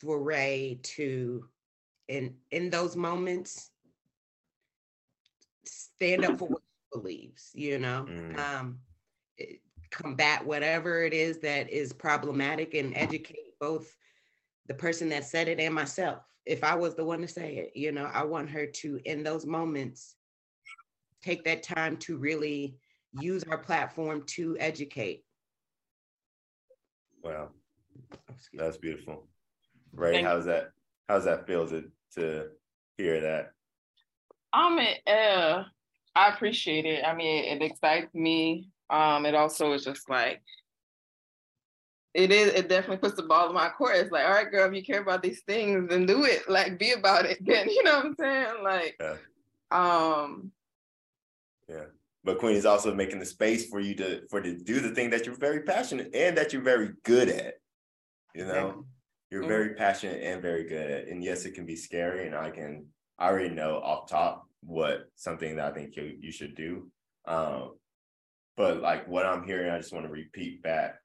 for 0.00 0.22
Ray 0.22 0.78
to, 0.82 1.44
in 2.06 2.34
in 2.52 2.70
those 2.70 2.94
moments, 2.94 3.70
stand 5.64 6.24
up 6.24 6.38
for 6.38 6.48
what 6.48 6.62
he 6.62 7.00
believes. 7.00 7.50
You 7.54 7.78
know, 7.78 8.06
mm. 8.08 8.38
um, 8.38 8.78
combat 9.90 10.44
whatever 10.44 11.02
it 11.02 11.12
is 11.12 11.38
that 11.40 11.68
is 11.68 11.92
problematic 11.92 12.74
and 12.74 12.96
educate 12.96 13.58
both 13.58 13.96
the 14.66 14.74
person 14.74 15.08
that 15.08 15.24
said 15.24 15.48
it 15.48 15.58
and 15.60 15.74
myself. 15.74 16.22
If 16.46 16.64
I 16.64 16.74
was 16.74 16.94
the 16.94 17.04
one 17.04 17.20
to 17.20 17.28
say 17.28 17.56
it, 17.56 17.76
you 17.76 17.92
know, 17.92 18.04
I 18.04 18.24
want 18.24 18.48
her 18.50 18.66
to, 18.66 19.00
in 19.04 19.22
those 19.22 19.46
moments, 19.46 20.14
take 21.22 21.44
that 21.44 21.62
time 21.62 21.96
to 21.98 22.16
really 22.16 22.76
use 23.12 23.44
our 23.50 23.58
platform 23.58 24.22
to 24.26 24.56
educate. 24.58 25.24
Wow. 27.22 27.50
That's 28.54 28.78
beautiful. 28.78 29.26
Ray, 29.92 30.12
Thank 30.12 30.26
how's 30.26 30.46
that? 30.46 30.70
How's 31.08 31.24
that 31.24 31.46
feel 31.46 31.68
to 31.68 31.84
to 32.14 32.48
hear 32.96 33.20
that? 33.20 33.52
Um, 34.52 34.78
uh, 35.06 35.64
I 36.14 36.28
appreciate 36.28 36.86
it. 36.86 37.04
I 37.04 37.14
mean, 37.14 37.44
it 37.44 37.62
excites 37.62 38.14
me 38.14 38.69
um, 38.90 39.26
it 39.26 39.34
also 39.34 39.72
is 39.72 39.84
just 39.84 40.08
like 40.10 40.42
it 42.12 42.32
is 42.32 42.52
it 42.54 42.68
definitely 42.68 42.96
puts 42.96 43.14
the 43.14 43.22
ball 43.22 43.48
in 43.48 43.54
my 43.54 43.68
court. 43.68 43.96
It's 43.96 44.10
like, 44.10 44.24
all 44.24 44.32
right, 44.32 44.50
girl, 44.50 44.68
if 44.68 44.74
you 44.74 44.82
care 44.82 45.00
about 45.00 45.22
these 45.22 45.42
things, 45.46 45.88
then 45.88 46.06
do 46.06 46.24
it. 46.24 46.48
Like 46.48 46.78
be 46.78 46.92
about 46.92 47.24
it. 47.24 47.38
Then 47.44 47.68
you 47.68 47.84
know 47.84 47.96
what 47.96 48.06
I'm 48.06 48.16
saying? 48.18 48.54
Like 48.62 49.00
yeah. 49.00 49.16
um 49.70 50.50
yeah. 51.68 51.84
But 52.22 52.38
Queen 52.38 52.56
is 52.56 52.66
also 52.66 52.94
making 52.94 53.20
the 53.20 53.26
space 53.26 53.68
for 53.68 53.80
you 53.80 53.94
to 53.94 54.22
for 54.28 54.40
to 54.40 54.58
do 54.58 54.80
the 54.80 54.90
thing 54.90 55.10
that 55.10 55.24
you're 55.24 55.36
very 55.36 55.62
passionate 55.62 56.14
and 56.14 56.36
that 56.36 56.52
you're 56.52 56.62
very 56.62 56.90
good 57.04 57.28
at. 57.28 57.54
You 58.34 58.46
know, 58.46 58.84
you're 59.30 59.42
mm-hmm. 59.42 59.48
very 59.48 59.74
passionate 59.74 60.22
and 60.22 60.42
very 60.42 60.64
good 60.64 60.90
at. 60.90 61.08
And 61.08 61.22
yes, 61.22 61.44
it 61.44 61.54
can 61.54 61.64
be 61.64 61.76
scary, 61.76 62.26
and 62.26 62.34
I 62.34 62.50
can 62.50 62.86
I 63.18 63.28
already 63.28 63.54
know 63.54 63.76
off 63.76 64.08
top 64.08 64.46
what 64.62 65.06
something 65.14 65.56
that 65.56 65.72
I 65.72 65.74
think 65.74 65.96
you, 65.96 66.16
you 66.20 66.32
should 66.32 66.54
do. 66.54 66.90
Um, 67.26 67.72
but 68.56 68.80
like 68.80 69.08
what 69.08 69.26
I'm 69.26 69.44
hearing, 69.44 69.70
I 69.70 69.78
just 69.78 69.92
want 69.92 70.06
to 70.06 70.12
repeat 70.12 70.62
back 70.62 70.96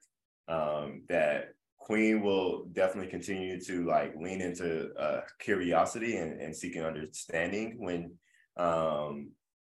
um, 0.48 1.02
that 1.08 1.48
Queen 1.78 2.22
will 2.22 2.64
definitely 2.72 3.10
continue 3.10 3.60
to 3.60 3.86
like 3.86 4.14
lean 4.16 4.40
into 4.40 4.92
uh, 4.98 5.20
curiosity 5.38 6.16
and, 6.16 6.40
and 6.40 6.54
seeking 6.54 6.82
understanding 6.82 7.76
when 7.78 8.12
um, 8.56 9.30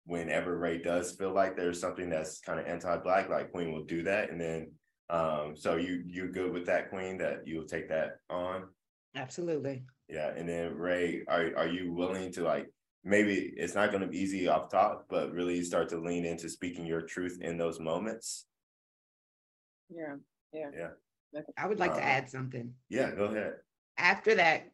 whenever 0.07 0.57
Ray 0.57 0.79
does 0.79 1.13
feel 1.13 1.35
like 1.35 1.57
there's 1.57 1.81
something 1.81 2.09
that's 2.09 2.41
kind 2.41 2.59
of 2.59 2.67
anti-black, 2.67 3.29
like 3.29 3.53
Queen 3.53 3.73
will 3.73 3.85
do 3.85 4.03
that. 4.05 4.31
And 4.31 4.41
then 4.41 4.71
um, 5.11 5.55
so 5.55 5.77
you 5.77 6.03
you're 6.07 6.31
good 6.31 6.53
with 6.53 6.67
that, 6.67 6.91
Queen, 6.91 7.19
that 7.19 7.47
you'll 7.47 7.65
take 7.67 7.89
that 7.89 8.19
on? 8.29 8.65
Absolutely. 9.15 9.85
Yeah. 10.09 10.33
And 10.37 10.49
then 10.49 10.75
Ray, 10.75 11.25
are 11.29 11.53
are 11.57 11.69
you 11.69 11.93
willing 11.93 12.33
to 12.33 12.43
like 12.43 12.71
maybe 13.09 13.53
it's 13.57 13.75
not 13.75 13.91
going 13.91 14.03
to 14.03 14.07
be 14.07 14.19
easy 14.19 14.49
off 14.49 14.71
top, 14.71 15.07
but 15.09 15.33
really 15.33 15.57
you 15.57 15.65
start 15.65 15.89
to 15.89 15.99
lean 15.99 16.25
into 16.25 16.49
speaking 16.49 16.87
your 16.87 17.03
truth 17.03 17.39
in 17.41 17.57
those 17.57 17.81
moments. 17.81 18.47
Yeah. 19.89 20.17
Yeah. 20.53 20.71
Yeah. 20.77 21.41
I 21.57 21.67
would 21.67 21.79
like 21.79 21.93
to 21.95 22.01
uh-huh. 22.01 22.09
add 22.09 22.31
something. 22.31 22.73
Yeah, 22.89 23.11
go 23.11 23.25
ahead. 23.25 23.55
After 23.99 24.35
that 24.37 24.71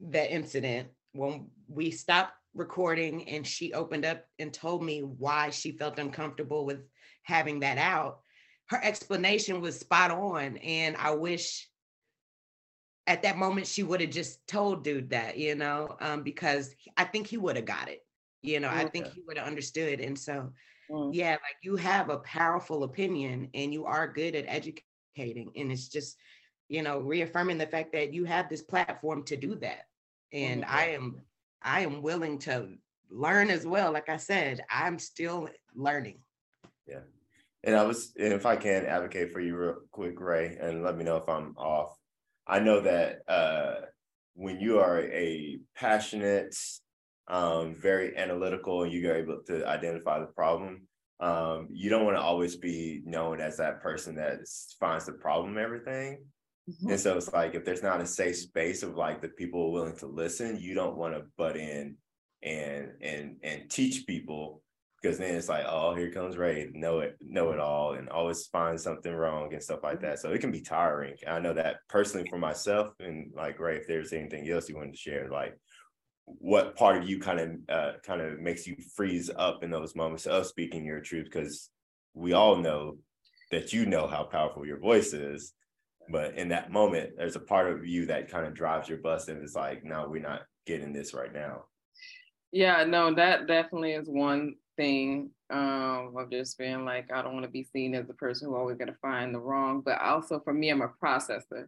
that 0.00 0.32
incident, 0.32 0.88
when 1.12 1.48
we 1.68 1.90
stopped 1.90 2.32
recording 2.54 3.28
and 3.28 3.46
she 3.46 3.72
opened 3.72 4.04
up 4.04 4.24
and 4.38 4.52
told 4.52 4.82
me 4.82 5.00
why 5.00 5.50
she 5.50 5.72
felt 5.72 5.98
uncomfortable 5.98 6.64
with 6.64 6.80
having 7.22 7.60
that 7.60 7.78
out, 7.78 8.20
her 8.68 8.80
explanation 8.82 9.60
was 9.60 9.78
spot 9.78 10.10
on. 10.10 10.56
And 10.58 10.96
I 10.96 11.14
wish 11.14 11.68
at 13.06 13.22
that 13.22 13.36
moment 13.36 13.66
she 13.66 13.82
would 13.82 14.00
have 14.00 14.10
just 14.10 14.46
told 14.46 14.84
dude 14.84 15.10
that 15.10 15.36
you 15.36 15.54
know 15.54 15.96
um, 16.00 16.22
because 16.22 16.74
i 16.96 17.04
think 17.04 17.26
he 17.26 17.36
would 17.36 17.56
have 17.56 17.64
got 17.64 17.88
it 17.88 18.04
you 18.42 18.60
know 18.60 18.68
okay. 18.68 18.80
i 18.80 18.84
think 18.88 19.06
he 19.08 19.22
would 19.26 19.38
have 19.38 19.46
understood 19.46 20.00
and 20.00 20.18
so 20.18 20.52
mm. 20.90 21.10
yeah 21.12 21.32
like 21.32 21.56
you 21.62 21.76
have 21.76 22.10
a 22.10 22.18
powerful 22.18 22.84
opinion 22.84 23.48
and 23.54 23.72
you 23.72 23.84
are 23.84 24.06
good 24.06 24.34
at 24.34 24.44
educating 24.46 25.50
and 25.56 25.72
it's 25.72 25.88
just 25.88 26.16
you 26.68 26.82
know 26.82 26.98
reaffirming 27.00 27.58
the 27.58 27.66
fact 27.66 27.92
that 27.92 28.14
you 28.14 28.24
have 28.24 28.48
this 28.48 28.62
platform 28.62 29.22
to 29.24 29.36
do 29.36 29.54
that 29.56 29.86
and 30.32 30.62
mm-hmm. 30.62 30.76
i 30.76 30.84
am 30.86 31.20
i 31.62 31.80
am 31.80 32.02
willing 32.02 32.38
to 32.38 32.68
learn 33.10 33.50
as 33.50 33.66
well 33.66 33.92
like 33.92 34.08
i 34.08 34.16
said 34.16 34.64
i'm 34.70 34.98
still 34.98 35.48
learning 35.74 36.18
yeah 36.86 37.00
and 37.64 37.74
i 37.74 37.82
was 37.82 38.12
if 38.16 38.46
i 38.46 38.54
can 38.54 38.86
advocate 38.86 39.32
for 39.32 39.40
you 39.40 39.56
real 39.56 39.76
quick 39.90 40.20
ray 40.20 40.56
and 40.60 40.84
let 40.84 40.96
me 40.96 41.04
know 41.04 41.16
if 41.16 41.28
i'm 41.28 41.54
off 41.58 41.99
I 42.50 42.58
know 42.58 42.80
that 42.80 43.20
uh, 43.28 43.86
when 44.34 44.58
you 44.58 44.80
are 44.80 45.00
a 45.00 45.60
passionate, 45.76 46.56
um, 47.28 47.76
very 47.80 48.16
analytical, 48.16 48.82
and 48.82 48.92
you're 48.92 49.14
able 49.14 49.40
to 49.46 49.64
identify 49.68 50.18
the 50.18 50.26
problem, 50.26 50.88
um, 51.20 51.68
you 51.70 51.90
don't 51.90 52.04
want 52.04 52.16
to 52.16 52.22
always 52.22 52.56
be 52.56 53.02
known 53.04 53.40
as 53.40 53.58
that 53.58 53.80
person 53.80 54.16
that 54.16 54.40
finds 54.80 55.06
the 55.06 55.12
problem 55.12 55.58
everything. 55.58 56.24
Mm-hmm. 56.68 56.90
And 56.90 57.00
so 57.00 57.16
it's 57.16 57.32
like 57.32 57.54
if 57.54 57.64
there's 57.64 57.84
not 57.84 58.00
a 58.00 58.06
safe 58.06 58.36
space 58.36 58.82
of 58.82 58.96
like 58.96 59.22
the 59.22 59.28
people 59.28 59.70
willing 59.70 59.96
to 59.98 60.06
listen, 60.06 60.58
you 60.60 60.74
don't 60.74 60.96
want 60.96 61.14
to 61.14 61.22
butt 61.38 61.56
in 61.56 61.96
and 62.42 62.88
and 63.00 63.36
and 63.44 63.70
teach 63.70 64.06
people 64.06 64.62
because 65.00 65.18
then 65.18 65.34
it's 65.34 65.48
like, 65.48 65.64
oh, 65.66 65.94
here 65.94 66.10
comes 66.10 66.36
Ray, 66.36 66.68
know 66.74 67.00
it, 67.00 67.16
know 67.20 67.52
it 67.52 67.60
all, 67.60 67.94
and 67.94 68.08
always 68.08 68.46
find 68.46 68.78
something 68.78 69.12
wrong 69.12 69.52
and 69.52 69.62
stuff 69.62 69.80
like 69.82 70.00
that. 70.02 70.18
So 70.18 70.32
it 70.32 70.40
can 70.40 70.50
be 70.50 70.60
tiring. 70.60 71.14
I 71.26 71.38
know 71.38 71.54
that 71.54 71.76
personally 71.88 72.28
for 72.28 72.38
myself, 72.38 72.92
and 73.00 73.32
like 73.34 73.58
Ray, 73.58 73.76
if 73.76 73.86
there's 73.86 74.12
anything 74.12 74.48
else 74.48 74.68
you 74.68 74.76
wanted 74.76 74.92
to 74.92 74.98
share, 74.98 75.28
like 75.30 75.58
what 76.38 76.76
part 76.76 76.98
of 76.98 77.08
you 77.08 77.18
kind 77.18 77.40
of 77.40 77.74
uh, 77.74 77.92
kind 78.04 78.20
of 78.20 78.40
makes 78.40 78.66
you 78.66 78.76
freeze 78.94 79.30
up 79.36 79.62
in 79.62 79.70
those 79.70 79.96
moments 79.96 80.26
of 80.26 80.46
speaking 80.46 80.84
your 80.84 81.00
truth 81.00 81.24
because 81.24 81.70
we 82.14 82.32
all 82.32 82.56
know 82.56 82.96
that 83.50 83.72
you 83.72 83.86
know 83.86 84.06
how 84.06 84.22
powerful 84.22 84.66
your 84.66 84.78
voice 84.78 85.12
is 85.12 85.54
but 86.08 86.34
in 86.36 86.48
that 86.48 86.70
moment 86.70 87.10
there's 87.16 87.36
a 87.36 87.40
part 87.40 87.72
of 87.72 87.86
you 87.86 88.06
that 88.06 88.30
kind 88.30 88.46
of 88.46 88.54
drives 88.54 88.88
your 88.88 88.98
bus 88.98 89.28
and 89.28 89.42
it's 89.42 89.54
like 89.54 89.84
no 89.84 90.06
we're 90.08 90.22
not 90.22 90.42
getting 90.66 90.92
this 90.92 91.14
right 91.14 91.32
now 91.32 91.64
yeah 92.52 92.84
no 92.84 93.14
that 93.14 93.46
definitely 93.46 93.92
is 93.92 94.08
one 94.08 94.54
thing 94.80 95.30
um, 95.50 96.14
of 96.16 96.30
just 96.30 96.58
being 96.58 96.84
like 96.84 97.10
i 97.12 97.20
don't 97.20 97.34
want 97.34 97.44
to 97.44 97.50
be 97.50 97.64
seen 97.64 97.94
as 97.94 98.06
the 98.06 98.14
person 98.14 98.48
who 98.48 98.56
always 98.56 98.78
going 98.78 98.88
to 98.88 98.98
find 99.02 99.34
the 99.34 99.38
wrong 99.38 99.80
but 99.80 100.00
also 100.00 100.40
for 100.40 100.54
me 100.54 100.70
i'm 100.70 100.80
a 100.82 100.88
processor 101.02 101.66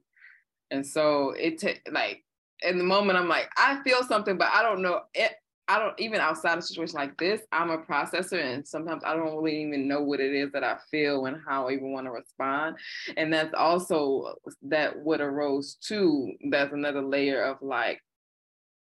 and 0.70 0.86
so 0.86 1.30
it 1.30 1.58
t- 1.58 1.80
like 1.90 2.24
in 2.62 2.78
the 2.78 2.84
moment 2.84 3.18
I'm 3.18 3.28
like, 3.28 3.50
I 3.56 3.82
feel 3.82 4.02
something, 4.02 4.36
but 4.36 4.48
I 4.52 4.62
don't 4.62 4.82
know 4.82 5.02
it. 5.14 5.32
I 5.68 5.78
don't 5.78 5.98
even 6.00 6.20
outside 6.20 6.58
a 6.58 6.62
situation 6.62 6.96
like 6.96 7.16
this, 7.18 7.40
I'm 7.52 7.70
a 7.70 7.78
processor 7.78 8.42
and 8.42 8.66
sometimes 8.66 9.04
I 9.06 9.14
don't 9.14 9.36
really 9.36 9.62
even 9.62 9.86
know 9.86 10.02
what 10.02 10.20
it 10.20 10.34
is 10.34 10.50
that 10.52 10.64
I 10.64 10.76
feel 10.90 11.26
and 11.26 11.40
how 11.46 11.68
I 11.68 11.72
even 11.72 11.92
want 11.92 12.06
to 12.06 12.10
respond. 12.10 12.76
And 13.16 13.32
that's 13.32 13.54
also 13.54 14.34
that 14.62 14.98
what 14.98 15.20
arose 15.20 15.76
too. 15.76 16.32
That's 16.50 16.72
another 16.72 17.00
layer 17.00 17.42
of 17.44 17.58
like 17.62 18.02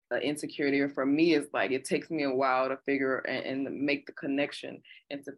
the 0.10 0.20
insecurity 0.20 0.80
or 0.80 0.90
for 0.90 1.06
me 1.06 1.34
is 1.34 1.48
like 1.54 1.72
it 1.72 1.86
takes 1.86 2.10
me 2.10 2.24
a 2.24 2.34
while 2.34 2.70
to 2.70 2.78
figure 2.86 3.20
and, 3.20 3.68
and 3.68 3.82
make 3.82 4.06
the 4.06 4.14
connection 4.14 4.82
into 5.10 5.34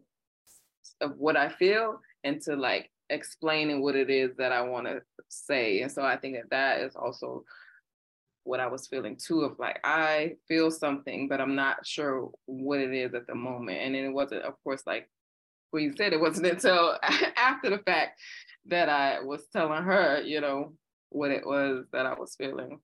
of 1.00 1.16
what 1.16 1.36
I 1.36 1.48
feel 1.48 2.00
and 2.24 2.40
to 2.42 2.56
like 2.56 2.90
explaining 3.08 3.82
what 3.82 3.96
it 3.96 4.10
is 4.10 4.36
that 4.36 4.52
I 4.52 4.62
want 4.62 4.86
to 4.86 5.02
say. 5.28 5.82
And 5.82 5.90
so 5.90 6.02
I 6.02 6.16
think 6.16 6.36
that 6.36 6.50
that 6.50 6.80
is 6.82 6.94
also 6.94 7.44
what 8.44 8.60
I 8.60 8.66
was 8.66 8.86
feeling 8.86 9.16
too 9.16 9.42
of 9.42 9.58
like 9.58 9.80
I 9.84 10.36
feel 10.48 10.70
something, 10.70 11.28
but 11.28 11.40
I'm 11.40 11.54
not 11.54 11.86
sure 11.86 12.30
what 12.46 12.80
it 12.80 12.92
is 12.92 13.14
at 13.14 13.26
the 13.26 13.34
moment. 13.34 13.78
And 13.78 13.94
then 13.94 14.04
it 14.04 14.12
wasn't, 14.12 14.42
of 14.42 14.54
course, 14.64 14.82
like 14.86 15.08
we 15.72 15.92
said, 15.96 16.12
it 16.12 16.20
wasn't 16.20 16.46
until 16.52 16.96
after 17.36 17.70
the 17.70 17.78
fact 17.78 18.20
that 18.66 18.88
I 18.88 19.20
was 19.20 19.42
telling 19.52 19.82
her, 19.82 20.20
you 20.22 20.40
know, 20.40 20.74
what 21.10 21.30
it 21.30 21.46
was 21.46 21.86
that 21.92 22.06
I 22.06 22.14
was 22.14 22.34
feeling, 22.36 22.80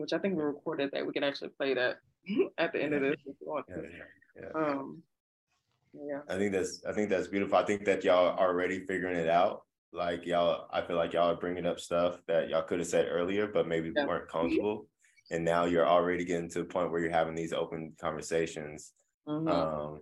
which 0.00 0.12
I 0.12 0.18
think 0.18 0.36
we 0.36 0.42
recorded 0.42 0.90
that 0.92 1.06
we 1.06 1.12
can 1.12 1.24
actually 1.24 1.50
play 1.50 1.74
that 1.74 1.96
at 2.58 2.72
the 2.72 2.82
end 2.82 2.94
of 2.94 3.02
this 3.02 3.16
if 3.26 3.36
you 3.40 3.46
want 3.46 3.66
to. 3.68 3.82
Yeah, 3.82 4.42
yeah. 4.42 4.60
Um, 4.60 5.02
yeah. 5.92 6.20
I 6.28 6.36
think 6.36 6.52
that's 6.52 6.82
I 6.86 6.92
think 6.92 7.08
that's 7.08 7.28
beautiful. 7.28 7.56
I 7.56 7.64
think 7.64 7.84
that 7.86 8.04
y'all 8.04 8.28
are 8.28 8.38
already 8.38 8.84
figuring 8.86 9.16
it 9.16 9.28
out 9.28 9.62
like 9.92 10.26
y'all, 10.26 10.68
I 10.72 10.82
feel 10.82 10.96
like 10.96 11.12
y'all 11.12 11.32
are 11.32 11.36
bringing 11.36 11.66
up 11.66 11.80
stuff 11.80 12.20
that 12.26 12.48
y'all 12.48 12.62
could 12.62 12.78
have 12.78 12.88
said 12.88 13.08
earlier, 13.10 13.46
but 13.46 13.66
maybe 13.66 13.92
yeah. 13.94 14.06
weren't 14.06 14.28
comfortable. 14.28 14.86
And 15.30 15.44
now 15.44 15.64
you're 15.64 15.86
already 15.86 16.24
getting 16.24 16.48
to 16.50 16.60
the 16.60 16.64
point 16.64 16.90
where 16.90 17.00
you're 17.00 17.10
having 17.10 17.34
these 17.34 17.52
open 17.52 17.92
conversations. 18.00 18.92
Mm-hmm. 19.26 19.48
Um, 19.48 20.00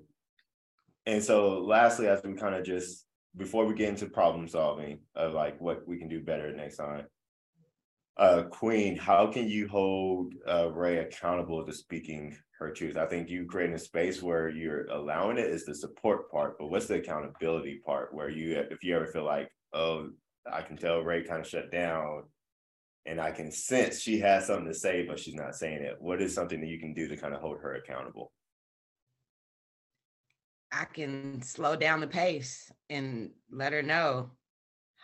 and 1.05 1.23
so, 1.23 1.61
lastly, 1.61 2.09
as 2.09 2.23
we 2.23 2.35
kind 2.35 2.55
of 2.55 2.65
just 2.65 3.07
before 3.37 3.67
we 3.67 3.75
get 3.75 3.89
into 3.89 4.07
problem 4.07 4.49
solving 4.49 5.01
of 5.15 5.35
like 5.35 5.61
what 5.61 5.87
we 5.87 5.99
can 5.99 6.09
do 6.09 6.21
better 6.21 6.53
next 6.55 6.77
time, 6.77 7.07
uh, 8.17 8.43
Queen, 8.45 8.97
how 8.97 9.27
can 9.27 9.49
you 9.49 9.69
hold 9.69 10.35
uh, 10.49 10.71
Ray 10.71 10.99
accountable 10.99 11.65
to 11.65 11.73
speaking 11.73 12.37
her 12.59 12.71
truth? 12.71 12.97
I 12.97 13.07
think 13.07 13.29
you 13.29 13.47
creating 13.47 13.77
a 13.77 13.79
space 13.79 14.23
where 14.23 14.49
you're 14.49 14.87
allowing 14.87 15.39
it 15.39 15.47
is 15.51 15.65
the 15.65 15.75
support 15.75 16.31
part, 16.31 16.59
but 16.59 16.71
what's 16.71 16.87
the 16.87 16.97
accountability 16.97 17.81
part 17.85 18.15
where 18.15 18.31
you, 18.31 18.57
if 18.71 18.83
you 18.83 18.97
ever 18.97 19.07
feel 19.07 19.25
like 19.25 19.51
oh, 19.77 20.09
I 20.51 20.63
can 20.63 20.77
tell 20.77 21.01
Ray 21.01 21.23
kind 21.23 21.41
of 21.41 21.47
shut 21.47 21.71
down 21.71 22.25
and 23.05 23.21
I 23.21 23.31
can 23.31 23.51
sense 23.51 24.01
she 24.01 24.19
has 24.21 24.47
something 24.47 24.67
to 24.67 24.75
say, 24.75 25.05
but 25.07 25.19
she's 25.19 25.35
not 25.35 25.55
saying 25.55 25.83
it. 25.83 25.97
What 26.01 26.21
is 26.21 26.35
something 26.35 26.61
that 26.61 26.69
you 26.69 26.81
can 26.81 26.95
do 26.95 27.09
to 27.09 27.17
kind 27.17 27.35
of 27.35 27.41
hold 27.41 27.59
her 27.61 27.75
accountable? 27.75 28.33
I 30.73 30.85
can 30.85 31.41
slow 31.43 31.77
down 31.77 32.01
the 32.01 32.07
pace 32.07 32.71
and 32.91 33.31
let 33.51 33.73
her 33.73 33.83
know, 33.83 34.31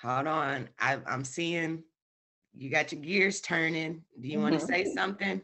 hold 0.01 0.27
on, 0.27 0.69
I, 0.79 0.99
am 1.07 1.25
seeing 1.25 1.85
you 2.57 2.71
got 2.71 2.93
your 2.93 3.01
gears 3.01 3.41
turning. 3.41 4.03
Do 4.21 4.29
you 4.29 4.35
mm-hmm. 4.35 4.43
want 4.43 4.61
to 4.61 4.67
say 4.67 4.85
something? 4.95 5.41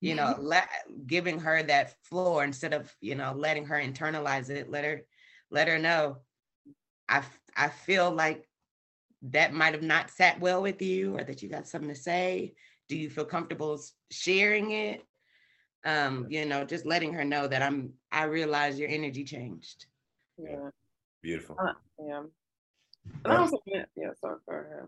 You 0.00 0.14
know, 0.14 0.34
mm-hmm. 0.34 0.44
let 0.44 0.68
giving 1.06 1.38
her 1.40 1.62
that 1.62 1.94
floor 2.04 2.44
instead 2.44 2.74
of 2.74 2.94
you 3.00 3.14
know 3.14 3.34
letting 3.36 3.66
her 3.66 3.76
internalize 3.76 4.50
it. 4.50 4.70
Let 4.70 4.84
her 4.84 5.02
let 5.50 5.68
her 5.68 5.78
know. 5.78 6.18
I 7.08 7.22
I 7.56 7.68
feel 7.68 8.10
like 8.10 8.46
that 9.22 9.52
might 9.52 9.74
have 9.74 9.82
not 9.82 10.10
sat 10.10 10.38
well 10.40 10.62
with 10.62 10.80
you 10.82 11.16
or 11.16 11.24
that 11.24 11.42
you 11.42 11.48
got 11.48 11.66
something 11.66 11.88
to 11.88 11.94
say 11.94 12.54
do 12.88 12.96
you 12.96 13.10
feel 13.10 13.24
comfortable 13.24 13.80
sharing 14.10 14.72
it 14.72 15.04
um 15.84 16.26
you 16.28 16.44
know 16.44 16.64
just 16.64 16.86
letting 16.86 17.12
her 17.12 17.24
know 17.24 17.46
that 17.46 17.62
i'm 17.62 17.92
i 18.12 18.24
realize 18.24 18.78
your 18.78 18.88
energy 18.88 19.24
changed 19.24 19.86
yeah 20.38 20.68
beautiful 21.22 21.56
uh, 21.58 21.72
yeah 22.06 22.22
and 23.24 23.32
I 23.32 23.36
also, 23.36 23.58
yeah 23.66 24.10
sorry 24.20 24.36
go 24.48 24.54
ahead 24.54 24.86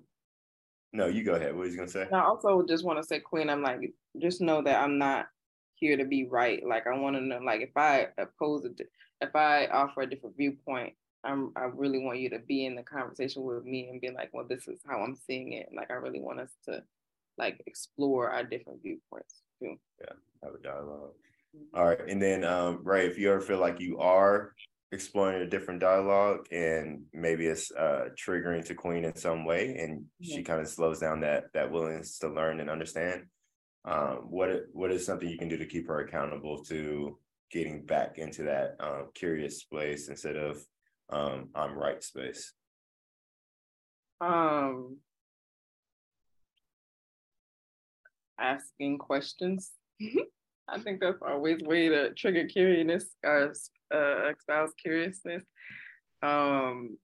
no 0.93 1.07
you 1.07 1.23
go 1.23 1.35
ahead 1.35 1.55
what 1.55 1.65
was 1.65 1.73
you 1.73 1.79
gonna 1.79 1.91
say 1.91 2.07
i 2.13 2.21
also 2.21 2.65
just 2.67 2.85
want 2.85 2.99
to 2.99 3.07
say 3.07 3.19
queen 3.19 3.51
i'm 3.51 3.63
like 3.63 3.93
just 4.21 4.41
know 4.41 4.63
that 4.63 4.83
i'm 4.83 4.99
not 4.99 5.27
here 5.75 5.97
to 5.97 6.05
be 6.05 6.27
right 6.27 6.67
like 6.67 6.87
i 6.87 6.97
want 6.97 7.15
to 7.15 7.23
know 7.23 7.39
like 7.39 7.61
if 7.61 7.77
i 7.77 8.07
oppose 8.19 8.65
it 8.65 8.81
if 9.21 9.35
i 9.37 9.67
offer 9.67 10.03
a 10.03 10.09
different 10.09 10.37
viewpoint 10.37 10.93
I'm 11.25 11.53
I 11.57 11.65
really 11.75 11.99
want 11.99 12.21
you 12.21 12.31
to 12.31 12.39
be 12.39 12.67
in 12.67 12.75
the 12.75 12.83
conversation 12.83 13.43
with 13.43 13.65
me 13.65 13.89
and 13.89 14.01
be 14.01 14.11
like, 14.11 14.31
well, 14.33 14.47
this 14.49 14.69
is 14.69 14.81
how 14.87 15.01
I'm 15.01 15.17
seeing 15.17 15.53
it. 15.53 15.69
Like 15.75 15.91
I 15.91 15.95
really 15.95 16.21
want 16.21 16.41
us 16.41 16.51
to 16.67 16.83
like 17.37 17.63
explore 17.67 18.31
our 18.31 18.45
different 18.45 18.83
viewpoints 18.83 19.43
too. 19.61 19.77
Yeah, 20.01 20.15
have 20.43 20.55
a 20.55 20.63
dialog 20.63 21.11
mm-hmm. 21.57 21.77
All 21.77 21.87
right. 21.87 22.09
And 22.09 22.21
then 22.23 22.45
um 22.45 22.81
Ray, 22.83 23.07
if 23.07 23.19
you 23.19 23.31
ever 23.31 23.41
feel 23.41 23.59
like 23.59 23.81
you 23.81 23.99
are 23.99 24.55
exploring 24.91 25.43
a 25.43 25.49
different 25.49 25.81
dialogue 25.81 26.47
and 26.51 27.03
maybe 27.13 27.47
it's 27.47 27.71
uh 27.73 28.07
triggering 28.17 28.65
to 28.65 28.75
Queen 28.75 29.05
in 29.05 29.15
some 29.15 29.45
way 29.45 29.77
and 29.77 30.05
yeah. 30.19 30.37
she 30.37 30.43
kind 30.43 30.61
of 30.61 30.69
slows 30.69 30.99
down 30.99 31.21
that 31.21 31.45
that 31.53 31.71
willingness 31.71 32.19
to 32.19 32.29
learn 32.29 32.61
and 32.61 32.71
understand. 32.71 33.25
Um, 33.85 34.27
what 34.29 34.51
what 34.73 34.91
is 34.91 35.07
something 35.07 35.29
you 35.29 35.39
can 35.39 35.49
do 35.49 35.57
to 35.57 35.67
keep 35.67 35.87
her 35.89 36.01
accountable 36.01 36.63
to 36.65 37.19
getting 37.51 37.85
back 37.87 38.19
into 38.19 38.43
that 38.45 38.77
um, 38.81 39.09
curious 39.15 39.65
place 39.65 40.09
instead 40.09 40.37
of 40.37 40.63
um, 41.11 41.49
I'm 41.55 41.77
right 41.77 42.03
space? 42.03 42.53
Um, 44.21 44.99
asking 48.39 48.99
questions. 48.99 49.73
I 50.69 50.79
think 50.79 51.01
that's 51.01 51.23
always 51.27 51.63
way 51.63 51.89
to 51.89 52.13
trigger 52.15 52.47
curiousness 52.47 53.07
or 53.25 53.53
uh, 53.95 54.31
espouse 54.31 54.73
curiousness. 54.83 55.45
Um, 56.23 56.99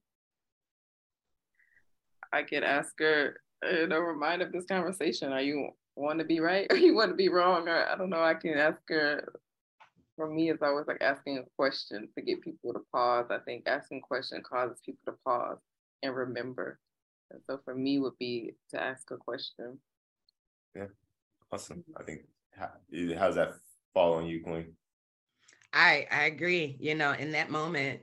I 2.32 2.42
could 2.42 2.64
ask 2.64 2.92
her, 2.98 3.40
you 3.62 3.86
know, 3.86 4.00
remind 4.00 4.42
of 4.42 4.52
this 4.52 4.66
conversation. 4.66 5.32
Are 5.32 5.40
you 5.40 5.70
want 5.96 6.18
to 6.18 6.24
be 6.24 6.40
right 6.40 6.66
or 6.70 6.76
you 6.76 6.94
want 6.94 7.10
to 7.10 7.16
be 7.16 7.28
wrong? 7.28 7.68
Or 7.68 7.88
I 7.88 7.96
don't 7.96 8.10
know. 8.10 8.22
I 8.22 8.34
can 8.34 8.58
ask 8.58 8.80
her 8.88 9.24
for 10.16 10.28
me, 10.28 10.50
it's 10.50 10.62
always 10.62 10.86
like 10.86 11.00
asking 11.00 11.38
a 11.38 11.44
question 11.56 12.08
to 12.14 12.22
get 12.22 12.40
people 12.40 12.72
to 12.72 12.80
pause. 12.92 13.26
I 13.30 13.38
think 13.38 13.64
asking 13.66 13.98
a 13.98 14.06
question 14.06 14.42
causes 14.42 14.80
people 14.84 15.12
to 15.12 15.18
pause 15.24 15.58
and 16.02 16.14
remember. 16.14 16.78
And 17.30 17.40
so 17.46 17.60
for 17.64 17.74
me 17.74 17.98
would 17.98 18.18
be 18.18 18.52
to 18.70 18.82
ask 18.82 19.10
a 19.10 19.16
question. 19.16 19.78
Yeah, 20.76 20.86
awesome. 21.50 21.84
I 21.98 22.04
think 22.04 22.22
how, 22.56 22.70
how's 23.18 23.34
that 23.36 23.54
fall 23.92 24.14
on 24.14 24.26
you, 24.26 24.42
Queen? 24.42 24.74
I 25.72 26.06
I 26.10 26.24
agree. 26.24 26.76
You 26.80 26.94
know, 26.94 27.12
in 27.12 27.32
that 27.32 27.50
moment, 27.50 28.00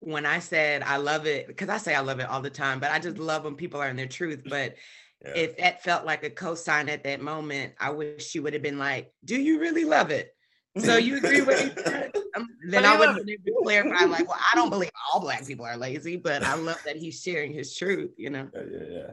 when 0.00 0.26
I 0.26 0.38
said 0.38 0.82
I 0.82 0.96
love 0.96 1.26
it, 1.26 1.46
because 1.46 1.68
I 1.68 1.78
say 1.78 1.94
I 1.94 2.00
love 2.00 2.20
it 2.20 2.28
all 2.28 2.40
the 2.40 2.50
time, 2.50 2.80
but 2.80 2.90
I 2.90 2.98
just 2.98 3.18
love 3.18 3.44
when 3.44 3.56
people 3.56 3.80
are 3.80 3.88
in 3.88 3.96
their 3.96 4.06
truth. 4.06 4.42
But 4.48 4.76
yeah. 5.24 5.32
if 5.34 5.56
that 5.58 5.82
felt 5.82 6.04
like 6.04 6.24
a 6.24 6.30
cosign 6.30 6.88
at 6.88 7.04
that 7.04 7.20
moment, 7.20 7.74
I 7.80 7.90
wish 7.90 8.26
she 8.26 8.40
would 8.40 8.52
have 8.52 8.62
been 8.62 8.78
like, 8.78 9.12
"Do 9.24 9.40
you 9.40 9.58
really 9.58 9.84
love 9.84 10.10
it?" 10.10 10.34
So 10.78 10.96
you 10.96 11.16
agree 11.16 11.42
with 11.42 11.76
me? 11.76 12.10
Um, 12.36 12.48
then 12.68 12.84
I 12.84 12.98
would 12.98 13.08
have 13.08 13.24
to 13.24 13.38
clarify, 13.62 14.04
like, 14.04 14.28
well, 14.28 14.38
I 14.52 14.54
don't 14.54 14.68
believe 14.68 14.90
all 15.10 15.20
black 15.20 15.46
people 15.46 15.64
are 15.64 15.78
lazy, 15.78 16.16
but 16.16 16.42
I 16.42 16.54
love 16.54 16.78
that 16.84 16.96
he's 16.96 17.22
sharing 17.22 17.50
his 17.50 17.74
truth, 17.74 18.10
you 18.18 18.28
know? 18.28 18.50
Yeah, 18.52 18.62
yeah, 18.70 18.86
yeah. 18.90 19.10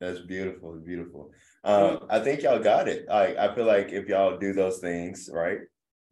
That's 0.00 0.18
beautiful. 0.18 0.72
Beautiful. 0.72 1.30
Um, 1.64 2.00
I 2.10 2.20
think 2.20 2.42
y'all 2.42 2.58
got 2.58 2.88
it. 2.88 3.06
Like, 3.08 3.36
I 3.36 3.54
feel 3.54 3.64
like 3.64 3.90
if 3.90 4.06
y'all 4.06 4.38
do 4.38 4.52
those 4.52 4.78
things, 4.78 5.30
right? 5.32 5.60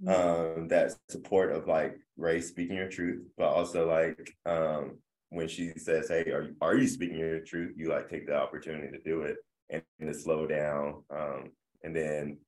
Mm-hmm. 0.02 0.60
Um, 0.60 0.68
that 0.68 0.94
support 1.08 1.52
of 1.52 1.68
like 1.68 1.96
Ray 2.16 2.40
speaking 2.40 2.76
your 2.76 2.88
truth, 2.88 3.24
but 3.36 3.48
also 3.48 3.88
like 3.88 4.34
um 4.46 4.98
when 5.28 5.46
she 5.48 5.72
says, 5.76 6.08
Hey, 6.08 6.30
are 6.30 6.42
you 6.42 6.56
are 6.60 6.76
you 6.76 6.88
speaking 6.88 7.18
your 7.18 7.40
truth? 7.40 7.74
You 7.76 7.88
like 7.90 8.08
take 8.08 8.26
the 8.26 8.34
opportunity 8.34 8.90
to 8.90 9.02
do 9.02 9.22
it 9.22 9.36
and, 9.70 9.82
and 10.00 10.12
to 10.12 10.18
slow 10.18 10.46
down. 10.46 11.04
Um, 11.10 11.52
and 11.84 11.94
then 11.94 12.38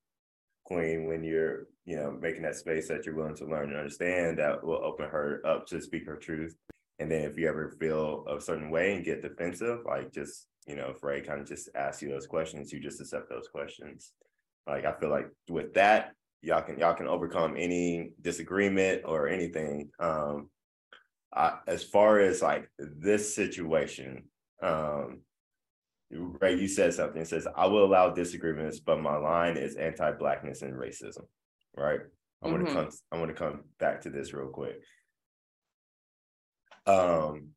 Queen, 0.65 1.07
when 1.07 1.23
you're 1.23 1.69
you 1.85 1.97
know, 1.97 2.17
making 2.21 2.43
that 2.43 2.57
space 2.57 2.89
that 2.89 3.05
you're 3.05 3.15
willing 3.15 3.37
to 3.37 3.45
learn 3.45 3.69
and 3.71 3.77
understand 3.77 4.39
that 4.39 4.65
will 4.65 4.83
open 4.83 5.09
her 5.09 5.43
up 5.47 5.67
to 5.67 5.81
speak 5.81 6.07
her 6.07 6.17
truth. 6.17 6.57
And 6.99 7.11
then 7.11 7.23
if 7.23 7.37
you 7.37 7.49
ever 7.49 7.77
feel 7.79 8.25
a 8.29 8.41
certain 8.41 8.71
way 8.71 8.95
and 8.95 9.05
get 9.05 9.23
defensive, 9.23 9.81
like 9.85 10.13
just, 10.13 10.47
you 10.67 10.77
know, 10.77 10.93
if 10.95 11.03
Ray 11.03 11.21
kind 11.21 11.41
of 11.41 11.47
just 11.47 11.69
asks 11.75 12.03
you 12.03 12.09
those 12.09 12.27
questions, 12.27 12.73
you 12.73 12.81
just 12.81 13.01
accept 13.01 13.29
those 13.29 13.49
questions. 13.49 14.13
Like 14.67 14.85
I 14.85 14.93
feel 14.93 15.11
like 15.11 15.29
with 15.49 15.75
that, 15.75 16.13
y'all 16.41 16.63
can 16.63 16.79
y'all 16.79 16.95
can 16.95 17.07
overcome 17.07 17.55
any 17.57 18.13
disagreement 18.21 19.03
or 19.05 19.29
anything. 19.29 19.91
Um, 19.99 20.51
I, 21.35 21.59
as 21.67 21.83
far 21.83 22.21
as 22.21 22.41
like 22.41 22.71
this 22.79 23.35
situation, 23.35 24.25
um, 24.63 25.21
right? 26.11 26.59
You 26.59 26.69
said 26.69 26.95
something. 26.95 27.21
It 27.21 27.29
says, 27.29 27.47
"I 27.55 27.67
will 27.67 27.85
allow 27.85 28.11
disagreements, 28.11 28.79
but 28.79 29.01
my 29.01 29.17
line 29.17 29.57
is 29.57 29.77
anti-blackness 29.77 30.63
and 30.63 30.75
racism." 30.75 31.25
Right. 31.77 32.01
I 32.43 32.49
want 32.49 32.67
to 32.67 32.71
mm-hmm. 32.71 32.81
come. 32.81 32.91
I 33.13 33.19
want 33.19 33.31
to 33.31 33.35
come 33.35 33.65
back 33.79 34.03
to 34.03 34.11
this 34.11 34.33
real 34.33 34.49
quick. 34.49 34.77
Um, 36.87 37.49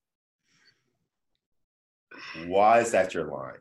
why 2.46 2.80
is 2.80 2.92
that 2.92 3.14
your 3.14 3.26
line? 3.26 3.60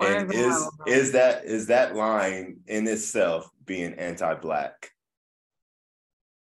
And 0.00 0.32
is 0.32 0.70
is 0.86 1.12
that 1.12 1.44
is 1.44 1.66
that 1.66 1.96
line 1.96 2.60
in 2.66 2.86
itself 2.86 3.50
being 3.64 3.94
anti-black? 3.94 4.92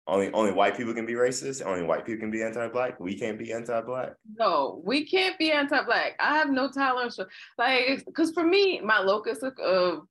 Only 0.07 0.33
only 0.33 0.53
white 0.53 0.77
people 0.77 0.95
can 0.95 1.07
be 1.07 1.13
racist. 1.13 1.65
Only 1.65 1.83
white 1.83 2.05
people 2.07 2.21
can 2.21 2.31
be 2.31 2.43
anti-black. 2.43 2.99
We 2.99 3.15
can't 3.15 3.39
be 3.39 3.53
anti-black. 3.53 4.15
No, 4.39 4.81
we 4.85 5.07
can't 5.07 5.39
be 5.39 5.53
anti-black. 5.53 6.17
I 6.19 6.37
have 6.37 6.51
no 6.51 6.71
tolerance 6.71 7.17
for 7.17 7.29
like 7.59 8.05
because 8.07 8.33
for 8.33 8.43
me, 8.43 8.81
my 8.81 9.01
locus 9.01 9.43
of, 9.43 10.07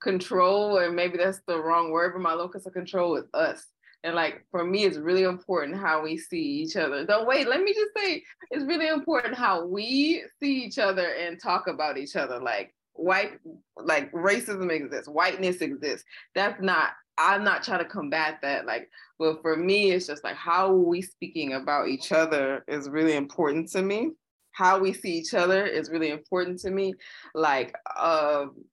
control, 0.00 0.78
and 0.78 0.96
maybe 0.96 1.18
that's 1.18 1.40
the 1.46 1.60
wrong 1.60 1.90
word, 1.90 2.14
but 2.14 2.22
my 2.22 2.32
locus 2.32 2.64
of 2.64 2.72
control 2.72 3.16
is 3.16 3.26
us. 3.34 3.66
And 4.02 4.14
like 4.14 4.44
for 4.50 4.64
me, 4.64 4.84
it's 4.84 4.96
really 4.96 5.24
important 5.24 5.76
how 5.76 6.02
we 6.02 6.16
see 6.16 6.42
each 6.42 6.76
other. 6.76 7.04
Don't 7.04 7.26
wait, 7.26 7.48
let 7.48 7.62
me 7.62 7.74
just 7.74 7.90
say 7.96 8.22
it's 8.50 8.64
really 8.64 8.88
important 8.88 9.34
how 9.34 9.66
we 9.66 10.24
see 10.40 10.62
each 10.64 10.78
other 10.78 11.06
and 11.20 11.40
talk 11.40 11.66
about 11.66 11.98
each 11.98 12.16
other. 12.16 12.40
Like 12.40 12.74
white, 12.94 13.32
like 13.76 14.10
racism 14.12 14.70
exists, 14.70 15.08
whiteness 15.08 15.56
exists. 15.60 16.06
That's 16.34 16.60
not, 16.62 16.90
I'm 17.18 17.44
not 17.44 17.62
trying 17.62 17.80
to 17.80 17.90
combat 17.90 18.38
that. 18.40 18.64
Like, 18.64 18.88
but 19.18 19.42
for 19.42 19.54
me, 19.54 19.90
it's 19.90 20.06
just 20.06 20.24
like 20.24 20.36
how 20.36 20.72
we 20.72 21.02
speaking 21.02 21.52
about 21.52 21.88
each 21.88 22.12
other 22.12 22.64
is 22.68 22.88
really 22.88 23.16
important 23.16 23.68
to 23.72 23.82
me. 23.82 24.12
How 24.52 24.78
we 24.78 24.94
see 24.94 25.12
each 25.12 25.34
other 25.34 25.66
is 25.66 25.90
really 25.90 26.10
important 26.10 26.58
to 26.60 26.70
me. 26.70 26.94
Like, 27.34 27.74
um, 27.98 28.64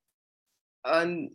un, 0.86 1.32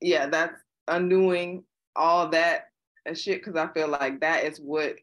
yeah, 0.00 0.28
that's 0.28 0.58
undoing 0.88 1.64
all 1.94 2.28
that 2.30 2.67
and 3.08 3.18
shit 3.18 3.44
because 3.44 3.56
I 3.56 3.72
feel 3.72 3.88
like 3.88 4.20
that 4.20 4.44
is 4.44 4.58
what 4.58 4.96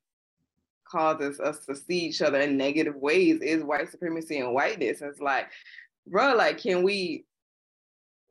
causes 0.87 1.39
us 1.39 1.65
to 1.65 1.75
see 1.75 1.99
each 1.99 2.21
other 2.21 2.39
in 2.39 2.57
negative 2.57 2.95
ways 2.95 3.41
is 3.41 3.63
white 3.63 3.89
supremacy 3.89 4.37
and 4.39 4.53
whiteness. 4.53 5.01
It's 5.01 5.19
like, 5.19 5.47
bro, 6.07 6.35
like, 6.35 6.59
can 6.59 6.83
we 6.83 7.25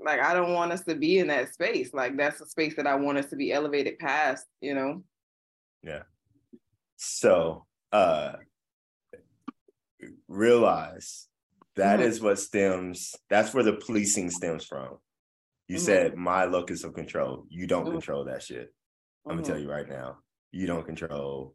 like 0.01 0.21
I 0.21 0.35
don't 0.35 0.53
want 0.53 0.73
us 0.73 0.83
to 0.83 0.95
be 0.95 1.19
in 1.19 1.29
that 1.29 1.53
space. 1.53 1.93
Like 1.93 2.17
that's 2.17 2.41
a 2.41 2.47
space 2.47 2.77
that 2.77 2.87
I 2.87 2.95
want 2.95 3.19
us 3.19 3.27
to 3.27 3.37
be 3.37 3.53
elevated 3.53 3.99
past, 3.99 4.47
you 4.61 4.75
know. 4.75 5.03
Yeah. 5.83 6.03
So 6.97 7.67
uh 7.93 8.35
realize 10.29 11.29
that 11.77 12.01
mm-hmm. 12.01 12.09
is 12.09 12.21
what 12.21 12.39
stems 12.39 13.15
that's 13.31 13.55
where 13.55 13.65
the 13.65 13.75
policing 13.75 14.31
stems 14.31 14.65
from. 14.65 14.99
You 15.69 15.77
mm-hmm. 15.77 15.85
said 15.85 16.17
my 16.17 16.45
locus 16.45 16.85
of 16.85 16.95
control. 16.95 17.47
You 17.49 17.67
don't 17.67 17.85
mm-hmm. 17.85 17.93
control 17.93 18.25
that 18.25 18.43
shit. 18.43 18.73
I'm 19.27 19.37
gonna 19.37 19.43
tell 19.43 19.57
mm-hmm. 19.57 19.65
you 19.65 19.71
right 19.71 19.89
now, 19.89 20.19
you 20.53 20.67
don't 20.67 20.85
control, 20.85 21.55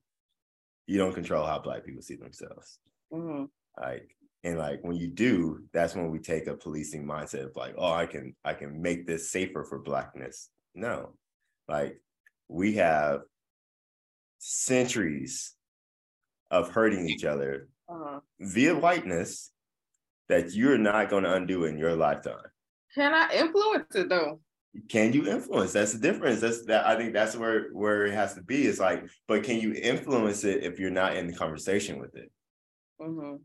you 0.87 0.97
don't 0.97 1.13
control 1.13 1.45
how 1.45 1.59
black 1.59 1.85
people 1.85 2.01
see 2.01 2.15
themselves. 2.15 2.79
Mm-hmm. 3.13 3.45
Like, 3.81 4.15
and 4.43 4.57
like 4.57 4.83
when 4.83 4.95
you 4.95 5.07
do, 5.07 5.63
that's 5.73 5.95
when 5.95 6.09
we 6.11 6.19
take 6.19 6.47
a 6.47 6.55
policing 6.55 7.05
mindset 7.05 7.45
of 7.45 7.55
like, 7.55 7.75
oh, 7.77 7.91
I 7.91 8.05
can, 8.05 8.35
I 8.43 8.53
can 8.53 8.81
make 8.81 9.05
this 9.05 9.31
safer 9.31 9.63
for 9.63 9.79
blackness. 9.79 10.49
No, 10.73 11.13
like 11.67 12.01
we 12.47 12.75
have 12.75 13.21
centuries 14.39 15.53
of 16.51 16.71
hurting 16.71 17.07
each 17.07 17.23
other 17.23 17.69
uh-huh. 17.87 18.19
via 18.39 18.75
whiteness 18.75 19.51
that 20.29 20.53
you're 20.53 20.77
not 20.77 21.09
going 21.09 21.23
to 21.23 21.33
undo 21.33 21.65
in 21.65 21.77
your 21.77 21.95
lifetime. 21.95 22.37
Can 22.95 23.13
I 23.13 23.33
influence 23.33 23.95
it 23.95 24.09
though? 24.09 24.39
Can 24.87 25.13
you 25.13 25.27
influence? 25.27 25.73
That's 25.73 25.93
the 25.93 25.99
difference. 25.99 26.41
That's 26.41 26.65
that 26.65 26.85
i 26.85 26.95
think 26.95 27.13
that's 27.13 27.35
where 27.35 27.69
where 27.71 28.05
it 28.05 28.13
has 28.13 28.35
to 28.35 28.41
be. 28.41 28.67
It's 28.67 28.79
like 28.79 29.03
but 29.27 29.43
can 29.43 29.59
you 29.59 29.73
influence 29.73 30.43
it 30.43 30.63
if 30.63 30.79
you're 30.79 30.91
not 30.91 31.15
in 31.15 31.27
the 31.27 31.33
conversation 31.33 31.99
with 31.99 32.15
it? 32.15 32.31
Mm-hmm. 33.01 33.37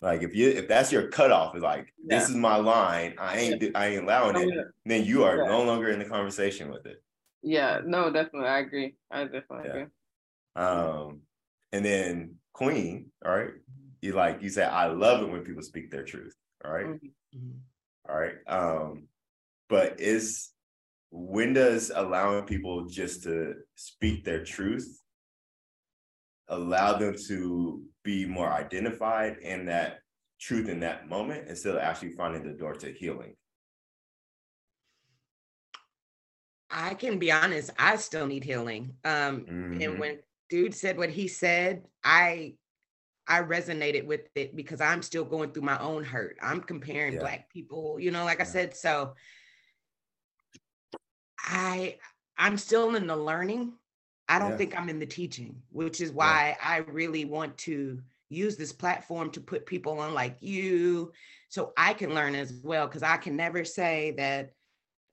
like 0.00 0.22
if 0.22 0.34
you 0.34 0.48
if 0.48 0.66
that's 0.66 0.90
your 0.90 1.08
cutoff 1.08 1.54
is 1.54 1.62
like 1.62 1.94
yeah. 2.04 2.18
this 2.18 2.28
is 2.28 2.36
my 2.36 2.56
line. 2.56 3.14
I 3.18 3.38
ain't 3.38 3.76
i 3.76 3.86
ain't 3.86 4.04
allowing 4.04 4.36
it. 4.36 4.54
oh, 4.58 4.64
then 4.84 5.04
you 5.04 5.24
are 5.24 5.38
yeah. 5.38 5.44
no 5.48 5.62
longer 5.62 5.88
in 5.88 5.98
the 5.98 6.04
conversation 6.04 6.70
with 6.70 6.84
it. 6.86 7.02
Yeah. 7.42 7.80
No 7.84 8.12
definitely. 8.12 8.48
I 8.48 8.58
agree. 8.58 8.96
I 9.10 9.24
definitely 9.24 9.62
yeah. 9.64 9.70
agree. 9.70 9.86
Um 10.56 11.20
and 11.72 11.84
then 11.84 12.34
queen 12.52 13.06
all 13.24 13.34
right? 13.34 13.50
You 14.02 14.12
like 14.12 14.42
you 14.42 14.50
say 14.50 14.64
i 14.64 14.86
love 14.86 15.22
it 15.22 15.30
when 15.30 15.42
people 15.42 15.62
speak 15.62 15.90
their 15.90 16.04
truth 16.04 16.34
all 16.64 16.72
right? 16.72 16.86
mm-hmm. 16.86 17.50
all 18.08 18.16
right 18.16 18.34
um 18.46 19.08
but 19.68 20.00
is 20.00 20.50
when 21.10 21.54
does 21.54 21.90
allowing 21.94 22.44
people 22.44 22.86
just 22.86 23.22
to 23.22 23.54
speak 23.74 24.24
their 24.24 24.44
truth 24.44 25.00
allow 26.48 26.96
them 26.96 27.14
to 27.26 27.82
be 28.04 28.26
more 28.26 28.50
identified 28.50 29.36
in 29.38 29.66
that 29.66 30.00
truth 30.40 30.68
in 30.68 30.80
that 30.80 31.08
moment 31.08 31.48
instead 31.48 31.74
of 31.74 31.80
actually 31.80 32.12
finding 32.12 32.42
the 32.42 32.56
door 32.56 32.74
to 32.74 32.92
healing 32.92 33.34
i 36.70 36.94
can 36.94 37.18
be 37.18 37.32
honest 37.32 37.70
i 37.78 37.96
still 37.96 38.26
need 38.26 38.44
healing 38.44 38.94
um 39.04 39.40
mm-hmm. 39.40 39.80
and 39.80 39.98
when 39.98 40.18
dude 40.48 40.74
said 40.74 40.96
what 40.96 41.10
he 41.10 41.28
said 41.28 41.82
i 42.04 42.54
I 43.30 43.42
resonated 43.42 44.06
with 44.06 44.22
it 44.34 44.56
because 44.56 44.80
I'm 44.80 45.02
still 45.02 45.24
going 45.24 45.52
through 45.52 45.64
my 45.64 45.78
own 45.80 46.02
hurt. 46.02 46.38
I'm 46.42 46.62
comparing 46.62 47.12
yeah. 47.12 47.20
black 47.20 47.50
people, 47.50 47.98
you 48.00 48.10
know, 48.10 48.24
like 48.24 48.38
yeah. 48.38 48.44
I 48.44 48.46
said. 48.46 48.74
So 48.74 49.12
I 51.48 51.96
I'm 52.36 52.58
still 52.58 52.94
in 52.94 53.06
the 53.06 53.16
learning. 53.16 53.72
I 54.28 54.38
don't 54.38 54.52
yeah. 54.52 54.56
think 54.58 54.78
I'm 54.78 54.88
in 54.88 54.98
the 54.98 55.06
teaching, 55.06 55.62
which 55.70 56.00
is 56.00 56.12
why 56.12 56.56
yeah. 56.60 56.68
I 56.68 56.76
really 56.78 57.24
want 57.24 57.56
to 57.58 58.00
use 58.28 58.56
this 58.56 58.72
platform 58.72 59.30
to 59.30 59.40
put 59.40 59.64
people 59.64 59.98
on 59.98 60.12
like 60.12 60.36
you 60.40 61.12
so 61.48 61.72
I 61.78 61.94
can 61.94 62.14
learn 62.14 62.34
as 62.34 62.52
well 62.62 62.86
cuz 62.86 63.02
I 63.02 63.16
can 63.16 63.36
never 63.36 63.64
say 63.64 64.12
that 64.18 64.52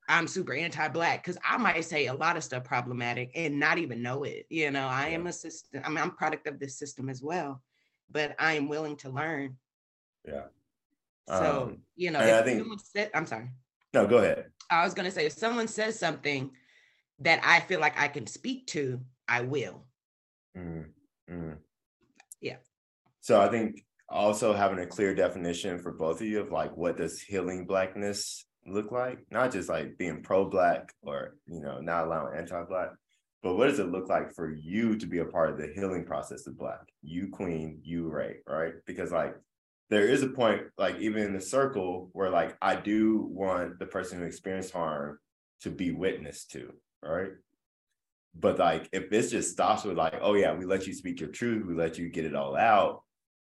I'm 0.09 0.27
super 0.27 0.53
anti-black 0.53 1.23
cuz 1.23 1.37
I 1.43 1.55
might 1.57 1.85
say 1.85 2.07
a 2.07 2.13
lot 2.13 2.35
of 2.35 2.43
stuff 2.43 2.65
problematic 2.65 3.31
and 3.33 3.57
not 3.57 3.77
even 3.77 4.01
know 4.01 4.23
it. 4.25 4.45
You 4.49 4.69
know, 4.69 4.85
I 4.85 5.07
am 5.09 5.27
a 5.27 5.33
system 5.33 5.81
I 5.85 5.89
mean 5.89 5.99
I'm 5.99 6.11
product 6.11 6.45
of 6.47 6.59
this 6.59 6.77
system 6.77 7.09
as 7.09 7.21
well, 7.21 7.63
but 8.11 8.35
I 8.37 8.53
am 8.53 8.67
willing 8.67 8.97
to 8.97 9.09
learn. 9.09 9.57
Yeah. 10.25 10.47
So, 11.27 11.63
um, 11.63 11.77
you 11.95 12.11
know, 12.11 12.19
I 12.19 12.43
think, 12.43 12.63
said, 12.81 13.09
I'm 13.13 13.25
sorry. 13.25 13.49
No, 13.95 14.05
go 14.05 14.17
ahead. 14.17 14.47
I 14.69 14.83
was 14.83 14.93
going 14.93 15.05
to 15.05 15.11
say, 15.11 15.25
if 15.25 15.31
someone 15.31 15.69
says 15.69 15.97
something 15.97 16.51
that 17.19 17.39
I 17.45 17.61
feel 17.61 17.79
like 17.79 17.97
I 17.97 18.09
can 18.09 18.27
speak 18.27 18.67
to, 18.67 18.99
I 19.25 19.39
will. 19.41 19.85
Mm, 20.55 20.87
mm. 21.31 21.57
Yeah. 22.41 22.57
So 23.21 23.39
I 23.39 23.47
think 23.47 23.85
also 24.09 24.51
having 24.53 24.79
a 24.79 24.85
clear 24.85 25.15
definition 25.15 25.79
for 25.79 25.93
both 25.93 26.19
of 26.19 26.27
you 26.27 26.41
of 26.41 26.51
like 26.51 26.75
what 26.75 26.97
does 26.97 27.21
healing 27.21 27.65
blackness 27.65 28.45
look 28.67 28.91
like? 28.91 29.19
Not 29.31 29.53
just 29.53 29.69
like 29.69 29.97
being 29.97 30.21
pro-black 30.21 30.91
or 31.01 31.35
you 31.47 31.61
know 31.61 31.79
not 31.79 32.05
allowing 32.05 32.37
anti-black, 32.37 32.89
but 33.43 33.55
what 33.55 33.67
does 33.67 33.79
it 33.79 33.91
look 33.91 34.09
like 34.09 34.33
for 34.35 34.53
you 34.53 34.97
to 34.97 35.05
be 35.07 35.19
a 35.19 35.25
part 35.25 35.51
of 35.51 35.57
the 35.57 35.71
healing 35.73 36.03
process 36.03 36.47
of 36.47 36.57
black? 36.57 36.81
You 37.01 37.29
queen, 37.29 37.79
you 37.81 38.09
Ray, 38.09 38.39
right? 38.45 38.73
Because 38.85 39.13
like 39.13 39.35
there 39.89 40.07
is 40.07 40.23
a 40.23 40.27
point, 40.27 40.63
like 40.77 40.97
even 40.99 41.23
in 41.23 41.33
the 41.33 41.41
circle, 41.41 42.09
where 42.13 42.29
like 42.29 42.57
I 42.61 42.75
do 42.75 43.27
want 43.29 43.79
the 43.79 43.85
person 43.85 44.19
who 44.19 44.25
experienced 44.25 44.73
harm 44.73 45.19
to 45.61 45.69
be 45.69 45.91
witness 45.91 46.45
to, 46.45 46.73
right? 47.03 47.31
But 48.37 48.59
like 48.59 48.89
if 48.91 49.09
this 49.09 49.31
just 49.31 49.51
stops 49.51 49.83
with 49.83 49.97
like, 49.97 50.19
oh 50.21 50.33
yeah, 50.33 50.53
we 50.53 50.65
let 50.65 50.87
you 50.87 50.93
speak 50.93 51.19
your 51.19 51.29
truth, 51.29 51.65
we 51.65 51.73
let 51.73 51.97
you 51.97 52.09
get 52.09 52.25
it 52.25 52.35
all 52.35 52.55
out, 52.57 53.03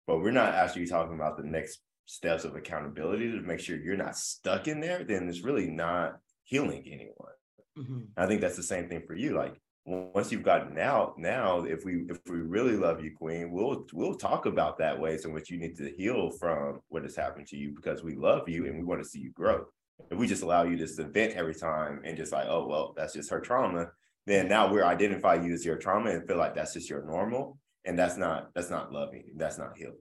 but 0.06 0.18
we're 0.18 0.30
not 0.30 0.54
actually 0.54 0.86
talking 0.86 1.14
about 1.14 1.36
the 1.36 1.44
next 1.44 1.80
steps 2.06 2.44
of 2.44 2.56
accountability 2.56 3.30
to 3.30 3.40
make 3.40 3.60
sure 3.60 3.76
you're 3.76 3.96
not 3.96 4.16
stuck 4.16 4.68
in 4.68 4.80
there, 4.80 5.04
then 5.04 5.28
it's 5.28 5.44
really 5.44 5.68
not 5.68 6.16
healing 6.44 6.84
anyone. 6.86 7.32
Mm-hmm. 7.78 8.00
I 8.16 8.26
think 8.26 8.40
that's 8.40 8.56
the 8.56 8.62
same 8.62 8.88
thing 8.88 9.02
for 9.06 9.14
you. 9.14 9.36
Like 9.36 9.60
once 9.88 10.30
you've 10.30 10.42
gotten 10.42 10.78
out 10.78 11.18
now 11.18 11.60
if 11.60 11.84
we 11.84 12.04
if 12.08 12.18
we 12.28 12.38
really 12.38 12.76
love 12.76 13.02
you 13.02 13.10
queen 13.16 13.50
we'll 13.50 13.86
we'll 13.92 14.14
talk 14.14 14.46
about 14.46 14.78
that 14.78 14.98
ways 14.98 15.24
in 15.24 15.32
which 15.32 15.50
you 15.50 15.58
need 15.58 15.76
to 15.76 15.90
heal 15.96 16.30
from 16.30 16.80
what 16.88 17.02
has 17.02 17.16
happened 17.16 17.46
to 17.46 17.56
you 17.56 17.72
because 17.74 18.02
we 18.02 18.14
love 18.14 18.48
you 18.48 18.66
and 18.66 18.78
we 18.78 18.84
want 18.84 19.02
to 19.02 19.08
see 19.08 19.18
you 19.18 19.30
grow 19.32 19.64
if 20.10 20.18
we 20.18 20.26
just 20.26 20.42
allow 20.42 20.62
you 20.62 20.76
to 20.76 21.04
vent 21.08 21.34
every 21.34 21.54
time 21.54 22.00
and 22.04 22.16
just 22.16 22.32
like 22.32 22.46
oh 22.48 22.66
well 22.66 22.92
that's 22.96 23.14
just 23.14 23.30
her 23.30 23.40
trauma 23.40 23.88
then 24.26 24.46
now 24.46 24.70
we're 24.70 24.84
identifying 24.84 25.42
you 25.42 25.54
as 25.54 25.64
your 25.64 25.76
trauma 25.76 26.10
and 26.10 26.26
feel 26.26 26.36
like 26.36 26.54
that's 26.54 26.74
just 26.74 26.90
your 26.90 27.04
normal 27.04 27.58
and 27.84 27.98
that's 27.98 28.16
not 28.16 28.50
that's 28.54 28.70
not 28.70 28.92
loving 28.92 29.24
that's 29.36 29.58
not 29.58 29.76
healing 29.76 29.96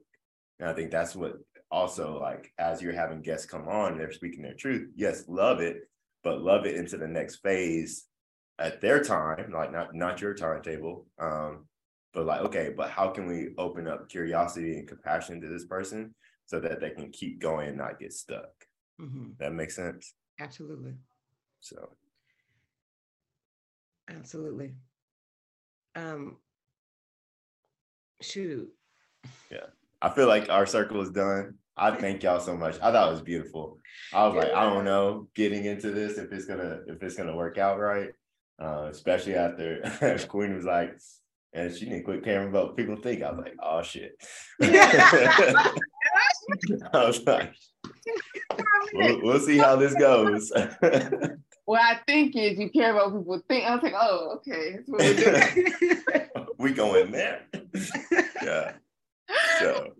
and 0.59 0.69
i 0.69 0.73
think 0.73 0.91
that's 0.91 1.15
what 1.15 1.37
also 1.71 2.19
like 2.19 2.51
as 2.57 2.81
you're 2.81 2.93
having 2.93 3.21
guests 3.21 3.45
come 3.45 3.67
on, 3.67 3.93
and 3.93 3.99
they're 3.99 4.11
speaking 4.11 4.41
their 4.41 4.53
truth. 4.53 4.89
Yes, 4.95 5.25
love 5.27 5.59
it, 5.59 5.89
but 6.23 6.41
love 6.41 6.65
it 6.65 6.75
into 6.75 6.97
the 6.97 7.07
next 7.07 7.37
phase 7.37 8.05
at 8.59 8.81
their 8.81 9.03
time, 9.03 9.51
like 9.51 9.71
not 9.71 9.93
not 9.93 10.21
your 10.21 10.33
timetable. 10.33 11.05
Um, 11.19 11.65
but 12.13 12.25
like, 12.25 12.41
okay, 12.41 12.73
but 12.75 12.89
how 12.89 13.09
can 13.09 13.27
we 13.27 13.49
open 13.57 13.87
up 13.87 14.09
curiosity 14.09 14.77
and 14.77 14.87
compassion 14.87 15.39
to 15.41 15.47
this 15.47 15.65
person 15.65 16.15
so 16.45 16.59
that 16.59 16.79
they 16.79 16.89
can 16.89 17.11
keep 17.11 17.39
going 17.39 17.69
and 17.69 17.77
not 17.77 17.99
get 17.99 18.13
stuck? 18.13 18.49
Mm-hmm. 18.99 19.31
That 19.39 19.53
makes 19.53 19.75
sense. 19.75 20.13
Absolutely. 20.39 20.93
So 21.59 21.89
absolutely. 24.09 24.73
Um 25.95 26.37
shoot. 28.21 28.69
Yeah. 29.51 29.67
I 30.01 30.09
feel 30.09 30.27
like 30.27 30.49
our 30.49 30.65
circle 30.65 31.01
is 31.01 31.11
done. 31.11 31.55
I 31.75 31.91
thank 31.95 32.23
y'all 32.23 32.39
so 32.39 32.55
much. 32.55 32.75
I 32.81 32.91
thought 32.91 33.09
it 33.09 33.11
was 33.11 33.21
beautiful. 33.21 33.77
I 34.13 34.25
was 34.27 34.35
like, 34.35 34.53
I 34.53 34.63
don't 34.63 34.85
know, 34.85 35.27
getting 35.35 35.65
into 35.65 35.91
this 35.91 36.17
if 36.17 36.31
it's 36.31 36.45
gonna 36.45 36.79
if 36.87 37.01
it's 37.03 37.15
gonna 37.15 37.35
work 37.35 37.57
out 37.57 37.79
right. 37.79 38.09
Uh, 38.59 38.87
especially 38.89 39.35
after 39.35 39.81
Queen 40.29 40.55
was 40.55 40.65
like, 40.65 40.97
and 41.53 41.73
she 41.75 41.85
didn't 41.85 42.03
quit 42.03 42.23
caring 42.23 42.49
about 42.49 42.75
people 42.75 42.95
think. 42.95 43.21
I 43.23 43.31
was 43.31 43.39
like, 43.43 43.55
oh 43.61 43.81
shit. 43.81 44.15
I 44.61 45.71
was 46.93 47.23
like, 47.25 47.53
we'll, 48.93 49.21
we'll 49.21 49.39
see 49.39 49.57
how 49.57 49.75
this 49.75 49.93
goes. 49.95 50.51
what 51.65 51.81
I 51.81 51.99
think 52.07 52.35
is 52.35 52.57
you 52.57 52.69
care 52.69 52.91
about 52.93 53.17
people 53.17 53.41
think. 53.47 53.65
I 53.65 53.75
was 53.75 53.83
like, 53.83 53.93
oh, 53.95 54.37
okay. 54.37 54.79
we 56.57 56.73
go 56.73 56.95
in 56.95 57.11
there. 57.11 57.41
yeah. 58.43 58.73
So 59.59 59.93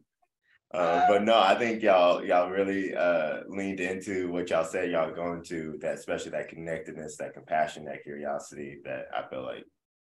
uh, 0.74 1.06
but 1.08 1.24
no, 1.24 1.40
I 1.40 1.56
think 1.56 1.82
y'all 1.82 2.24
y'all 2.24 2.50
really 2.50 2.94
uh, 2.94 3.42
leaned 3.48 3.80
into 3.80 4.30
what 4.32 4.50
y'all 4.50 4.66
said 4.66 4.92
y'all 4.92 5.14
going 5.14 5.42
to 5.44 5.78
that, 5.82 5.96
especially 5.96 6.32
that 6.32 6.50
connectedness, 6.50 7.16
that 7.18 7.34
compassion, 7.34 7.86
that 7.86 8.04
curiosity. 8.04 8.80
That 8.84 9.08
I 9.16 9.28
feel 9.30 9.44
like 9.44 9.64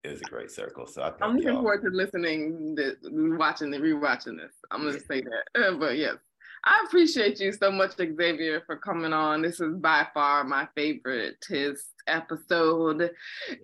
is 0.03 0.21
a 0.21 0.31
great 0.31 0.51
circle. 0.51 0.87
So 0.87 1.03
I 1.03 1.25
am 1.25 1.37
looking 1.37 1.53
forward 1.53 1.83
to 1.83 1.91
listening, 1.91 2.75
to 2.77 2.97
watching, 3.37 3.73
and 3.73 3.85
rewatching 3.85 4.39
this. 4.39 4.55
I'm 4.71 4.85
gonna 4.85 4.99
say 4.99 5.23
that. 5.23 5.77
but 5.79 5.97
yes, 5.97 6.17
I 6.65 6.85
appreciate 6.87 7.41
you 7.41 7.53
so 7.53 7.71
much, 7.71 7.97
Xavier, 7.97 8.63
for 8.67 8.77
coming 8.77 9.13
on. 9.15 9.41
This 9.41 9.61
is 9.61 9.77
by 9.77 10.07
far 10.13 10.45
my 10.45 10.69
favorite 10.75 11.43
his 11.49 11.87
episode. 12.07 13.11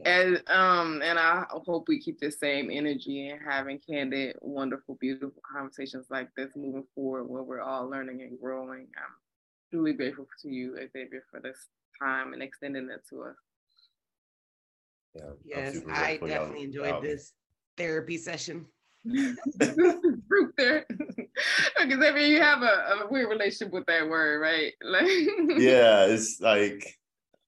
And 0.05 0.43
um, 0.49 1.03
and 1.03 1.19
I 1.19 1.45
hope 1.51 1.89
we 1.89 2.01
keep 2.01 2.21
the 2.21 2.31
same 2.31 2.71
energy 2.71 3.29
and 3.29 3.41
having 3.47 3.79
candid, 3.79 4.37
wonderful, 4.41 4.97
beautiful 4.99 5.43
conversations 5.51 6.07
like 6.11 6.31
this 6.37 6.53
moving 6.57 6.87
forward 6.95 7.25
where 7.25 7.43
we're 7.43 7.61
all 7.61 7.89
learning 7.89 8.23
and 8.23 8.41
growing. 8.41 8.87
I'm 8.97 9.15
truly 9.71 9.93
grateful 9.93 10.27
to 10.43 10.49
you, 10.49 10.77
Xavier, 10.77 11.25
for 11.31 11.41
this 11.41 11.69
time 12.01 12.33
and 12.33 12.43
extending 12.43 12.89
it 12.91 13.03
to 13.11 13.25
us. 13.25 13.37
Yeah, 15.15 15.31
yes, 15.45 15.79
I 15.91 16.17
definitely 16.17 16.65
enjoyed 16.65 17.03
this 17.03 17.33
therapy 17.77 18.17
session. 18.17 18.67
Group 20.29 20.53
there. 20.57 20.85
because 20.91 22.05
I 22.05 22.13
mean, 22.13 22.31
you 22.31 22.41
have 22.41 22.63
a, 22.63 23.05
a, 23.05 23.09
weird 23.11 23.29
relationship 23.29 23.73
with 23.73 23.87
that 23.87 24.09
word, 24.09 24.41
right? 24.41 24.73
Like, 24.83 25.09
yeah, 25.59 26.05
it's 26.07 26.41
like 26.41 26.97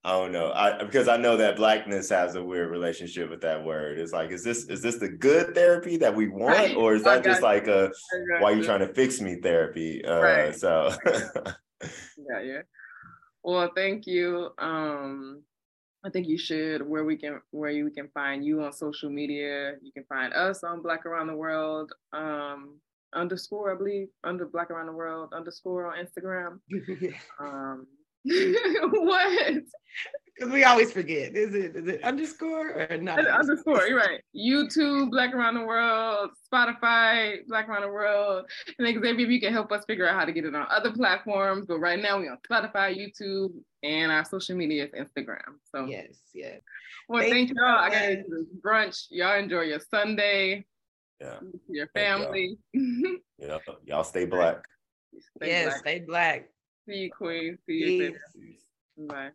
I 0.05 0.13
don't 0.13 0.33
know. 0.33 0.53
I 0.53 0.83
because 0.83 1.09
I 1.09 1.17
know 1.17 1.37
that 1.37 1.57
blackness 1.57 2.09
has 2.11 2.35
a 2.35 2.43
weird 2.43 2.71
relationship 2.71 3.31
with 3.31 3.41
that 3.43 3.65
word. 3.65 3.99
It's 3.99 4.13
like, 4.13 4.31
is 4.31 4.45
this 4.45 4.65
is 4.65 4.83
this 4.83 4.97
the 4.97 5.09
good 5.09 5.55
therapy 5.55 5.97
that 5.99 6.15
we 6.15 6.29
want, 6.29 6.57
right. 6.57 6.77
or 6.77 6.95
is 6.95 7.05
that 7.05 7.25
just 7.25 7.41
you. 7.41 7.47
like 7.47 7.67
a 7.67 7.91
why 8.41 8.53
you 8.53 8.63
trying 8.63 8.81
to 8.81 8.93
fix 8.95 9.21
me 9.21 9.37
therapy? 9.37 10.05
Uh, 10.05 10.21
right. 10.21 10.55
So 10.55 10.95
yeah, 11.83 12.41
yeah. 12.43 12.61
Well, 13.43 13.71
thank 13.75 14.07
you. 14.07 14.51
Um, 14.59 15.43
I 16.05 16.11
think 16.11 16.29
you 16.29 16.39
should 16.39 16.87
where 16.87 17.05
we 17.05 17.17
can 17.17 17.41
where 17.51 17.71
you 17.71 17.91
can 17.91 18.09
find 18.15 18.45
you 18.45 18.63
on 18.63 18.73
social 18.73 19.11
media. 19.11 19.75
You 19.83 19.93
can 19.93 20.05
find 20.09 20.33
us 20.33 20.63
on 20.63 20.83
Black 20.83 21.05
Around 21.07 21.27
the 21.27 21.35
World 21.35 21.93
um, 22.13 22.79
underscore, 23.15 23.73
I 23.73 23.77
believe, 23.77 24.09
under 24.25 24.47
Black 24.47 24.71
Around 24.71 24.87
the 24.87 24.93
World 24.93 25.33
underscore 25.35 25.93
on 25.93 26.05
Instagram. 26.05 26.61
um, 27.41 27.87
what? 28.25 29.63
Because 30.39 30.53
we 30.53 30.63
always 30.63 30.93
forget. 30.93 31.35
Is 31.35 31.53
it 31.55 31.75
is 31.75 31.89
it 31.89 32.03
underscore 32.05 32.71
or 32.71 32.97
not? 32.99 33.27
Underscore, 33.27 33.87
you're 33.89 33.99
right. 33.99 34.21
YouTube, 34.37 35.11
Black 35.11 35.35
Around 35.35 35.55
the 35.55 35.65
World, 35.65 36.31
Spotify, 36.53 37.39
Black 37.49 37.69
Around 37.69 37.83
the 37.83 37.89
World. 37.89 38.45
And 38.79 38.87
then 38.87 39.03
Xavier, 39.03 39.27
you 39.27 39.41
can 39.41 39.53
help 39.53 39.73
us 39.73 39.85
figure 39.87 40.09
out 40.09 40.15
how 40.15 40.25
to 40.25 40.33
get 40.33 40.45
it 40.45 40.55
on 40.55 40.67
other 40.71 40.93
platforms. 40.93 41.67
But 41.67 41.81
right 41.81 42.01
now 42.01 42.19
we're 42.19 42.31
on 42.31 42.39
Spotify, 42.49 42.97
YouTube, 42.97 43.53
and 43.83 44.13
our 44.13 44.25
social 44.25 44.57
media 44.57 44.85
is 44.85 44.93
Instagram. 44.93 45.57
So 45.75 45.87
yes, 45.87 46.19
yes. 46.33 46.61
Well, 47.09 47.23
thank, 47.23 47.49
thank 47.49 47.59
y'all. 47.59 47.67
I 47.67 47.91
got 47.91 48.05
into 48.05 48.31
this 48.31 48.47
brunch. 48.65 49.07
Y'all 49.11 49.39
enjoy 49.39 49.63
your 49.63 49.81
Sunday. 49.81 50.67
Yeah. 51.21 51.39
Your 51.69 51.89
family. 51.89 52.59
yeah. 53.39 53.59
Y'all 53.87 54.05
stay 54.05 54.25
black. 54.25 54.65
Stay 55.37 55.49
yes, 55.49 55.65
black. 55.65 55.79
stay 55.81 55.99
black. 55.99 56.49
See 56.89 56.97
you, 56.97 57.11
Queen. 57.11 57.59
See 57.67 58.13
you. 58.37 59.07
Bye. 59.09 59.31